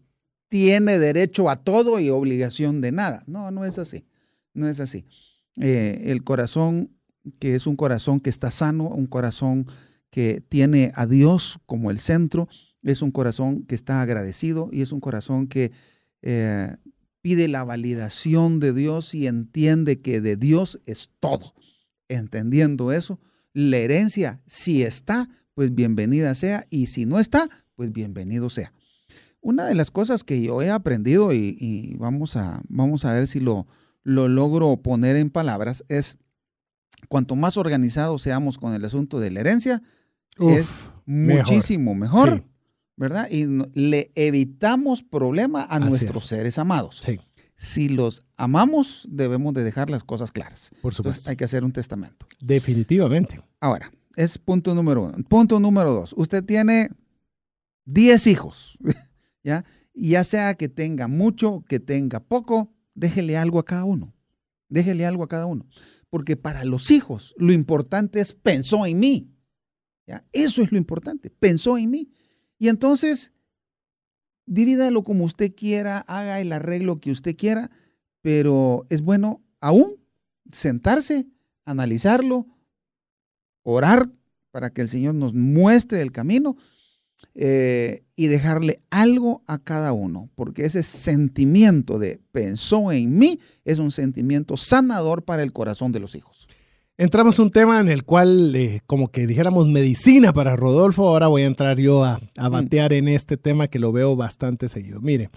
tiene 0.50 1.00
derecho 1.00 1.50
a 1.50 1.64
todo 1.64 2.00
y 2.00 2.10
obligación 2.10 2.82
de 2.82 2.92
nada. 2.92 3.24
No, 3.28 3.50
no 3.50 3.66
es 3.66 3.80
así, 3.80 4.06
no 4.54 4.68
es 4.68 4.82
así. 4.82 5.06
Eh, 5.56 6.04
el 6.08 6.24
corazón 6.24 6.92
que 7.40 7.56
es 7.56 7.66
un 7.66 7.76
corazón 7.76 8.20
que 8.20 8.30
está 8.30 8.52
sano, 8.52 8.90
un 8.90 9.08
corazón 9.08 9.66
que 10.10 10.42
tiene 10.42 10.92
a 10.96 11.08
Dios 11.08 11.60
como 11.66 11.90
el 11.90 12.00
centro, 12.00 12.48
es 12.84 13.02
un 13.02 13.12
corazón 13.12 13.64
que 13.64 13.76
está 13.76 14.02
agradecido 14.02 14.70
y 14.72 14.82
es 14.82 14.92
un 14.92 15.00
corazón 15.00 15.48
que 15.48 15.72
eh, 16.22 16.76
pide 17.22 17.48
la 17.48 17.64
validación 17.64 18.60
de 18.60 18.74
Dios 18.74 19.16
y 19.16 19.28
entiende 19.28 20.02
que 20.02 20.22
de 20.22 20.36
Dios 20.36 20.80
es 20.86 21.10
todo. 21.20 21.54
Entendiendo 22.08 22.92
eso, 22.92 23.20
la 23.56 23.78
herencia, 23.78 24.42
si 24.46 24.84
está, 24.84 25.28
pues 25.56 25.74
bienvenida 25.74 26.36
sea, 26.36 26.68
y 26.70 26.88
si 26.88 27.08
no 27.08 27.20
está, 27.20 27.50
pues 27.74 27.92
bienvenido 27.92 28.52
sea. 28.52 28.72
Una 29.42 29.66
de 29.66 29.74
las 29.74 29.90
cosas 29.90 30.24
que 30.24 30.44
yo 30.44 30.62
he 30.62 30.70
aprendido 30.70 31.34
y, 31.34 31.96
vamos, 31.98 32.36
a, 32.36 32.62
vamos 32.68 33.06
a 33.06 33.14
ver 33.14 33.28
si 33.28 33.40
lo, 33.40 33.66
lo 34.04 34.28
logro 34.28 34.78
poner 34.78 35.16
en 35.16 35.32
palabras 35.32 35.84
es, 35.88 36.18
cuanto 37.08 37.36
más 37.36 37.58
organizados 37.58 38.22
seamos 38.22 38.60
con 38.60 38.74
el 38.74 38.86
asunto 38.86 39.20
de 39.20 39.32
la 39.32 39.40
herencia, 39.40 39.82
es 40.38 40.72
muchísimo 41.06 41.96
mejor 41.96 42.44
¿verdad? 42.98 43.28
Y 43.30 43.46
le 43.74 44.12
evitamos 44.16 45.04
problema 45.04 45.66
a 45.70 45.80
nuestros 45.80 46.26
seres 46.26 46.58
amados. 46.58 47.02
Sí. 47.04 47.20
Si 47.56 47.88
los 47.90 48.24
amamos, 48.36 49.08
debemos 49.10 49.54
de 49.54 49.64
dejar 49.64 49.90
las 49.90 50.04
cosas 50.04 50.32
claras. 50.32 50.72
Por 50.82 50.94
supuesto. 50.94 51.02
Entonces 51.10 51.28
hay 51.28 51.36
que 51.36 51.46
hacer 51.46 51.64
un 51.64 51.72
testamento. 51.72 52.26
Definitivamente. 52.42 53.42
Ahora, 53.60 53.92
es 54.16 54.38
punto 54.38 54.76
número 54.76 55.04
uno. 55.04 55.18
Punto 55.28 55.60
número 55.60 55.94
dos. 55.94 56.14
Usted 56.18 56.44
tiene 56.44 56.90
10 57.86 58.28
hijos, 58.28 58.78
¿ya? 59.44 59.66
ya 59.94 60.24
sea 60.24 60.56
que 60.56 60.68
tenga 60.68 61.08
mucho, 61.08 61.64
que 61.68 61.80
tenga 61.80 62.20
poco, 62.20 62.74
déjele 62.94 63.38
algo 63.38 63.60
a 63.60 63.66
cada 63.66 63.86
uno. 63.86 64.14
Déjele 64.68 65.06
algo 65.06 65.24
a 65.24 65.28
cada 65.28 65.46
uno. 65.46 65.66
Porque 66.10 66.36
para 66.36 66.64
los 66.66 66.92
hijos 66.92 67.36
lo 67.38 67.54
importante 67.54 68.20
es 68.20 68.34
pensó 68.34 68.86
en 68.86 69.00
mí. 69.00 69.32
¿ya? 70.08 70.26
Eso 70.32 70.62
es 70.62 70.72
lo 70.72 70.78
importante, 70.78 71.30
pensó 71.30 71.78
en 71.78 71.90
mí. 71.90 72.10
Y 72.58 72.70
entonces, 72.70 73.34
divídalo 74.46 75.04
como 75.04 75.24
usted 75.26 75.54
quiera, 75.56 76.00
haga 76.00 76.40
el 76.40 76.52
arreglo 76.52 77.00
que 77.00 77.12
usted 77.12 77.36
quiera, 77.36 77.72
pero 78.22 78.86
es 78.90 79.02
bueno 79.02 79.42
aún 79.60 79.96
sentarse, 80.52 81.28
analizarlo, 81.66 82.48
orar 83.64 84.10
para 84.52 84.72
que 84.72 84.82
el 84.82 84.90
Señor 84.90 85.16
nos 85.16 85.34
muestre 85.34 86.02
el 86.02 86.12
camino 86.12 86.56
eh, 87.34 88.04
y 88.16 88.28
dejarle 88.28 88.82
algo 88.90 89.44
a 89.48 89.58
cada 89.58 89.92
uno, 89.92 90.30
porque 90.36 90.66
ese 90.66 90.84
sentimiento 90.84 92.00
de 92.00 92.22
pensó 92.32 92.92
en 92.92 93.18
mí 93.18 93.40
es 93.66 93.80
un 93.80 93.92
sentimiento 93.92 94.56
sanador 94.56 95.24
para 95.24 95.44
el 95.44 95.52
corazón 95.52 95.92
de 95.92 96.00
los 96.00 96.16
hijos. 96.16 96.48
Entramos 96.98 97.40
un 97.40 97.52
tema 97.52 97.82
en 97.82 97.90
el 97.90 98.06
cual, 98.06 98.56
eh, 98.56 98.82
como 98.88 99.10
que 99.10 99.28
dijéramos 99.28 99.68
medicina 99.68 100.32
para 100.32 100.56
Rodolfo, 100.56 101.10
ahora 101.10 101.28
voy 101.28 101.42
a 101.42 101.48
entrar 101.48 101.78
yo 101.78 102.06
a, 102.06 102.22
a 102.38 102.50
mm. 102.50 102.54
batear 102.54 102.94
en 102.94 103.10
este 103.10 103.36
tema 103.36 103.68
que 103.68 103.80
lo 103.80 103.92
veo 103.92 104.16
bastante 104.16 104.70
seguido. 104.70 105.02
Mire, 105.02 105.30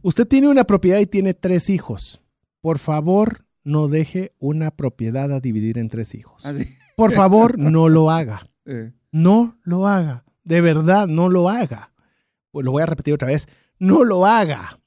usted 0.00 0.26
tiene 0.26 0.48
una 0.48 0.64
propiedad 0.64 1.00
y 1.00 1.06
tiene 1.06 1.34
tres 1.34 1.68
hijos. 1.68 2.22
Por 2.62 2.78
favor, 2.78 3.44
no 3.62 3.88
deje 3.88 4.32
una 4.38 4.70
propiedad 4.70 5.30
a 5.32 5.40
dividir 5.40 5.76
en 5.76 5.90
tres 5.90 6.14
hijos. 6.14 6.46
Ah, 6.46 6.54
Por 6.96 7.12
favor, 7.12 7.58
no 7.58 7.90
lo 7.90 8.10
haga. 8.10 8.48
No 9.10 9.58
lo 9.64 9.86
haga. 9.86 10.24
De 10.44 10.62
verdad, 10.62 11.08
no 11.08 11.28
lo 11.28 11.50
haga. 11.50 11.92
Pues 12.52 12.64
lo 12.64 12.72
voy 12.72 12.82
a 12.82 12.86
repetir 12.86 13.12
otra 13.12 13.28
vez. 13.28 13.48
No 13.78 14.04
lo 14.04 14.24
haga 14.24 14.81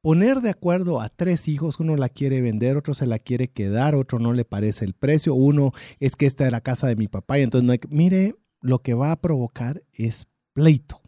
poner 0.00 0.40
de 0.40 0.50
acuerdo 0.50 1.00
a 1.00 1.08
tres 1.08 1.48
hijos, 1.48 1.80
uno 1.80 1.96
la 1.96 2.08
quiere 2.08 2.40
vender, 2.40 2.76
otro 2.76 2.94
se 2.94 3.06
la 3.06 3.18
quiere 3.18 3.48
quedar, 3.48 3.94
otro 3.94 4.18
no 4.18 4.32
le 4.32 4.44
parece 4.44 4.84
el 4.84 4.94
precio, 4.94 5.34
uno 5.34 5.72
es 6.00 6.16
que 6.16 6.26
esta 6.26 6.46
era 6.46 6.60
casa 6.60 6.86
de 6.86 6.96
mi 6.96 7.08
papá 7.08 7.38
y 7.38 7.42
entonces 7.42 7.66
no 7.66 7.72
hay 7.72 7.78
que... 7.78 7.88
Mire, 7.88 8.34
lo 8.60 8.80
que 8.80 8.94
va 8.94 9.12
a 9.12 9.20
provocar 9.20 9.82
es 9.92 10.26
pleito. 10.52 11.00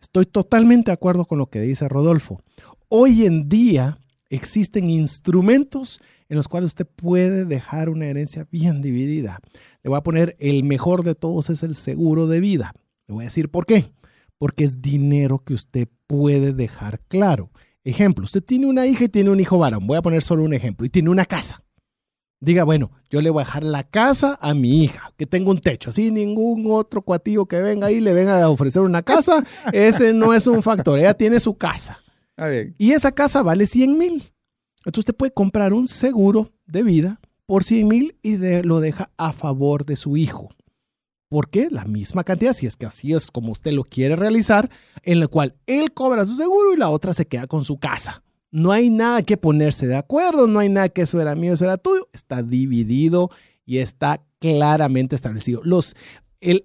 Estoy 0.00 0.26
totalmente 0.26 0.90
de 0.90 0.94
acuerdo 0.94 1.24
con 1.26 1.38
lo 1.38 1.46
que 1.46 1.60
dice 1.60 1.88
Rodolfo. 1.88 2.40
Hoy 2.88 3.24
en 3.24 3.48
día 3.48 3.98
existen 4.28 4.90
instrumentos 4.90 6.00
en 6.28 6.36
los 6.36 6.48
cuales 6.48 6.68
usted 6.68 6.86
puede 6.86 7.44
dejar 7.44 7.88
una 7.88 8.06
herencia 8.06 8.48
bien 8.50 8.82
dividida. 8.82 9.40
Le 9.82 9.90
voy 9.90 9.98
a 9.98 10.02
poner 10.02 10.34
el 10.38 10.64
mejor 10.64 11.04
de 11.04 11.14
todos 11.14 11.50
es 11.50 11.62
el 11.62 11.74
seguro 11.74 12.26
de 12.26 12.40
vida. 12.40 12.72
Le 13.06 13.14
voy 13.14 13.24
a 13.24 13.26
decir 13.26 13.50
por 13.50 13.66
qué. 13.66 13.92
Porque 14.38 14.64
es 14.64 14.82
dinero 14.82 15.38
que 15.44 15.54
usted 15.54 15.88
puede 16.06 16.52
dejar 16.52 17.00
claro. 17.08 17.50
Ejemplo, 17.84 18.24
usted 18.24 18.42
tiene 18.42 18.66
una 18.66 18.86
hija 18.86 19.04
y 19.04 19.08
tiene 19.08 19.30
un 19.30 19.40
hijo 19.40 19.58
varón. 19.58 19.86
Voy 19.86 19.96
a 19.96 20.02
poner 20.02 20.22
solo 20.22 20.44
un 20.44 20.54
ejemplo. 20.54 20.86
Y 20.86 20.90
tiene 20.90 21.10
una 21.10 21.24
casa. 21.24 21.64
Diga, 22.40 22.64
bueno, 22.64 22.90
yo 23.08 23.20
le 23.20 23.30
voy 23.30 23.42
a 23.42 23.44
dejar 23.44 23.64
la 23.64 23.84
casa 23.84 24.38
a 24.40 24.54
mi 24.54 24.82
hija, 24.82 25.12
que 25.16 25.26
tenga 25.26 25.50
un 25.50 25.60
techo. 25.60 25.90
Así 25.90 26.10
ningún 26.10 26.64
otro 26.68 27.02
cuatillo 27.02 27.46
que 27.46 27.60
venga 27.60 27.86
ahí 27.86 28.00
le 28.00 28.12
venga 28.12 28.42
a 28.42 28.48
ofrecer 28.50 28.82
una 28.82 29.02
casa. 29.02 29.44
Ese 29.72 30.12
no 30.12 30.34
es 30.34 30.46
un 30.46 30.62
factor. 30.62 30.98
Ella 30.98 31.14
tiene 31.14 31.40
su 31.40 31.56
casa. 31.56 32.02
Y 32.78 32.92
esa 32.92 33.12
casa 33.12 33.42
vale 33.42 33.66
100 33.66 33.98
mil. 33.98 34.32
Entonces 34.78 35.00
usted 35.00 35.14
puede 35.14 35.32
comprar 35.32 35.72
un 35.72 35.86
seguro 35.86 36.52
de 36.66 36.82
vida 36.82 37.20
por 37.46 37.62
100 37.62 37.86
mil 37.86 38.18
y 38.22 38.36
lo 38.62 38.80
deja 38.80 39.10
a 39.16 39.32
favor 39.32 39.84
de 39.84 39.94
su 39.94 40.16
hijo 40.16 40.48
porque 41.32 41.68
la 41.70 41.86
misma 41.86 42.24
cantidad, 42.24 42.52
si 42.52 42.66
es 42.66 42.76
que 42.76 42.84
así 42.84 43.14
es 43.14 43.30
como 43.30 43.52
usted 43.52 43.72
lo 43.72 43.84
quiere 43.84 44.16
realizar, 44.16 44.68
en 45.02 45.18
la 45.18 45.28
cual 45.28 45.54
él 45.66 45.94
cobra 45.94 46.26
su 46.26 46.36
seguro 46.36 46.74
y 46.74 46.76
la 46.76 46.90
otra 46.90 47.14
se 47.14 47.26
queda 47.26 47.46
con 47.46 47.64
su 47.64 47.78
casa. 47.78 48.22
No 48.50 48.70
hay 48.70 48.90
nada 48.90 49.22
que 49.22 49.38
ponerse 49.38 49.86
de 49.86 49.96
acuerdo, 49.96 50.46
no 50.46 50.58
hay 50.58 50.68
nada 50.68 50.90
que 50.90 51.00
eso 51.00 51.22
era 51.22 51.34
mío, 51.34 51.54
eso 51.54 51.64
era 51.64 51.78
tuyo, 51.78 52.06
está 52.12 52.42
dividido 52.42 53.30
y 53.64 53.78
está 53.78 54.22
claramente 54.40 55.16
establecido. 55.16 55.62
Los, 55.64 55.96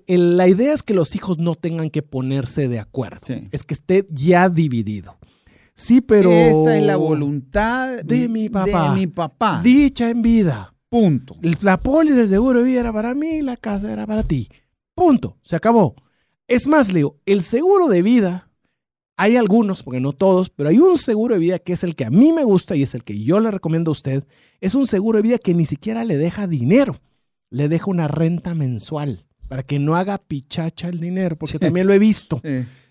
la 0.05 0.49
idea 0.49 0.73
es 0.73 0.83
que 0.83 0.93
los 0.93 1.15
hijos 1.15 1.37
no 1.37 1.55
tengan 1.55 1.89
que 1.89 2.01
ponerse 2.01 2.67
de 2.67 2.79
acuerdo, 2.79 3.25
es 3.51 3.63
que 3.63 3.73
esté 3.73 4.05
ya 4.09 4.49
dividido. 4.49 5.17
Sí, 5.75 6.01
pero... 6.01 6.29
Esta 6.29 6.75
es 6.75 6.83
la 6.83 6.97
voluntad 6.97 8.03
de 8.03 8.27
mi 8.27 8.49
papá. 8.49 8.89
De 8.89 8.99
mi 8.99 9.07
papá. 9.07 9.61
Dicha 9.63 10.09
en 10.09 10.21
vida. 10.21 10.73
Punto. 10.89 11.37
La 11.61 11.77
póliza 11.77 12.15
del 12.15 12.27
seguro 12.27 12.59
de 12.59 12.65
vida 12.65 12.79
era 12.79 12.93
para 12.93 13.13
mí, 13.13 13.41
la 13.41 13.57
casa 13.57 13.91
era 13.91 14.07
para 14.07 14.23
ti. 14.23 14.47
Punto. 14.95 15.37
Se 15.43 15.55
acabó. 15.55 15.95
Es 16.47 16.67
más, 16.67 16.93
Leo, 16.93 17.17
el 17.25 17.43
seguro 17.43 17.87
de 17.87 18.01
vida, 18.01 18.49
hay 19.17 19.35
algunos, 19.35 19.83
porque 19.83 19.99
no 19.99 20.13
todos, 20.13 20.49
pero 20.49 20.69
hay 20.69 20.79
un 20.79 20.97
seguro 20.97 21.33
de 21.33 21.39
vida 21.39 21.59
que 21.59 21.73
es 21.73 21.83
el 21.83 21.95
que 21.95 22.05
a 22.05 22.09
mí 22.09 22.31
me 22.31 22.45
gusta 22.45 22.75
y 22.75 22.83
es 22.83 22.95
el 22.95 23.03
que 23.03 23.21
yo 23.21 23.39
le 23.39 23.51
recomiendo 23.51 23.91
a 23.91 23.93
usted. 23.93 24.23
Es 24.61 24.75
un 24.75 24.87
seguro 24.87 25.17
de 25.17 25.23
vida 25.23 25.37
que 25.39 25.53
ni 25.53 25.65
siquiera 25.65 26.05
le 26.05 26.17
deja 26.17 26.47
dinero, 26.47 26.95
le 27.49 27.67
deja 27.67 27.87
una 27.87 28.07
renta 28.07 28.53
mensual 28.53 29.25
para 29.49 29.63
que 29.63 29.79
no 29.79 29.95
haga 29.95 30.17
pichacha 30.17 30.87
el 30.89 30.99
dinero, 30.99 31.37
porque 31.37 31.59
también 31.59 31.87
lo 31.87 31.93
he 31.93 31.99
visto 31.99 32.41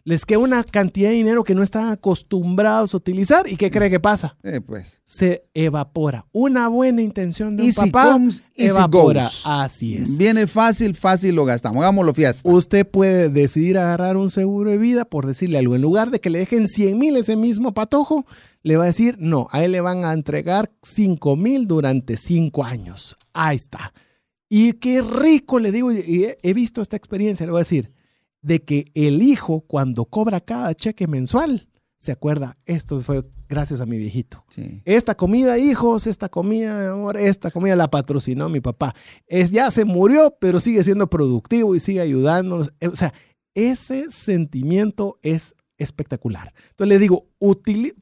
les 0.07 0.25
queda 0.25 0.39
una 0.39 0.63
cantidad 0.63 1.09
de 1.09 1.17
dinero 1.17 1.43
que 1.43 1.57
no 1.57 1.65
están 1.65 1.89
acostumbrados 1.89 2.95
a 2.95 2.97
utilizar 2.97 3.49
y 3.49 3.57
¿qué 3.57 3.73
cree 3.73 3.91
que 3.91 3.99
pasa? 3.99 4.37
Eh, 4.45 4.61
pues. 4.61 5.01
Se 5.03 5.43
evapora. 5.53 6.27
Una 6.31 6.69
buena 6.69 7.03
intención 7.03 7.57
de 7.57 7.65
un 7.65 7.73
papá 7.73 8.17
evapora. 8.55 9.29
Así 9.45 9.97
es. 9.97 10.17
Viene 10.17 10.47
fácil, 10.47 10.95
fácil 10.95 11.35
lo 11.35 11.45
gastamos. 11.45 11.83
Hagámoslo 11.83 12.15
fiesta. 12.15 12.49
Usted 12.49 12.87
puede 12.87 13.31
decidir 13.31 13.79
agarrar 13.79 14.17
un 14.17 14.31
seguro 14.31 14.71
de 14.71 14.79
vida 14.79 15.07
por 15.07 15.27
decirle 15.27 15.59
algo. 15.59 15.75
En 15.75 15.83
lugar 15.83 16.13
de 16.13 16.21
que 16.21 16.31
le 16.31 16.39
dejen 16.39 16.69
100 16.69 16.97
mil 16.97 17.17
ese 17.17 17.35
mismo 17.35 17.75
patojo, 17.75 18.27
le 18.63 18.77
va 18.77 18.85
a 18.85 18.87
decir, 18.87 19.17
no, 19.19 19.49
a 19.51 19.65
él 19.65 19.73
le 19.73 19.81
van 19.81 20.05
a 20.05 20.13
entregar 20.13 20.71
5 20.83 21.35
mil 21.35 21.67
durante 21.67 22.17
5 22.17 22.63
años. 22.63 23.17
Ahí 23.33 23.57
está. 23.57 23.93
Y 24.49 24.75
qué 24.75 25.03
rico, 25.03 25.59
le 25.59 25.73
digo, 25.73 25.91
y 25.91 26.29
he 26.41 26.55
visto 26.55 26.81
esta 26.81 26.97
experiencia, 26.97 27.45
le 27.45 27.51
voy 27.51 27.59
a 27.59 27.63
decir, 27.63 27.96
de 28.47 28.63
que 28.63 28.93
el 28.95 29.23
hijo 29.23 29.63
cuando 29.63 30.05
cobra 30.05 30.41
cada 30.41 30.73
cheque 30.73 31.09
mensual 31.09 31.69
se 31.99 32.13
acuerda, 32.13 32.57
esto 32.65 33.01
fue 33.01 33.25
gracias 33.49 33.81
a 33.81 33.87
mi 33.87 33.97
viejito. 33.97 34.45
Esta 34.85 35.17
comida, 35.17 35.59
hijos, 35.59 36.07
esta 36.07 36.29
comida, 36.29 36.93
amor, 36.93 37.17
esta 37.17 37.51
comida 37.51 37.75
la 37.75 37.91
patrocinó 37.91 38.49
mi 38.49 38.61
papá. 38.61 38.95
Es, 39.27 39.51
ya 39.51 39.71
se 39.73 39.85
murió, 39.85 40.37
pero 40.41 40.61
sigue 40.61 40.85
siendo 40.85 41.09
productivo 41.09 41.75
y 41.75 41.81
sigue 41.81 42.01
ayudándonos. 42.01 42.73
O 42.89 42.95
sea, 42.95 43.13
ese 43.55 44.13
sentimiento 44.13 45.19
es 45.23 45.57
espectacular. 45.77 46.55
Entonces 46.71 46.89
le 46.89 46.99
digo, 47.01 47.27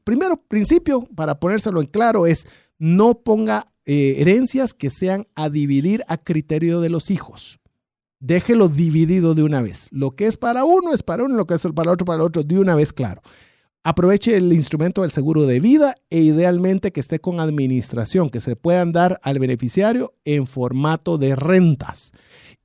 primero 0.03 0.37
principio 0.47 1.07
para 1.15 1.39
ponérselo 1.39 1.81
en 1.81 1.87
claro 1.87 2.27
es 2.27 2.45
no 2.77 3.15
ponga 3.23 3.71
eh, 3.85 4.17
herencias 4.19 4.75
que 4.75 4.91
sean 4.91 5.25
a 5.33 5.49
dividir 5.49 6.03
a 6.07 6.17
criterio 6.17 6.81
de 6.81 6.89
los 6.89 7.09
hijos 7.09 7.59
déjelo 8.25 8.69
dividido 8.69 9.35
de 9.35 9.43
una 9.43 9.61
vez. 9.61 9.87
Lo 9.91 10.15
que 10.15 10.25
es 10.25 10.35
para 10.37 10.65
uno 10.65 10.93
es 10.93 11.03
para 11.03 11.23
uno, 11.23 11.35
lo 11.35 11.45
que 11.45 11.53
es 11.53 11.67
para 11.75 11.91
otro, 11.91 12.05
para 12.05 12.23
otro, 12.23 12.43
de 12.43 12.59
una 12.59 12.75
vez, 12.75 12.91
claro. 12.91 13.21
Aproveche 13.83 14.35
el 14.35 14.51
instrumento 14.51 15.03
del 15.03 15.11
seguro 15.11 15.43
de 15.43 15.59
vida 15.59 15.93
e 16.09 16.21
idealmente 16.21 16.91
que 16.91 16.99
esté 16.99 17.19
con 17.19 17.39
administración, 17.39 18.31
que 18.31 18.39
se 18.39 18.55
puedan 18.55 18.91
dar 18.91 19.19
al 19.21 19.37
beneficiario 19.37 20.15
en 20.25 20.47
formato 20.47 21.19
de 21.19 21.35
rentas. 21.35 22.11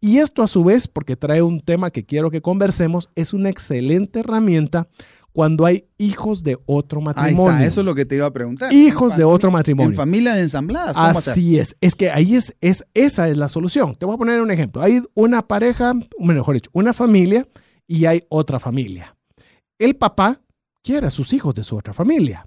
Y 0.00 0.16
esto 0.16 0.42
a 0.42 0.46
su 0.46 0.64
vez, 0.64 0.88
porque 0.88 1.16
trae 1.16 1.42
un 1.42 1.60
tema 1.60 1.90
que 1.90 2.06
quiero 2.06 2.30
que 2.30 2.40
conversemos, 2.40 3.10
es 3.14 3.34
una 3.34 3.50
excelente 3.50 4.20
herramienta 4.20 4.88
cuando 5.32 5.64
hay 5.66 5.84
hijos 5.98 6.42
de 6.42 6.58
otro 6.66 7.00
Ahí 7.00 7.04
matrimonio. 7.06 7.52
está, 7.52 7.64
eso 7.66 7.80
es 7.80 7.86
lo 7.86 7.94
que 7.94 8.04
te 8.04 8.16
iba 8.16 8.26
a 8.26 8.32
preguntar. 8.32 8.72
Hijos 8.72 9.16
de 9.16 9.24
otro 9.24 9.50
matrimonio. 9.50 9.90
En 9.90 9.96
familias 9.96 10.38
ensambladas. 10.38 10.94
Así 10.96 11.58
es. 11.58 11.76
Es 11.80 11.94
que 11.96 12.10
ahí 12.10 12.34
es, 12.34 12.56
es, 12.60 12.84
esa 12.94 13.28
es 13.28 13.36
la 13.36 13.48
solución. 13.48 13.94
Te 13.96 14.06
voy 14.06 14.14
a 14.14 14.18
poner 14.18 14.40
un 14.40 14.50
ejemplo. 14.50 14.82
Hay 14.82 15.00
una 15.14 15.46
pareja, 15.46 15.94
mejor 16.18 16.54
dicho, 16.54 16.70
una 16.72 16.92
familia 16.92 17.46
y 17.86 18.06
hay 18.06 18.24
otra 18.28 18.58
familia. 18.58 19.16
El 19.78 19.96
papá 19.96 20.40
quiere 20.82 21.06
a 21.06 21.10
sus 21.10 21.32
hijos 21.32 21.54
de 21.54 21.64
su 21.64 21.76
otra 21.76 21.92
familia. 21.92 22.46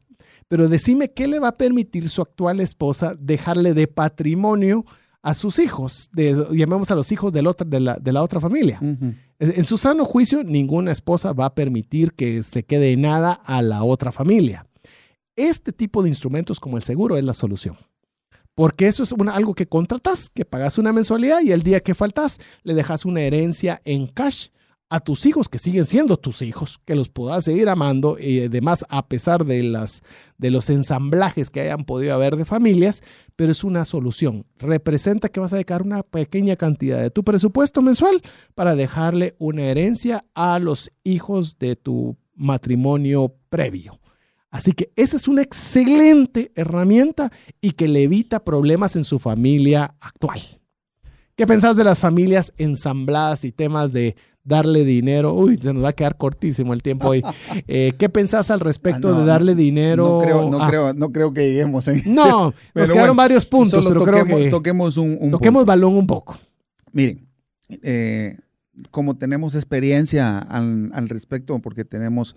Pero 0.49 0.67
decime 0.67 1.11
qué 1.13 1.27
le 1.27 1.39
va 1.39 1.47
a 1.49 1.53
permitir 1.53 2.09
su 2.09 2.21
actual 2.21 2.59
esposa 2.59 3.15
dejarle 3.17 3.73
de 3.73 3.87
patrimonio 3.87 4.85
a 5.21 5.33
sus 5.33 5.57
hijos, 5.59 6.09
de, 6.11 6.35
llamemos 6.51 6.91
a 6.91 6.95
los 6.95 7.09
hijos 7.13 7.31
del 7.31 7.47
otro- 7.47 7.65
de, 7.65 7.79
la, 7.79 7.95
de 7.95 8.11
la 8.11 8.21
otra 8.21 8.41
familia. 8.41 8.77
Ujú. 8.81 9.13
En 9.45 9.65
su 9.65 9.77
sano 9.77 10.05
juicio, 10.05 10.41
ninguna 10.41 10.93
esposa 10.93 11.33
va 11.33 11.47
a 11.47 11.53
permitir 11.53 12.13
que 12.13 12.43
se 12.43 12.63
quede 12.63 12.95
nada 12.95 13.33
a 13.33 13.61
la 13.61 13.83
otra 13.83 14.13
familia. 14.13 14.67
Este 15.35 15.73
tipo 15.73 16.01
de 16.01 16.07
instrumentos 16.07 16.61
como 16.61 16.77
el 16.77 16.83
seguro 16.83 17.17
es 17.17 17.25
la 17.25 17.33
solución. 17.33 17.75
Porque 18.55 18.87
eso 18.87 19.03
es 19.03 19.13
algo 19.33 19.53
que 19.53 19.67
contratas, 19.67 20.29
que 20.29 20.45
pagas 20.45 20.77
una 20.77 20.93
mensualidad 20.93 21.41
y 21.41 21.51
el 21.51 21.61
día 21.61 21.81
que 21.81 21.93
faltas 21.93 22.39
le 22.63 22.73
dejas 22.73 23.03
una 23.03 23.19
herencia 23.19 23.81
en 23.83 24.07
cash 24.07 24.47
a 24.93 24.99
tus 24.99 25.25
hijos, 25.25 25.49
que 25.49 25.57
siguen 25.57 25.85
siendo 25.85 26.17
tus 26.17 26.43
hijos, 26.43 26.79
que 26.85 26.93
los 26.93 27.09
puedas 27.09 27.45
seguir 27.45 27.67
amando 27.67 28.19
y 28.19 28.41
además 28.41 28.85
a 28.89 29.07
pesar 29.07 29.43
de, 29.43 29.63
las, 29.63 30.03
de 30.37 30.51
los 30.51 30.69
ensamblajes 30.69 31.49
que 31.49 31.61
hayan 31.61 31.83
podido 31.83 32.13
haber 32.13 32.35
de 32.35 32.45
familias, 32.45 33.01
pero 33.35 33.51
es 33.51 33.63
una 33.63 33.85
solución. 33.85 34.45
Representa 34.59 35.29
que 35.29 35.39
vas 35.39 35.51
a 35.51 35.55
dedicar 35.55 35.81
una 35.81 36.03
pequeña 36.03 36.57
cantidad 36.57 37.01
de 37.01 37.09
tu 37.09 37.23
presupuesto 37.23 37.81
mensual 37.81 38.21
para 38.53 38.75
dejarle 38.75 39.33
una 39.39 39.63
herencia 39.63 40.25
a 40.35 40.59
los 40.59 40.91
hijos 41.03 41.57
de 41.57 41.75
tu 41.75 42.15
matrimonio 42.35 43.35
previo. 43.49 43.99
Así 44.51 44.73
que 44.73 44.93
esa 44.95 45.17
es 45.17 45.27
una 45.27 45.41
excelente 45.41 46.51
herramienta 46.53 47.31
y 47.61 47.71
que 47.71 47.87
le 47.87 48.03
evita 48.03 48.43
problemas 48.43 48.95
en 48.95 49.05
su 49.05 49.17
familia 49.17 49.95
actual. 49.99 50.61
¿Qué 51.35 51.47
pensás 51.47 51.75
de 51.77 51.83
las 51.83 51.99
familias 51.99 52.53
ensambladas 52.57 53.43
y 53.43 53.51
temas 53.51 53.91
de 53.91 54.15
darle 54.43 54.83
dinero? 54.85 55.33
Uy, 55.33 55.57
se 55.57 55.73
nos 55.73 55.83
va 55.83 55.89
a 55.89 55.93
quedar 55.93 56.17
cortísimo 56.17 56.73
el 56.73 56.81
tiempo 56.83 57.09
hoy. 57.09 57.23
Eh, 57.67 57.93
¿Qué 57.97 58.09
pensás 58.09 58.51
al 58.51 58.59
respecto 58.59 59.09
Ah, 59.09 59.11
no, 59.11 59.19
de 59.21 59.25
darle 59.25 59.55
dinero? 59.55 60.05
No 60.05 60.19
creo, 60.21 60.49
no, 60.49 60.61
Ah, 60.61 60.67
creo, 60.67 60.93
no 60.93 61.11
creo 61.11 61.33
que 61.33 61.41
lleguemos 61.49 61.87
ahí. 61.87 62.01
No, 62.05 62.45
nos 62.73 62.89
quedaron 62.89 62.97
bueno, 62.97 63.15
varios 63.15 63.45
puntos, 63.45 63.83
Solo 63.83 63.89
pero 63.89 63.99
toquemos, 64.01 64.23
creo 64.25 64.37
que 64.37 64.49
toquemos 64.49 64.97
un, 64.97 65.17
un 65.19 65.31
toquemos 65.31 65.61
punto. 65.61 65.67
balón 65.67 65.95
un 65.95 66.07
poco. 66.07 66.37
Miren, 66.91 67.27
eh, 67.69 68.37
como 68.91 69.15
tenemos 69.17 69.55
experiencia 69.55 70.39
al, 70.39 70.89
al 70.93 71.09
respecto, 71.09 71.57
porque 71.59 71.85
tenemos 71.85 72.35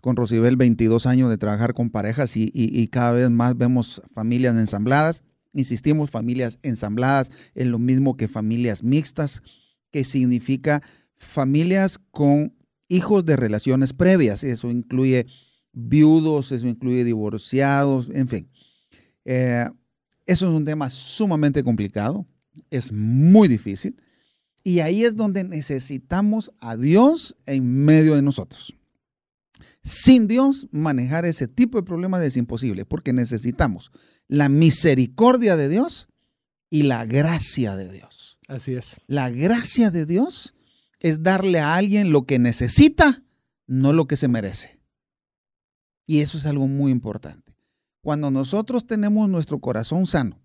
con 0.00 0.16
Rosibel 0.16 0.56
22 0.56 1.06
años 1.06 1.30
de 1.30 1.38
trabajar 1.38 1.72
con 1.74 1.88
parejas 1.90 2.36
y, 2.36 2.44
y- 2.52 2.78
y 2.78 2.88
cada 2.88 3.12
vez 3.12 3.30
más 3.30 3.56
vemos 3.56 4.02
familias 4.12 4.54
ensambladas. 4.56 5.22
Insistimos, 5.54 6.10
familias 6.10 6.58
ensambladas 6.62 7.30
es 7.54 7.66
lo 7.68 7.78
mismo 7.78 8.16
que 8.16 8.28
familias 8.28 8.82
mixtas, 8.82 9.42
que 9.90 10.04
significa 10.04 10.82
familias 11.24 11.98
con 12.10 12.54
hijos 12.88 13.24
de 13.24 13.36
relaciones 13.36 13.92
previas. 13.92 14.44
Eso 14.44 14.70
incluye 14.70 15.26
viudos, 15.72 16.52
eso 16.52 16.66
incluye 16.66 17.04
divorciados, 17.04 18.08
en 18.12 18.28
fin. 18.28 18.50
Eh, 19.24 19.66
eso 20.26 20.48
es 20.48 20.54
un 20.54 20.64
tema 20.64 20.88
sumamente 20.88 21.62
complicado, 21.62 22.26
es 22.70 22.92
muy 22.92 23.48
difícil. 23.48 23.96
Y 24.62 24.80
ahí 24.80 25.04
es 25.04 25.14
donde 25.14 25.44
necesitamos 25.44 26.52
a 26.60 26.76
Dios 26.76 27.36
en 27.44 27.84
medio 27.84 28.14
de 28.14 28.22
nosotros. 28.22 28.74
Sin 29.82 30.26
Dios, 30.26 30.66
manejar 30.70 31.26
ese 31.26 31.46
tipo 31.46 31.76
de 31.76 31.84
problemas 31.84 32.22
es 32.22 32.38
imposible, 32.38 32.86
porque 32.86 33.12
necesitamos 33.12 33.92
la 34.28 34.48
misericordia 34.48 35.56
de 35.56 35.68
Dios 35.68 36.08
y 36.70 36.84
la 36.84 37.04
gracia 37.04 37.76
de 37.76 37.92
Dios. 37.92 38.38
Así 38.48 38.74
es. 38.74 38.96
La 39.06 39.28
gracia 39.28 39.90
de 39.90 40.06
Dios 40.06 40.53
es 41.04 41.22
darle 41.22 41.60
a 41.60 41.74
alguien 41.74 42.12
lo 42.12 42.24
que 42.24 42.38
necesita, 42.38 43.22
no 43.66 43.92
lo 43.92 44.06
que 44.06 44.16
se 44.16 44.26
merece. 44.26 44.80
Y 46.06 46.22
eso 46.22 46.38
es 46.38 46.46
algo 46.46 46.66
muy 46.66 46.92
importante. 46.92 47.54
Cuando 48.00 48.30
nosotros 48.30 48.86
tenemos 48.86 49.28
nuestro 49.28 49.58
corazón 49.58 50.06
sano, 50.06 50.40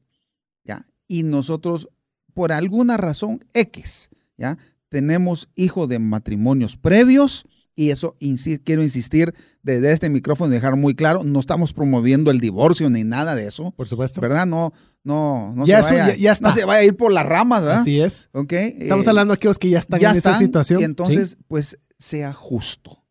¿ya? 0.65 0.85
Y 1.07 1.23
nosotros, 1.23 1.87
por 2.33 2.51
alguna 2.51 2.97
razón 2.97 3.39
X, 3.53 4.09
¿ya? 4.35 4.57
Tenemos 4.89 5.47
hijos 5.55 5.87
de 5.87 5.99
matrimonios 5.99 6.75
previos, 6.75 7.45
y 7.79 7.91
eso 7.91 8.17
quiero 8.65 8.83
insistir 8.83 9.33
desde 9.63 9.93
este 9.93 10.09
micrófono 10.09 10.51
y 10.51 10.55
dejar 10.55 10.75
muy 10.75 10.95
claro, 10.95 11.23
no 11.23 11.39
estamos 11.39 11.71
promoviendo 11.71 12.29
el 12.29 12.41
divorcio 12.41 12.89
ni 12.89 13.05
nada 13.05 13.35
de 13.35 13.47
eso, 13.47 13.71
Por 13.71 13.87
supuesto. 13.87 14.19
¿verdad? 14.19 14.45
No, 14.45 14.73
no, 15.05 15.53
no, 15.55 15.65
Ya 15.65 15.81
se, 15.81 15.95
eso 15.95 16.01
vaya, 16.03 16.15
ya- 16.15 16.21
ya 16.21 16.31
está. 16.33 16.49
no 16.49 16.53
se 16.53 16.65
vaya 16.65 16.81
a 16.81 16.83
ir 16.83 16.97
por 16.97 17.13
las 17.13 17.25
ramas, 17.25 17.63
¿verdad? 17.63 17.79
Así 17.79 18.01
es. 18.01 18.27
¿Ok? 18.33 18.51
Estamos 18.51 19.07
Eh, 19.07 19.09
hablando 19.11 19.31
de 19.33 19.35
aquellos 19.37 19.57
que 19.57 19.69
ya 19.69 19.79
están 19.79 19.97
ya 19.99 20.11
en 20.11 20.17
esa 20.17 20.31
están, 20.31 20.45
situación. 20.45 20.79
Y 20.79 20.83
¿sí? 20.83 20.85
entonces, 20.85 21.37
pues, 21.47 21.79
sea 21.97 22.33
justo, 22.33 23.01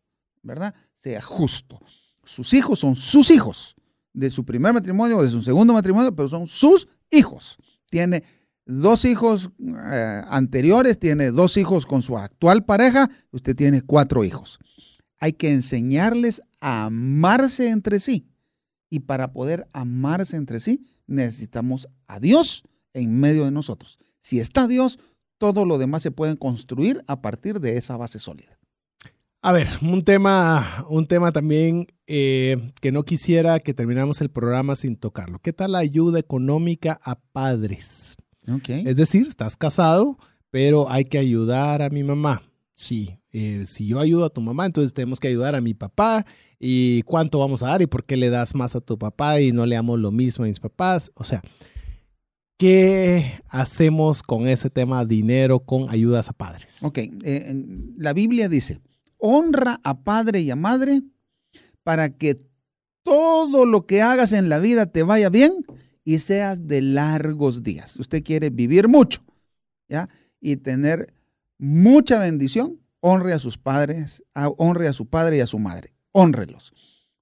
¿verdad? 0.43 0.75
Sea 0.95 1.21
justo. 1.23 1.79
Sus 2.23 2.53
hijos 2.53 2.77
son 2.77 2.95
sus 2.95 3.31
hijos, 3.31 3.75
de 4.13 4.29
su 4.29 4.45
primer 4.45 4.71
matrimonio 4.73 5.17
o 5.17 5.23
de 5.23 5.29
su 5.31 5.41
segundo 5.41 5.73
matrimonio, 5.73 6.15
pero 6.15 6.29
son 6.29 6.45
sus 6.45 6.87
hijos. 7.09 7.57
Tiene 7.89 8.23
dos 8.69 9.03
hijos 9.03 9.49
eh, 9.59 10.21
anteriores, 10.29 10.99
tiene 10.99 11.31
dos 11.31 11.57
hijos 11.57 11.85
con 11.85 12.03
su 12.03 12.17
actual 12.17 12.65
pareja, 12.65 13.09
usted 13.31 13.55
tiene 13.55 13.81
cuatro 13.81 14.23
hijos. 14.23 14.59
Hay 15.19 15.33
que 15.33 15.51
enseñarles 15.51 16.41
a 16.61 16.85
amarse 16.85 17.69
entre 17.69 17.99
sí. 17.99 18.27
Y 18.89 19.01
para 19.01 19.33
poder 19.33 19.67
amarse 19.73 20.37
entre 20.37 20.59
sí, 20.59 20.85
necesitamos 21.07 21.89
a 22.07 22.19
Dios 22.19 22.63
en 22.93 23.19
medio 23.19 23.45
de 23.45 23.51
nosotros. 23.51 23.97
Si 24.21 24.39
está 24.39 24.67
Dios, 24.67 24.99
todo 25.37 25.65
lo 25.65 25.77
demás 25.77 26.03
se 26.03 26.11
puede 26.11 26.37
construir 26.37 27.03
a 27.07 27.21
partir 27.21 27.59
de 27.59 27.77
esa 27.77 27.97
base 27.97 28.19
sólida. 28.19 28.59
A 29.41 29.51
ver, 29.51 29.67
un 29.81 30.03
tema, 30.03 30.85
un 30.89 31.07
tema 31.07 31.31
también 31.31 31.87
eh, 32.07 32.71
que 32.81 32.91
no 32.91 33.03
quisiera 33.03 33.59
que 33.59 33.73
termináramos 33.73 34.21
el 34.21 34.29
programa 34.29 34.75
sin 34.75 34.95
tocarlo. 34.95 35.39
¿Qué 35.39 35.53
tal 35.53 35.71
la 35.71 35.79
ayuda 35.79 36.19
económica 36.19 36.99
a 37.03 37.15
padres? 37.15 38.17
Es 38.67 38.95
decir, 38.95 39.27
estás 39.27 39.55
casado, 39.55 40.17
pero 40.49 40.89
hay 40.89 41.05
que 41.05 41.17
ayudar 41.17 41.81
a 41.81 41.89
mi 41.89 42.03
mamá. 42.03 42.41
Sí, 42.73 43.19
eh, 43.31 43.65
si 43.67 43.87
yo 43.87 43.99
ayudo 43.99 44.25
a 44.25 44.29
tu 44.29 44.41
mamá, 44.41 44.65
entonces 44.65 44.93
tenemos 44.93 45.19
que 45.19 45.27
ayudar 45.27 45.55
a 45.55 45.61
mi 45.61 45.73
papá. 45.73 46.25
¿Y 46.59 47.03
cuánto 47.03 47.39
vamos 47.39 47.63
a 47.63 47.67
dar? 47.67 47.81
¿Y 47.81 47.87
por 47.87 48.03
qué 48.05 48.17
le 48.17 48.29
das 48.29 48.55
más 48.55 48.75
a 48.75 48.81
tu 48.81 48.97
papá 48.97 49.39
y 49.39 49.51
no 49.51 49.65
le 49.65 49.75
damos 49.75 49.99
lo 49.99 50.11
mismo 50.11 50.45
a 50.45 50.47
mis 50.47 50.59
papás? 50.59 51.11
O 51.15 51.23
sea, 51.23 51.41
¿qué 52.57 53.33
hacemos 53.47 54.23
con 54.23 54.47
ese 54.47 54.69
tema 54.69 55.05
dinero 55.05 55.59
con 55.59 55.89
ayudas 55.89 56.29
a 56.29 56.33
padres? 56.33 56.83
Ok, 56.83 56.97
eh, 56.97 57.55
la 57.97 58.13
Biblia 58.13 58.49
dice, 58.49 58.81
honra 59.17 59.79
a 59.83 60.03
padre 60.03 60.41
y 60.41 60.51
a 60.51 60.55
madre 60.55 61.01
para 61.83 62.17
que 62.17 62.37
todo 63.03 63.65
lo 63.65 63.85
que 63.85 64.01
hagas 64.01 64.33
en 64.33 64.49
la 64.49 64.59
vida 64.59 64.85
te 64.85 65.03
vaya 65.03 65.29
bien 65.29 65.65
y 66.03 66.19
seas 66.19 66.67
de 66.67 66.81
largos 66.81 67.63
días. 67.63 67.97
Usted 67.97 68.23
quiere 68.23 68.49
vivir 68.49 68.87
mucho, 68.87 69.23
¿ya? 69.87 70.09
Y 70.39 70.57
tener 70.57 71.13
mucha 71.57 72.19
bendición, 72.19 72.79
honre 73.01 73.33
a 73.33 73.39
sus 73.39 73.57
padres, 73.57 74.23
honre 74.57 74.87
a 74.87 74.93
su 74.93 75.07
padre 75.07 75.37
y 75.37 75.41
a 75.41 75.47
su 75.47 75.59
madre, 75.59 75.93
honrelos. 76.11 76.73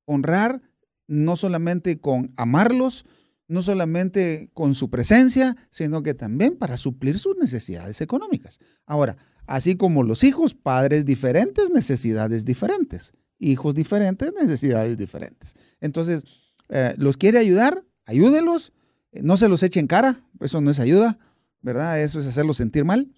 Honrar 0.06 0.62
no 1.08 1.36
solamente 1.36 2.00
con 2.00 2.34
amarlos, 2.38 3.06
no 3.48 3.62
solamente 3.62 4.50
con 4.54 4.76
su 4.76 4.90
presencia, 4.90 5.56
sino 5.70 6.04
que 6.04 6.14
también 6.14 6.58
para 6.58 6.78
suplir 6.78 7.18
sus 7.18 7.38
necesidades 7.38 8.02
económicas. 8.02 8.60
Ahora, 8.86 9.18
así 9.46 9.76
como 9.76 10.04
los 10.04 10.24
hijos, 10.24 10.54
padres 10.54 11.06
diferentes, 11.06 11.70
necesidades 11.70 12.46
diferentes. 12.46 13.14
Hijos 13.40 13.76
diferentes, 13.76 14.34
necesidades 14.34 14.98
diferentes. 14.98 15.56
Entonces, 15.80 16.24
eh, 16.70 16.94
¿los 16.98 17.18
quiere 17.18 17.40
ayudar? 17.40 17.84
Ayúdelos. 18.08 18.74
Eh, 19.12 19.22
No 19.22 19.38
se 19.38 19.48
los 19.48 19.62
eche 19.62 19.80
en 19.80 19.88
cara, 19.88 20.24
eso 20.40 20.60
no 20.60 20.72
es 20.72 20.80
ayuda, 20.80 21.20
¿verdad? 21.62 22.02
Eso 22.02 22.20
es 22.20 22.26
hacerlos 22.28 22.58
sentir 22.58 22.84
mal. 22.84 23.14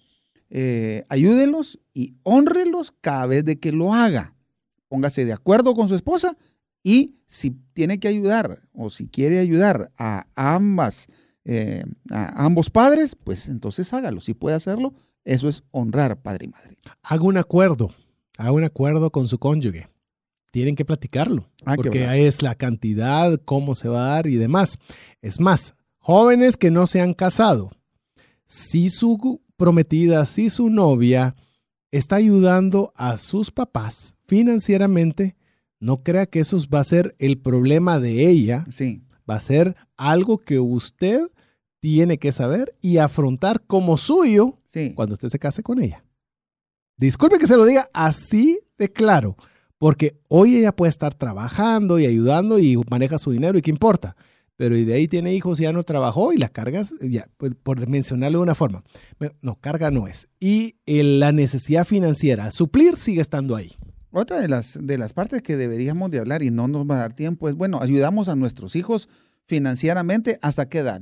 Eh, 0.50 1.04
ayúdelos 1.08 1.80
y 1.94 2.16
honrelos 2.24 2.92
cada 3.00 3.24
vez 3.26 3.44
de 3.44 3.58
que 3.58 3.72
lo 3.72 3.94
haga. 3.94 4.34
Póngase 4.88 5.24
de 5.24 5.32
acuerdo 5.32 5.74
con 5.74 5.88
su 5.88 5.94
esposa 5.94 6.36
y 6.82 7.14
si 7.26 7.52
tiene 7.72 8.00
que 8.00 8.08
ayudar 8.08 8.62
o 8.72 8.90
si 8.90 9.08
quiere 9.08 9.38
ayudar 9.38 9.92
a 9.96 10.26
ambas, 10.34 11.06
eh, 11.44 11.84
a 12.10 12.44
ambos 12.44 12.70
padres, 12.70 13.14
pues 13.14 13.48
entonces 13.48 13.92
hágalo. 13.94 14.20
Si 14.20 14.34
puede 14.34 14.56
hacerlo, 14.56 14.92
eso 15.24 15.48
es 15.48 15.62
honrar 15.70 16.20
padre 16.20 16.46
y 16.46 16.48
madre. 16.48 16.76
Haga 17.02 17.22
un 17.22 17.36
acuerdo, 17.36 17.90
haga 18.36 18.50
un 18.50 18.64
acuerdo 18.64 19.10
con 19.10 19.28
su 19.28 19.38
cónyuge. 19.38 19.88
Tienen 20.50 20.74
que 20.76 20.84
platicarlo, 20.84 21.48
Ah, 21.64 21.74
porque 21.76 22.26
es 22.26 22.42
la 22.42 22.54
cantidad, 22.56 23.40
cómo 23.44 23.74
se 23.74 23.88
va 23.88 24.04
a 24.06 24.08
dar 24.16 24.26
y 24.26 24.36
demás. 24.36 24.78
Es 25.22 25.38
más, 25.40 25.74
jóvenes 25.98 26.56
que 26.56 26.70
no 26.70 26.86
se 26.86 27.00
han 27.00 27.14
casado, 27.14 27.70
si 28.46 28.88
su 28.88 29.40
prometida, 29.56 30.26
si 30.26 30.50
su 30.50 30.68
novia 30.70 31.36
está 31.92 32.16
ayudando 32.16 32.92
a 32.96 33.16
sus 33.18 33.50
papás 33.50 34.16
financieramente, 34.26 35.36
no 35.78 35.98
crea 35.98 36.26
que 36.26 36.40
eso 36.40 36.58
va 36.72 36.80
a 36.80 36.84
ser 36.84 37.14
el 37.18 37.38
problema 37.38 37.98
de 38.00 38.28
ella. 38.28 38.64
Sí. 38.70 39.02
Va 39.28 39.36
a 39.36 39.40
ser 39.40 39.76
algo 39.96 40.38
que 40.38 40.58
usted 40.58 41.20
tiene 41.80 42.18
que 42.18 42.32
saber 42.32 42.74
y 42.80 42.98
afrontar 42.98 43.62
como 43.66 43.96
suyo 43.98 44.58
Sí. 44.66 44.92
cuando 44.94 45.14
usted 45.14 45.28
se 45.28 45.38
case 45.38 45.62
con 45.62 45.80
ella. 45.80 46.04
Disculpe 46.96 47.38
que 47.38 47.46
se 47.46 47.56
lo 47.56 47.64
diga 47.64 47.88
así 47.94 48.58
de 48.78 48.92
claro, 48.92 49.36
porque 49.80 50.20
hoy 50.28 50.56
ella 50.56 50.72
puede 50.72 50.90
estar 50.90 51.14
trabajando 51.14 51.98
y 51.98 52.04
ayudando 52.04 52.58
y 52.58 52.78
maneja 52.90 53.18
su 53.18 53.30
dinero 53.30 53.56
y 53.56 53.62
qué 53.62 53.70
importa. 53.70 54.14
Pero 54.56 54.76
y 54.76 54.84
de 54.84 54.92
ahí 54.92 55.08
tiene 55.08 55.32
hijos 55.32 55.58
y 55.58 55.62
ya 55.62 55.72
no 55.72 55.84
trabajó 55.84 56.34
y 56.34 56.36
las 56.36 56.50
cargas, 56.50 56.92
ya, 57.00 57.30
pues, 57.38 57.54
por 57.54 57.88
mencionarlo 57.88 58.40
de 58.40 58.42
una 58.42 58.54
forma. 58.54 58.84
No, 59.40 59.58
carga 59.58 59.90
no 59.90 60.06
es. 60.06 60.28
Y 60.38 60.74
la 60.84 61.32
necesidad 61.32 61.86
financiera 61.86 62.50
suplir 62.50 62.98
sigue 62.98 63.22
estando 63.22 63.56
ahí. 63.56 63.72
Otra 64.12 64.38
de 64.38 64.48
las, 64.48 64.78
de 64.82 64.98
las 64.98 65.14
partes 65.14 65.40
que 65.40 65.56
deberíamos 65.56 66.10
de 66.10 66.18
hablar 66.18 66.42
y 66.42 66.50
no 66.50 66.68
nos 66.68 66.84
va 66.84 66.96
a 66.96 66.98
dar 66.98 67.14
tiempo 67.14 67.48
es, 67.48 67.54
bueno, 67.54 67.80
ayudamos 67.80 68.28
a 68.28 68.36
nuestros 68.36 68.76
hijos 68.76 69.08
financieramente 69.46 70.38
hasta 70.42 70.68
qué 70.68 70.80
edad, 70.80 71.00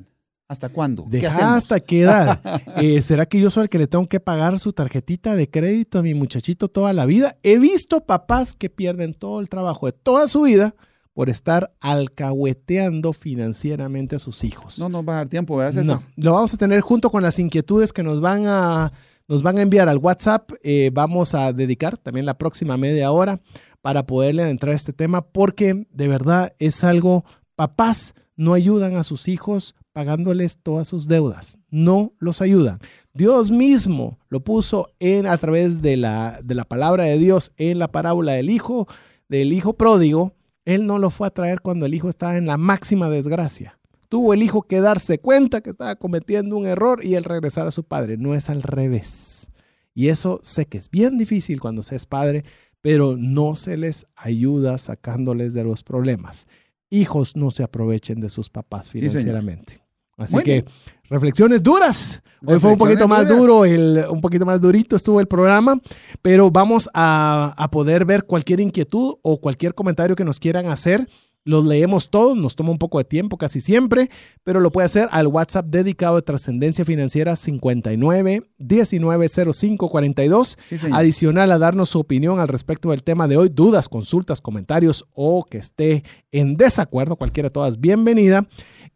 hasta 0.48 0.70
cuándo, 0.70 1.04
qué 1.04 1.18
Deja 1.18 1.28
hacemos. 1.28 1.52
hasta 1.56 1.80
qué 1.80 2.00
edad. 2.02 2.40
Eh, 2.78 3.02
¿Será 3.02 3.26
que 3.26 3.40
yo 3.40 3.50
soy 3.50 3.64
el 3.64 3.68
que 3.68 3.78
le 3.78 3.86
tengo 3.86 4.08
que 4.08 4.20
pagar 4.20 4.58
su 4.60 4.72
tarjetita 4.72 5.34
de 5.34 5.50
crédito 5.50 5.98
a 5.98 6.02
mi 6.02 6.14
muchachito 6.14 6.68
toda 6.68 6.92
la 6.92 7.06
vida? 7.06 7.36
He 7.42 7.58
visto 7.58 8.00
papás 8.06 8.54
que 8.54 8.70
pierden 8.70 9.14
todo 9.14 9.40
el 9.40 9.48
trabajo 9.48 9.86
de 9.86 9.92
toda 9.92 10.28
su 10.28 10.42
vida 10.42 10.74
por 11.12 11.28
estar 11.28 11.72
alcahueteando 11.80 13.12
financieramente 13.12 14.16
a 14.16 14.18
sus 14.20 14.44
hijos. 14.44 14.78
No 14.78 14.88
nos 14.88 15.06
va 15.06 15.14
a 15.14 15.16
dar 15.16 15.28
tiempo, 15.28 15.56
¿verdad, 15.56 15.72
César? 15.72 16.00
No, 16.00 16.02
lo 16.16 16.34
vamos 16.34 16.54
a 16.54 16.56
tener 16.56 16.80
junto 16.80 17.10
con 17.10 17.22
las 17.22 17.38
inquietudes 17.40 17.92
que 17.92 18.04
nos 18.04 18.20
van 18.20 18.44
a, 18.46 18.92
nos 19.26 19.42
van 19.42 19.58
a 19.58 19.62
enviar 19.62 19.88
al 19.88 19.98
WhatsApp. 19.98 20.52
Eh, 20.62 20.90
vamos 20.92 21.34
a 21.34 21.52
dedicar 21.52 21.98
también 21.98 22.26
la 22.26 22.38
próxima 22.38 22.76
media 22.76 23.10
hora 23.10 23.40
para 23.82 24.06
poderle 24.06 24.44
adentrar 24.44 24.72
a 24.72 24.76
este 24.76 24.92
tema 24.92 25.22
porque 25.22 25.86
de 25.90 26.08
verdad 26.08 26.54
es 26.60 26.84
algo, 26.84 27.24
papás 27.56 28.14
no 28.36 28.54
ayudan 28.54 28.94
a 28.94 29.02
sus 29.02 29.26
hijos 29.26 29.74
pagándoles 29.98 30.58
todas 30.58 30.86
sus 30.86 31.08
deudas, 31.08 31.58
no 31.70 32.12
los 32.20 32.40
ayudan. 32.40 32.78
Dios 33.14 33.50
mismo 33.50 34.20
lo 34.28 34.38
puso 34.38 34.92
en 35.00 35.26
a 35.26 35.36
través 35.38 35.82
de 35.82 35.96
la, 35.96 36.38
de 36.44 36.54
la 36.54 36.64
palabra 36.64 37.02
de 37.02 37.18
Dios 37.18 37.50
en 37.56 37.80
la 37.80 37.88
parábola 37.88 38.34
del 38.34 38.48
hijo, 38.48 38.86
del 39.28 39.52
hijo 39.52 39.72
pródigo. 39.72 40.34
Él 40.64 40.86
no 40.86 41.00
lo 41.00 41.10
fue 41.10 41.26
a 41.26 41.30
traer 41.30 41.62
cuando 41.62 41.84
el 41.84 41.94
hijo 41.94 42.08
estaba 42.08 42.36
en 42.36 42.46
la 42.46 42.56
máxima 42.56 43.10
desgracia 43.10 43.76
tuvo 44.08 44.32
el 44.34 44.42
hijo 44.42 44.62
que 44.62 44.80
darse 44.80 45.18
cuenta 45.18 45.62
que 45.62 45.70
estaba 45.70 45.96
cometiendo 45.96 46.56
un 46.56 46.66
error 46.66 47.04
y 47.04 47.14
el 47.14 47.24
regresar 47.24 47.66
a 47.66 47.72
su 47.72 47.82
padre. 47.82 48.16
No 48.16 48.36
es 48.36 48.48
al 48.48 48.62
revés. 48.62 49.50
Y 49.94 50.08
eso 50.08 50.38
sé 50.44 50.66
que 50.66 50.78
es 50.78 50.90
bien 50.90 51.18
difícil 51.18 51.60
cuando 51.60 51.82
se 51.82 51.96
es 51.96 52.06
padre, 52.06 52.44
pero 52.80 53.16
no 53.16 53.56
se 53.56 53.76
les 53.76 54.06
ayuda 54.14 54.78
sacándoles 54.78 55.54
de 55.54 55.64
los 55.64 55.82
problemas. 55.82 56.46
Hijos 56.88 57.36
no 57.36 57.50
se 57.50 57.64
aprovechen 57.64 58.20
de 58.20 58.30
sus 58.30 58.48
papás 58.48 58.88
financieramente. 58.88 59.87
Así 60.18 60.34
Muy 60.34 60.44
que 60.44 60.52
bien. 60.52 60.64
reflexiones 61.08 61.62
duras. 61.62 62.22
Hoy 62.44 62.58
fue 62.60 62.72
un 62.72 62.78
poquito 62.78 63.08
más 63.08 63.26
duras. 63.26 63.38
duro, 63.40 63.64
el, 63.64 64.04
un 64.10 64.20
poquito 64.20 64.44
más 64.46 64.60
durito 64.60 64.94
estuvo 64.94 65.18
el 65.20 65.26
programa, 65.26 65.80
pero 66.22 66.50
vamos 66.50 66.88
a, 66.94 67.54
a 67.56 67.70
poder 67.70 68.04
ver 68.04 68.24
cualquier 68.24 68.60
inquietud 68.60 69.14
o 69.22 69.40
cualquier 69.40 69.74
comentario 69.74 70.14
que 70.14 70.24
nos 70.24 70.38
quieran 70.38 70.66
hacer. 70.66 71.08
Los 71.44 71.64
leemos 71.64 72.10
todos, 72.10 72.36
nos 72.36 72.56
toma 72.56 72.72
un 72.72 72.78
poco 72.78 72.98
de 72.98 73.04
tiempo 73.04 73.38
casi 73.38 73.62
siempre, 73.62 74.10
pero 74.44 74.60
lo 74.60 74.70
puede 74.70 74.84
hacer 74.84 75.08
al 75.12 75.28
WhatsApp 75.28 75.66
dedicado 75.66 76.16
de 76.16 76.22
Trascendencia 76.22 76.84
Financiera 76.84 77.36
59 77.36 78.42
1905 78.58 79.88
42. 79.88 80.58
Sí. 80.66 80.76
Adicional 80.92 81.50
a 81.52 81.58
darnos 81.58 81.88
su 81.88 81.98
opinión 82.00 82.38
al 82.38 82.48
respecto 82.48 82.90
del 82.90 83.02
tema 83.02 83.28
de 83.28 83.36
hoy, 83.38 83.48
dudas, 83.48 83.88
consultas, 83.88 84.40
comentarios 84.42 85.06
o 85.14 85.44
que 85.44 85.58
esté 85.58 86.04
en 86.32 86.56
desacuerdo, 86.56 87.16
cualquiera 87.16 87.48
de 87.48 87.52
todas, 87.52 87.80
bienvenida. 87.80 88.46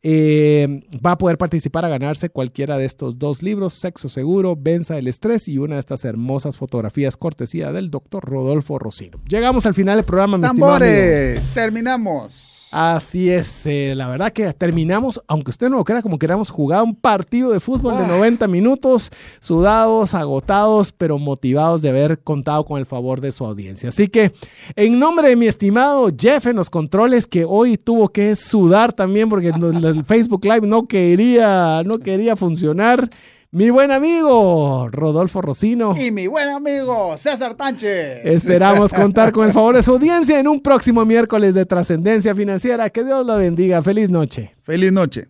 Eh, 0.05 0.83
va 1.05 1.13
a 1.13 1.19
poder 1.19 1.39
participar 1.39 1.85
a 1.85 1.89
ganarse 1.89 2.29
cualquiera 2.29 2.77
de 2.77 2.85
estos 2.85 3.19
dos 3.19 3.43
libros, 3.43 3.75
Sexo 3.75 4.09
Seguro, 4.09 4.57
Venza 4.57 4.99
el 4.99 5.07
Estrés 5.07 5.47
y 5.47 5.59
una 5.59 5.77
de 5.77 5.81
estas 5.81 6.05
hermosas 6.05 6.57
fotografías 6.57 7.17
cortesía 7.17 7.73
del 7.73 7.91
doctor 7.91 8.25
Rodolfo 8.25 8.79
Rocino. 8.79 9.21
Llegamos 9.29 9.65
al 9.65 9.75
final 9.75 9.97
del 9.97 10.05
programa. 10.05 10.41
Tambores, 10.41 11.47
terminamos. 11.55 12.52
Así 12.73 13.31
es, 13.31 13.67
eh, 13.67 13.93
la 13.95 14.09
verdad 14.09 14.33
que 14.33 14.51
terminamos, 14.55 15.23
aunque 15.29 15.51
usted 15.51 15.69
no 15.69 15.77
lo 15.77 15.85
crea, 15.85 16.01
como 16.01 16.19
queríamos 16.19 16.49
jugar 16.49 16.83
un 16.83 16.95
partido 16.95 17.51
de 17.53 17.61
fútbol 17.61 17.97
de 17.99 18.05
Ah. 18.05 18.09
90 18.09 18.49
minutos, 18.49 19.11
sudados, 19.41 20.15
agotados, 20.15 20.91
pero 20.91 21.19
motivados 21.19 21.83
de 21.83 21.91
haber 21.91 22.19
contado 22.21 22.65
con 22.65 22.79
el 22.79 22.87
favor 22.87 23.21
de 23.21 23.31
su 23.31 23.45
audiencia. 23.45 23.91
Así 23.91 24.09
que, 24.09 24.33
en 24.75 24.99
nombre 24.99 25.29
de 25.29 25.37
mi 25.37 25.47
estimado 25.47 26.09
Jeff 26.19 26.47
en 26.47 26.57
los 26.57 26.71
controles, 26.71 27.27
que 27.27 27.45
hoy 27.45 27.77
tuvo 27.77 28.09
que 28.09 28.35
sudar 28.37 28.93
también 28.95 29.29
porque 29.29 29.49
el 29.49 30.05
Facebook 30.05 30.45
Live 30.45 30.67
no 30.67 30.87
quería, 30.89 31.83
no 31.85 31.99
quería 31.99 32.37
funcionar, 32.37 33.11
mi 33.53 33.69
buen 33.69 33.93
amigo 33.93 34.89
Rodolfo 34.91 35.43
Rocino. 35.43 35.95
Y 35.97 36.11
mi 36.11 36.27
buen 36.27 36.49
amigo 36.49 37.17
César 37.19 37.55
Tánchez. 37.55 38.25
Esperamos 38.25 38.93
contar 38.95 39.31
con 39.31 39.47
el 39.47 39.53
favor 39.53 39.77
de 39.77 39.83
su 39.83 39.93
audiencia 39.93 40.41
en 40.41 40.49
un 40.49 40.61
próximo 40.61 41.05
miércoles 41.05 41.55
de 41.55 41.67
trascendencia 41.67 42.35
financiera. 42.35 42.89
Que 42.89 43.05
Dios 43.05 43.27
lo 43.27 43.37
bendiga. 43.37 43.83
Feliz 43.83 44.11
noche. 44.11 44.55
Feliz 44.63 44.91
noche. 44.91 45.29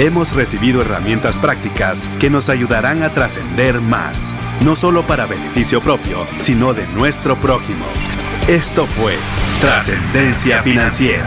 Hemos 0.00 0.34
recibido 0.34 0.82
herramientas 0.82 1.38
prácticas 1.38 2.10
que 2.20 2.28
nos 2.28 2.50
ayudarán 2.50 3.02
a 3.02 3.10
trascender 3.10 3.80
más, 3.80 4.34
no 4.62 4.76
solo 4.76 5.06
para 5.06 5.24
beneficio 5.24 5.80
propio, 5.80 6.26
sino 6.38 6.74
de 6.74 6.86
nuestro 6.88 7.36
prójimo. 7.36 7.86
Esto 8.46 8.84
fue 8.84 9.14
Trascendencia 9.60 10.62
Financiera, 10.62 11.26